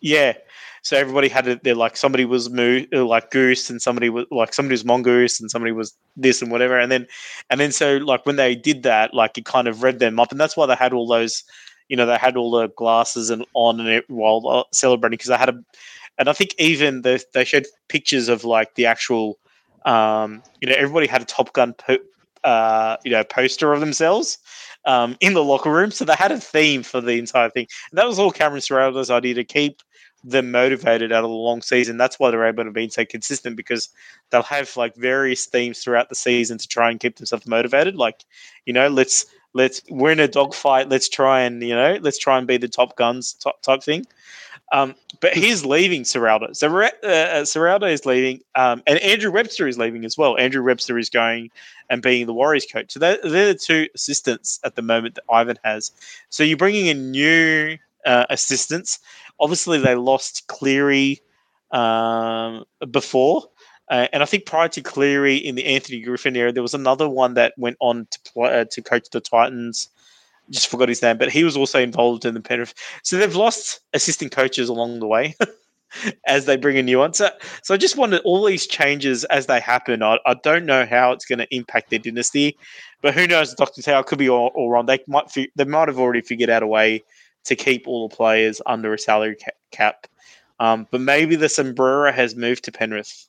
Yeah. 0.00 0.34
So 0.82 0.96
everybody 0.96 1.28
had 1.28 1.46
it. 1.46 1.62
They're 1.62 1.74
like 1.74 1.96
somebody 1.96 2.24
was 2.24 2.48
moo, 2.48 2.86
uh, 2.94 3.04
like 3.04 3.30
goose, 3.30 3.68
and 3.68 3.82
somebody 3.82 4.08
was 4.08 4.26
like 4.30 4.54
somebody 4.54 4.72
was 4.72 4.84
mongoose, 4.84 5.40
and 5.40 5.50
somebody 5.50 5.72
was 5.72 5.94
this 6.16 6.40
and 6.40 6.50
whatever. 6.50 6.78
And 6.78 6.90
then, 6.90 7.06
and 7.50 7.60
then 7.60 7.70
so 7.70 7.98
like 7.98 8.24
when 8.24 8.36
they 8.36 8.54
did 8.54 8.82
that, 8.84 9.12
like 9.12 9.36
it 9.36 9.44
kind 9.44 9.68
of 9.68 9.82
read 9.82 9.98
them 9.98 10.18
up, 10.18 10.30
and 10.30 10.40
that's 10.40 10.56
why 10.56 10.66
they 10.66 10.74
had 10.74 10.92
all 10.92 11.06
those, 11.06 11.44
you 11.88 11.96
know, 11.96 12.06
they 12.06 12.16
had 12.16 12.36
all 12.36 12.50
the 12.50 12.68
glasses 12.68 13.28
and 13.28 13.44
on 13.54 13.78
and 13.78 13.88
it 13.88 14.04
while 14.08 14.42
uh, 14.48 14.64
celebrating 14.72 15.16
because 15.16 15.28
they 15.28 15.36
had 15.36 15.50
a, 15.50 15.64
and 16.16 16.28
I 16.30 16.32
think 16.32 16.54
even 16.58 17.02
they 17.02 17.18
they 17.34 17.44
showed 17.44 17.66
pictures 17.88 18.28
of 18.28 18.44
like 18.44 18.74
the 18.76 18.86
actual 18.86 19.38
um, 19.84 20.42
you 20.60 20.68
know, 20.68 20.74
everybody 20.76 21.06
had 21.06 21.22
a 21.22 21.26
Top 21.26 21.52
Gun, 21.52 21.74
po- 21.74 21.98
uh, 22.44 22.96
you 23.04 23.10
know, 23.10 23.24
poster 23.24 23.72
of 23.72 23.80
themselves 23.80 24.38
um, 24.84 25.16
in 25.20 25.34
the 25.34 25.44
locker 25.44 25.70
room, 25.70 25.90
so 25.90 26.04
they 26.04 26.14
had 26.14 26.32
a 26.32 26.40
theme 26.40 26.82
for 26.82 27.00
the 27.00 27.18
entire 27.18 27.50
thing. 27.50 27.66
And 27.90 27.98
that 27.98 28.06
was 28.06 28.18
all 28.18 28.30
Cameron 28.30 28.60
Ciraldo's 28.60 29.10
idea 29.10 29.34
to 29.34 29.44
keep 29.44 29.82
them 30.22 30.50
motivated 30.50 31.12
out 31.12 31.24
of 31.24 31.30
the 31.30 31.36
long 31.36 31.62
season. 31.62 31.96
That's 31.96 32.18
why 32.18 32.30
they're 32.30 32.46
able 32.46 32.64
to 32.64 32.70
be 32.70 32.88
so 32.88 33.04
consistent 33.04 33.56
because 33.56 33.88
they'll 34.30 34.42
have 34.42 34.76
like 34.76 34.94
various 34.96 35.46
themes 35.46 35.82
throughout 35.82 36.08
the 36.08 36.14
season 36.14 36.58
to 36.58 36.68
try 36.68 36.90
and 36.90 37.00
keep 37.00 37.16
themselves 37.16 37.46
motivated. 37.46 37.96
Like, 37.96 38.24
you 38.66 38.72
know, 38.72 38.88
let's 38.88 39.26
let's 39.54 39.82
we're 39.88 40.12
in 40.12 40.20
a 40.20 40.28
dogfight. 40.28 40.88
Let's 40.88 41.08
try 41.08 41.42
and 41.42 41.62
you 41.62 41.74
know, 41.74 41.98
let's 42.00 42.18
try 42.18 42.38
and 42.38 42.46
be 42.46 42.56
the 42.56 42.68
top 42.68 42.96
guns 42.96 43.34
type, 43.34 43.60
type 43.62 43.82
thing. 43.82 44.06
Um, 44.72 44.94
but 45.20 45.34
he's 45.34 45.64
leaving 45.64 46.04
Ciraldo. 46.04 46.54
So 46.54 46.68
uh, 46.76 46.90
uh 47.02 47.86
is 47.86 48.06
leaving, 48.06 48.40
um, 48.54 48.82
and 48.86 49.00
Andrew 49.00 49.32
Webster 49.32 49.66
is 49.66 49.78
leaving 49.78 50.04
as 50.04 50.16
well. 50.16 50.38
Andrew 50.38 50.62
Webster 50.62 50.96
is 50.96 51.10
going 51.10 51.50
and 51.88 52.02
being 52.02 52.26
the 52.26 52.32
Warriors 52.32 52.66
coach. 52.72 52.92
So 52.92 53.00
they're, 53.00 53.18
they're 53.22 53.52
the 53.52 53.58
two 53.58 53.88
assistants 53.96 54.60
at 54.62 54.76
the 54.76 54.82
moment 54.82 55.16
that 55.16 55.24
Ivan 55.28 55.58
has. 55.64 55.90
So 56.28 56.44
you're 56.44 56.56
bringing 56.56 56.86
in 56.86 57.10
new 57.10 57.78
uh, 58.06 58.26
assistants. 58.30 59.00
Obviously, 59.40 59.78
they 59.78 59.94
lost 59.94 60.46
Cleary 60.46 61.20
um, 61.70 62.64
before. 62.90 63.44
Uh, 63.90 64.06
and 64.12 64.22
I 64.22 64.26
think 64.26 64.46
prior 64.46 64.68
to 64.68 64.80
Cleary 64.80 65.36
in 65.36 65.56
the 65.56 65.66
Anthony 65.66 66.00
Griffin 66.00 66.36
era, 66.36 66.52
there 66.52 66.62
was 66.62 66.74
another 66.74 67.08
one 67.08 67.34
that 67.34 67.54
went 67.58 67.76
on 67.80 68.06
to 68.10 68.20
play, 68.20 68.60
uh, 68.60 68.64
to 68.70 68.82
coach 68.82 69.10
the 69.10 69.20
Titans. 69.20 69.88
Just 70.48 70.68
forgot 70.68 70.88
his 70.88 71.02
name, 71.02 71.18
but 71.18 71.30
he 71.30 71.44
was 71.44 71.56
also 71.56 71.80
involved 71.80 72.24
in 72.24 72.34
the 72.34 72.40
Penrith. 72.40 72.74
So 73.02 73.16
they've 73.16 73.34
lost 73.34 73.80
assistant 73.92 74.32
coaches 74.32 74.68
along 74.68 75.00
the 75.00 75.06
way 75.06 75.34
as 76.26 76.44
they 76.44 76.56
bring 76.56 76.76
a 76.76 76.82
new 76.82 76.98
one. 76.98 77.14
So, 77.14 77.30
so 77.62 77.74
I 77.74 77.76
just 77.76 77.96
wanted 77.96 78.22
all 78.24 78.44
these 78.44 78.66
changes 78.66 79.24
as 79.24 79.46
they 79.46 79.60
happen. 79.60 80.02
I, 80.02 80.18
I 80.26 80.34
don't 80.34 80.66
know 80.66 80.86
how 80.86 81.12
it's 81.12 81.24
going 81.24 81.38
to 81.38 81.54
impact 81.54 81.90
their 81.90 81.98
dynasty, 81.98 82.56
but 83.00 83.14
who 83.14 83.26
knows? 83.26 83.54
Doctor 83.54 83.82
Tao 83.82 84.02
could 84.02 84.18
be 84.18 84.28
all, 84.28 84.50
all 84.54 84.70
wrong. 84.70 84.86
They 84.86 85.00
might 85.06 85.32
they 85.54 85.64
might 85.64 85.88
have 85.88 85.98
already 85.98 86.20
figured 86.20 86.50
out 86.50 86.62
a 86.62 86.66
way 86.66 87.02
to 87.44 87.56
keep 87.56 87.86
all 87.86 88.08
the 88.08 88.16
players 88.16 88.60
under 88.66 88.92
a 88.94 88.98
salary 88.98 89.36
cap. 89.70 90.06
Um, 90.58 90.86
but 90.90 91.00
maybe 91.00 91.36
the 91.36 91.48
sombrero 91.48 92.12
has 92.12 92.36
moved 92.36 92.64
to 92.64 92.72
Penrith. 92.72 93.26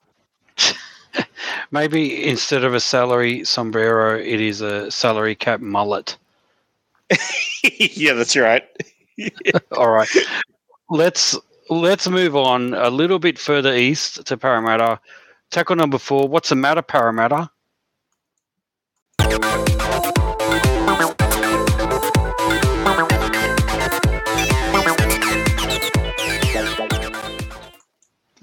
Maybe 1.71 2.27
instead 2.27 2.63
of 2.63 2.73
a 2.73 2.79
salary 2.79 3.43
sombrero, 3.45 4.17
it 4.17 4.41
is 4.41 4.61
a 4.61 4.91
salary 4.91 5.35
cap 5.35 5.61
mullet. 5.61 6.17
yeah, 7.63 8.13
that's 8.13 8.35
right. 8.35 8.63
All 9.77 9.91
right. 9.91 10.09
Let's 10.89 11.37
let's 11.69 12.07
move 12.07 12.35
on 12.35 12.73
a 12.73 12.89
little 12.89 13.19
bit 13.19 13.39
further 13.39 13.73
east 13.73 14.25
to 14.25 14.37
Parramatta. 14.37 14.99
Tackle 15.49 15.75
number 15.77 15.97
four. 15.97 16.27
What's 16.27 16.49
the 16.49 16.55
matter, 16.55 16.81
Parramatta? 16.81 17.49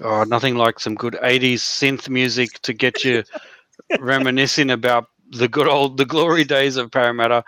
Oh, 0.01 0.23
nothing 0.23 0.55
like 0.55 0.79
some 0.79 0.95
good 0.95 1.17
80s 1.21 1.55
synth 1.55 2.07
music 2.07 2.59
to 2.61 2.73
get 2.73 3.03
you 3.03 3.23
reminiscing 3.99 4.71
about 4.71 5.07
the 5.31 5.47
good 5.47 5.67
old, 5.67 5.97
the 5.97 6.05
glory 6.05 6.43
days 6.43 6.77
of 6.77 6.91
Parramatta. 6.91 7.43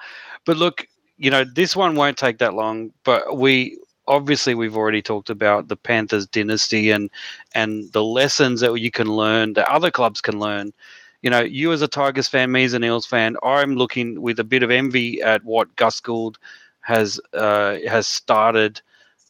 But 0.45 0.57
look, 0.57 0.85
you 1.17 1.31
know, 1.31 1.45
this 1.45 1.75
one 1.75 1.95
won't 1.95 2.17
take 2.17 2.39
that 2.39 2.53
long, 2.53 2.91
but 3.03 3.37
we 3.37 3.77
obviously 4.07 4.55
we've 4.55 4.75
already 4.75 5.01
talked 5.01 5.29
about 5.29 5.67
the 5.69 5.77
Panthers 5.77 6.27
dynasty 6.27 6.89
and 6.91 7.09
and 7.55 7.91
the 7.93 8.03
lessons 8.03 8.59
that 8.61 8.75
you 8.79 8.91
can 8.91 9.07
learn 9.07 9.53
that 9.53 9.69
other 9.69 9.91
clubs 9.91 10.19
can 10.19 10.39
learn. 10.39 10.73
You 11.21 11.29
know, 11.29 11.41
you 11.41 11.71
as 11.71 11.81
a 11.81 11.87
Tigers 11.87 12.27
fan, 12.27 12.51
me 12.51 12.63
as 12.63 12.73
an 12.73 12.83
Eels 12.83 13.05
fan, 13.05 13.37
I'm 13.43 13.75
looking 13.75 14.21
with 14.21 14.39
a 14.39 14.43
bit 14.43 14.63
of 14.63 14.71
envy 14.71 15.21
at 15.21 15.43
what 15.45 15.75
Gus 15.75 15.99
Gould 16.01 16.37
has 16.81 17.19
uh, 17.33 17.77
has 17.87 18.07
started 18.07 18.81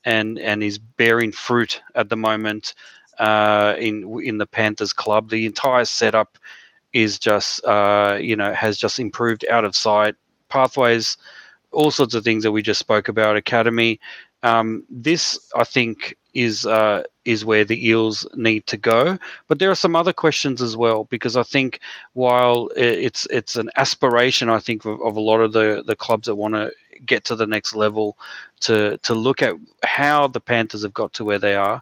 and 0.06 0.40
and 0.40 0.64
is 0.64 0.80
bearing 0.80 1.32
fruit 1.32 1.82
at 1.96 2.10
the 2.10 2.18
moment 2.18 2.74
uh, 3.20 3.76
in 3.78 4.22
in 4.24 4.38
the 4.38 4.46
Panthers 4.48 4.94
club. 4.94 5.30
The 5.30 5.46
entire 5.46 5.86
setup 5.86 6.38
is 6.94 7.20
just 7.20 7.64
uh, 7.66 8.18
you 8.20 8.36
know 8.36 8.54
has 8.54 8.78
just 8.78 9.00
improved 9.00 9.46
out 9.50 9.66
of 9.66 9.76
sight. 9.76 10.16
Pathways, 10.50 11.18
all 11.72 11.92
sorts 11.92 12.14
of 12.14 12.24
things 12.24 12.44
that 12.44 12.52
we 12.52 12.62
just 12.62 12.80
spoke 12.80 13.08
about. 13.08 13.36
Academy. 13.38 14.00
Um, 14.44 14.84
this 14.90 15.40
I 15.56 15.64
think 15.64 16.18
is 16.34 16.66
uh, 16.66 17.04
is 17.26 17.46
where 17.46 17.66
the 17.66 17.88
Eels 17.88 18.26
need 18.36 18.66
to 18.68 18.78
go. 18.78 19.18
But 19.48 19.60
there 19.60 19.70
are 19.72 19.76
some 19.76 19.96
other 19.96 20.14
questions 20.14 20.62
as 20.62 20.76
well 20.76 21.06
because 21.06 21.36
I 21.38 21.44
think 21.44 21.80
while 22.14 22.70
it's 22.76 23.28
it's 23.30 23.56
an 23.56 23.70
aspiration, 23.76 24.50
I 24.50 24.60
think 24.60 24.86
of, 24.86 25.02
of 25.02 25.16
a 25.16 25.22
lot 25.22 25.42
of 25.42 25.54
the 25.54 25.84
the 25.86 25.96
clubs 25.96 26.28
that 26.28 26.36
want 26.36 26.56
to 26.56 26.72
get 27.06 27.26
to 27.26 27.36
the 27.36 27.48
next 27.48 27.76
level 27.76 28.18
to 28.62 28.98
to 29.00 29.14
look 29.14 29.42
at 29.42 29.56
how 29.84 30.28
the 30.28 30.42
Panthers 30.42 30.84
have 30.84 30.94
got 30.94 31.14
to 31.14 31.26
where 31.26 31.40
they 31.40 31.56
are. 31.56 31.82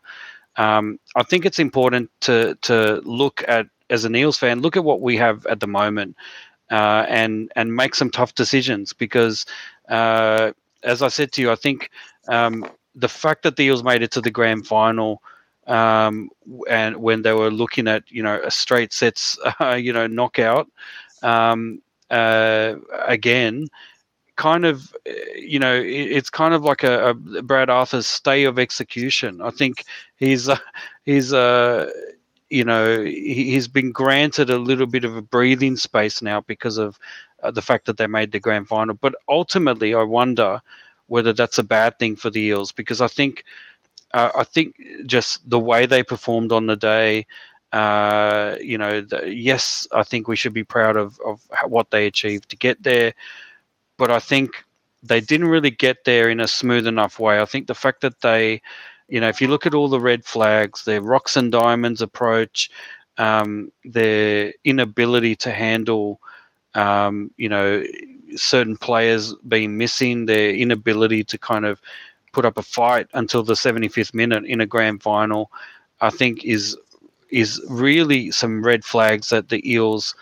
Um, 0.60 1.00
I 1.16 1.24
think 1.24 1.46
it's 1.46 1.60
important 1.60 2.12
to 2.22 2.56
to 2.64 3.02
look 3.06 3.44
at 3.48 3.68
as 3.90 4.06
an 4.06 4.16
Eels 4.16 4.38
fan, 4.38 4.62
look 4.62 4.78
at 4.78 4.86
what 4.86 5.02
we 5.02 5.18
have 5.18 5.46
at 5.48 5.62
the 5.62 5.68
moment, 5.68 6.18
uh, 6.72 7.06
and 7.10 7.52
and 7.56 7.76
make 7.76 7.96
some 7.96 8.12
tough 8.12 8.36
decisions 8.36 8.94
because, 8.94 9.46
uh, 9.90 10.52
as 10.84 11.02
I 11.04 11.10
said 11.10 11.32
to 11.34 11.42
you, 11.42 11.52
I 11.52 11.56
think 11.56 11.92
um, 12.30 12.66
the 12.96 13.10
fact 13.10 13.44
that 13.44 13.58
the 13.58 13.64
Eels 13.66 13.84
made 13.84 14.04
it 14.04 14.12
to 14.14 14.22
the 14.22 14.32
grand 14.32 14.68
final. 14.68 15.22
Um, 15.68 16.32
and 16.70 16.98
when 16.98 17.22
they 17.24 17.34
were 17.34 17.52
looking 17.52 17.88
at 17.88 18.04
you 18.12 18.24
know 18.24 18.42
a 18.44 18.52
straight 18.52 18.94
sets 18.94 19.38
uh, 19.62 19.76
you 19.76 19.94
know 19.94 20.08
knockout 20.08 20.68
um, 21.24 21.82
uh, 22.10 22.76
again 23.06 23.68
kind 24.40 24.66
of, 24.66 24.96
you 25.36 25.60
know, 25.60 25.76
it's 25.76 26.30
kind 26.30 26.54
of 26.54 26.64
like 26.64 26.84
a, 26.84 27.10
a 27.10 27.44
Brad 27.44 27.70
Arthur's 27.70 28.08
stay 28.08 28.46
of 28.46 28.58
execution. 28.58 29.42
I 29.42 29.50
think 29.50 29.84
he's, 30.16 30.48
uh, 30.48 30.58
he's, 31.04 31.34
uh, 31.34 31.92
you 32.50 32.64
know, 32.64 33.04
he, 33.04 33.54
has 33.56 33.68
been 33.68 33.92
granted 33.92 34.50
a 34.50 34.58
little 34.58 34.88
bit 34.88 35.04
of 35.04 35.18
a 35.18 35.22
breathing 35.22 35.76
space 35.76 36.22
now 36.22 36.40
because 36.40 36.78
of 36.78 36.98
uh, 37.44 37.52
the 37.52 37.62
fact 37.62 37.86
that 37.86 37.98
they 37.98 38.08
made 38.08 38.32
the 38.32 38.40
grand 38.40 38.70
final. 38.70 38.96
But 38.96 39.14
ultimately, 39.28 39.94
I 39.94 40.04
wonder 40.04 40.62
whether 41.08 41.34
that's 41.34 41.58
a 41.58 41.64
bad 41.64 42.00
thing 42.00 42.16
for 42.16 42.30
the 42.30 42.40
Eels 42.40 42.72
because 42.72 43.02
I 43.02 43.10
think, 43.10 43.44
uh, 44.14 44.32
I 44.34 44.46
think 44.46 44.82
just 45.06 45.48
the 45.50 45.60
way 45.60 45.86
they 45.86 46.02
performed 46.02 46.54
on 46.54 46.66
the 46.66 46.78
day. 46.78 47.28
Uh, 47.74 48.56
you 48.62 48.78
know, 48.78 49.02
the, 49.02 49.28
yes, 49.28 49.86
I 49.92 50.04
think 50.04 50.30
we 50.30 50.38
should 50.38 50.54
be 50.54 50.64
proud 50.64 50.96
of, 50.96 51.20
of 51.26 51.42
what 51.66 51.92
they 51.92 52.08
achieved 52.08 52.48
to 52.50 52.56
get 52.56 52.82
there 52.82 53.14
but 54.00 54.10
I 54.10 54.20
think 54.20 54.64
they 55.04 55.22
didn't 55.22 55.50
really 55.50 55.70
get 55.70 56.06
there 56.06 56.30
in 56.30 56.40
a 56.40 56.48
smooth 56.48 56.88
enough 56.88 57.20
way. 57.20 57.40
I 57.40 57.46
think 57.46 57.68
the 57.68 57.76
fact 57.76 58.02
that 58.02 58.22
they, 58.22 58.62
you 59.10 59.20
know, 59.20 59.28
if 59.28 59.42
you 59.42 59.48
look 59.50 59.66
at 59.66 59.74
all 59.76 59.90
the 59.90 60.00
red 60.00 60.26
flags, 60.26 60.86
their 60.86 61.02
rocks 61.02 61.36
and 61.36 61.52
diamonds 61.52 62.02
approach, 62.02 62.72
um, 63.18 63.72
their 63.84 64.54
inability 64.64 65.36
to 65.36 65.52
handle, 65.52 66.22
um, 66.76 67.30
you 67.38 67.50
know, 67.50 67.84
certain 68.36 68.78
players 68.78 69.36
being 69.48 69.78
missing, 69.78 70.26
their 70.26 70.52
inability 70.52 71.24
to 71.26 71.38
kind 71.38 71.66
of 71.66 71.82
put 72.32 72.46
up 72.46 72.58
a 72.58 72.64
fight 72.64 73.08
until 73.14 73.44
the 73.44 73.54
75th 73.54 74.14
minute 74.14 74.46
in 74.46 74.62
a 74.62 74.66
grand 74.66 75.04
final, 75.04 75.52
I 76.00 76.10
think 76.10 76.46
is 76.46 76.78
is 77.30 77.62
really 77.70 78.32
some 78.32 78.64
red 78.64 78.84
flags 78.84 79.30
that 79.30 79.50
the 79.50 79.62
Eels 79.72 80.16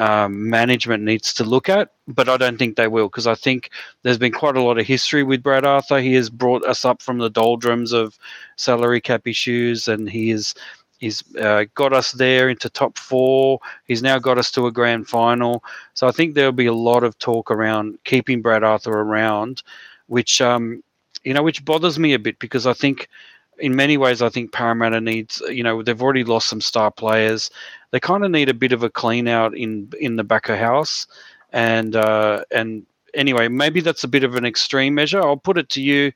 um, 0.00 0.48
management 0.48 1.02
needs 1.04 1.34
to 1.34 1.44
look 1.44 1.68
at, 1.68 1.92
but 2.08 2.26
I 2.26 2.38
don't 2.38 2.56
think 2.56 2.76
they 2.76 2.88
will 2.88 3.08
because 3.08 3.26
I 3.26 3.34
think 3.34 3.68
there's 4.02 4.16
been 4.16 4.32
quite 4.32 4.56
a 4.56 4.62
lot 4.62 4.78
of 4.78 4.86
history 4.86 5.22
with 5.22 5.42
Brad 5.42 5.66
Arthur. 5.66 6.00
He 6.00 6.14
has 6.14 6.30
brought 6.30 6.64
us 6.64 6.86
up 6.86 7.02
from 7.02 7.18
the 7.18 7.28
doldrums 7.28 7.92
of 7.92 8.18
salary 8.56 9.02
cap 9.02 9.26
issues, 9.26 9.88
and 9.88 10.08
he 10.08 10.30
has 10.30 10.54
he's 11.00 11.22
uh, 11.36 11.66
got 11.74 11.92
us 11.92 12.12
there 12.12 12.48
into 12.48 12.70
top 12.70 12.96
four. 12.96 13.60
He's 13.84 14.02
now 14.02 14.18
got 14.18 14.38
us 14.38 14.50
to 14.52 14.66
a 14.66 14.72
grand 14.72 15.06
final. 15.06 15.62
So 15.92 16.08
I 16.08 16.12
think 16.12 16.34
there'll 16.34 16.52
be 16.52 16.64
a 16.66 16.72
lot 16.72 17.04
of 17.04 17.18
talk 17.18 17.50
around 17.50 17.98
keeping 18.04 18.40
Brad 18.40 18.64
Arthur 18.64 18.92
around, 18.92 19.62
which 20.06 20.40
um, 20.40 20.82
you 21.24 21.34
know, 21.34 21.42
which 21.42 21.62
bothers 21.62 21.98
me 21.98 22.14
a 22.14 22.18
bit 22.18 22.38
because 22.38 22.66
I 22.66 22.72
think 22.72 23.06
in 23.60 23.76
many 23.76 23.96
ways, 23.96 24.22
I 24.22 24.28
think 24.28 24.52
Parramatta 24.52 25.00
needs, 25.00 25.42
you 25.48 25.62
know, 25.62 25.82
they've 25.82 26.02
already 26.02 26.24
lost 26.24 26.48
some 26.48 26.60
star 26.60 26.90
players 26.90 27.50
they 27.90 28.00
kind 28.00 28.24
of 28.24 28.30
need 28.30 28.48
a 28.48 28.54
bit 28.54 28.72
of 28.72 28.82
a 28.82 28.90
clean 28.90 29.28
out 29.28 29.56
in 29.56 29.92
in 30.00 30.16
the 30.16 30.24
back 30.24 30.48
of 30.48 30.58
house, 30.58 31.06
and 31.52 31.96
uh, 31.96 32.44
and 32.50 32.86
anyway, 33.14 33.48
maybe 33.48 33.80
that's 33.80 34.04
a 34.04 34.08
bit 34.08 34.24
of 34.24 34.36
an 34.36 34.44
extreme 34.44 34.94
measure. 34.94 35.20
I'll 35.20 35.36
put 35.36 35.58
it 35.58 35.68
to 35.70 35.82
you, 35.82 36.12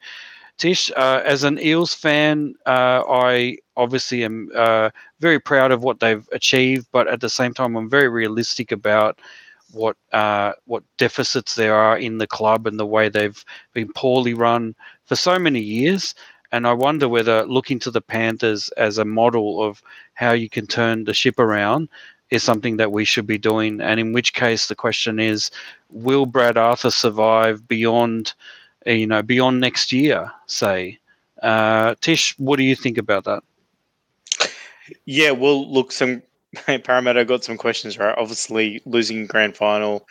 Tish. 0.56 0.90
Uh, 0.96 1.22
as 1.24 1.44
an 1.44 1.58
Eels 1.60 1.94
fan, 1.94 2.54
uh, 2.66 3.02
I 3.08 3.58
obviously 3.76 4.24
am 4.24 4.50
uh, 4.54 4.90
very 5.20 5.40
proud 5.40 5.72
of 5.72 5.82
what 5.82 6.00
they've 6.00 6.28
achieved, 6.32 6.86
but 6.92 7.08
at 7.08 7.20
the 7.20 7.30
same 7.30 7.54
time, 7.54 7.76
I'm 7.76 7.90
very 7.90 8.08
realistic 8.08 8.70
about 8.70 9.18
what 9.72 9.96
uh, 10.12 10.52
what 10.66 10.84
deficits 10.96 11.56
there 11.56 11.74
are 11.74 11.98
in 11.98 12.18
the 12.18 12.28
club 12.28 12.68
and 12.68 12.78
the 12.78 12.86
way 12.86 13.08
they've 13.08 13.44
been 13.72 13.92
poorly 13.94 14.34
run 14.34 14.76
for 15.06 15.16
so 15.16 15.38
many 15.40 15.60
years. 15.60 16.14
And 16.54 16.68
I 16.68 16.72
wonder 16.72 17.08
whether 17.08 17.44
looking 17.46 17.80
to 17.80 17.90
the 17.90 18.00
Panthers 18.00 18.68
as 18.76 18.96
a 18.96 19.04
model 19.04 19.60
of 19.60 19.82
how 20.12 20.30
you 20.30 20.48
can 20.48 20.68
turn 20.68 21.02
the 21.02 21.12
ship 21.12 21.40
around 21.40 21.88
is 22.30 22.44
something 22.44 22.76
that 22.76 22.92
we 22.92 23.04
should 23.04 23.26
be 23.26 23.38
doing. 23.38 23.80
And 23.80 23.98
in 23.98 24.12
which 24.12 24.34
case, 24.34 24.68
the 24.68 24.76
question 24.76 25.18
is, 25.18 25.50
will 25.90 26.26
Brad 26.26 26.56
Arthur 26.56 26.92
survive 26.92 27.66
beyond, 27.66 28.34
you 28.86 29.04
know, 29.04 29.20
beyond 29.20 29.58
next 29.58 29.92
year? 29.92 30.30
Say, 30.46 31.00
uh, 31.42 31.96
Tish, 32.00 32.38
what 32.38 32.54
do 32.54 32.62
you 32.62 32.76
think 32.76 32.98
about 32.98 33.24
that? 33.24 33.42
Yeah, 35.06 35.32
well, 35.32 35.68
look, 35.68 35.90
some 35.90 36.22
Parramatta 36.84 37.24
got 37.24 37.42
some 37.42 37.56
questions 37.56 37.98
right. 37.98 38.14
Obviously, 38.16 38.80
losing 38.86 39.26
grand 39.26 39.56
final 39.56 40.06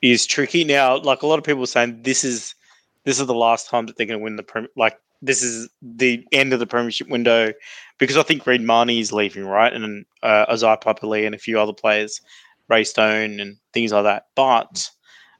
is 0.00 0.26
tricky. 0.26 0.62
Now, 0.62 0.98
like 0.98 1.22
a 1.22 1.26
lot 1.26 1.40
of 1.40 1.44
people 1.44 1.66
saying, 1.66 2.02
this 2.02 2.22
is 2.22 2.54
this 3.02 3.18
is 3.18 3.26
the 3.26 3.34
last 3.34 3.68
time 3.68 3.86
that 3.86 3.96
they're 3.96 4.06
going 4.06 4.20
to 4.20 4.22
win 4.22 4.36
the 4.36 4.68
like 4.76 5.00
this 5.22 5.42
is 5.42 5.68
the 5.82 6.26
end 6.32 6.52
of 6.52 6.60
the 6.60 6.66
premiership 6.66 7.08
window 7.08 7.52
because 7.98 8.16
I 8.16 8.22
think 8.22 8.46
Reed 8.46 8.62
Mahoney 8.62 9.00
is 9.00 9.12
leaving, 9.12 9.44
right? 9.44 9.72
And 9.72 10.04
uh, 10.22 10.46
Isaiah 10.48 10.78
Papali'i 10.80 11.26
and 11.26 11.34
a 11.34 11.38
few 11.38 11.58
other 11.60 11.72
players, 11.72 12.20
Ray 12.68 12.84
Stone 12.84 13.40
and 13.40 13.56
things 13.72 13.92
like 13.92 14.04
that. 14.04 14.26
But 14.36 14.88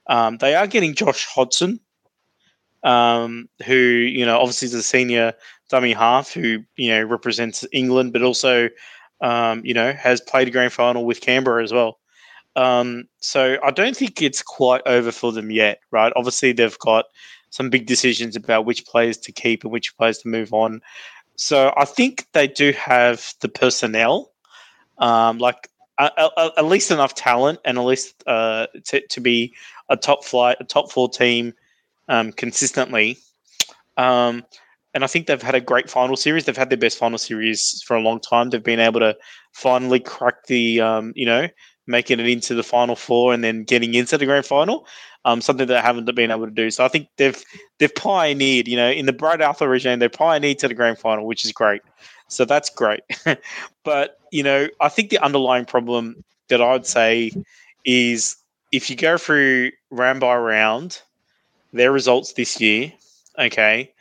um, 0.08 0.38
they 0.38 0.54
are 0.54 0.66
getting 0.66 0.94
Josh 0.94 1.26
Hodgson, 1.26 1.78
um, 2.82 3.48
who, 3.64 3.74
you 3.74 4.26
know, 4.26 4.38
obviously 4.38 4.66
is 4.66 4.74
a 4.74 4.82
senior 4.82 5.32
dummy 5.70 5.92
half 5.92 6.32
who, 6.32 6.64
you 6.76 6.90
know, 6.90 7.02
represents 7.02 7.64
England, 7.72 8.12
but 8.12 8.22
also, 8.22 8.68
um, 9.20 9.62
you 9.64 9.74
know, 9.74 9.92
has 9.92 10.20
played 10.20 10.48
a 10.48 10.50
grand 10.50 10.72
final 10.72 11.04
with 11.04 11.20
Canberra 11.20 11.62
as 11.62 11.72
well. 11.72 11.98
Um, 12.56 13.04
so 13.20 13.58
I 13.62 13.70
don't 13.70 13.96
think 13.96 14.20
it's 14.20 14.42
quite 14.42 14.82
over 14.86 15.12
for 15.12 15.30
them 15.30 15.50
yet, 15.50 15.80
right? 15.92 16.12
Obviously, 16.16 16.52
they've 16.52 16.78
got 16.80 17.04
some 17.50 17.70
big 17.70 17.86
decisions 17.86 18.36
about 18.36 18.64
which 18.64 18.86
players 18.86 19.16
to 19.18 19.32
keep 19.32 19.64
and 19.64 19.72
which 19.72 19.96
players 19.96 20.18
to 20.18 20.28
move 20.28 20.52
on. 20.52 20.80
So 21.36 21.72
I 21.76 21.84
think 21.84 22.26
they 22.32 22.48
do 22.48 22.72
have 22.72 23.34
the 23.40 23.48
personnel, 23.48 24.32
um, 24.98 25.38
like 25.38 25.68
at 25.98 26.64
least 26.64 26.90
enough 26.90 27.14
talent 27.14 27.58
and 27.64 27.78
at 27.78 27.84
least 27.84 28.22
uh, 28.26 28.66
to, 28.86 29.06
to 29.08 29.20
be 29.20 29.54
a 29.88 29.96
top 29.96 30.24
flight, 30.24 30.56
a 30.60 30.64
top 30.64 30.92
four 30.92 31.08
team 31.08 31.54
um, 32.08 32.32
consistently. 32.32 33.18
Um, 33.96 34.44
and 34.94 35.04
I 35.04 35.06
think 35.06 35.26
they've 35.26 35.42
had 35.42 35.54
a 35.54 35.60
great 35.60 35.90
final 35.90 36.16
series. 36.16 36.44
They've 36.44 36.56
had 36.56 36.70
their 36.70 36.78
best 36.78 36.98
final 36.98 37.18
series 37.18 37.82
for 37.86 37.96
a 37.96 38.00
long 38.00 38.20
time. 38.20 38.50
They've 38.50 38.62
been 38.62 38.80
able 38.80 39.00
to 39.00 39.16
finally 39.52 40.00
crack 40.00 40.46
the, 40.46 40.80
um, 40.80 41.12
you 41.14 41.26
know, 41.26 41.48
making 41.88 42.20
it 42.20 42.28
into 42.28 42.54
the 42.54 42.62
final 42.62 42.94
four 42.94 43.34
and 43.34 43.42
then 43.42 43.64
getting 43.64 43.94
into 43.94 44.16
the 44.16 44.26
grand 44.26 44.46
final. 44.46 44.86
Um, 45.24 45.40
something 45.40 45.66
that 45.66 45.76
I 45.76 45.82
haven't 45.82 46.14
been 46.14 46.30
able 46.30 46.46
to 46.46 46.52
do. 46.52 46.70
So 46.70 46.84
I 46.84 46.88
think 46.88 47.08
they've 47.16 47.42
they've 47.78 47.94
pioneered, 47.94 48.68
you 48.68 48.76
know, 48.76 48.88
in 48.88 49.06
the 49.06 49.12
Brad 49.12 49.42
Arthur 49.42 49.68
regime, 49.68 49.98
they 49.98 50.08
pioneered 50.08 50.60
to 50.60 50.68
the 50.68 50.74
grand 50.74 50.98
final, 50.98 51.26
which 51.26 51.44
is 51.44 51.50
great. 51.50 51.82
So 52.28 52.44
that's 52.44 52.70
great. 52.70 53.00
but 53.84 54.20
you 54.30 54.42
know, 54.42 54.68
I 54.80 54.88
think 54.88 55.10
the 55.10 55.18
underlying 55.18 55.64
problem 55.64 56.22
that 56.48 56.62
I 56.62 56.72
would 56.72 56.86
say 56.86 57.32
is 57.84 58.36
if 58.70 58.88
you 58.88 58.96
go 58.96 59.18
through 59.18 59.72
round 59.90 60.20
by 60.20 60.36
round, 60.36 61.02
their 61.72 61.90
results 61.90 62.34
this 62.34 62.60
year, 62.60 62.92
okay, 63.38 63.92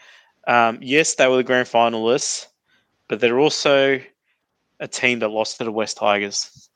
um, 0.48 0.78
yes, 0.82 1.16
they 1.16 1.28
were 1.28 1.38
the 1.38 1.44
grand 1.44 1.68
finalists, 1.68 2.48
but 3.08 3.20
they're 3.20 3.40
also 3.40 4.00
a 4.80 4.88
team 4.88 5.20
that 5.20 5.30
lost 5.30 5.58
to 5.58 5.64
the 5.64 5.72
West 5.72 5.98
Tigers. 5.98 6.67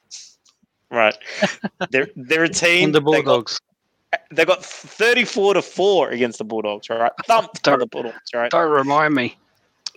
Right. 0.92 1.18
they're 1.90 2.10
they're 2.16 2.44
a 2.44 2.50
team. 2.50 2.92
the 2.92 3.02
Bulldogs. 3.02 3.60
They 4.12 4.18
got, 4.18 4.36
they 4.36 4.46
got 4.46 4.66
thirty-four 4.66 5.54
to 5.54 5.62
four 5.62 6.10
against 6.10 6.38
the 6.38 6.44
Bulldogs. 6.44 6.90
Right. 6.90 7.12
Thumped 7.26 7.64
by 7.64 7.78
the 7.78 7.88
Bulldogs. 7.88 8.34
Right. 8.34 8.52
Don't 8.52 8.70
remind 8.70 9.16
me. 9.16 9.38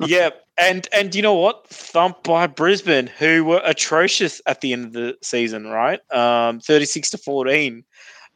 yeah, 0.07 0.31
and 0.57 0.89
and 0.93 1.15
you 1.15 1.23
know 1.23 1.35
what? 1.35 1.67
Thumped 1.69 2.25
by 2.25 2.47
Brisbane, 2.47 3.09
who 3.19 3.45
were 3.45 3.61
atrocious 3.65 4.41
at 4.47 4.61
the 4.61 4.73
end 4.73 4.87
of 4.87 4.93
the 4.93 5.17
season. 5.23 5.67
Right. 5.67 6.01
Um, 6.13 6.61
thirty-six 6.61 7.11
to 7.11 7.19
fourteen. 7.19 7.85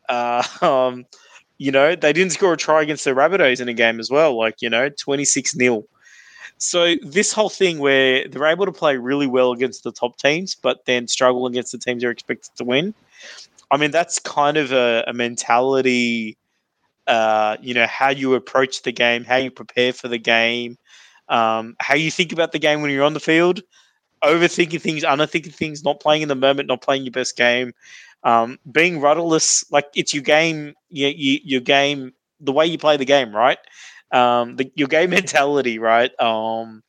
Uh, 0.09 0.43
um, 0.63 1.07
you 1.59 1.71
know, 1.71 1.95
they 1.95 2.13
didn't 2.13 2.33
score 2.33 2.55
a 2.55 2.57
try 2.57 2.83
against 2.83 3.05
the 3.05 3.11
Rabbitohs 3.11 3.61
in 3.61 3.69
a 3.69 3.75
game 3.75 4.01
as 4.01 4.11
well. 4.11 4.37
Like 4.37 4.61
you 4.61 4.71
know, 4.71 4.89
twenty-six 4.89 5.55
nil. 5.55 5.85
So 6.59 6.97
this 7.03 7.33
whole 7.33 7.49
thing 7.49 7.79
where 7.79 8.27
they're 8.29 8.47
able 8.47 8.67
to 8.67 8.73
play 8.73 8.97
really 8.97 9.27
well 9.27 9.53
against 9.53 9.85
the 9.85 9.93
top 9.93 10.19
teams, 10.19 10.55
but 10.55 10.85
then 10.87 11.07
struggle 11.07 11.47
against 11.47 11.73
the 11.73 11.79
teams 11.79 12.03
they're 12.03 12.11
expected 12.11 12.51
to 12.57 12.65
win. 12.65 12.95
I 13.71 13.77
mean, 13.77 13.91
that's 13.91 14.19
kind 14.19 14.57
of 14.57 14.73
a, 14.73 15.05
a 15.07 15.13
mentality. 15.13 16.37
Uh, 17.07 17.57
you 17.61 17.75
know 17.75 17.87
how 17.87 18.11
you 18.11 18.35
approach 18.35 18.83
the 18.83 18.93
game, 18.93 19.25
how 19.25 19.37
you 19.37 19.51
prepare 19.51 19.93
for 19.93 20.09
the 20.09 20.19
game, 20.19 20.77
um, 21.29 21.77
how 21.81 21.95
you 21.95 22.11
think 22.11 22.33
about 22.33 22.53
the 22.53 22.59
game 22.59 22.83
when 22.83 22.91
you're 22.91 23.05
on 23.05 23.15
the 23.15 23.21
field, 23.21 23.63
overthinking 24.23 24.81
things, 24.81 25.05
underthinking 25.05 25.55
things, 25.55 25.85
not 25.85 26.01
playing 26.01 26.23
in 26.23 26.29
the 26.29 26.35
moment, 26.35 26.69
not 26.69 26.83
playing 26.83 27.05
your 27.05 27.13
best 27.13 27.37
game, 27.37 27.73
um, 28.25 28.59
being 28.71 29.01
rudderless. 29.01 29.65
Like 29.71 29.87
it's 29.95 30.13
your 30.13 30.23
game, 30.23 30.75
you, 30.91 31.09
you, 31.09 31.41
your 31.45 31.61
game, 31.61 32.13
the 32.41 32.53
way 32.53 32.67
you 32.67 32.79
play 32.79 32.97
the 32.97 33.05
game, 33.05 33.35
right? 33.35 33.59
Um, 34.13 34.57
the, 34.57 34.71
your 34.75 34.89
game 34.89 35.11
mentality, 35.19 35.79
right? 35.79 36.11
Um, 36.21 36.83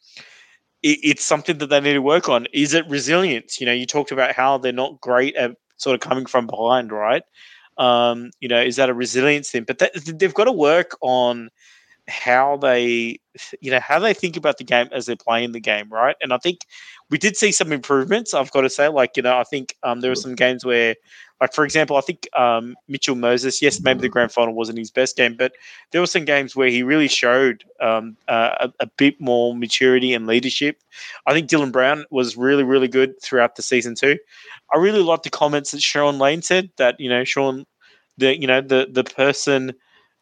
it, 0.83 0.99
it's 1.03 1.23
something 1.23 1.57
that 1.59 1.67
they 1.67 1.79
need 1.79 1.93
to 1.93 2.01
work 2.01 2.29
on. 2.29 2.47
Is 2.53 2.73
it 2.73 2.87
resilience? 2.87 3.59
You 3.59 3.65
know, 3.65 3.73
you 3.73 3.85
talked 3.85 4.11
about 4.11 4.33
how 4.33 4.57
they're 4.57 4.71
not 4.71 5.01
great 5.01 5.35
at 5.35 5.51
sort 5.77 5.95
of 5.95 6.01
coming 6.01 6.25
from 6.25 6.47
behind, 6.47 6.91
right? 6.91 7.23
Um, 7.77 8.31
you 8.39 8.49
know, 8.49 8.61
is 8.61 8.75
that 8.75 8.89
a 8.89 8.93
resilience 8.93 9.49
thing? 9.49 9.63
But 9.63 9.79
that, 9.79 9.91
they've 10.19 10.33
got 10.33 10.45
to 10.45 10.51
work 10.51 10.97
on 11.01 11.49
how 12.09 12.57
they, 12.57 13.19
you 13.61 13.71
know, 13.71 13.79
how 13.79 13.99
they 13.99 14.13
think 14.13 14.35
about 14.35 14.57
the 14.57 14.63
game 14.63 14.89
as 14.91 15.05
they're 15.05 15.15
playing 15.15 15.53
the 15.53 15.59
game, 15.59 15.89
right? 15.89 16.15
And 16.21 16.33
I 16.33 16.37
think 16.37 16.65
we 17.09 17.17
did 17.17 17.37
see 17.37 17.51
some 17.51 17.71
improvements. 17.71 18.33
I've 18.33 18.51
got 18.51 18.61
to 18.61 18.69
say, 18.69 18.87
like, 18.87 19.15
you 19.15 19.23
know, 19.23 19.37
I 19.37 19.43
think 19.43 19.75
um, 19.83 20.01
there 20.01 20.11
were 20.11 20.15
some 20.15 20.35
games 20.35 20.65
where 20.65 20.95
like 21.41 21.53
for 21.53 21.63
example, 21.63 21.95
I 21.95 22.01
think 22.01 22.27
um, 22.37 22.75
Mitchell 22.87 23.15
Moses. 23.15 23.61
Yes, 23.61 23.81
maybe 23.81 24.01
the 24.01 24.09
grand 24.09 24.31
final 24.31 24.53
wasn't 24.53 24.77
his 24.77 24.91
best 24.91 25.15
game, 25.15 25.35
but 25.37 25.53
there 25.91 26.01
were 26.01 26.07
some 26.07 26.25
games 26.25 26.55
where 26.55 26.69
he 26.69 26.83
really 26.83 27.07
showed 27.07 27.63
um, 27.79 28.17
uh, 28.27 28.67
a, 28.67 28.83
a, 28.83 28.87
bit 28.97 29.21
more 29.21 29.55
maturity 29.55 30.13
and 30.13 30.27
leadership. 30.27 30.81
I 31.25 31.33
think 31.33 31.49
Dylan 31.49 31.71
Brown 31.71 32.05
was 32.11 32.35
really, 32.35 32.63
really 32.63 32.89
good 32.89 33.21
throughout 33.21 33.55
the 33.55 33.61
season 33.61 33.95
too. 33.95 34.17
I 34.73 34.77
really 34.79 35.01
liked 35.01 35.23
the 35.23 35.29
comments 35.29 35.71
that 35.71 35.81
Shaun 35.81 36.19
Lane 36.19 36.41
said 36.41 36.69
that 36.77 36.99
you 36.99 37.09
know 37.09 37.23
sean 37.23 37.65
the 38.17 38.37
you 38.37 38.47
know 38.47 38.59
the 38.59 38.87
the 38.91 39.05
person 39.05 39.73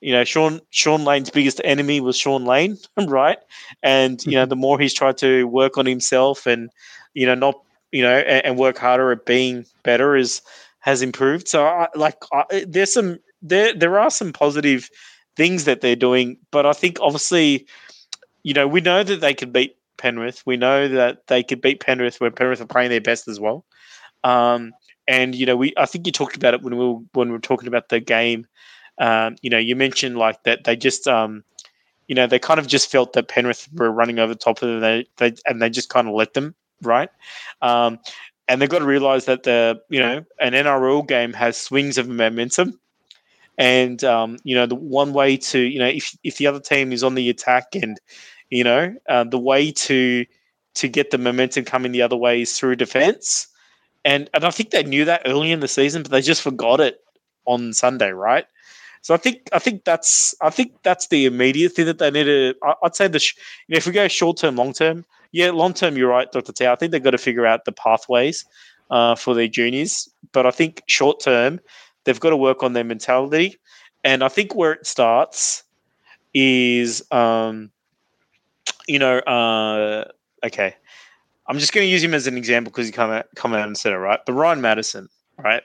you 0.01 0.13
know, 0.13 0.23
Sean 0.23 0.59
Shaun 0.69 1.03
Lane's 1.03 1.29
biggest 1.29 1.61
enemy 1.63 1.99
was 2.01 2.17
Shaun 2.17 2.45
Lane, 2.45 2.77
right? 3.07 3.39
And 3.83 4.23
you 4.25 4.33
know, 4.33 4.45
the 4.45 4.55
more 4.55 4.79
he's 4.79 4.93
tried 4.93 5.17
to 5.19 5.47
work 5.47 5.77
on 5.77 5.85
himself 5.85 6.45
and 6.45 6.69
you 7.13 7.25
know 7.25 7.35
not 7.35 7.59
you 7.91 8.03
know 8.03 8.17
and, 8.17 8.45
and 8.45 8.57
work 8.57 8.77
harder 8.77 9.11
at 9.11 9.25
being 9.25 9.65
better 9.83 10.15
is 10.15 10.41
has 10.79 11.01
improved. 11.01 11.47
So, 11.47 11.65
I, 11.65 11.87
like, 11.95 12.17
I, 12.31 12.65
there's 12.67 12.93
some 12.93 13.19
there 13.41 13.73
there 13.73 13.99
are 13.99 14.09
some 14.09 14.33
positive 14.33 14.89
things 15.35 15.65
that 15.65 15.81
they're 15.81 15.95
doing, 15.95 16.37
but 16.51 16.65
I 16.65 16.73
think 16.73 16.99
obviously, 17.01 17.67
you 18.43 18.53
know, 18.53 18.67
we 18.67 18.81
know 18.81 19.03
that 19.03 19.21
they 19.21 19.33
could 19.33 19.51
beat 19.51 19.75
Penrith. 19.97 20.43
We 20.45 20.57
know 20.57 20.87
that 20.87 21.27
they 21.27 21.43
could 21.43 21.61
beat 21.61 21.81
Penrith 21.81 22.21
when 22.21 22.31
Penrith 22.31 22.61
are 22.61 22.67
playing 22.67 22.89
their 22.89 23.01
best 23.01 23.27
as 23.27 23.39
well. 23.39 23.65
Um, 24.23 24.73
and 25.07 25.35
you 25.35 25.45
know, 25.45 25.55
we 25.55 25.73
I 25.77 25.85
think 25.85 26.05
you 26.05 26.11
talked 26.11 26.35
about 26.35 26.53
it 26.53 26.61
when 26.61 26.77
we 26.77 26.85
were, 26.85 26.99
when 27.13 27.29
we 27.29 27.33
were 27.33 27.39
talking 27.39 27.67
about 27.67 27.89
the 27.89 27.99
game. 27.99 28.47
Um, 28.99 29.35
you 29.41 29.49
know, 29.49 29.57
you 29.57 29.75
mentioned 29.75 30.17
like 30.17 30.43
that 30.43 30.63
they 30.63 30.75
just 30.75 31.07
um, 31.07 31.43
you 32.07 32.15
know, 32.15 32.25
they 32.25 32.39
kind 32.39 32.59
of 32.59 32.67
just 32.67 32.89
felt 32.89 33.13
that 33.13 33.27
Penrith 33.27 33.67
were 33.73 33.91
running 33.91 34.19
over 34.19 34.33
the 34.33 34.39
top 34.39 34.61
of 34.61 34.69
them, 34.69 34.79
they, 34.79 35.05
they 35.17 35.35
and 35.45 35.61
they 35.61 35.69
just 35.69 35.89
kind 35.89 36.07
of 36.07 36.13
let 36.13 36.33
them 36.33 36.55
right. 36.81 37.09
Um, 37.61 37.99
and 38.47 38.61
they've 38.61 38.69
got 38.69 38.79
to 38.79 38.85
realize 38.85 39.25
that 39.25 39.43
the 39.43 39.81
you 39.89 39.99
know 39.99 40.23
an 40.39 40.53
NRL 40.53 41.05
game 41.07 41.33
has 41.33 41.57
swings 41.57 41.97
of 41.97 42.07
momentum, 42.07 42.79
and 43.57 44.03
um, 44.03 44.37
you 44.43 44.55
know 44.55 44.65
the 44.65 44.75
one 44.75 45.13
way 45.13 45.37
to 45.37 45.59
you 45.59 45.79
know 45.79 45.87
if 45.87 46.17
if 46.23 46.37
the 46.37 46.47
other 46.47 46.59
team 46.59 46.93
is 46.93 47.03
on 47.03 47.15
the 47.15 47.29
attack 47.29 47.75
and 47.75 47.99
you 48.49 48.63
know 48.63 48.95
uh, 49.09 49.25
the 49.25 49.39
way 49.39 49.71
to 49.71 50.25
to 50.75 50.87
get 50.87 51.11
the 51.11 51.17
momentum 51.17 51.65
coming 51.65 51.91
the 51.91 52.01
other 52.01 52.15
way 52.15 52.41
is 52.41 52.57
through 52.57 52.77
defense, 52.77 53.47
and 54.05 54.29
and 54.33 54.45
I 54.45 54.51
think 54.51 54.69
they 54.69 54.83
knew 54.83 55.03
that 55.05 55.23
early 55.25 55.51
in 55.51 55.59
the 55.59 55.67
season, 55.67 56.03
but 56.03 56.11
they 56.11 56.21
just 56.21 56.41
forgot 56.41 56.79
it 56.79 57.01
on 57.45 57.73
Sunday, 57.73 58.11
right? 58.11 58.45
So 59.07 59.13
I 59.13 59.17
think 59.17 59.47
I 59.53 59.59
think 59.59 59.85
that's 59.85 60.35
I 60.41 60.49
think 60.49 60.73
that's 60.83 61.07
the 61.07 61.27
immediate 61.27 61.71
thing 61.71 61.85
that 61.85 61.97
they 61.97 62.11
need 62.11 62.25
to. 62.25 62.53
I'd 62.83 62.93
say 62.93 63.07
the 63.07 63.25
you 63.67 63.73
know, 63.73 63.77
if 63.77 63.85
we 63.85 63.93
go 63.93 64.05
short 64.09 64.35
term, 64.35 64.57
long 64.57 64.73
term, 64.73 65.05
yeah, 65.31 65.49
long 65.51 65.73
term, 65.73 65.95
you're 65.95 66.09
right, 66.09 66.29
Dr. 66.29 66.51
T. 66.51 66.67
I 66.67 66.75
think 66.75 66.91
they've 66.91 67.01
got 67.01 67.11
to 67.11 67.17
figure 67.17 67.45
out 67.45 67.63
the 67.63 67.71
pathways 67.71 68.43
uh, 68.91 69.15
for 69.15 69.33
their 69.33 69.47
juniors. 69.47 70.09
But 70.33 70.45
I 70.45 70.51
think 70.51 70.83
short 70.87 71.21
term, 71.21 71.61
they've 72.03 72.19
got 72.19 72.31
to 72.31 72.35
work 72.35 72.63
on 72.63 72.73
their 72.73 72.83
mentality. 72.83 73.55
And 74.03 74.25
I 74.25 74.27
think 74.27 74.53
where 74.55 74.73
it 74.73 74.85
starts 74.85 75.63
is, 76.33 77.01
um, 77.09 77.71
you 78.89 78.99
know, 78.99 79.19
uh, 79.19 80.03
okay, 80.45 80.75
I'm 81.47 81.59
just 81.59 81.71
going 81.71 81.87
to 81.87 81.89
use 81.89 82.03
him 82.03 82.13
as 82.13 82.27
an 82.27 82.35
example 82.35 82.71
because 82.71 82.87
he 82.87 82.91
come 82.91 83.11
out, 83.11 83.27
come 83.37 83.53
out 83.53 83.67
and 83.67 83.77
said 83.77 83.93
it 83.93 83.99
right. 83.99 84.19
But 84.25 84.33
Ryan 84.33 84.59
Matterson, 84.59 85.07
right? 85.41 85.63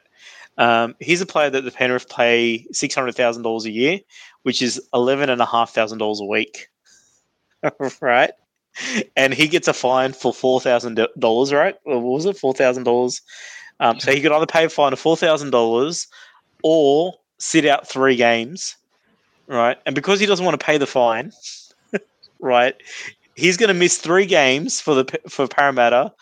Um, 0.58 0.94
he's 1.00 1.20
a 1.20 1.26
player 1.26 1.50
that 1.50 1.62
the 1.62 1.70
Penrith 1.70 2.08
pay 2.08 2.66
six 2.72 2.94
hundred 2.94 3.14
thousand 3.14 3.42
dollars 3.42 3.64
a 3.64 3.70
year, 3.70 4.00
which 4.42 4.60
is 4.62 4.80
eleven 4.92 5.30
and 5.30 5.40
a 5.40 5.46
half 5.46 5.72
thousand 5.72 5.98
dollars 5.98 6.20
a 6.20 6.26
week. 6.26 6.68
right? 8.00 8.32
and 9.16 9.34
he 9.34 9.48
gets 9.48 9.68
a 9.68 9.72
fine 9.72 10.12
for 10.12 10.32
four 10.32 10.60
thousand 10.60 10.98
dollars, 11.18 11.52
right? 11.52 11.76
What 11.84 12.00
was 12.00 12.26
it, 12.26 12.38
four 12.38 12.54
thousand 12.54 12.82
um, 12.82 12.84
dollars? 12.84 13.22
So 13.98 14.12
he 14.12 14.20
could 14.20 14.32
either 14.32 14.46
pay 14.46 14.64
a 14.64 14.68
fine 14.68 14.92
of 14.92 14.98
four 14.98 15.16
thousand 15.16 15.50
dollars 15.50 16.08
or 16.62 17.14
sit 17.38 17.66
out 17.66 17.88
three 17.88 18.16
games, 18.16 18.76
right? 19.46 19.76
And 19.86 19.94
because 19.94 20.20
he 20.20 20.26
doesn't 20.26 20.44
want 20.44 20.58
to 20.58 20.64
pay 20.64 20.78
the 20.78 20.86
fine, 20.86 21.32
right, 22.40 22.74
he's 23.34 23.56
going 23.56 23.68
to 23.68 23.74
miss 23.74 23.98
three 23.98 24.26
games 24.26 24.80
for 24.80 24.94
the 24.94 25.20
for 25.28 25.46
Parramatta, 25.48 26.12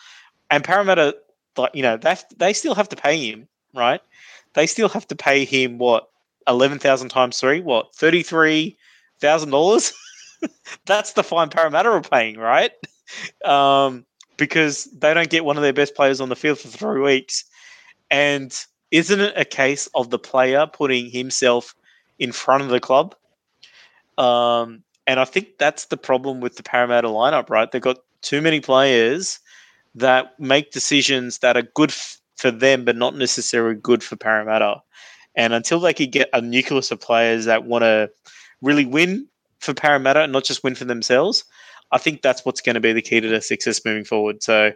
and 0.49 0.63
Parramatta, 0.63 1.15
like 1.57 1.73
you 1.73 1.83
know, 1.83 1.97
they 1.97 2.15
they 2.37 2.53
still 2.53 2.75
have 2.75 2.89
to 2.89 2.95
pay 2.95 3.31
him, 3.31 3.47
right? 3.73 4.01
They 4.53 4.67
still 4.67 4.89
have 4.89 5.07
to 5.07 5.15
pay 5.15 5.45
him 5.45 5.77
what 5.77 6.09
eleven 6.47 6.79
thousand 6.79 7.09
times 7.09 7.39
three, 7.39 7.61
what 7.61 7.93
thirty 7.95 8.23
three 8.23 8.77
thousand 9.19 9.51
dollars. 9.51 9.93
That's 10.85 11.13
the 11.13 11.23
fine 11.23 11.49
Parramatta 11.49 11.89
are 11.89 12.01
paying, 12.01 12.37
right? 12.37 12.71
Um, 13.45 14.05
because 14.37 14.85
they 14.97 15.13
don't 15.13 15.29
get 15.29 15.45
one 15.45 15.57
of 15.57 15.63
their 15.63 15.73
best 15.73 15.95
players 15.95 16.19
on 16.21 16.29
the 16.29 16.35
field 16.35 16.59
for 16.59 16.67
three 16.67 17.01
weeks. 17.01 17.43
And 18.09 18.53
isn't 18.89 19.19
it 19.19 19.33
a 19.35 19.45
case 19.45 19.87
of 19.95 20.09
the 20.09 20.19
player 20.19 20.67
putting 20.71 21.09
himself 21.09 21.75
in 22.19 22.31
front 22.31 22.63
of 22.63 22.69
the 22.69 22.79
club? 22.79 23.15
Um, 24.17 24.83
and 25.07 25.19
I 25.19 25.25
think 25.25 25.57
that's 25.57 25.85
the 25.85 25.97
problem 25.97 26.41
with 26.41 26.55
the 26.55 26.63
Parramatta 26.63 27.07
lineup, 27.07 27.49
right? 27.49 27.71
They've 27.71 27.81
got 27.81 27.99
too 28.21 28.41
many 28.41 28.59
players 28.59 29.39
that 29.95 30.39
make 30.39 30.71
decisions 30.71 31.39
that 31.39 31.57
are 31.57 31.67
good 31.75 31.93
for 32.41 32.51
them, 32.51 32.83
but 32.83 32.97
not 32.97 33.15
necessarily 33.15 33.75
good 33.75 34.03
for 34.03 34.15
Parramatta. 34.15 34.81
And 35.35 35.53
until 35.53 35.79
they 35.79 35.93
could 35.93 36.11
get 36.11 36.29
a 36.33 36.41
nucleus 36.41 36.91
of 36.91 36.99
players 36.99 37.45
that 37.45 37.65
want 37.65 37.83
to 37.83 38.09
really 38.61 38.85
win 38.85 39.27
for 39.59 39.73
Parramatta 39.73 40.23
and 40.23 40.33
not 40.33 40.43
just 40.43 40.63
win 40.63 40.75
for 40.75 40.85
themselves, 40.85 41.45
I 41.91 41.99
think 41.99 42.21
that's 42.21 42.43
what's 42.43 42.61
going 42.61 42.73
to 42.73 42.79
be 42.81 42.93
the 42.93 43.01
key 43.01 43.21
to 43.21 43.27
their 43.27 43.41
success 43.41 43.85
moving 43.85 44.03
forward. 44.03 44.41
So 44.41 44.71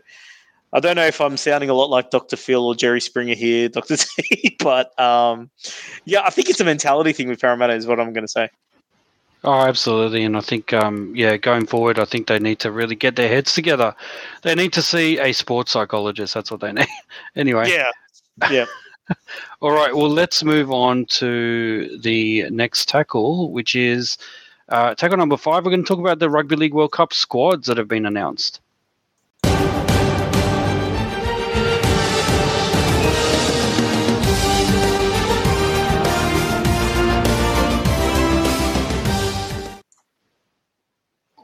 I 0.74 0.80
don't 0.80 0.96
know 0.96 1.06
if 1.06 1.20
I'm 1.20 1.38
sounding 1.38 1.70
a 1.70 1.74
lot 1.74 1.90
like 1.90 2.12
Dr. 2.12 2.36
Phil 2.36 2.66
or 2.66 2.76
Jerry 2.76 3.02
Springer 3.02 3.36
here, 3.36 3.68
Dr. 3.70 3.98
T, 3.98 4.58
but 4.60 4.98
um, 5.00 5.50
yeah, 6.06 6.22
I 6.22 6.30
think 6.30 6.50
it's 6.50 6.60
a 6.60 6.66
mentality 6.66 7.14
thing 7.14 7.28
with 7.28 7.42
Parramatta, 7.42 7.74
is 7.74 7.88
what 7.88 8.00
I'm 8.00 8.14
going 8.14 8.26
to 8.26 8.32
say. 8.32 8.50
Oh, 9.46 9.62
absolutely. 9.62 10.24
And 10.24 10.36
I 10.36 10.42
think, 10.42 10.74
um, 10.74 11.14
yeah, 11.16 11.38
going 11.38 11.68
forward, 11.68 12.00
I 12.00 12.06
think 12.06 12.26
they 12.26 12.40
need 12.40 12.58
to 12.60 12.72
really 12.72 12.96
get 12.96 13.16
their 13.16 13.30
heads 13.30 13.54
together. 13.54 13.94
They 14.42 14.56
need 14.56 14.74
to 14.74 14.82
see 14.82 15.20
a 15.20 15.34
sports 15.34 15.72
psychologist. 15.72 16.34
That's 16.34 16.50
what 16.50 16.62
they 16.62 16.74
need. 16.74 16.88
anyway. 17.36 17.70
Yeah. 17.70 17.92
Yeah. 18.50 18.66
All 19.62 19.72
right. 19.72 19.96
Well, 19.96 20.10
let's 20.10 20.44
move 20.44 20.72
on 20.72 21.06
to 21.06 22.00
the 22.02 22.50
next 22.50 22.90
tackle, 22.90 23.52
which 23.52 23.76
is 23.76 24.18
uh, 24.70 24.96
tackle 24.96 25.18
number 25.18 25.38
five. 25.38 25.64
We're 25.64 25.72
going 25.72 25.84
to 25.84 25.88
talk 25.88 26.00
about 26.00 26.18
the 26.18 26.30
Rugby 26.30 26.56
League 26.56 26.74
World 26.74 26.94
Cup 26.94 27.14
squads 27.14 27.68
that 27.68 27.78
have 27.78 27.88
been 27.88 28.08
announced. 28.08 28.62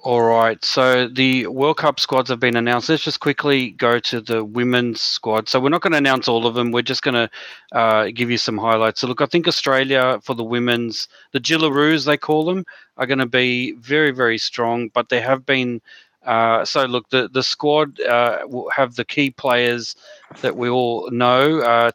All 0.03 0.23
right. 0.23 0.63
So 0.65 1.07
the 1.07 1.45
World 1.45 1.77
Cup 1.77 1.99
squads 1.99 2.29
have 2.29 2.39
been 2.39 2.55
announced. 2.55 2.89
Let's 2.89 3.03
just 3.03 3.19
quickly 3.19 3.69
go 3.69 3.99
to 3.99 4.19
the 4.19 4.43
women's 4.43 4.99
squad. 4.99 5.47
So 5.47 5.59
we're 5.59 5.69
not 5.69 5.81
going 5.81 5.91
to 5.91 5.99
announce 5.99 6.27
all 6.27 6.47
of 6.47 6.55
them. 6.55 6.71
We're 6.71 6.81
just 6.81 7.03
going 7.03 7.13
to 7.13 7.29
uh, 7.77 8.09
give 8.11 8.31
you 8.31 8.39
some 8.39 8.57
highlights. 8.57 9.01
So 9.01 9.07
look, 9.07 9.21
I 9.21 9.27
think 9.27 9.47
Australia 9.47 10.19
for 10.23 10.33
the 10.33 10.43
women's, 10.43 11.07
the 11.33 11.39
Jillaroos 11.39 12.07
they 12.07 12.17
call 12.17 12.45
them, 12.45 12.65
are 12.97 13.05
going 13.05 13.19
to 13.19 13.27
be 13.27 13.73
very 13.73 14.09
very 14.09 14.39
strong. 14.39 14.89
But 14.89 15.09
they 15.09 15.21
have 15.21 15.45
been. 15.45 15.81
Uh, 16.25 16.65
so 16.65 16.85
look, 16.85 17.07
the 17.09 17.29
the 17.29 17.43
squad 17.43 17.99
uh, 18.01 18.39
will 18.47 18.71
have 18.71 18.95
the 18.95 19.05
key 19.05 19.29
players 19.29 19.95
that 20.41 20.57
we 20.57 20.67
all 20.67 21.11
know. 21.11 21.59
Uh, 21.59 21.91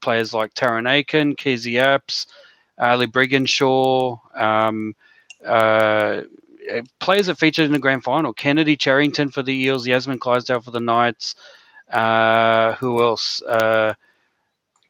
players 0.00 0.32
like 0.32 0.54
Tarryn 0.54 0.90
Aiken, 0.90 1.36
Kezie 1.36 1.74
Apps, 1.74 2.24
Ali 2.78 3.06
Brigginshaw. 3.06 4.18
Um, 4.34 4.94
uh, 5.44 6.22
players 6.98 7.26
that 7.26 7.38
featured 7.38 7.66
in 7.66 7.72
the 7.72 7.78
grand 7.78 8.04
final. 8.04 8.32
Kennedy 8.32 8.76
Cherrington 8.76 9.30
for 9.30 9.42
the 9.42 9.54
Eels, 9.54 9.86
Yasmin 9.86 10.18
Clydsdale 10.18 10.62
for 10.62 10.70
the 10.70 10.80
Knights. 10.80 11.34
Uh, 11.90 12.74
who 12.74 13.02
else? 13.02 13.42
Uh, 13.42 13.94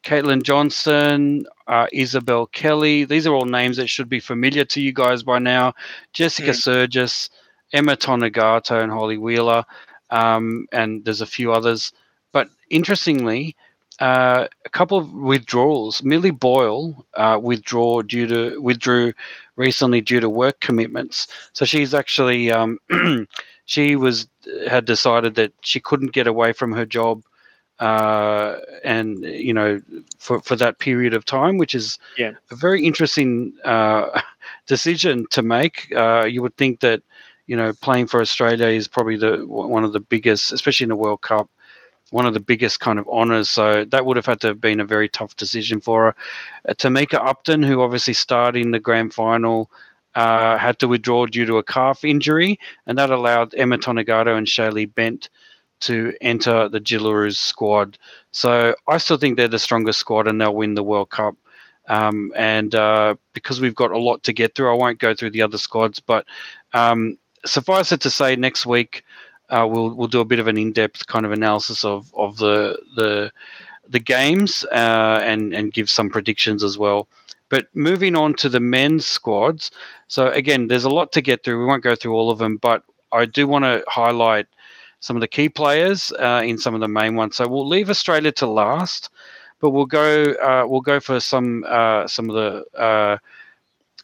Caitlin 0.03 0.43
Johnson, 0.43 1.45
uh, 1.67 1.87
Isabel 1.91 2.47
Kelly. 2.47 3.05
These 3.05 3.27
are 3.27 3.33
all 3.33 3.45
names 3.45 3.77
that 3.77 3.87
should 3.87 4.09
be 4.09 4.19
familiar 4.19 4.65
to 4.65 4.81
you 4.81 4.91
guys 4.91 5.23
by 5.23 5.39
now. 5.39 5.73
Jessica 6.13 6.51
mm. 6.51 6.55
Sergis, 6.55 7.29
Emma 7.71 7.95
Tonegato, 7.95 8.81
and 8.81 8.91
Holly 8.91 9.17
Wheeler. 9.17 9.63
Um, 10.09 10.67
and 10.71 11.05
there's 11.05 11.21
a 11.21 11.25
few 11.25 11.53
others. 11.53 11.93
But 12.31 12.49
interestingly, 12.69 13.55
uh, 14.01 14.47
a 14.65 14.69
couple 14.69 14.97
of 14.97 15.13
withdrawals. 15.13 16.01
Millie 16.03 16.31
Boyle 16.31 17.05
uh, 17.13 17.39
withdraw 17.41 18.01
due 18.01 18.25
to 18.25 18.59
withdrew 18.59 19.13
recently 19.57 20.01
due 20.01 20.19
to 20.19 20.27
work 20.27 20.59
commitments. 20.59 21.27
So 21.53 21.65
she's 21.65 21.93
actually 21.93 22.51
um, 22.51 22.79
she 23.65 23.95
was 23.95 24.27
had 24.67 24.85
decided 24.85 25.35
that 25.35 25.53
she 25.61 25.79
couldn't 25.79 26.13
get 26.13 26.25
away 26.25 26.51
from 26.51 26.71
her 26.71 26.85
job, 26.85 27.21
uh, 27.79 28.57
and 28.83 29.19
you 29.23 29.53
know 29.53 29.79
for 30.17 30.41
for 30.41 30.55
that 30.55 30.79
period 30.79 31.13
of 31.13 31.23
time, 31.23 31.59
which 31.59 31.75
is 31.75 31.99
yeah. 32.17 32.31
a 32.49 32.55
very 32.55 32.83
interesting 32.83 33.53
uh, 33.65 34.19
decision 34.65 35.27
to 35.29 35.43
make. 35.43 35.93
Uh, 35.95 36.25
you 36.25 36.41
would 36.41 36.57
think 36.57 36.79
that 36.79 37.03
you 37.45 37.55
know 37.55 37.71
playing 37.81 38.07
for 38.07 38.19
Australia 38.19 38.65
is 38.65 38.87
probably 38.87 39.15
the 39.15 39.45
one 39.45 39.83
of 39.83 39.93
the 39.93 39.99
biggest, 39.99 40.51
especially 40.51 40.85
in 40.85 40.89
the 40.89 40.95
World 40.95 41.21
Cup 41.21 41.47
one 42.11 42.25
of 42.25 42.33
the 42.33 42.39
biggest 42.39 42.79
kind 42.79 42.99
of 42.99 43.07
honours. 43.09 43.49
So 43.49 43.83
that 43.85 44.05
would 44.05 44.17
have 44.17 44.25
had 44.25 44.39
to 44.41 44.47
have 44.47 44.61
been 44.61 44.79
a 44.79 44.85
very 44.85 45.09
tough 45.09 45.35
decision 45.35 45.81
for 45.81 46.05
her. 46.05 46.15
Uh, 46.69 46.73
Tamika 46.73 47.15
Upton, 47.15 47.63
who 47.63 47.81
obviously 47.81 48.13
starred 48.13 48.55
in 48.55 48.71
the 48.71 48.79
grand 48.79 49.13
final, 49.13 49.71
uh, 50.15 50.57
had 50.57 50.77
to 50.79 50.87
withdraw 50.87 51.25
due 51.25 51.45
to 51.45 51.57
a 51.57 51.63
calf 51.63 52.03
injury, 52.03 52.59
and 52.85 52.97
that 52.97 53.09
allowed 53.09 53.55
Emma 53.55 53.77
Tonegato 53.77 54.35
and 54.35 54.47
Shaylee 54.47 54.93
Bent 54.93 55.29
to 55.81 56.13
enter 56.21 56.69
the 56.69 56.79
Jillaroos 56.79 57.37
squad. 57.37 57.97
So 58.31 58.75
I 58.87 58.97
still 58.97 59.17
think 59.17 59.37
they're 59.37 59.47
the 59.47 59.57
strongest 59.57 59.99
squad, 59.99 60.27
and 60.27 60.39
they'll 60.39 60.53
win 60.53 60.75
the 60.75 60.83
World 60.83 61.09
Cup. 61.09 61.35
Um, 61.87 62.31
and 62.35 62.75
uh, 62.75 63.15
because 63.33 63.59
we've 63.59 63.75
got 63.75 63.91
a 63.91 63.97
lot 63.97 64.21
to 64.23 64.33
get 64.33 64.53
through, 64.53 64.71
I 64.71 64.75
won't 64.77 64.99
go 64.99 65.15
through 65.15 65.31
the 65.31 65.41
other 65.41 65.57
squads, 65.57 65.99
but 65.99 66.25
um, 66.73 67.17
suffice 67.45 67.91
it 67.91 68.01
to 68.01 68.09
say, 68.09 68.35
next 68.35 68.65
week 68.65 69.03
uh, 69.51 69.67
we'll 69.69 69.93
we'll 69.93 70.07
do 70.07 70.21
a 70.21 70.25
bit 70.25 70.39
of 70.39 70.47
an 70.47 70.57
in-depth 70.57 71.07
kind 71.07 71.25
of 71.25 71.31
analysis 71.31 71.85
of 71.85 72.13
of 72.15 72.37
the 72.37 72.79
the 72.95 73.31
the 73.87 73.99
games 73.99 74.65
uh, 74.71 75.19
and 75.23 75.53
and 75.53 75.73
give 75.73 75.89
some 75.89 76.09
predictions 76.09 76.63
as 76.63 76.77
well. 76.77 77.07
But 77.49 77.67
moving 77.75 78.15
on 78.15 78.33
to 78.35 78.49
the 78.49 78.61
men's 78.61 79.05
squads, 79.05 79.71
so 80.07 80.29
again, 80.29 80.67
there's 80.67 80.85
a 80.85 80.89
lot 80.89 81.11
to 81.11 81.21
get 81.21 81.43
through. 81.43 81.59
We 81.59 81.65
won't 81.65 81.83
go 81.83 81.95
through 81.95 82.13
all 82.13 82.31
of 82.31 82.39
them, 82.39 82.57
but 82.57 82.83
I 83.11 83.25
do 83.25 83.45
want 83.45 83.65
to 83.65 83.83
highlight 83.87 84.47
some 85.01 85.17
of 85.17 85.21
the 85.21 85.27
key 85.27 85.49
players 85.49 86.13
uh, 86.13 86.41
in 86.45 86.57
some 86.57 86.73
of 86.73 86.79
the 86.79 86.87
main 86.87 87.15
ones. 87.15 87.35
So 87.35 87.47
we'll 87.47 87.67
leave 87.67 87.89
Australia 87.89 88.31
to 88.33 88.47
last, 88.47 89.09
but 89.59 89.71
we'll 89.71 89.85
go 89.85 90.31
uh, 90.33 90.65
we'll 90.65 90.81
go 90.81 90.99
for 91.01 91.19
some 91.19 91.65
uh, 91.67 92.07
some 92.07 92.29
of 92.29 92.35
the 92.35 92.79
uh, 92.79 93.17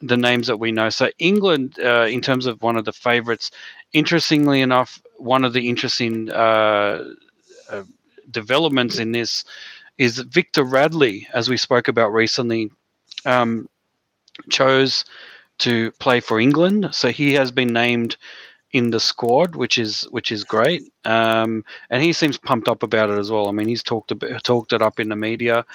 the 0.02 0.18
names 0.18 0.48
that 0.48 0.58
we 0.58 0.72
know. 0.72 0.90
So 0.90 1.10
England, 1.18 1.80
uh, 1.80 2.08
in 2.10 2.22
terms 2.22 2.46
of 2.46 2.62
one 2.62 2.78
of 2.78 2.86
the 2.86 2.94
favourites, 2.94 3.52
interestingly 3.94 4.62
enough, 4.62 5.02
one 5.18 5.44
of 5.44 5.54
the 5.54 5.70
interesting 5.70 6.30
uh, 6.32 7.04
uh, 7.70 7.84
developments 8.32 9.00
in 9.00 9.12
this 9.12 9.44
is 9.98 10.20
Victor 10.20 10.64
Radley, 10.64 11.28
as 11.34 11.50
we 11.50 11.58
spoke 11.58 11.88
about 11.88 12.14
recently, 12.14 12.72
um, 13.26 13.68
chose 14.50 15.06
to 15.60 15.92
play 15.94 16.20
for 16.20 16.40
England. 16.40 16.90
So 16.92 17.10
he 17.10 17.34
has 17.34 17.52
been 17.52 17.74
named 17.74 18.18
in 18.72 18.92
the 18.92 19.00
squad, 19.00 19.56
which 19.56 19.78
is 19.78 20.04
which 20.12 20.32
is 20.32 20.44
great. 20.44 20.84
Um, 21.06 21.64
and 21.90 22.04
he 22.04 22.14
seems 22.14 22.38
pumped 22.38 22.68
up 22.68 22.84
about 22.84 23.10
it 23.10 23.18
as 23.18 23.32
well. 23.32 23.48
I 23.48 23.52
mean, 23.52 23.68
he's 23.68 23.84
talked 23.84 24.12
about, 24.12 24.44
talked 24.44 24.74
it 24.74 24.82
up 24.82 25.00
in 25.00 25.10
the 25.10 25.16
media. 25.16 25.66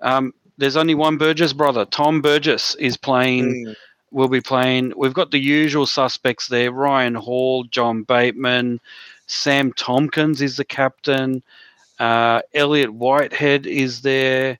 Um, 0.00 0.32
there's 0.58 0.76
only 0.76 0.94
one 0.94 1.16
Burgess 1.16 1.52
brother. 1.52 1.84
Tom 1.86 2.20
Burgess 2.20 2.74
is 2.76 2.96
playing. 2.96 3.66
Mm. 3.66 3.76
Will 4.12 4.28
be 4.28 4.40
playing. 4.40 4.92
We've 4.96 5.14
got 5.14 5.30
the 5.30 5.40
usual 5.40 5.86
suspects 5.86 6.48
there: 6.48 6.70
Ryan 6.70 7.14
Hall, 7.14 7.64
John 7.64 8.02
Bateman, 8.02 8.78
Sam 9.26 9.72
Tomkins 9.72 10.42
is 10.42 10.56
the 10.56 10.64
captain. 10.64 11.42
Uh, 11.98 12.42
Elliot 12.54 12.92
Whitehead 12.92 13.66
is 13.66 14.02
there. 14.02 14.58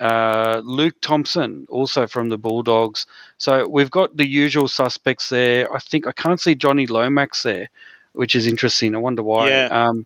Uh, 0.00 0.60
Luke 0.64 0.96
Thompson, 1.00 1.66
also 1.70 2.06
from 2.06 2.28
the 2.28 2.36
Bulldogs. 2.36 3.06
So 3.38 3.66
we've 3.68 3.90
got 3.90 4.16
the 4.16 4.26
usual 4.26 4.68
suspects 4.68 5.28
there. 5.28 5.72
I 5.72 5.78
think 5.78 6.06
I 6.06 6.12
can't 6.12 6.40
see 6.40 6.54
Jonny 6.54 6.86
Lomax 6.86 7.42
there, 7.42 7.70
which 8.12 8.34
is 8.34 8.46
interesting. 8.46 8.94
I 8.94 8.98
wonder 8.98 9.22
why. 9.22 9.48
Yeah. 9.48 9.66
Um, 9.66 10.04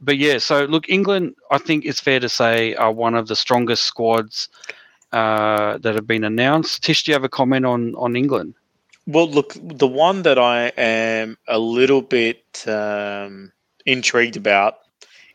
but 0.00 0.16
yeah, 0.16 0.38
so 0.38 0.64
look, 0.64 0.88
England, 0.88 1.34
I 1.50 1.58
think 1.58 1.84
it's 1.84 2.00
fair 2.00 2.20
to 2.20 2.28
say, 2.28 2.74
are 2.76 2.92
one 2.92 3.14
of 3.14 3.28
the 3.28 3.36
strongest 3.36 3.84
squads 3.84 4.48
uh, 5.12 5.78
that 5.78 5.94
have 5.94 6.06
been 6.06 6.24
announced. 6.24 6.82
Tish, 6.82 7.04
do 7.04 7.10
you 7.10 7.14
have 7.14 7.24
a 7.24 7.28
comment 7.28 7.66
on 7.66 7.94
on 7.94 8.16
England? 8.16 8.54
Well, 9.06 9.28
look, 9.28 9.54
the 9.56 9.86
one 9.86 10.22
that 10.22 10.38
I 10.38 10.70
am 10.76 11.38
a 11.46 11.58
little 11.58 12.02
bit 12.02 12.64
um, 12.68 13.52
intrigued 13.86 14.36
about 14.36 14.78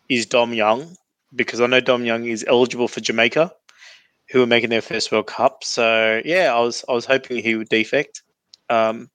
is 0.10 0.28
Dom 0.28 0.54
Young 0.54 0.96
because 1.36 1.60
I 1.60 1.66
know 1.66 1.80
Dom 1.80 2.06
Young 2.06 2.26
is 2.26 2.46
eligible 2.48 2.88
for 2.88 3.02
Jamaica, 3.02 3.52
who 4.30 4.44
are 4.44 4.48
making 4.48 4.70
their 4.70 4.82
first 4.82 5.12
World 5.12 5.28
Cup. 5.28 5.64
So 5.64 6.22
yeah, 6.24 6.54
I 6.54 6.60
was 6.60 6.86
I 6.88 6.94
was 6.94 7.06
hoping 7.06 7.44
he 7.44 7.56
would 7.56 7.70
defect. 7.70 8.22
Um, 8.70 9.10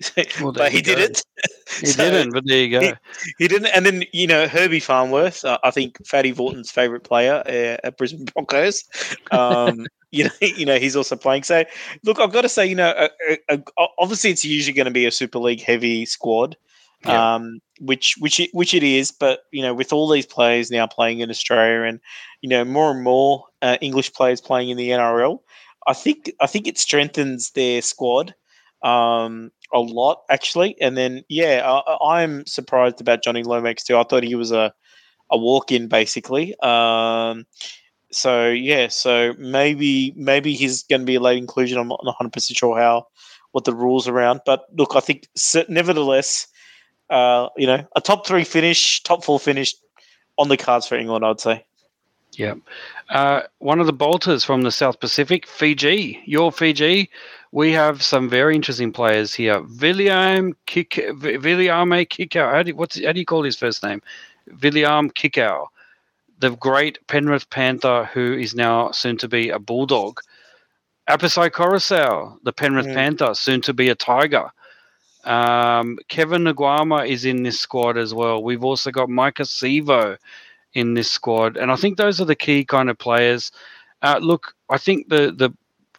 Well, 0.40 0.52
but 0.52 0.72
he 0.72 0.82
didn't. 0.82 1.22
He 1.80 1.86
So, 1.86 2.04
didn't, 2.10 2.32
but 2.32 2.44
there 2.46 2.58
you 2.64 2.70
go. 2.70 2.80
he- 2.80 2.94
He 3.38 3.48
didn't. 3.48 3.66
And 3.68 3.84
then 3.84 4.04
you 4.12 4.26
know 4.26 4.46
Herbie 4.48 4.80
Farnworth, 4.80 5.44
uh, 5.44 5.58
I 5.64 5.70
think 5.70 6.04
Fatty 6.06 6.32
Vautin's 6.32 6.70
favorite 6.70 7.02
player 7.04 7.42
uh, 7.46 7.76
at 7.86 7.96
Brisbane 7.98 8.24
Broncos. 8.34 8.84
Um, 9.30 9.86
you 10.10 10.24
know, 10.24 10.30
you 10.40 10.64
know 10.64 10.78
he's 10.78 10.96
also 10.96 11.16
playing. 11.16 11.42
So 11.42 11.64
look, 12.04 12.18
I've 12.20 12.32
got 12.32 12.42
to 12.42 12.48
say, 12.48 12.66
you 12.66 12.74
know, 12.76 12.90
uh, 12.90 13.08
uh, 13.48 13.56
uh, 13.78 13.86
obviously 13.98 14.30
it's 14.30 14.44
usually 14.44 14.74
going 14.74 14.86
to 14.86 14.90
be 14.92 15.06
a 15.06 15.10
Super 15.10 15.38
League 15.38 15.62
heavy 15.62 16.06
squad. 16.06 16.56
Yeah. 17.04 17.34
Um, 17.34 17.60
which 17.80 18.14
which 18.18 18.40
it, 18.40 18.50
which 18.54 18.72
it 18.74 18.82
is, 18.82 19.10
but 19.10 19.40
you 19.52 19.60
know, 19.62 19.74
with 19.74 19.92
all 19.92 20.08
these 20.08 20.26
players 20.26 20.70
now 20.70 20.86
playing 20.86 21.20
in 21.20 21.30
Australia, 21.30 21.82
and 21.86 22.00
you 22.40 22.48
know, 22.48 22.64
more 22.64 22.90
and 22.90 23.02
more 23.02 23.44
uh, 23.60 23.76
English 23.80 24.12
players 24.14 24.40
playing 24.40 24.70
in 24.70 24.76
the 24.78 24.90
NRL, 24.90 25.40
I 25.86 25.92
think 25.92 26.32
I 26.40 26.46
think 26.46 26.66
it 26.66 26.78
strengthens 26.78 27.50
their 27.50 27.82
squad 27.82 28.34
um, 28.82 29.50
a 29.72 29.80
lot 29.80 30.22
actually. 30.30 30.80
And 30.80 30.96
then 30.96 31.24
yeah, 31.28 31.62
I, 31.64 32.20
I'm 32.20 32.46
surprised 32.46 33.00
about 33.00 33.22
Jonny 33.22 33.42
Lomax 33.42 33.84
too. 33.84 33.96
I 33.96 34.04
thought 34.04 34.22
he 34.22 34.34
was 34.34 34.52
a 34.52 34.72
a 35.30 35.38
walk 35.38 35.72
in 35.72 35.88
basically. 35.88 36.58
Um, 36.60 37.46
so 38.12 38.48
yeah, 38.48 38.88
so 38.88 39.34
maybe 39.38 40.12
maybe 40.16 40.54
he's 40.54 40.82
going 40.84 41.02
to 41.02 41.06
be 41.06 41.16
a 41.16 41.20
late 41.20 41.38
inclusion. 41.38 41.78
I'm 41.78 41.88
not 41.88 42.04
100 42.04 42.32
percent 42.32 42.56
sure 42.56 42.78
how 42.78 43.06
what 43.52 43.64
the 43.64 43.74
rules 43.74 44.06
around, 44.06 44.40
but 44.44 44.66
look, 44.76 44.92
I 44.94 45.00
think 45.00 45.28
nevertheless, 45.68 46.46
uh, 47.08 47.48
you 47.56 47.66
know, 47.66 47.86
a 47.96 48.00
top 48.00 48.26
three 48.26 48.44
finish, 48.44 49.02
top 49.02 49.24
four 49.24 49.40
finish 49.40 49.74
on 50.36 50.48
the 50.48 50.56
cards 50.56 50.86
for 50.86 50.96
England. 50.96 51.24
I'd 51.24 51.40
say. 51.40 51.64
Yeah. 52.32 52.54
Uh, 53.08 53.42
one 53.58 53.80
of 53.80 53.86
the 53.86 53.92
bolters 53.92 54.44
from 54.44 54.62
the 54.62 54.70
South 54.70 55.00
Pacific, 55.00 55.46
Fiji. 55.46 56.20
Your 56.26 56.52
Fiji. 56.52 57.10
We 57.56 57.72
have 57.72 58.02
some 58.02 58.28
very 58.28 58.54
interesting 58.54 58.92
players 58.92 59.32
here. 59.34 59.62
William 59.80 60.54
Kik 60.66 60.90
Viliame 60.90 62.06
Kikau. 62.06 62.52
How 62.52 62.62
do 62.62 62.68
you, 62.68 62.76
what's 62.76 63.02
how 63.02 63.12
do 63.12 63.18
you 63.18 63.24
call 63.24 63.44
his 63.44 63.56
first 63.56 63.82
name? 63.82 64.02
William 64.62 65.08
Kikau, 65.10 65.68
the 66.38 66.50
great 66.50 66.98
Penrith 67.06 67.48
Panther 67.48 68.10
who 68.12 68.34
is 68.34 68.54
now 68.54 68.90
soon 68.90 69.16
to 69.16 69.26
be 69.26 69.48
a 69.48 69.58
Bulldog. 69.58 70.20
Apisai 71.08 71.48
Koroisau, 71.48 72.36
the 72.42 72.52
Penrith 72.52 72.88
Mm. 72.88 72.94
Panther, 72.94 73.34
soon 73.34 73.62
to 73.62 73.72
be 73.72 73.88
a 73.88 73.94
Tiger. 73.94 74.50
Um, 75.24 75.98
Kevin 76.08 76.44
Naiqama 76.44 77.08
is 77.08 77.24
in 77.24 77.42
this 77.42 77.58
squad 77.58 77.96
as 77.96 78.12
well. 78.12 78.42
We've 78.42 78.64
also 78.64 78.90
got 78.90 79.08
Maika 79.08 79.46
Sivo 79.46 80.18
in 80.74 80.92
this 80.92 81.10
squad, 81.10 81.56
and 81.56 81.72
I 81.72 81.76
think 81.76 81.96
those 81.96 82.20
are 82.20 82.26
the 82.26 82.36
key 82.36 82.66
kind 82.66 82.90
of 82.90 82.98
players. 82.98 83.50
Uh, 84.02 84.18
look, 84.20 84.54
I 84.68 84.76
think 84.76 85.08
the 85.08 85.32
the 85.32 85.54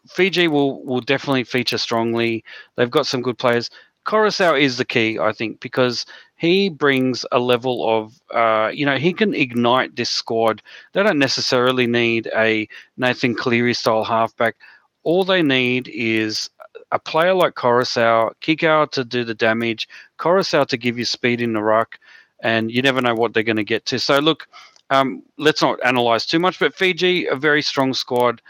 Fiji 0.09 0.47
will 0.47 0.83
will 0.85 1.01
definitely 1.01 1.43
feature 1.43 1.77
strongly. 1.77 2.43
They've 2.75 2.89
got 2.91 3.07
some 3.07 3.21
good 3.21 3.37
players. 3.37 3.69
Koroisau 4.05 4.59
is 4.59 4.77
the 4.77 4.85
key, 4.85 5.19
I 5.19 5.33
think, 5.33 5.59
because 5.59 6.05
he 6.37 6.69
brings 6.69 7.25
a 7.31 7.39
level 7.39 7.87
of, 7.89 8.21
uh, 8.33 8.69
you 8.73 8.85
know, 8.85 8.97
he 8.97 9.11
can 9.11 9.33
ignite 9.33 9.95
this 9.97 10.09
squad. 10.09 10.61
They 10.93 11.03
don't 11.03 11.19
necessarily 11.19 11.87
need 11.87 12.29
a 12.35 12.69
Nathan 12.95 13.35
Cleary 13.35 13.73
style 13.73 14.05
halfback. 14.05 14.55
All 15.03 15.25
they 15.25 15.41
need 15.41 15.89
is 15.93 16.49
a 16.91 16.99
player 16.99 17.33
like 17.33 17.55
Koroisau, 17.55 18.31
kick 18.39 18.63
out 18.63 18.93
to 18.93 19.03
do 19.03 19.25
the 19.25 19.33
damage, 19.33 19.89
Koroisau 20.19 20.65
to 20.67 20.77
give 20.77 20.97
you 20.97 21.03
speed 21.03 21.41
in 21.41 21.51
the 21.53 21.61
ruck, 21.61 21.99
and 22.39 22.71
you 22.71 22.81
never 22.81 23.01
know 23.01 23.15
what 23.15 23.33
they're 23.33 23.43
going 23.43 23.57
to 23.57 23.63
get 23.63 23.85
to. 23.87 23.99
So 23.99 24.19
look, 24.19 24.47
um, 24.89 25.21
let's 25.37 25.61
not 25.61 25.83
analyze 25.83 26.25
too 26.25 26.39
much, 26.39 26.59
but 26.59 26.73
Fiji 26.73 27.25
a 27.25 27.35
very 27.35 27.61
strong 27.61 27.93
squad 27.93 28.41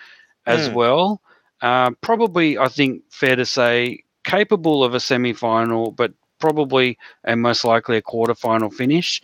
as 0.46 0.70
Mm. 0.70 0.74
well. 0.74 1.22
Uh, 1.62 1.92
probably, 2.02 2.58
I 2.58 2.68
think, 2.68 3.04
fair 3.10 3.36
to 3.36 3.46
say, 3.46 4.04
capable 4.24 4.84
of 4.84 4.94
a 4.94 5.00
semi-final, 5.00 5.92
but 5.92 6.14
probably 6.40 6.98
and 7.24 7.42
most 7.42 7.64
likely 7.64 7.98
a 7.98 8.02
quarter-final 8.02 8.70
finish. 8.70 9.22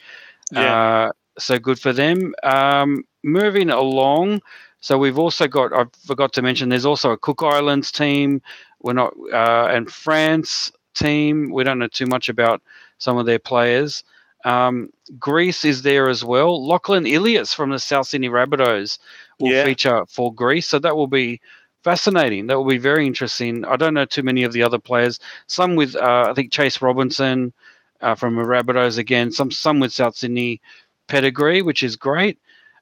Uh, 0.55 1.11
so 1.37 1.57
good 1.59 1.79
for 1.79 1.93
them. 1.93 2.33
Um, 2.43 3.03
moving 3.23 3.69
along, 3.69 4.41
so 4.81 4.97
we've 4.97 5.19
also 5.19 5.47
got. 5.47 5.73
I 5.73 5.85
forgot 6.05 6.33
to 6.33 6.41
mention. 6.41 6.69
There's 6.69 6.85
also 6.85 7.11
a 7.11 7.17
Cook 7.17 7.41
Islands 7.43 7.91
team. 7.91 8.41
We're 8.81 8.93
not 8.93 9.13
uh, 9.31 9.67
and 9.71 9.89
France 9.89 10.71
team. 10.93 11.51
We 11.51 11.63
don't 11.63 11.79
know 11.79 11.87
too 11.87 12.05
much 12.05 12.29
about 12.29 12.61
some 12.97 13.17
of 13.17 13.25
their 13.25 13.39
players. 13.39 14.03
Um, 14.45 14.89
Greece 15.17 15.63
is 15.65 15.83
there 15.83 16.09
as 16.09 16.23
well. 16.23 16.67
Lachlan 16.67 17.07
Ilias 17.07 17.53
from 17.53 17.69
the 17.69 17.79
South 17.79 18.07
Sydney 18.07 18.29
Rabbitohs 18.29 18.99
will 19.39 19.51
Yeah. 19.51 19.63
feature 19.63 20.05
for 20.07 20.33
Greece, 20.33 20.67
so 20.67 20.79
that 20.79 20.95
will 20.97 21.07
be 21.07 21.39
fascinating. 21.83 22.47
That 22.47 22.57
will 22.57 22.65
be 22.69 22.77
very 22.77 23.05
interesting. 23.05 23.65
I 23.65 23.75
don't 23.75 23.93
know 23.93 24.05
too 24.05 24.23
many 24.23 24.43
of 24.43 24.53
the 24.53 24.63
other 24.63 24.79
players. 24.79 25.19
Some 25.47 25.75
with 25.75 25.95
uh, 25.95 26.27
I 26.29 26.33
think 26.33 26.51
Chase 26.51 26.81
Robinson 26.81 27.53
uh, 28.01 28.15
from 28.15 28.35
Rabbitohs 28.35 28.97
again. 28.97 29.31
Some 29.31 29.51
some 29.51 29.79
with 29.79 29.93
South 29.93 30.15
Sydney 30.15 30.61
pedigree, 31.07 31.61
which 31.61 31.83
is 31.83 31.95
great. 31.95 32.39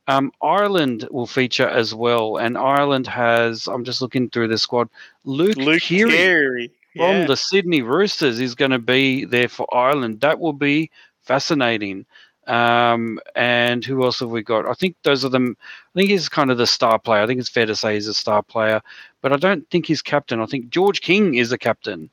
Um, 0.07 0.31
Ireland 0.41 1.07
will 1.11 1.27
feature 1.27 1.67
as 1.67 1.93
well, 1.93 2.37
and 2.37 2.57
Ireland 2.57 3.07
has. 3.07 3.67
I'm 3.67 3.83
just 3.83 4.01
looking 4.01 4.29
through 4.29 4.47
the 4.47 4.57
squad. 4.57 4.89
Luke, 5.25 5.57
Luke 5.57 5.81
Keary 5.81 6.71
from 6.95 7.15
Yeah. 7.17 7.25
the 7.25 7.37
Sydney 7.37 7.81
Roosters 7.81 8.39
is 8.39 8.55
going 8.55 8.71
to 8.71 8.79
be 8.79 9.25
there 9.25 9.47
for 9.47 9.67
Ireland. 9.73 10.21
That 10.21 10.39
will 10.39 10.53
be 10.53 10.89
fascinating. 11.21 12.05
Um, 12.47 13.19
and 13.35 13.85
who 13.85 14.03
else 14.03 14.19
have 14.19 14.29
we 14.29 14.41
got? 14.41 14.65
I 14.65 14.73
think 14.73 14.95
those 15.03 15.23
are 15.23 15.29
them. 15.29 15.55
I 15.95 15.99
think 15.99 16.09
he's 16.09 16.27
kind 16.27 16.51
of 16.51 16.57
the 16.57 16.67
star 16.67 16.97
player. 16.99 17.21
I 17.21 17.27
think 17.27 17.39
it's 17.39 17.49
fair 17.49 17.65
to 17.65 17.75
say 17.75 17.93
he's 17.93 18.07
a 18.07 18.13
star 18.13 18.41
player, 18.41 18.81
but 19.21 19.31
I 19.31 19.37
don't 19.37 19.69
think 19.69 19.85
he's 19.85 20.01
captain. 20.01 20.41
I 20.41 20.45
think 20.47 20.69
George 20.69 21.01
King 21.01 21.35
is 21.35 21.51
the 21.51 21.57
captain. 21.57 22.09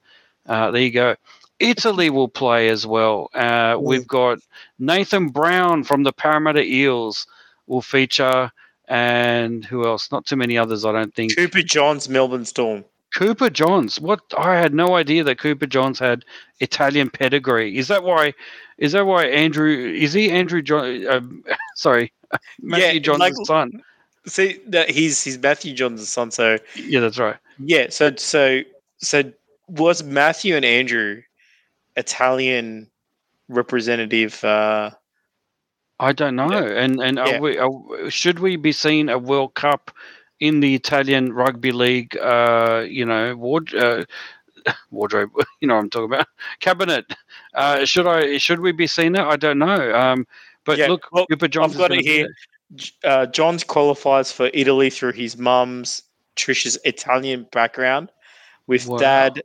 Uh, 0.46 0.70
there 0.70 0.82
you 0.82 0.90
go. 0.90 1.16
Italy 1.58 2.10
will 2.10 2.28
play 2.28 2.68
as 2.68 2.86
well. 2.86 3.30
Uh, 3.34 3.76
we've 3.80 4.06
got 4.06 4.38
Nathan 4.78 5.28
Brown 5.28 5.82
from 5.82 6.04
the 6.04 6.12
Parramatta 6.12 6.62
Eels 6.62 7.26
will 7.66 7.82
feature, 7.82 8.52
and 8.86 9.64
who 9.64 9.86
else? 9.86 10.12
Not 10.12 10.24
too 10.24 10.36
many 10.36 10.56
others, 10.56 10.84
I 10.84 10.92
don't 10.92 11.14
think. 11.14 11.36
Cooper 11.36 11.62
Johns, 11.62 12.08
Melbourne 12.08 12.44
Storm. 12.44 12.84
Cooper 13.18 13.50
Johns. 13.50 14.00
What 14.00 14.20
I 14.38 14.54
had 14.56 14.72
no 14.72 14.94
idea 14.94 15.24
that 15.24 15.38
Cooper 15.38 15.66
Johns 15.66 15.98
had 15.98 16.24
Italian 16.60 17.10
pedigree. 17.10 17.76
Is 17.76 17.88
that 17.88 18.04
why? 18.04 18.32
Is 18.78 18.92
that 18.92 19.06
why 19.06 19.24
Andrew? 19.26 19.68
Is 19.92 20.12
he 20.12 20.30
Andrew 20.30 20.62
John? 20.62 21.04
Um, 21.08 21.42
sorry, 21.74 22.12
Matthew 22.62 22.86
Yeah, 22.86 22.98
Johns' 23.00 23.18
like- 23.18 23.34
son. 23.44 23.82
See, 24.26 24.60
that 24.68 24.88
he's 24.90 25.24
he's 25.24 25.36
Matthew 25.38 25.74
Johns' 25.74 26.08
son. 26.08 26.30
So 26.30 26.58
Yeah, 26.76 27.00
that's 27.00 27.18
right. 27.18 27.36
yeah, 27.58 27.86
so 27.90 28.14
so 28.16 28.62
so 28.98 29.22
was 29.66 30.04
Matthew 30.04 30.54
and 30.54 30.64
Andrew 30.64 31.22
Italian 31.96 32.88
representative? 33.48 34.44
Uh, 34.44 34.90
I 35.98 36.12
don't 36.12 36.36
know. 36.36 36.50
And 36.52 37.00
and 37.02 37.16
Yeah. 37.16 37.36
are 37.38 37.40
we, 37.40 37.58
are, 37.58 38.10
should 38.10 38.38
we 38.38 38.54
be 38.56 38.70
seeing 38.70 39.08
a 39.08 39.18
World 39.18 39.54
Cup 39.54 39.90
in 40.40 40.60
the 40.60 40.74
Italian 40.74 41.32
rugby 41.32 41.72
league? 41.72 42.16
Uh, 42.16 42.84
you 42.88 43.04
know, 43.04 43.36
ward, 43.36 43.74
uh, 43.74 44.04
wardrobe. 44.90 45.30
You 45.60 45.68
know 45.68 45.74
what 45.74 45.80
I'm 45.84 45.90
talking 45.90 46.12
about. 46.12 46.26
Cabinet. 46.60 47.04
Uh, 47.54 47.84
should 47.84 48.06
I? 48.06 48.38
Should 48.38 48.60
we 48.60 48.72
be 48.72 48.86
seeing 48.86 49.12
that? 49.12 49.26
I 49.26 49.36
don't 49.36 49.58
know. 49.58 49.92
Um, 49.94 50.26
but 50.64 50.78
Yeah, 50.78 50.88
look, 50.88 51.06
well, 51.12 51.26
Johns. 51.48 51.76
got 51.76 51.90
is 51.92 51.98
it 51.98 52.04
here. 52.04 52.28
uh, 53.04 53.26
Johns 53.26 53.64
qualifies 53.64 54.30
for 54.30 54.50
Italy 54.54 54.90
through 54.90 55.12
his 55.12 55.36
mum's 55.38 56.02
Trish's 56.36 56.78
Italian 56.84 57.46
background, 57.50 58.10
with 58.66 58.86
Wow. 58.86 58.98
dad 58.98 59.42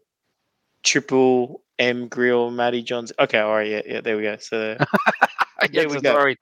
Triple 0.84 1.62
M 1.80 2.08
Grill 2.08 2.52
Matty 2.52 2.84
Johns. 2.84 3.12
Okay, 3.20 3.40
all 3.40 3.54
right, 3.54 3.70
yeah, 3.70 3.82
yeah, 3.86 4.02
there 4.02 4.18
we 4.18 4.24
go. 4.24 4.38
So 4.38 4.78
Yeah, 4.80 5.68
There 5.72 5.88
we 5.90 5.96
to 5.98 6.02
go. 6.02 6.10
in- 6.28 6.38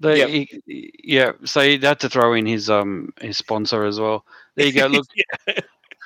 the- 0.00 0.18
Yep. 0.18 0.28
he- 0.28 0.92
yeah, 1.04 1.32
so 1.44 1.60
he 1.62 1.78
had 1.78 2.00
to 2.00 2.08
throw 2.10 2.34
in 2.34 2.46
his 2.46 2.70
um 2.70 3.12
his 3.20 3.36
sponsor 3.38 3.84
as 3.84 4.00
well. 4.00 4.24
There 4.56 4.66
you 4.66 4.72
go. 4.72 4.86
Look, 4.86 5.06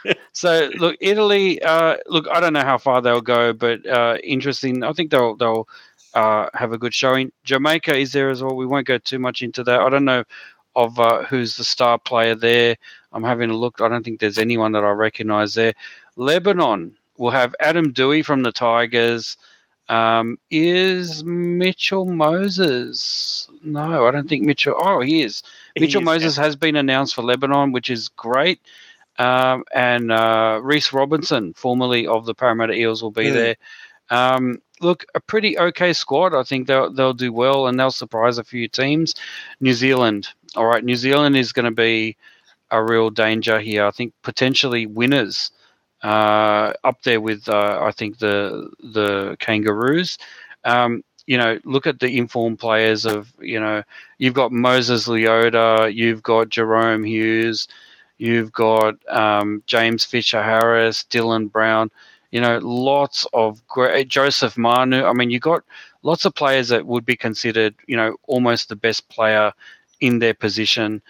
so 0.32 0.70
look, 0.78 0.96
Italy. 1.00 1.60
Uh, 1.62 1.96
look, 2.06 2.26
I 2.30 2.40
don't 2.40 2.52
know 2.52 2.62
how 2.64 2.78
far 2.78 3.00
they'll 3.02 3.20
go, 3.20 3.52
but 3.52 3.86
uh, 3.86 4.16
interesting. 4.22 4.82
I 4.84 4.92
think 4.92 5.10
they'll 5.10 5.36
they'll 5.36 5.68
uh, 6.14 6.48
have 6.54 6.72
a 6.72 6.78
good 6.78 6.94
showing. 6.94 7.32
Jamaica 7.44 7.96
is 7.96 8.12
there 8.12 8.30
as 8.30 8.42
well. 8.42 8.56
We 8.56 8.66
won't 8.66 8.86
go 8.86 8.98
too 8.98 9.18
much 9.18 9.42
into 9.42 9.64
that. 9.64 9.80
I 9.80 9.88
don't 9.88 10.04
know 10.04 10.24
of 10.76 10.98
uh, 11.00 11.24
who's 11.24 11.56
the 11.56 11.64
star 11.64 11.98
player 11.98 12.34
there. 12.34 12.76
I'm 13.12 13.24
having 13.24 13.50
a 13.50 13.56
look. 13.56 13.80
I 13.80 13.88
don't 13.88 14.04
think 14.04 14.20
there's 14.20 14.38
anyone 14.38 14.72
that 14.72 14.84
I 14.84 14.90
recognise 14.90 15.54
there. 15.54 15.74
Lebanon 16.16 16.96
will 17.16 17.30
have 17.30 17.54
Adam 17.60 17.92
Doueihi 17.92 18.24
from 18.24 18.42
the 18.42 18.52
Tigers. 18.52 19.36
Um, 19.88 20.38
is 20.50 21.24
Mitchell 21.24 22.04
Moses? 22.04 23.48
No, 23.64 24.06
I 24.06 24.10
don't 24.10 24.28
think 24.28 24.44
Mitchell. 24.44 24.74
Oh, 24.78 25.00
he 25.00 25.22
is. 25.22 25.42
Mitchell 25.78 26.00
He 26.00 26.02
is, 26.02 26.06
Moses 26.06 26.36
has 26.36 26.56
been 26.56 26.76
announced 26.76 27.14
for 27.14 27.22
Lebanon, 27.22 27.72
which 27.72 27.88
is 27.90 28.08
great. 28.10 28.60
Um, 29.18 29.64
and 29.74 30.12
uh, 30.12 30.60
Reece 30.62 30.92
Robinson, 30.92 31.54
formerly 31.54 32.06
of 32.06 32.26
the 32.26 32.34
Parramatta 32.34 32.74
Eels, 32.74 33.02
will 33.02 33.10
be 33.10 33.28
Hmm. 33.28 33.34
there. 33.34 33.56
Um, 34.10 34.62
look, 34.80 35.04
a 35.14 35.20
pretty 35.20 35.58
okay 35.58 35.92
squad. 35.92 36.34
I 36.34 36.42
think 36.42 36.66
they'll 36.66 36.90
they'll 36.92 37.12
do 37.14 37.32
well 37.32 37.66
and 37.66 37.78
they'll 37.78 37.90
surprise 37.90 38.38
a 38.38 38.44
few 38.44 38.68
teams. 38.68 39.14
New 39.60 39.74
Zealand, 39.74 40.28
all 40.56 40.66
right. 40.66 40.84
New 40.84 40.96
Zealand 40.96 41.36
is 41.36 41.52
going 41.52 41.64
to 41.64 41.70
be 41.70 42.16
a 42.70 42.82
real 42.82 43.10
danger 43.10 43.58
here. 43.58 43.84
I 43.84 43.90
think 43.90 44.12
potentially 44.22 44.86
winners 44.86 45.50
uh, 46.02 46.72
up 46.84 47.02
there 47.02 47.20
with 47.20 47.48
uh, 47.48 47.80
I 47.82 47.92
think 47.92 48.18
the 48.18 48.70
the 48.80 49.36
Kangaroos. 49.40 50.18
Um, 50.64 51.02
you 51.26 51.36
know, 51.36 51.58
look 51.64 51.86
at 51.86 52.00
the 52.00 52.16
informed 52.16 52.58
players 52.58 53.04
of 53.04 53.32
you 53.40 53.60
know 53.60 53.82
you've 54.18 54.34
got 54.34 54.52
Moses 54.52 55.06
Leota, 55.06 55.92
you've 55.92 56.22
got 56.22 56.48
Jahrome 56.48 57.06
Hughes, 57.06 57.68
you've 58.18 58.52
got 58.52 58.94
um, 59.08 59.62
James 59.66 60.04
Fisher 60.04 60.42
Harris, 60.42 61.04
Dylan 61.10 61.50
Brown. 61.50 61.90
You 62.30 62.42
know, 62.42 62.58
lots 62.58 63.26
of 63.32 63.66
great 63.66 64.08
Joseph 64.08 64.58
Manu. 64.58 65.04
I 65.04 65.14
mean, 65.14 65.30
you 65.30 65.38
got 65.38 65.64
lots 66.02 66.24
of 66.24 66.34
players 66.34 66.68
that 66.68 66.86
would 66.86 67.06
be 67.06 67.16
considered, 67.16 67.74
you 67.86 67.96
know, 67.96 68.16
almost 68.26 68.68
the 68.68 68.76
best 68.76 69.08
player 69.08 69.52
in 70.00 70.18
their 70.18 70.34
position. 70.34 71.02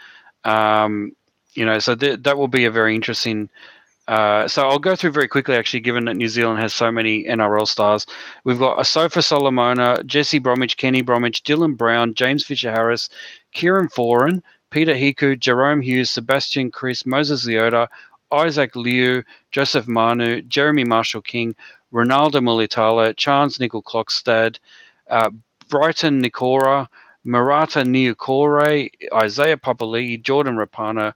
Um, 0.45 1.13
you 1.55 1.65
know, 1.67 1.79
so 1.81 1.95
th- 1.97 2.21
that 2.23 2.39
will 2.39 2.49
be 2.49 2.67
a 2.67 2.71
very 2.71 2.95
interesting 2.95 3.51
uh, 4.09 4.49
so 4.49 4.67
I'll 4.67 4.79
go 4.79 4.97
through 4.97 5.11
very 5.11 5.29
quickly, 5.29 5.55
actually, 5.55 5.81
given 5.81 6.07
that 6.07 6.17
New 6.17 6.29
Zealand 6.29 6.59
has 6.61 6.73
so 6.73 6.91
many 6.91 7.25
NRL 7.25 7.69
stars. 7.69 8.07
We've 8.43 8.59
got 8.59 8.79
Asofa 8.79 9.23
Solomona, 9.23 10.03
Jesse 10.05 10.39
Bromwich, 10.39 10.79
Kenny 10.79 11.03
Bromwich, 11.03 11.45
Dylan 11.45 11.77
Brown, 11.77 12.15
James 12.15 12.43
Fisher 12.43 12.73
Harris, 12.73 13.11
Kieran 13.53 13.89
Foran, 13.89 14.43
Peter 14.71 14.95
Hiku, 14.95 15.39
Jahrome 15.39 15.85
Hughes, 15.85 16.11
Sebastian 16.11 16.71
Kris, 16.71 17.05
Moses 17.05 17.47
Leota, 17.47 17.87
Isaac 18.33 18.75
Liu, 18.75 19.23
Joseph 19.51 19.87
Manu, 19.87 20.41
Jeremy 20.41 20.85
Marshall 20.85 21.23
King, 21.23 21.55
Ronaldo 21.93 22.41
Mulitalo, 22.41 23.15
Charnze 23.15 23.59
Nicoll-Klokstad, 23.59 24.59
uh, 25.11 25.31
Briton 25.69 26.23
Nikora, 26.23 26.87
Marata 27.27 27.85
Niukore, 27.85 28.91
Isaiah 29.15 29.59
Papali'i, 29.59 30.23
Jordan 30.23 30.57
Rapana, 30.57 31.13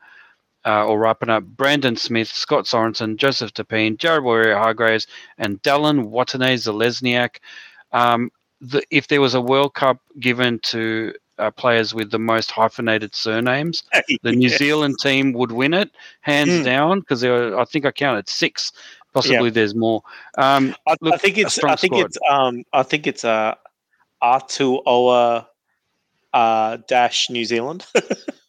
uh, 0.64 0.86
or 0.86 0.98
Rapana, 0.98 1.44
Brandon 1.44 1.96
Smith, 1.96 2.28
Scott 2.28 2.64
Sorensen, 2.64 3.16
Joseph 3.16 3.52
Tapine, 3.52 3.96
Jared 3.96 4.22
Waerea-Hargreaves, 4.22 5.06
and 5.38 5.60
Dallin 5.62 6.10
Watene 6.10 6.54
Zelezniak. 6.54 7.36
Um, 7.92 8.30
the, 8.60 8.82
if 8.90 9.08
there 9.08 9.20
was 9.20 9.34
a 9.34 9.40
World 9.40 9.74
Cup 9.74 9.98
given 10.20 10.58
to 10.60 11.14
uh, 11.38 11.50
players 11.50 11.94
with 11.94 12.10
the 12.10 12.18
most 12.18 12.50
hyphenated 12.50 13.14
surnames, 13.14 13.82
the 14.22 14.32
New 14.32 14.48
Zealand 14.48 14.96
team 15.00 15.32
would 15.32 15.52
win 15.52 15.74
it 15.74 15.90
hands 16.20 16.50
mm. 16.50 16.64
down 16.64 17.00
because 17.00 17.24
I 17.24 17.64
think 17.64 17.84
I 17.84 17.90
counted 17.90 18.28
six. 18.28 18.72
Possibly 19.12 19.48
yeah. 19.48 19.50
there's 19.50 19.74
more. 19.74 20.02
Um, 20.38 20.74
I, 20.86 20.96
look, 21.02 21.14
I, 21.14 21.16
think 21.18 21.36
it's. 21.36 21.62
I 21.62 21.76
think 21.76 21.92
squad. 21.92 22.06
it's. 22.06 22.18
Um, 22.30 22.64
I 22.72 22.82
think 22.82 23.06
it's. 23.06 23.24
Uh, 23.24 23.54
Oa 24.22 25.48
uh, 26.32 26.78
dash 26.88 27.30
New 27.30 27.44
Zealand. 27.44 27.86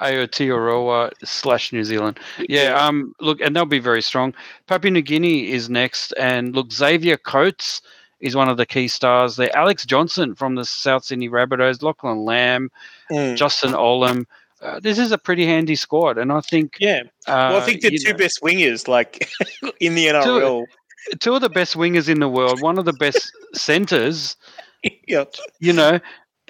Aotearoa 0.00 1.12
slash 1.24 1.72
New 1.72 1.84
Zealand. 1.84 2.18
Yeah, 2.48 2.74
um, 2.74 3.14
look, 3.20 3.40
and 3.40 3.54
they'll 3.54 3.66
be 3.66 3.78
very 3.78 4.02
strong. 4.02 4.34
Papua 4.66 4.90
New 4.90 5.02
Guinea 5.02 5.50
is 5.50 5.68
next, 5.68 6.12
and 6.12 6.54
look, 6.54 6.72
Xavier 6.72 7.16
Coates 7.16 7.82
is 8.20 8.34
one 8.34 8.48
of 8.48 8.56
the 8.56 8.66
key 8.66 8.88
stars 8.88 9.36
there. 9.36 9.54
Alex 9.56 9.84
Johnston 9.84 10.34
from 10.34 10.54
the 10.54 10.64
South 10.64 11.04
Sydney 11.04 11.28
Rabbitohs, 11.28 11.82
Lachlan 11.82 12.24
Lam, 12.24 12.70
mm. 13.10 13.36
Justin 13.36 13.72
Olam. 13.72 14.24
Uh, 14.62 14.80
this 14.80 14.98
is 14.98 15.12
a 15.12 15.18
pretty 15.18 15.44
handy 15.44 15.76
squad, 15.76 16.16
and 16.16 16.32
I 16.32 16.40
think 16.40 16.76
yeah. 16.80 17.02
Uh, 17.26 17.52
well, 17.52 17.56
I 17.56 17.60
think 17.60 17.82
the 17.82 17.90
two 17.90 18.12
know, 18.12 18.18
best 18.18 18.40
wingers, 18.42 18.88
like 18.88 19.28
in 19.80 19.94
the 19.94 20.06
NRL, 20.06 20.64
two, 21.10 21.16
two, 21.18 21.34
of 21.34 21.42
the 21.42 21.50
best 21.50 21.74
wingers 21.74 22.08
in 22.08 22.20
the 22.20 22.28
world, 22.28 22.62
one 22.62 22.78
of 22.78 22.86
the 22.86 22.94
best 22.94 23.30
centers. 23.52 24.36
yep. 25.06 25.34
You 25.60 25.74
know, 25.74 26.00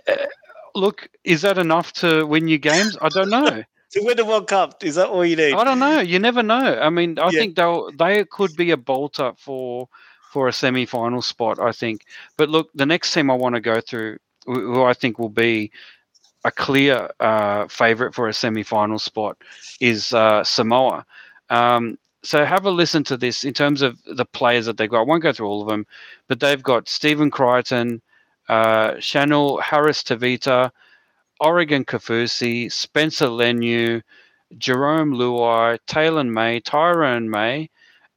uh, 0.09 0.17
look, 0.77 1.09
is 1.25 1.43
that 1.43 1.59
enough 1.59 1.93
to 1.95 2.27
win 2.27 2.49
you 2.49 2.59
games? 2.59 2.97
I 3.01 3.09
don't 3.09 3.31
know. 3.31 3.65
to 3.91 4.01
win 4.03 4.17
the 4.17 4.25
World 4.25 4.49
Cup, 4.49 4.85
is 4.85 4.95
that 4.97 5.09
all 5.09 5.25
you 5.25 5.37
need? 5.37 5.55
I 5.55 5.65
don't 5.65 5.79
know. 5.79 6.01
You 6.01 6.19
never 6.19 6.43
know. 6.43 6.79
I 6.81 6.91
mean, 6.91 7.19
I 7.19 7.31
yeah. 7.31 7.39
think 7.39 7.57
they'll 7.57 7.91
they 7.93 8.25
could 8.25 8.55
be 8.57 8.71
a 8.71 8.77
bolter 8.77 9.33
for 9.37 9.89
for 10.33 10.49
a 10.49 10.53
semi-final 10.53 11.23
spot. 11.23 11.59
I 11.59 11.73
think. 11.73 12.05
But 12.37 12.49
look, 12.49 12.71
the 12.75 12.87
next 12.87 13.13
team 13.13 13.31
I 13.31 13.35
want 13.35 13.55
to 13.55 13.61
go 13.61 13.81
through, 13.81 14.19
who 14.47 14.83
I 14.83 14.95
think 14.95 15.19
will 15.19 15.29
be 15.29 15.71
a 16.45 16.51
clear 16.51 17.11
uh, 17.21 17.67
favorite 17.69 18.15
for 18.15 18.29
a 18.29 18.33
semi-final 18.35 18.99
spot, 18.99 19.39
is 19.81 20.13
uh, 20.13 20.45
Samoa. 20.45 21.05
Um, 21.51 21.99
so 22.23 22.45
have 22.45 22.67
a 22.67 22.71
listen 22.71 23.05
to 23.05 23.17
this 23.17 23.45
in 23.45 23.55
terms 23.55 23.83
of 23.83 23.97
the 24.05 24.25
players 24.25 24.67
that 24.67 24.79
they've 24.79 24.91
got. 24.91 25.01
I 25.01 25.05
won't 25.05 25.23
go 25.23 25.33
through 25.33 25.47
all 25.47 25.63
of 25.63 25.69
them, 25.69 25.87
but 26.27 26.41
they've 26.41 26.63
got 26.63 26.89
Stephen 26.89 27.31
Crichton, 27.31 28.03
uh, 28.49 28.95
Chanel 29.01 29.59
Harris 29.59 30.03
Tavita, 30.03 30.71
Oregon 31.41 31.85
Kaufusi, 31.85 32.71
Spencer 32.71 33.27
Leniu, 33.27 34.03
Jarome 34.57 35.15
Luai, 35.15 35.79
Taylor 35.87 36.25
May, 36.25 36.61
Tyrone 36.61 37.29
May, 37.29 37.69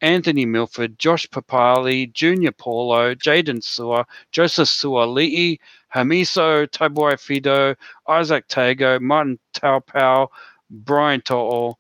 Anthony 0.01 0.45
Milford, 0.45 0.97
Josh 0.97 1.27
Papalii, 1.27 2.11
Junior 2.13 2.51
Paulo, 2.51 3.13
Jaydn 3.15 3.61
Su'A, 3.61 4.05
Joseph 4.31 4.67
Suaalii, 4.67 5.59
Hamiso, 5.93 6.67
Tabuai-Fidow, 6.67 7.75
Isaac 8.07 8.47
Tago, 8.47 9.01
Martin 9.01 9.39
Taupau, 9.53 10.29
Brian 10.69 11.21
To'o. 11.21 11.75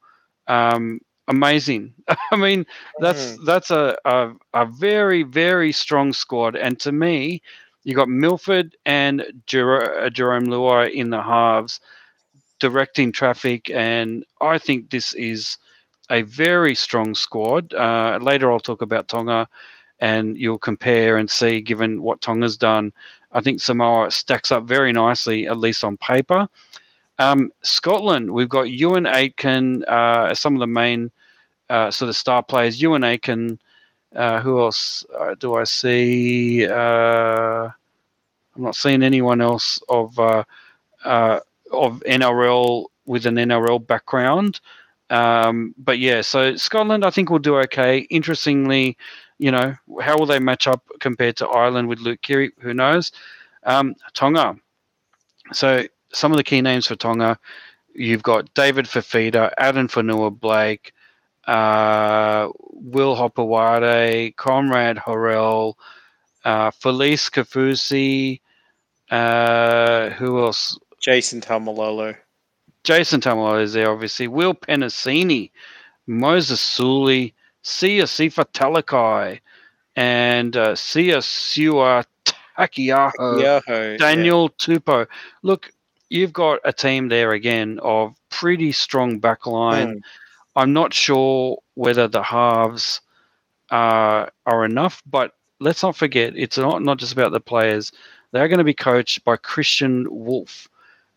Um, 0.47 0.99
amazing. 1.27 1.93
I 2.31 2.35
mean, 2.35 2.65
that's 2.99 3.33
mm. 3.37 3.45
that's 3.45 3.71
a, 3.71 3.97
a, 4.03 4.33
a 4.53 4.65
very 4.65 5.23
very 5.23 5.71
strong 5.71 6.11
squad, 6.11 6.55
and 6.55 6.79
to 6.79 6.91
me, 6.91 7.41
you 7.83 7.95
got 7.95 8.09
Milford 8.09 8.75
and 8.85 9.25
Jer- 9.45 10.01
uh, 10.01 10.09
Jarome 10.09 10.47
Luai 10.47 10.91
in 10.91 11.09
the 11.09 11.21
halves 11.21 11.79
directing 12.59 13.11
traffic, 13.11 13.69
and 13.69 14.25
I 14.41 14.57
think 14.57 14.89
this 14.89 15.13
is 15.13 15.57
a 16.09 16.23
very 16.23 16.75
strong 16.75 17.15
squad. 17.15 17.73
Uh, 17.73 18.19
later, 18.21 18.51
I'll 18.51 18.59
talk 18.59 18.81
about 18.81 19.07
Tonga, 19.07 19.47
and 19.99 20.37
you'll 20.37 20.59
compare 20.59 21.17
and 21.17 21.29
see, 21.29 21.61
given 21.61 22.01
what 22.01 22.21
Tonga's 22.21 22.57
done. 22.57 22.91
I 23.31 23.41
think 23.41 23.61
Samoa 23.61 24.11
stacks 24.11 24.51
up 24.51 24.63
very 24.63 24.91
nicely, 24.91 25.47
at 25.47 25.57
least 25.57 25.83
on 25.83 25.97
paper. 25.97 26.47
Um, 27.19 27.51
Scotland, 27.63 28.31
we've 28.31 28.49
got 28.49 28.67
Euan 28.67 29.07
Aitken, 29.07 29.83
uh, 29.87 30.33
some 30.33 30.55
of 30.55 30.59
the 30.59 30.67
main 30.67 31.11
uh, 31.69 31.91
sort 31.91 32.09
of 32.09 32.15
star 32.15 32.41
players. 32.41 32.79
Euan 32.79 33.05
Aitken, 33.05 33.59
uh, 34.15 34.41
who 34.41 34.59
else 34.59 35.05
uh, 35.17 35.35
do 35.35 35.55
I 35.55 35.63
see? 35.63 36.67
Uh, 36.67 37.69
I'm 38.55 38.63
not 38.63 38.75
seeing 38.75 39.03
anyone 39.03 39.41
else 39.41 39.81
of 39.89 40.17
uh, 40.19 40.43
uh, 41.05 41.39
of 41.71 42.01
NRL 42.05 42.85
with 43.05 43.25
an 43.25 43.35
NRL 43.35 43.85
background. 43.85 44.59
Um, 45.09 45.73
but 45.77 45.99
yeah, 45.99 46.21
so 46.21 46.55
Scotland, 46.55 47.03
I 47.03 47.09
think 47.09 47.29
will 47.29 47.39
do 47.39 47.57
okay. 47.59 47.99
Interestingly, 48.09 48.97
you 49.39 49.51
know, 49.51 49.75
how 50.01 50.17
will 50.17 50.25
they 50.25 50.39
match 50.39 50.67
up 50.67 50.83
compared 50.99 51.35
to 51.37 51.47
Ireland 51.47 51.87
with 51.87 51.99
Luke 51.99 52.21
Keary? 52.21 52.51
Who 52.59 52.73
knows? 52.73 53.11
Um, 53.63 53.95
Tonga. 54.13 54.55
So 55.53 55.85
some 56.11 56.31
of 56.31 56.37
the 56.37 56.43
key 56.43 56.61
names 56.61 56.87
for 56.87 56.95
Tonga, 56.95 57.39
you've 57.95 58.23
got 58.23 58.53
David 58.53 58.85
Fifita, 58.85 59.51
Addin 59.57 59.87
Fonua-Blake, 59.87 60.93
uh, 61.49 62.49
Will 62.59 63.15
Hopoate, 63.15 64.35
Konrad 64.35 64.99
Hurrell, 64.99 65.77
uh, 66.45 66.69
Felise 66.71 67.29
Kaufusi, 67.31 68.39
uh, 69.09 70.11
who 70.11 70.39
else? 70.39 70.77
Jason 71.01 71.41
Taumalolo. 71.41 72.15
Jason 72.83 73.19
Taumalolo 73.19 73.63
is 73.63 73.73
there, 73.73 73.89
obviously. 73.89 74.27
Will 74.27 74.53
Penisini, 74.53 75.49
Moses 76.05 76.61
Suli, 76.61 77.33
Siosifa 77.63 78.45
Talakai, 78.53 79.39
and 79.95 80.55
uh, 80.55 80.75
Sia 80.75 81.17
Siua 81.17 82.05
Taukeiaho, 82.25 83.97
Daniel 83.97 84.43
yeah. 84.43 84.77
Tupou. 84.77 85.07
Look, 85.41 85.71
you've 86.09 86.33
got 86.33 86.59
a 86.63 86.71
team 86.71 87.09
there 87.09 87.31
again 87.31 87.79
of 87.81 88.15
pretty 88.29 88.71
strong 88.71 89.19
backline. 89.19 89.95
Mm. 89.95 90.01
I'm 90.59 90.73
not 90.73 90.93
sure 90.93 91.57
whether 91.75 92.09
the 92.09 92.21
halves 92.21 92.99
uh, 93.71 94.25
are 94.45 94.65
enough, 94.65 95.01
but 95.09 95.35
let's 95.61 95.83
not 95.83 95.95
forget 95.95 96.33
it's 96.35 96.57
not, 96.57 96.81
not 96.81 96.97
just 96.97 97.13
about 97.13 97.31
the 97.31 97.39
players. 97.39 97.93
They're 98.31 98.49
going 98.49 98.57
to 98.57 98.65
be 98.65 98.73
coached 98.73 99.23
by 99.23 99.37
Kristian 99.37 100.05
Woolf, 100.09 100.67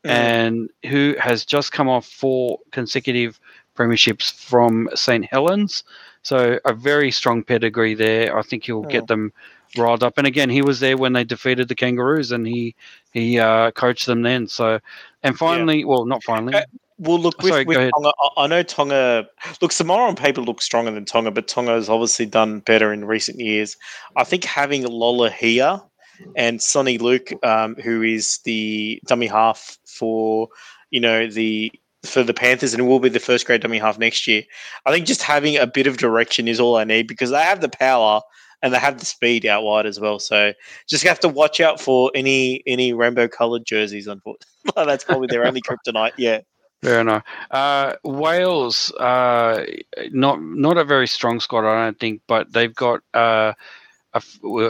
mm. 0.05 0.11
and 0.11 0.71
who 0.87 1.17
has 1.19 1.45
just 1.45 1.73
come 1.73 1.89
off 1.89 2.07
four 2.07 2.61
consecutive 2.71 3.41
premierships 3.77 4.33
from 4.33 4.89
St. 4.95 5.25
Helens. 5.25 5.83
So 6.23 6.61
a 6.65 6.73
very 6.73 7.11
strong 7.11 7.43
pedigree 7.43 7.95
there. 7.95 8.39
I 8.39 8.43
think 8.43 8.63
he'll 8.65 8.83
get 8.83 9.09
them 9.09 9.33
riled 9.77 10.05
up. 10.05 10.19
And 10.19 10.27
again, 10.27 10.51
he 10.51 10.63
was 10.63 10.79
there 10.79 10.97
when 10.97 11.15
they 11.15 11.25
defeated 11.25 11.67
the 11.67 11.75
Kangaroos, 11.75 12.31
and 12.31 12.47
he 12.47 12.77
he 13.11 13.41
uh, 13.41 13.73
coached 13.73 14.07
them 14.07 14.23
then. 14.23 14.47
So, 14.47 14.79
and 15.25 15.37
finally, 15.37 15.81
yeah. 15.81 15.87
well, 15.87 16.05
not 16.05 16.23
finally. 16.23 16.55
Well, 17.03 17.19
look, 17.19 17.43
with, 17.43 17.53
Sorry, 17.53 17.65
with 17.65 17.91
Tonga, 17.97 18.13
I 18.37 18.47
know 18.47 18.63
Tonga. 18.63 19.27
Look, 19.61 19.73
Samoa 19.73 20.07
on 20.07 20.15
paper 20.15 20.41
looks 20.41 20.65
stronger 20.65 20.93
than 20.93 21.05
Tonga, 21.05 21.33
but 21.33 21.49
Tonga 21.49 21.73
has 21.73 21.89
obviously 21.89 22.27
done 22.27 22.61
better 22.61 22.93
in 22.93 23.07
recent 23.07 23.41
years. 23.41 23.77
I 24.15 24.23
think 24.23 24.45
having 24.45 24.85
Lolohea 24.85 25.85
and 26.37 26.61
Soni 26.61 27.01
Luke, 27.01 27.33
um, 27.45 27.75
who 27.75 28.03
is 28.03 28.39
the 28.45 29.03
dummy 29.09 29.27
half 29.27 29.79
for, 29.85 30.47
you 30.91 31.01
know, 31.01 31.27
the 31.27 31.73
for 32.05 32.23
the 32.23 32.35
Panthers, 32.35 32.73
and 32.73 32.87
will 32.87 33.01
be 33.01 33.09
the 33.09 33.19
first 33.19 33.47
grade 33.47 33.63
dummy 33.63 33.79
half 33.79 33.99
next 33.99 34.29
year. 34.29 34.45
I 34.87 34.93
think 34.93 35.05
just 35.05 35.23
having 35.23 35.57
a 35.57 35.67
bit 35.67 35.89
of 35.89 35.97
direction 35.97 36.47
is 36.47 36.61
all 36.61 36.77
I 36.77 36.85
need 36.85 37.09
because 37.09 37.31
they 37.31 37.43
have 37.43 37.61
the 37.61 37.69
power 37.69 38.21
and 38.63 38.73
they 38.73 38.79
have 38.79 39.01
the 39.01 39.07
speed 39.07 39.45
out 39.45 39.65
wide 39.65 39.87
as 39.87 39.99
well. 39.99 40.21
So 40.21 40.53
just 40.89 41.03
have 41.03 41.19
to 41.21 41.29
watch 41.29 41.61
out 41.61 41.81
for 41.81 42.13
any 42.15 42.63
any 42.65 42.93
rainbow 42.93 43.27
coloured 43.27 43.67
jerseys. 43.67 44.07
Unfortunately, 44.07 44.47
that's 44.77 45.03
probably 45.03 45.27
their 45.27 45.45
only 45.45 45.63
kryptonite. 45.69 46.13
Yeah. 46.17 46.43
Fair 46.83 47.01
enough. 47.01 47.23
Uh, 47.51 47.95
Wales, 48.03 48.91
uh, 48.95 49.65
not 50.11 50.43
not 50.43 50.77
a 50.77 50.85
very 50.85 51.07
strong 51.07 51.39
squad, 51.39 51.65
I 51.65 51.85
don't 51.85 51.99
think, 51.99 52.23
but 52.27 52.53
they've 52.53 52.75
got 52.75 53.03
uh, 53.15 53.53
a, 54.15 54.23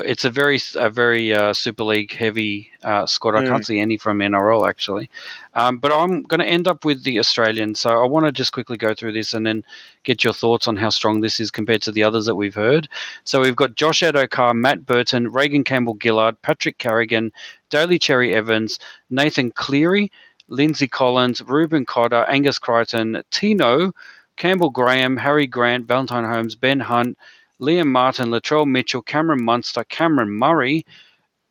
it's 0.05 0.25
a 0.25 0.31
very 0.31 0.61
a 0.77 0.91
very 0.91 1.33
uh, 1.33 1.53
Super 1.53 1.85
League 1.85 2.13
heavy 2.13 2.71
uh, 2.85 3.07
squad. 3.07 3.35
I 3.35 3.45
can't 3.45 3.63
mm. 3.63 3.67
see 3.67 3.81
any 3.81 3.97
from 3.97 4.19
NRL 4.19 4.69
actually, 4.69 5.09
um, 5.55 5.79
but 5.79 5.91
I'm 5.91 6.23
going 6.23 6.41
to 6.41 6.47
end 6.47 6.69
up 6.69 6.85
with 6.85 7.03
the 7.03 7.19
Australian. 7.19 7.75
So 7.75 8.03
I 8.03 8.07
want 8.07 8.27
to 8.27 8.33
just 8.33 8.53
quickly 8.53 8.77
go 8.77 8.95
through 8.95 9.13
this 9.13 9.35
and 9.35 9.47
then 9.47 9.65
get 10.05 10.23
your 10.23 10.35
thoughts 10.35 10.69
on 10.69 10.77
how 10.77 10.91
strong 10.91 11.23
this 11.23 11.41
is 11.41 11.51
compared 11.51 11.83
to 11.83 11.93
the 11.93 12.05
others 12.05 12.27
that 12.27 12.37
we've 12.37 12.55
heard. 12.55 12.89
So 13.25 13.41
we've 13.41 13.57
got 13.57 13.75
Josh 13.75 14.03
Addo-Carr, 14.03 14.55
Matt 14.55 14.87
Burton, 14.87 15.33
Reagan 15.33 15.65
Campbell 15.65 15.97
Gillard, 16.01 16.41
Patrick 16.43 16.79
Carrigan, 16.79 17.33
Daly 17.71 17.99
Cherry 17.99 18.35
Evans, 18.35 18.79
Nathan 19.11 19.51
Cleary, 19.51 20.13
Lindsay 20.53 20.87
Collins, 20.87 21.43
Reuben 21.43 21.85
Cotter, 21.85 22.25
Angus 22.29 22.59
Crichton, 22.59 23.23
Tino, 23.31 23.93
Campbell 24.37 24.71
Graham, 24.71 25.17
Harry 25.17 25.47
Grant, 25.47 25.87
Valentine 25.87 26.25
Holmes, 26.25 26.55
Ben 26.55 26.81
Hunt. 26.81 27.17
Liam 27.63 27.87
Martin, 27.87 28.31
Latrell 28.31 28.67
Mitchell, 28.67 29.03
Cameron 29.03 29.45
Munster, 29.45 29.85
Cameron 29.85 30.31
Murray, 30.31 30.85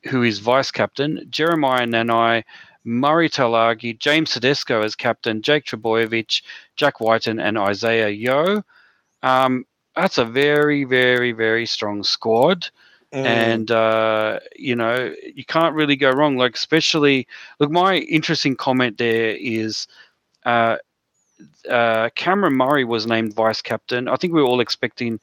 who 0.09 0.23
is 0.23 0.39
vice 0.39 0.69
captain, 0.69 1.25
Jeremiah 1.29 1.87
Nanai, 1.87 2.43
Murray 2.83 3.29
Taulagi, 3.29 3.97
James 3.97 4.31
Tedesco 4.31 4.81
as 4.81 4.93
captain, 4.93 5.41
Jake 5.41 5.63
Trbojevic, 5.63 6.41
Jack 6.75 6.99
Wighton, 6.99 7.39
and 7.39 7.57
Isaiah 7.57 8.09
Yeo. 8.09 8.63
Um, 9.23 9.65
that's 9.95 10.17
a 10.17 10.25
very, 10.25 10.83
very, 10.83 11.31
very 11.31 11.65
strong 11.65 12.03
squad. 12.03 12.67
Mm. 13.13 13.25
And 13.25 13.71
uh, 13.71 14.39
you 14.55 14.75
know 14.75 15.13
you 15.35 15.43
can't 15.45 15.75
really 15.75 15.95
go 15.97 16.11
wrong. 16.11 16.38
Like 16.38 16.55
especially, 16.55 17.27
look, 17.59 17.69
my 17.71 17.97
interesting 17.97 18.55
comment 18.55 18.97
there 18.97 19.35
is 19.35 19.88
uh, 20.45 20.77
uh, 21.69 22.09
Cameron 22.15 22.55
Murray 22.55 22.85
was 22.85 23.07
named 23.07 23.33
vice 23.33 23.61
captain. 23.61 24.07
I 24.07 24.15
think 24.15 24.33
we 24.33 24.41
were 24.41 24.47
all 24.47 24.61
expecting 24.61 25.19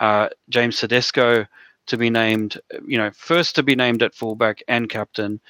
uh, 0.00 0.28
James 0.48 0.78
Tedesco 0.78 1.46
to 1.86 1.96
be 1.96 2.10
named, 2.10 2.60
you 2.86 2.98
know, 2.98 3.10
first 3.12 3.54
to 3.56 3.62
be 3.62 3.74
named 3.74 4.02
at 4.02 4.14
fullback 4.14 4.62
and 4.68 4.88
captain. 4.88 5.40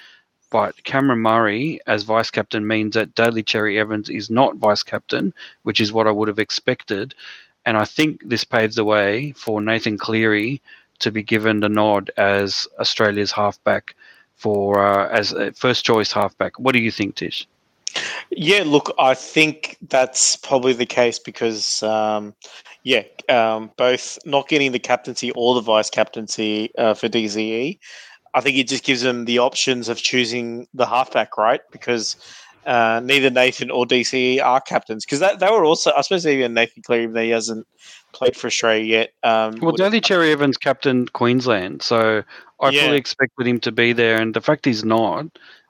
But 0.51 0.83
Cameron 0.85 1.21
Murray 1.21 1.81
as 1.87 2.03
vice 2.03 2.31
captain 2.31 2.67
means 2.67 2.95
that 2.95 3.15
Daly 3.15 3.43
Cherry 3.43 3.79
Evans 3.79 4.09
is 4.11 4.31
not 4.31 4.57
vice 4.57 4.83
captain, 4.83 5.33
which 5.63 5.81
is 5.81 5.93
what 5.93 6.09
I 6.09 6.11
would 6.11 6.29
have 6.29 6.41
expected. 6.41 7.15
And 7.67 7.77
I 7.77 7.85
think 7.85 8.23
this 8.25 8.45
paves 8.45 8.77
the 8.77 8.85
way 8.85 9.33
for 9.33 9.61
Nathan 9.61 9.99
Cleary 9.99 10.61
to 11.01 11.11
be 11.11 11.23
given 11.23 11.61
the 11.61 11.69
nod 11.69 12.11
as 12.17 12.67
Australia's 12.79 13.33
halfback 13.33 13.95
for 14.37 14.85
uh, 14.85 15.09
as 15.09 15.33
a 15.33 15.53
first 15.53 15.85
choice 15.85 16.13
halfback. 16.13 16.59
What 16.59 16.73
do 16.73 16.81
you 16.81 16.91
think, 16.91 17.17
Tish? 17.17 17.47
Yeah, 18.31 18.63
look, 18.65 18.95
I 18.99 19.15
think 19.15 19.77
that's 19.89 20.37
probably 20.37 20.73
the 20.73 20.87
case 20.87 21.19
because, 21.19 21.83
um, 21.83 22.35
yeah, 22.85 23.03
um, 23.29 23.71
both 23.77 24.19
not 24.25 24.49
getting 24.49 24.73
the 24.73 24.79
captaincy 24.79 25.33
or 25.33 25.55
the 25.55 25.61
vice 25.61 25.91
captaincy 25.91 26.71
uh, 26.79 26.95
for 26.95 27.09
DCE, 27.09 27.79
I 28.33 28.41
think 28.41 28.57
it 28.57 28.69
just 28.69 28.85
gives 28.85 29.03
them 29.03 29.25
the 29.25 29.41
options 29.41 29.89
of 29.89 29.99
choosing 29.99 30.69
the 30.73 30.87
halfback, 30.87 31.37
right? 31.37 31.61
Because 31.73 32.17
uh, 32.67 33.01
neither 33.03 33.31
Nathan 33.31 33.71
or 33.71 33.87
DCE 33.87 34.43
are 34.43 34.61
captains. 34.61 35.05
Because 35.05 35.21
they 35.21 35.51
were 35.51 35.65
also, 35.65 35.93
I 35.97 36.03
suppose, 36.03 36.27
even 36.27 36.55
Nathan 36.55 36.83
Cleary, 36.83 37.05
even 37.05 37.15
though 37.15 37.23
he 37.23 37.31
hasn't 37.31 37.67
played 38.13 38.37
for 38.37 38.49
Australia 38.49 38.85
yet. 38.85 39.13
Um, 39.23 39.59
well, 39.61 39.73
Daly 39.73 40.01
Cherry 40.01 40.33
Evans 40.33 40.57
captained 40.57 41.13
Queensland, 41.13 41.83
so 41.83 42.23
I 42.61 42.71
yeah. 42.71 42.87
fully 42.87 42.99
expected 42.99 43.47
him 43.47 43.61
to 43.61 43.73
be 43.73 43.93
there. 43.93 44.21
And 44.21 44.35
the 44.35 44.41
fact 44.41 44.65
he's 44.65 44.85
not, 44.85 45.27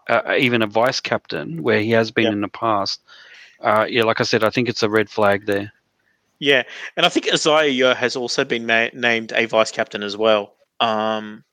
uh, 0.08 0.34
even 0.38 0.62
a 0.62 0.66
vice 0.66 1.00
captain, 1.00 1.62
where 1.62 1.80
he 1.80 1.90
has 1.90 2.10
been 2.10 2.32
in 2.32 2.40
the 2.40 2.48
past, 2.48 3.00
uh, 3.60 3.86
yeah, 3.88 4.04
like 4.04 4.20
I 4.20 4.24
said, 4.24 4.42
I 4.42 4.50
think 4.50 4.68
it's 4.68 4.82
a 4.82 4.90
red 4.90 5.10
flag 5.10 5.46
there. 5.46 5.72
Yeah, 6.38 6.62
and 6.96 7.04
I 7.04 7.10
think 7.10 7.30
Isaiah 7.32 7.94
has 7.94 8.16
also 8.16 8.44
been 8.44 8.64
ma- 8.66 8.88
named 8.94 9.32
a 9.34 9.44
vice 9.44 9.70
captain 9.70 10.02
as 10.02 10.16
well. 10.16 10.54
Um, 10.80 11.44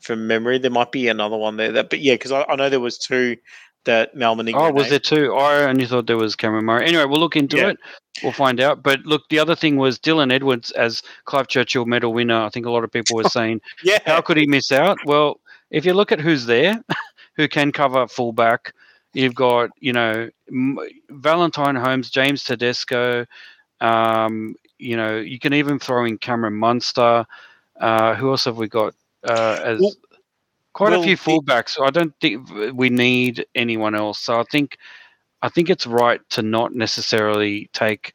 from 0.00 0.26
memory, 0.26 0.58
there 0.58 0.70
might 0.70 0.92
be 0.92 1.08
another 1.08 1.36
one 1.36 1.56
there. 1.56 1.72
That, 1.72 1.88
but 1.88 2.00
yeah, 2.00 2.14
because 2.14 2.30
I, 2.30 2.44
I, 2.44 2.56
know 2.56 2.68
there 2.68 2.78
was 2.78 2.98
two 2.98 3.38
that 3.84 4.14
Mal 4.14 4.32
Oh, 4.32 4.72
was 4.72 4.84
named. 4.84 4.90
there 4.92 4.98
two? 4.98 5.34
I 5.34 5.64
only 5.64 5.86
thought 5.86 6.06
there 6.06 6.16
was 6.16 6.36
Cameron 6.36 6.64
Murray. 6.64 6.86
Anyway, 6.86 7.04
we'll 7.04 7.20
look 7.20 7.36
into 7.36 7.56
yeah. 7.56 7.68
it. 7.70 7.78
We'll 8.22 8.32
find 8.32 8.60
out. 8.60 8.82
But 8.82 9.00
look, 9.04 9.22
the 9.28 9.38
other 9.38 9.54
thing 9.54 9.76
was 9.76 9.98
Dylan 9.98 10.32
Edwards 10.32 10.70
as 10.72 11.02
Clive 11.24 11.48
Churchill 11.48 11.84
medal 11.84 12.12
winner. 12.12 12.42
I 12.42 12.48
think 12.48 12.66
a 12.66 12.70
lot 12.70 12.84
of 12.84 12.92
people 12.92 13.16
were 13.16 13.24
saying, 13.28 13.60
yeah, 13.82 13.98
how 14.06 14.20
could 14.20 14.36
he 14.36 14.46
miss 14.46 14.72
out? 14.72 14.98
Well, 15.04 15.40
if 15.70 15.84
you 15.84 15.94
look 15.94 16.12
at 16.12 16.20
who's 16.20 16.46
there, 16.46 16.82
who 17.36 17.48
can 17.48 17.72
cover 17.72 18.06
fullback, 18.06 18.72
you've 19.12 19.34
got 19.34 19.70
you 19.80 19.92
know 19.92 20.28
Valentine 21.10 21.76
Holmes, 21.76 22.10
James 22.10 22.44
Tedesco. 22.44 23.26
Um, 23.80 24.54
you 24.78 24.96
know, 24.96 25.18
you 25.18 25.38
can 25.38 25.54
even 25.54 25.78
throw 25.78 26.04
in 26.04 26.18
Cameron 26.18 26.54
Munster. 26.54 27.26
Uh, 27.80 28.14
who 28.14 28.30
else 28.30 28.44
have 28.44 28.56
we 28.56 28.68
got 28.68 28.94
uh, 29.28 29.58
as 29.64 29.80
well, 29.80 29.92
quite 30.74 30.90
well, 30.90 31.00
a 31.00 31.04
few 31.04 31.16
fullbacks? 31.16 31.70
So 31.70 31.84
I 31.84 31.90
don't 31.90 32.14
think 32.20 32.46
we 32.74 32.90
need 32.90 33.46
anyone 33.54 33.94
else. 33.94 34.18
So 34.18 34.38
I 34.38 34.44
think 34.44 34.76
I 35.40 35.48
think 35.48 35.70
it's 35.70 35.86
right 35.86 36.20
to 36.30 36.42
not 36.42 36.74
necessarily 36.74 37.70
take 37.72 38.12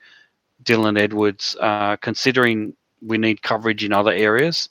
Dylan 0.64 1.00
Edwards, 1.00 1.56
uh, 1.60 1.96
considering 1.98 2.74
we 3.02 3.18
need 3.18 3.42
coverage 3.42 3.84
in 3.84 3.94
other 3.94 4.12
areas. 4.12 4.70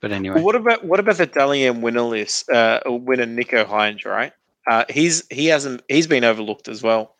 But 0.00 0.12
anyway, 0.12 0.42
what 0.42 0.54
about 0.54 0.84
what 0.84 1.00
about 1.00 1.16
the 1.16 1.26
Dally 1.26 1.64
M 1.64 1.80
winner 1.80 2.02
list? 2.02 2.50
Uh, 2.50 2.80
winner 2.84 3.26
Nicho 3.26 3.64
Hynes, 3.64 4.04
right? 4.04 4.32
Uh, 4.66 4.84
he's 4.90 5.24
he 5.30 5.46
hasn't 5.46 5.82
he's 5.88 6.06
been 6.06 6.24
overlooked 6.24 6.68
as 6.68 6.82
well. 6.82 7.14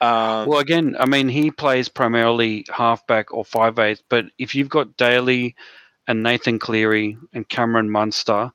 Um, 0.00 0.48
well, 0.48 0.58
again, 0.58 0.96
I 0.98 1.06
mean, 1.06 1.28
he 1.28 1.50
plays 1.50 1.88
primarily 1.88 2.66
halfback 2.70 3.32
or 3.32 3.44
five 3.44 3.78
eighth, 3.78 4.02
but 4.08 4.26
if 4.38 4.54
you've 4.54 4.68
got 4.68 4.96
Daly 4.96 5.54
and 6.06 6.22
Nathan 6.22 6.58
Cleary 6.58 7.16
and 7.32 7.48
Cameron 7.48 7.90
Munster 7.90 8.52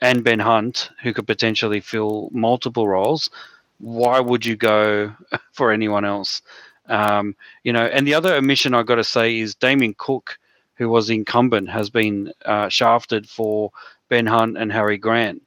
and 0.00 0.24
Ben 0.24 0.38
Hunt, 0.38 0.90
who 1.02 1.12
could 1.12 1.26
potentially 1.26 1.80
fill 1.80 2.28
multiple 2.32 2.86
roles, 2.86 3.30
why 3.78 4.20
would 4.20 4.44
you 4.44 4.56
go 4.56 5.14
for 5.52 5.72
anyone 5.72 6.04
else? 6.04 6.42
Um, 6.88 7.34
you 7.64 7.72
know, 7.72 7.86
and 7.86 8.06
the 8.06 8.14
other 8.14 8.34
omission 8.34 8.74
I 8.74 8.82
got 8.82 8.96
to 8.96 9.04
say 9.04 9.38
is 9.38 9.54
Damien 9.54 9.94
Cook, 9.98 10.38
who 10.74 10.88
was 10.88 11.10
incumbent, 11.10 11.68
has 11.70 11.90
been 11.90 12.32
uh, 12.44 12.68
shafted 12.68 13.28
for 13.28 13.72
Ben 14.08 14.26
Hunt 14.26 14.56
and 14.56 14.72
Harry 14.72 14.98
Grant 14.98 15.42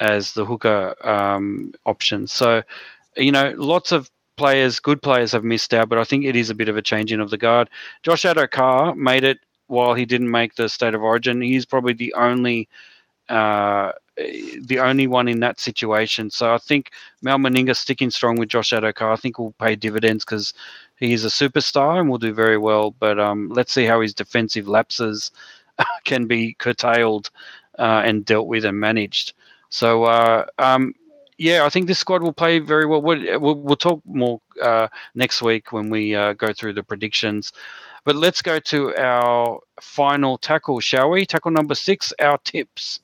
as 0.00 0.34
the 0.34 0.44
hooker 0.44 0.94
um, 1.06 1.72
options. 1.86 2.32
So, 2.32 2.62
you 3.16 3.32
know, 3.32 3.54
lots 3.56 3.92
of 3.92 4.10
players, 4.36 4.78
good 4.78 5.00
players, 5.02 5.32
have 5.32 5.44
missed 5.44 5.72
out, 5.72 5.88
but 5.88 5.98
I 5.98 6.04
think 6.04 6.24
it 6.24 6.36
is 6.36 6.50
a 6.50 6.54
bit 6.54 6.68
of 6.68 6.76
a 6.76 6.82
changing 6.82 7.20
of 7.20 7.30
the 7.30 7.38
guard. 7.38 7.70
Josh 8.02 8.22
Addo-Carr 8.24 8.94
made 8.94 9.24
it 9.24 9.38
while 9.66 9.94
he 9.94 10.04
didn't 10.04 10.30
make 10.30 10.54
the 10.54 10.68
state 10.68 10.94
of 10.94 11.02
origin. 11.02 11.40
He's 11.40 11.66
probably 11.66 11.94
the 11.94 12.14
only. 12.14 12.68
Uh, 13.28 13.92
the 14.16 14.78
only 14.80 15.06
one 15.06 15.28
in 15.28 15.40
that 15.40 15.60
situation. 15.60 16.30
So 16.30 16.54
I 16.54 16.58
think 16.58 16.90
Mal 17.22 17.38
Meninga 17.38 17.76
sticking 17.76 18.10
strong 18.10 18.36
with 18.36 18.48
Josh 18.48 18.70
Addo-Carr, 18.70 19.12
I 19.12 19.16
think 19.16 19.38
will 19.38 19.52
pay 19.52 19.76
dividends 19.76 20.24
because 20.24 20.54
he 20.96 21.12
is 21.12 21.24
a 21.24 21.28
superstar 21.28 22.00
and 22.00 22.08
will 22.08 22.18
do 22.18 22.32
very 22.32 22.56
well. 22.56 22.92
But 22.92 23.20
um, 23.20 23.48
let's 23.50 23.72
see 23.72 23.84
how 23.84 24.00
his 24.00 24.14
defensive 24.14 24.68
lapses 24.68 25.32
can 26.04 26.26
be 26.26 26.54
curtailed 26.54 27.30
uh, 27.78 28.02
and 28.04 28.24
dealt 28.24 28.46
with 28.46 28.64
and 28.64 28.80
managed. 28.80 29.34
So 29.68 30.04
uh, 30.04 30.46
um, 30.58 30.94
yeah, 31.36 31.66
I 31.66 31.68
think 31.68 31.86
this 31.86 31.98
squad 31.98 32.22
will 32.22 32.32
play 32.32 32.58
very 32.58 32.86
well. 32.86 33.02
We'll, 33.02 33.38
we'll, 33.38 33.56
we'll 33.56 33.76
talk 33.76 34.00
more 34.06 34.40
uh, 34.62 34.88
next 35.14 35.42
week 35.42 35.72
when 35.72 35.90
we 35.90 36.14
uh, 36.14 36.32
go 36.32 36.52
through 36.54 36.72
the 36.72 36.82
predictions. 36.82 37.52
But 38.04 38.16
let's 38.16 38.40
go 38.40 38.58
to 38.60 38.96
our 38.96 39.60
final 39.80 40.38
tackle, 40.38 40.80
shall 40.80 41.10
we? 41.10 41.26
Tackle 41.26 41.50
number 41.50 41.74
six, 41.74 42.12
our 42.20 42.38
tips. 42.38 43.00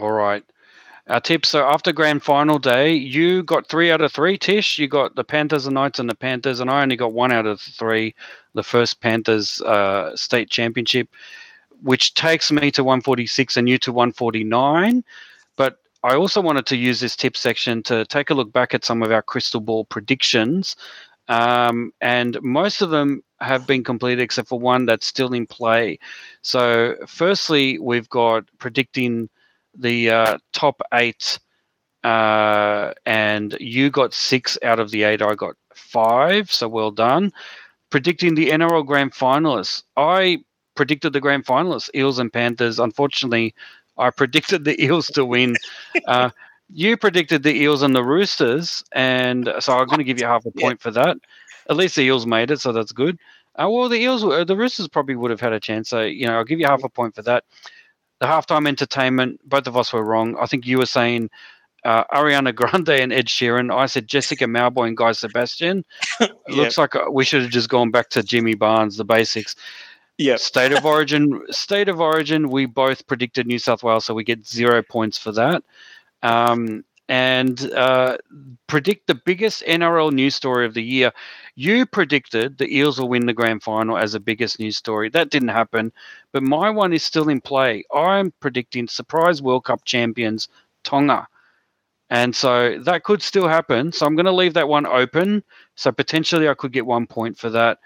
All 0.00 0.12
right. 0.12 0.44
Our 1.08 1.20
tips. 1.20 1.48
So 1.50 1.64
after 1.64 1.92
grand 1.92 2.22
final 2.22 2.58
day, 2.58 2.92
you 2.92 3.42
got 3.44 3.68
three 3.68 3.90
out 3.90 4.00
of 4.02 4.12
three. 4.12 4.36
Tish, 4.36 4.78
you 4.78 4.88
got 4.88 5.14
the 5.14 5.24
Panthers 5.24 5.66
and 5.66 5.74
Knights 5.74 5.98
and 5.98 6.10
the 6.10 6.14
Panthers, 6.14 6.60
and 6.60 6.68
I 6.68 6.82
only 6.82 6.96
got 6.96 7.12
one 7.12 7.32
out 7.32 7.46
of 7.46 7.60
three. 7.60 8.14
The 8.54 8.62
first 8.62 9.00
Panthers 9.00 9.62
uh, 9.62 10.14
state 10.16 10.50
championship, 10.50 11.08
which 11.82 12.14
takes 12.14 12.50
me 12.52 12.70
to 12.72 12.84
146 12.84 13.56
and 13.56 13.68
you 13.68 13.78
to 13.78 13.92
149. 13.92 15.04
But 15.56 15.78
I 16.02 16.14
also 16.14 16.40
wanted 16.40 16.66
to 16.66 16.76
use 16.76 17.00
this 17.00 17.16
tip 17.16 17.36
section 17.36 17.82
to 17.84 18.04
take 18.04 18.28
a 18.30 18.34
look 18.34 18.52
back 18.52 18.74
at 18.74 18.84
some 18.84 19.02
of 19.02 19.12
our 19.12 19.22
crystal 19.22 19.60
ball 19.60 19.84
predictions. 19.84 20.76
Um, 21.28 21.92
and 22.00 22.40
most 22.42 22.82
of 22.82 22.90
them 22.90 23.22
have 23.40 23.66
been 23.66 23.82
completed 23.82 24.22
except 24.22 24.48
for 24.48 24.58
one 24.58 24.86
that's 24.86 25.06
still 25.06 25.32
in 25.32 25.46
play. 25.46 25.98
So, 26.42 26.96
firstly, 27.06 27.78
we've 27.78 28.08
got 28.08 28.44
predicting 28.58 29.28
the 29.78 30.10
uh, 30.10 30.38
top 30.52 30.80
eight, 30.94 31.38
uh, 32.04 32.92
and 33.04 33.56
you 33.60 33.90
got 33.90 34.14
six 34.14 34.58
out 34.62 34.78
of 34.78 34.90
the 34.90 35.04
eight. 35.04 35.22
I 35.22 35.34
got 35.34 35.56
five, 35.74 36.50
so 36.52 36.68
well 36.68 36.90
done. 36.90 37.32
Predicting 37.90 38.34
the 38.34 38.50
NRL 38.50 38.86
Grand 38.86 39.12
Finalists, 39.12 39.82
I 39.96 40.38
predicted 40.74 41.12
the 41.12 41.20
Grand 41.20 41.46
Finalists, 41.46 41.90
Eels 41.94 42.18
and 42.18 42.32
Panthers. 42.32 42.78
Unfortunately, 42.78 43.54
I 43.98 44.10
predicted 44.16 44.64
the 44.64 44.82
Eels 44.82 45.08
to 45.08 45.24
win. 45.24 45.56
Uh, 46.06 46.30
you 46.72 46.96
predicted 46.96 47.42
the 47.42 47.54
Eels 47.54 47.82
and 47.82 47.94
the 47.94 48.04
Roosters, 48.04 48.84
and 48.92 49.52
so 49.60 49.72
I'm 49.72 49.86
going 49.86 49.98
to 49.98 50.04
give 50.04 50.20
you 50.20 50.26
half 50.26 50.44
a 50.46 50.50
point 50.50 50.78
yeah. 50.78 50.82
for 50.82 50.90
that. 50.90 51.16
At 51.70 51.76
least 51.76 51.96
the 51.96 52.02
Eels 52.02 52.26
made 52.26 52.50
it, 52.50 52.60
so 52.60 52.72
that's 52.72 52.92
good. 52.92 53.18
Uh, 53.56 53.68
well, 53.70 53.88
the 53.88 54.00
Eels, 54.00 54.24
uh, 54.24 54.44
the 54.44 54.56
Roosters 54.56 54.88
probably 54.88 55.16
would 55.16 55.30
have 55.30 55.40
had 55.40 55.52
a 55.52 55.60
chance. 55.60 55.88
So 55.88 56.02
you 56.02 56.26
know, 56.26 56.36
I'll 56.36 56.44
give 56.44 56.60
you 56.60 56.66
half 56.66 56.84
a 56.84 56.88
point 56.88 57.14
for 57.14 57.22
that. 57.22 57.44
The 58.20 58.26
halftime 58.26 58.66
entertainment, 58.66 59.40
both 59.48 59.66
of 59.66 59.76
us 59.76 59.92
were 59.92 60.04
wrong. 60.04 60.36
I 60.40 60.46
think 60.46 60.66
you 60.66 60.78
were 60.78 60.86
saying 60.86 61.30
uh, 61.84 62.04
Ariana 62.12 62.54
Grande 62.54 62.90
and 62.90 63.12
Ed 63.12 63.26
Sheeran. 63.26 63.74
I 63.74 63.86
said 63.86 64.08
Jessica 64.08 64.44
Mauboy 64.44 64.88
and 64.88 64.96
Guy 64.96 65.12
Sebastian. 65.12 65.84
yep. 66.20 66.30
Looks 66.48 66.78
like 66.78 66.96
uh, 66.96 67.04
we 67.10 67.24
should 67.24 67.42
have 67.42 67.50
just 67.50 67.68
gone 67.68 67.90
back 67.90 68.08
to 68.10 68.22
Jimmy 68.22 68.54
Barnes, 68.54 68.96
the 68.96 69.04
basics. 69.04 69.54
Yeah. 70.18 70.36
State 70.36 70.72
of 70.72 70.84
origin. 70.84 71.42
State 71.50 71.88
of 71.88 72.00
origin. 72.00 72.48
We 72.48 72.66
both 72.66 73.06
predicted 73.06 73.46
New 73.46 73.58
South 73.58 73.82
Wales, 73.82 74.04
so 74.04 74.14
we 74.14 74.24
get 74.24 74.46
zero 74.46 74.82
points 74.82 75.18
for 75.18 75.30
that. 75.32 75.62
Um, 76.22 76.84
and 77.08 77.72
uh, 77.72 78.16
predict 78.66 79.06
the 79.06 79.14
biggest 79.14 79.62
NRL 79.64 80.12
news 80.12 80.34
story 80.34 80.66
of 80.66 80.74
the 80.74 80.82
year. 80.82 81.12
You 81.54 81.86
predicted 81.86 82.58
the 82.58 82.68
Eels 82.74 82.98
will 82.98 83.08
win 83.08 83.26
the 83.26 83.32
grand 83.32 83.62
final 83.62 83.96
as 83.96 84.12
the 84.12 84.20
biggest 84.20 84.58
news 84.58 84.76
story. 84.76 85.08
That 85.08 85.30
didn't 85.30 85.48
happen, 85.48 85.92
but 86.32 86.42
my 86.42 86.70
one 86.70 86.92
is 86.92 87.02
still 87.02 87.28
in 87.28 87.40
play. 87.40 87.84
I'm 87.94 88.32
predicting 88.40 88.88
surprise 88.88 89.40
World 89.40 89.64
Cup 89.64 89.84
champions 89.84 90.48
Tonga. 90.84 91.26
And 92.10 92.34
so 92.34 92.78
that 92.80 93.02
could 93.02 93.22
still 93.22 93.48
happen. 93.48 93.90
So 93.92 94.06
I'm 94.06 94.14
going 94.14 94.26
to 94.26 94.32
leave 94.32 94.54
that 94.54 94.68
one 94.68 94.86
open. 94.86 95.42
So 95.74 95.90
potentially 95.90 96.48
I 96.48 96.54
could 96.54 96.72
get 96.72 96.86
one 96.86 97.06
point 97.06 97.36
for 97.36 97.50
that 97.50 97.78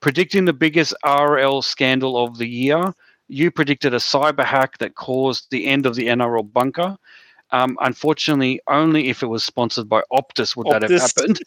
predicting 0.00 0.44
the 0.44 0.52
biggest 0.52 0.94
RL 1.04 1.62
scandal 1.62 2.22
of 2.22 2.38
the 2.38 2.48
year. 2.48 2.92
You 3.28 3.50
predicted 3.50 3.94
a 3.94 3.98
cyber 3.98 4.44
hack 4.44 4.78
that 4.78 4.94
caused 4.94 5.50
the 5.50 5.66
end 5.66 5.86
of 5.86 5.94
the 5.94 6.06
NRL 6.06 6.52
bunker. 6.52 6.96
Um, 7.50 7.78
unfortunately, 7.80 8.60
only 8.68 9.08
if 9.08 9.22
it 9.22 9.26
was 9.26 9.42
sponsored 9.42 9.88
by 9.88 10.02
Optus 10.12 10.54
would 10.54 10.66
Optus. 10.66 10.80
that 10.80 10.90
have 10.90 11.00
happened. 11.00 11.40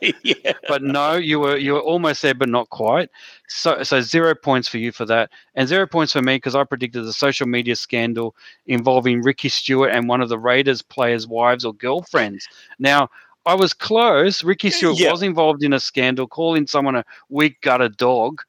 yeah. 0.22 0.52
But 0.66 0.82
no, 0.82 1.16
you 1.16 1.40
were 1.40 1.56
you 1.56 1.74
were 1.74 1.80
almost 1.80 2.22
there, 2.22 2.34
but 2.34 2.48
not 2.48 2.70
quite. 2.70 3.10
So 3.48 3.82
so 3.82 4.00
zero 4.00 4.34
points 4.34 4.68
for 4.68 4.78
you 4.78 4.92
for 4.92 5.04
that, 5.06 5.30
and 5.54 5.68
zero 5.68 5.86
points 5.86 6.12
for 6.12 6.22
me 6.22 6.36
because 6.36 6.54
I 6.54 6.64
predicted 6.64 7.04
the 7.04 7.12
social 7.12 7.46
media 7.46 7.76
scandal 7.76 8.34
involving 8.66 9.22
Ricky 9.22 9.50
Stuart 9.50 9.90
and 9.90 10.08
one 10.08 10.22
of 10.22 10.30
the 10.30 10.38
Raiders 10.38 10.80
players' 10.80 11.26
wives 11.26 11.64
or 11.64 11.74
girlfriends. 11.74 12.48
Now 12.78 13.10
I 13.44 13.54
was 13.54 13.74
close. 13.74 14.44
Ricky 14.44 14.70
Stuart 14.70 14.98
yeah. 14.98 15.10
was 15.10 15.22
involved 15.22 15.62
in 15.62 15.72
a 15.72 15.80
scandal, 15.80 16.26
calling 16.26 16.66
someone 16.66 16.96
a 16.96 17.04
weak 17.28 17.60
gutted 17.60 17.96
dog, 17.96 18.40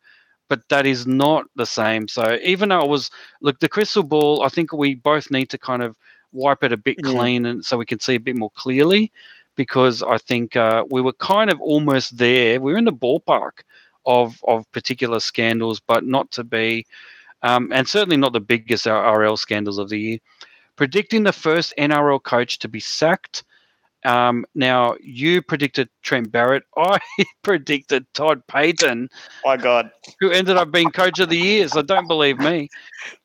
but 0.50 0.70
that 0.70 0.86
is 0.86 1.08
not 1.08 1.46
the 1.56 1.66
same. 1.66 2.08
So 2.08 2.38
even 2.44 2.70
though 2.70 2.82
it 2.82 2.90
was 2.90 3.10
look 3.42 3.60
the 3.60 3.70
crystal 3.70 4.04
ball, 4.04 4.44
I 4.44 4.50
think 4.50 4.72
we 4.72 4.96
both 4.96 5.32
need 5.32 5.50
to 5.50 5.58
kind 5.58 5.82
of 5.82 5.96
wipe 6.34 6.64
it 6.64 6.74
a 6.74 6.78
bit 6.78 6.98
clean, 7.04 7.46
and 7.46 7.64
so 7.64 7.78
we 7.78 7.86
can 7.86 8.00
see 8.00 8.16
a 8.16 8.20
bit 8.20 8.36
more 8.36 8.52
clearly. 8.52 9.12
Because 9.56 10.02
I 10.02 10.18
think 10.18 10.56
uh, 10.56 10.84
we 10.90 11.00
were 11.00 11.14
kind 11.14 11.52
of 11.52 11.62
almost 11.62 12.18
there. 12.18 12.60
We 12.60 12.72
were 12.72 12.78
in 12.78 12.86
the 12.86 12.92
ballpark 12.92 13.62
of 14.06 14.44
of 14.48 14.70
particular 14.72 15.20
scandals, 15.20 15.80
but 15.80 16.04
not 16.06 16.32
to 16.32 16.44
be, 16.44 16.86
um, 17.44 17.72
and 17.72 17.88
certainly 17.88 18.18
not 18.18 18.34
the 18.34 18.40
biggest 18.40 18.88
RL 18.88 19.38
scandals 19.38 19.78
of 19.78 19.90
the 19.90 20.00
year. 20.00 20.18
Predicting 20.76 21.24
the 21.24 21.32
first 21.32 21.74
NRL 21.78 22.24
coach 22.24 22.58
to 22.60 22.68
be 22.68 22.80
sacked 22.80 23.44
um, 24.06 24.46
now 24.56 24.96
you 25.02 25.42
predicted 25.42 25.90
Trent 26.02 26.32
Barrett. 26.32 26.64
I 26.78 27.00
predicted 27.44 28.06
Todd 28.14 28.44
Payten. 28.48 29.08
My 29.46 29.58
God, 29.58 29.92
who 30.20 30.32
ended 30.32 30.58
up 30.58 30.72
being 30.72 30.92
coach 30.92 31.20
of 31.20 31.30
the 31.30 31.38
year. 31.38 31.68
So 31.68 31.82
don't 31.82 32.08
believe 32.08 32.40
me. 32.40 32.70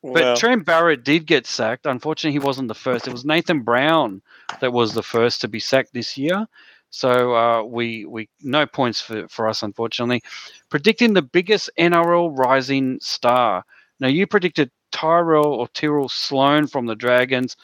Well. 0.02 0.14
But 0.14 0.38
Trent 0.38 0.64
Barrett 0.64 1.04
did 1.04 1.26
get 1.26 1.46
sacked. 1.46 1.86
Unfortunately, 1.86 2.32
he 2.32 2.44
wasn't 2.44 2.68
the 2.68 2.74
first. 2.74 3.06
It 3.06 3.12
was 3.12 3.24
Nathan 3.24 3.60
Brown 3.60 4.22
that 4.60 4.72
was 4.72 4.94
the 4.94 5.02
first 5.02 5.40
to 5.40 5.48
be 5.48 5.60
sacked 5.60 5.92
this 5.92 6.16
year. 6.16 6.46
So 6.90 7.34
uh, 7.34 7.62
we 7.64 8.06
we 8.06 8.28
no 8.42 8.66
points 8.66 9.00
for, 9.00 9.28
for 9.28 9.48
us, 9.48 9.62
unfortunately. 9.62 10.22
Predicting 10.70 11.14
the 11.14 11.22
biggest 11.22 11.70
NRL 11.78 12.36
rising 12.36 12.98
star. 13.00 13.64
Now 14.00 14.08
you 14.08 14.26
predicted 14.26 14.70
Tyrell 14.90 15.46
or 15.46 15.68
Tyrell 15.68 16.08
Sloan 16.08 16.66
from 16.66 16.86
the 16.86 16.96
Dragons. 16.96 17.56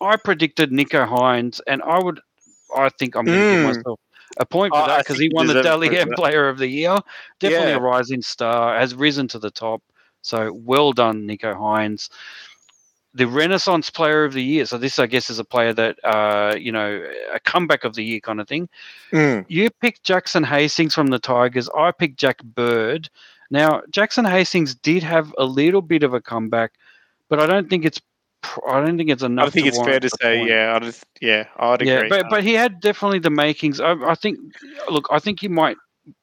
I 0.00 0.16
predicted 0.16 0.70
Nicho 0.72 1.06
Hynes, 1.06 1.60
and 1.68 1.80
I 1.82 2.02
would 2.02 2.20
I 2.76 2.88
think 2.90 3.16
I'm 3.16 3.24
going 3.24 3.38
to 3.38 3.44
mm. 3.44 3.66
give 3.66 3.76
myself 3.76 4.00
a 4.38 4.46
point 4.46 4.72
for 4.72 4.82
oh, 4.82 4.86
that 4.86 4.98
because 4.98 5.18
he 5.18 5.30
won 5.32 5.46
the 5.46 5.62
Dally 5.62 5.98
M 5.98 6.10
Player 6.14 6.48
of 6.48 6.58
the 6.58 6.68
Year. 6.68 6.98
Definitely 7.38 7.70
yeah. 7.70 7.76
a 7.76 7.80
rising 7.80 8.22
star, 8.22 8.78
has 8.78 8.94
risen 8.94 9.28
to 9.28 9.38
the 9.38 9.50
top. 9.50 9.82
So 10.22 10.52
well 10.52 10.92
done, 10.92 11.26
Nicho 11.26 11.54
Hynes. 11.54 12.08
The 13.14 13.26
Renaissance 13.26 13.90
Player 13.90 14.24
of 14.24 14.32
the 14.32 14.42
Year. 14.42 14.64
So 14.64 14.78
this, 14.78 14.98
I 14.98 15.06
guess, 15.06 15.28
is 15.28 15.38
a 15.38 15.44
player 15.44 15.74
that 15.74 15.98
uh, 16.02 16.54
you 16.58 16.72
know 16.72 17.04
a 17.32 17.40
comeback 17.40 17.84
of 17.84 17.94
the 17.94 18.04
year 18.04 18.20
kind 18.20 18.40
of 18.40 18.48
thing. 18.48 18.68
Mm. 19.12 19.44
You 19.48 19.68
picked 19.80 20.04
Jackson 20.04 20.44
Hastings 20.44 20.94
from 20.94 21.08
the 21.08 21.18
Tigers. 21.18 21.68
I 21.76 21.92
picked 21.92 22.18
Jack 22.18 22.42
Bird. 22.42 23.10
Now 23.50 23.82
Jackson 23.90 24.24
Hastings 24.24 24.74
did 24.74 25.02
have 25.02 25.34
a 25.36 25.44
little 25.44 25.82
bit 25.82 26.02
of 26.04 26.14
a 26.14 26.22
comeback, 26.22 26.72
but 27.28 27.38
I 27.38 27.46
don't 27.46 27.68
think 27.68 27.84
it's 27.84 28.00
I 28.68 28.84
don't 28.84 28.96
think 28.96 29.10
it's 29.10 29.22
enough. 29.22 29.48
I 29.48 29.50
think 29.50 29.66
it's 29.66 29.78
fair 29.78 30.00
to 30.00 30.10
say, 30.20 30.38
point. 30.38 30.50
yeah, 30.50 30.74
I 30.74 30.78
just, 30.80 31.04
yeah, 31.20 31.46
I'd 31.58 31.82
yeah, 31.82 31.94
agree. 31.94 32.08
but 32.08 32.26
but 32.28 32.44
he 32.44 32.54
had 32.54 32.80
definitely 32.80 33.18
the 33.18 33.30
makings. 33.30 33.80
I, 33.80 33.92
I, 33.92 34.14
think, 34.14 34.38
look, 34.90 35.06
I 35.10 35.18
think 35.18 35.40
he 35.40 35.48
might 35.48 35.76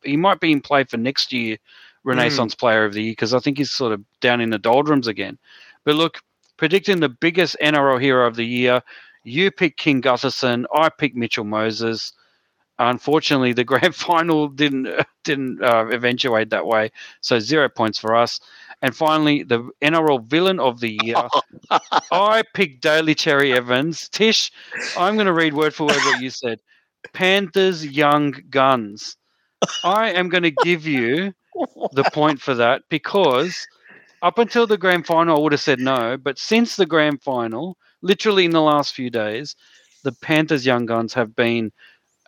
he 0.04 0.18
might 0.18 0.40
be 0.40 0.52
in 0.52 0.62
play 0.62 0.84
for 0.84 0.98
next 0.98 1.32
year, 1.32 1.58
Renaissance 2.04 2.56
mm. 2.56 2.60
Player 2.60 2.86
of 2.86 2.94
the 2.94 3.04
Year, 3.04 3.12
because 3.14 3.34
I 3.34 3.40
think 3.40 3.58
he's 3.58 3.72
sort 3.72 3.94
of 3.94 4.04
down 4.22 4.41
in 4.41 4.50
the 4.50 4.58
doldrums 4.58 5.08
again. 5.08 5.38
But 5.86 5.96
look, 5.96 6.20
predicting 6.58 7.00
the 7.00 7.10
biggest 7.10 7.56
NRL 7.62 8.02
hero 8.02 8.28
of 8.28 8.36
the 8.36 8.46
year, 8.46 8.82
you 9.24 9.52
pick 9.52 9.78
King 9.78 10.02
Gutherson, 10.02 10.66
I 10.74 10.90
pick 10.90 11.16
Mitchell 11.16 11.46
Moses. 11.46 12.14
Unfortunately, 12.80 13.53
the 13.53 13.64
grand 13.65 13.93
final 13.93 14.47
didn't 14.47 14.89
didn't 15.23 15.61
uh, 15.64 15.88
eventuate 15.91 16.49
that 16.49 16.65
way, 16.65 16.91
so 17.22 17.39
zero 17.39 17.69
points 17.69 17.99
for 17.99 18.15
us. 18.15 18.39
And 18.81 18.95
finally, 18.95 19.43
the 19.43 19.69
NRL 19.81 20.26
villain 20.26 20.60
of 20.60 20.80
the 20.80 20.97
year. 21.03 21.22
I 22.11 22.43
picked 22.53 22.81
Daly 22.81 23.14
Cherry 23.14 23.51
Evans. 23.53 24.07
Tish, 24.07 24.51
I'm 24.97 25.15
going 25.15 25.27
to 25.27 25.34
read 25.34 25.53
word 25.53 25.73
for 25.76 25.85
word 25.85 25.97
what 25.97 26.22
you 26.22 26.30
said. 26.30 26.60
Panthers 27.14 27.85
Young 27.85 28.35
Guns. 28.49 29.18
I 29.84 30.11
am 30.11 30.30
going 30.30 30.43
to 30.43 30.51
give 30.51 30.88
you 30.88 31.34
the 31.91 32.03
point 32.14 32.39
for 32.39 32.56
that 32.56 32.84
because 32.89 33.68
up 34.22 34.38
until 34.38 34.65
the 34.65 34.77
grand 34.77 35.06
final, 35.06 35.38
I 35.38 35.39
would 35.41 35.51
have 35.51 35.61
said 35.61 35.80
no. 35.80 36.18
But 36.18 36.39
since 36.39 36.77
the 36.77 36.85
grand 36.85 37.22
final, 37.22 37.77
literally 38.01 38.45
in 38.45 38.51
the 38.51 38.61
last 38.61 38.93
few 38.93 39.10
days, 39.10 39.56
the 40.03 40.14
Panthers 40.14 40.65
Young 40.65 40.85
Guns 40.85 41.14
have 41.14 41.35
been 41.35 41.72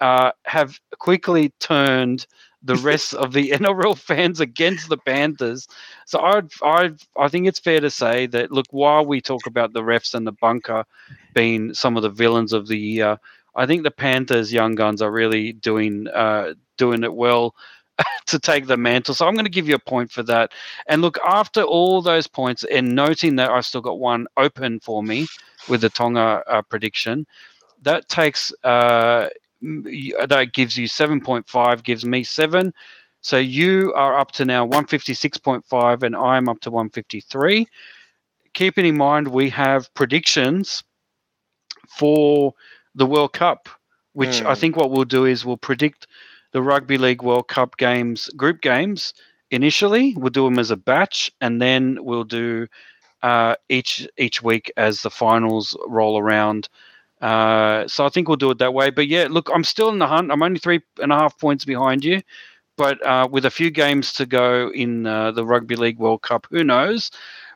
uh, 0.01 0.31
have 0.45 0.79
quickly 0.99 1.53
turned 1.59 2.25
the 2.63 2.75
rest 2.75 3.13
of 3.13 3.33
the 3.33 3.51
NRL 3.51 3.97
fans 3.97 4.39
against 4.39 4.89
the 4.89 4.97
Panthers. 4.97 5.67
So 6.05 6.19
I 6.19 6.41
I 6.63 6.91
I 7.17 7.27
think 7.29 7.47
it's 7.47 7.59
fair 7.59 7.79
to 7.79 7.89
say 7.89 8.27
that 8.27 8.51
look, 8.51 8.65
while 8.71 9.05
we 9.05 9.21
talk 9.21 9.45
about 9.47 9.73
the 9.73 9.81
refs 9.81 10.13
and 10.13 10.27
the 10.27 10.33
bunker 10.33 10.83
being 11.33 11.73
some 11.73 11.95
of 11.95 12.03
the 12.03 12.09
villains 12.09 12.51
of 12.53 12.67
the 12.67 12.77
year, 12.77 13.17
I 13.55 13.65
think 13.65 13.83
the 13.83 13.91
Panthers 13.91 14.51
young 14.51 14.75
guns 14.75 15.01
are 15.01 15.11
really 15.11 15.53
doing 15.53 16.07
uh, 16.07 16.53
doing 16.77 17.03
it 17.03 17.13
well. 17.13 17.55
to 18.25 18.39
take 18.39 18.65
the 18.65 18.77
mantle. 18.77 19.13
So 19.13 19.27
I'm 19.27 19.35
going 19.35 19.45
to 19.45 19.51
give 19.51 19.67
you 19.67 19.75
a 19.75 19.79
point 19.79 20.11
for 20.11 20.23
that. 20.23 20.53
And 20.87 21.03
look, 21.03 21.19
after 21.23 21.61
all 21.61 22.01
those 22.01 22.25
points, 22.25 22.63
and 22.63 22.95
noting 22.95 23.35
that 23.35 23.51
I've 23.51 23.65
still 23.65 23.81
got 23.81 23.99
one 23.99 24.25
open 24.37 24.79
for 24.79 25.03
me 25.03 25.27
with 25.69 25.81
the 25.81 25.89
Tonga 25.89 26.41
uh, 26.47 26.61
prediction, 26.63 27.27
that 27.83 28.09
takes 28.09 28.51
uh, 28.63 29.29
that 29.61 30.51
gives 30.53 30.77
you 30.77 30.88
7.5, 30.88 31.83
gives 31.83 32.05
me 32.05 32.23
7. 32.23 32.73
So 33.21 33.38
you 33.38 33.93
are 33.93 34.17
up 34.17 34.31
to 34.33 34.45
now 34.45 34.67
156.5, 34.67 36.03
and 36.03 36.15
I'm 36.15 36.49
up 36.49 36.59
to 36.61 36.71
153. 36.71 37.67
Keeping 38.53 38.85
in 38.85 38.97
mind, 38.97 39.27
we 39.27 39.49
have 39.49 39.93
predictions 39.93 40.83
for 41.88 42.53
the 42.95 43.05
World 43.05 43.33
Cup, 43.33 43.69
which 44.13 44.41
mm. 44.41 44.45
I 44.45 44.53
hmm. 44.53 44.59
think 44.59 44.75
what 44.75 44.91
we'll 44.91 45.05
do 45.05 45.25
is 45.25 45.45
we'll 45.45 45.57
predict 45.57 46.07
the 46.51 46.61
Rugby 46.61 46.97
League 46.97 47.21
World 47.21 47.47
Cup 47.47 47.77
games, 47.77 48.27
group 48.35 48.61
games 48.61 49.13
initially. 49.51 50.15
We'll 50.17 50.31
do 50.31 50.45
them 50.45 50.59
as 50.59 50.71
a 50.71 50.77
batch, 50.77 51.31
and 51.39 51.61
then 51.61 51.99
we'll 52.01 52.23
do 52.23 52.67
uh, 53.21 53.55
each 53.69 54.07
each 54.17 54.41
week 54.41 54.71
as 54.77 55.01
the 55.01 55.09
finals 55.09 55.77
roll 55.88 56.17
around 56.17 56.69
Uh, 57.22 57.88
so 57.88 58.06
I 58.06 58.10
think 58.10 58.27
we'll 58.27 58.38
do 58.38 58.52
it 58.52 58.57
that 58.57 58.73
way. 58.73 58.89
But 58.89 59.07
yeah, 59.07 59.27
look, 59.30 59.49
I'm 59.53 59.64
still 59.64 59.89
in 59.89 59.99
the 59.99 60.07
hunt. 60.07 60.31
I'm 60.31 60.41
only 60.41 60.60
three 60.60 60.81
and 60.99 61.11
a 61.11 61.15
half 61.15 61.38
points 61.38 61.65
behind 61.65 62.03
you, 62.03 62.22
but 62.77 63.06
uh, 63.06 63.27
with 63.30 63.45
a 63.45 63.52
few 63.52 63.69
games 63.69 64.14
to 64.14 64.26
go 64.26 64.72
in 64.73 65.06
uh, 65.06 65.31
the 65.31 65.45
Rugby 65.45 65.76
League 65.76 65.99
World 65.99 66.23
Cup, 66.23 66.48
who 66.49 66.64
knows? 66.64 67.11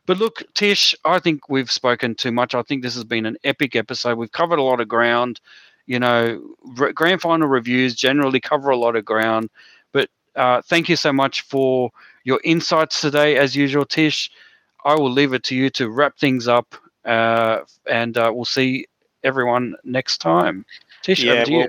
But 0.05 0.19
look, 0.19 0.43
Tish, 0.53 0.95
I 1.03 1.17
think 1.17 1.49
we've 1.49 1.71
spoken 1.71 2.13
too 2.13 2.31
much. 2.31 2.53
I 2.53 2.61
think 2.61 2.83
this 2.83 2.93
has 2.93 3.03
been 3.03 3.25
an 3.25 3.37
epic 3.43 3.75
episode. 3.75 4.19
We've 4.19 4.31
covered 4.31 4.59
a 4.59 4.63
lot 4.63 4.79
of 4.79 4.87
ground. 4.87 5.41
You 5.87 5.99
know, 5.99 6.55
re- 6.77 6.93
grand 6.93 7.21
final 7.21 7.47
reviews 7.47 7.95
generally 7.95 8.39
cover 8.39 8.69
a 8.69 8.77
lot 8.77 8.95
of 8.95 9.03
ground. 9.03 9.49
But 9.93 10.09
uh, 10.35 10.61
thank 10.61 10.89
you 10.89 10.95
so 10.95 11.11
much 11.11 11.41
for 11.41 11.89
your 12.23 12.39
insights 12.43 13.01
today, 13.01 13.37
as 13.37 13.55
usual, 13.55 13.85
Tish. 13.85 14.29
I 14.83 14.93
will 14.93 15.11
leave 15.11 15.33
it 15.33 15.43
to 15.45 15.55
you 15.55 15.71
to 15.71 15.89
wrap 15.89 16.19
things 16.19 16.47
up, 16.47 16.75
uh, 17.03 17.61
and 17.87 18.15
we'll 18.15 18.45
see 18.45 18.85
everyone 19.25 19.75
next 19.83 20.19
time. 20.19 20.65
Tish, 21.01 21.21
Yeah, 21.21 21.33
over 21.33 21.45
to 21.45 21.51
you. 21.51 21.57
well, 21.57 21.67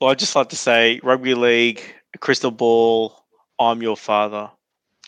well, 0.00 0.10
I'd 0.10 0.18
just 0.18 0.36
like 0.36 0.50
to 0.50 0.56
say, 0.56 1.00
rugby 1.02 1.34
league, 1.34 1.82
crystal 2.20 2.50
ball. 2.50 3.24
I'm 3.58 3.82
your 3.82 3.96
father. 3.96 4.50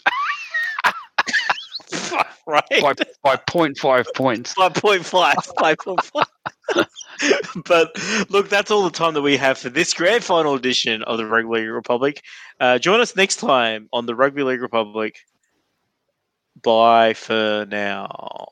right. 2.46 2.64
By, 2.70 2.94
by 3.22 3.36
0.5 3.36 4.06
points. 4.14 4.52
Five. 4.54 4.74
Five 5.58 5.78
point 5.78 6.04
five. 6.04 6.26
but 7.66 7.90
look, 8.30 8.48
that's 8.48 8.70
all 8.70 8.84
the 8.84 8.90
time 8.90 9.14
that 9.14 9.22
we 9.22 9.36
have 9.36 9.58
for 9.58 9.68
this 9.68 9.92
grand 9.94 10.24
final 10.24 10.54
edition 10.54 11.02
of 11.02 11.18
the 11.18 11.26
Rugby 11.26 11.60
League 11.60 11.68
Republic. 11.68 12.22
Uh, 12.60 12.78
join 12.78 13.00
us 13.00 13.14
next 13.16 13.36
time 13.36 13.88
on 13.92 14.06
the 14.06 14.14
Rugby 14.14 14.42
League 14.42 14.62
Republic. 14.62 15.18
Bye 16.62 17.14
for 17.14 17.66
now. 17.68 18.48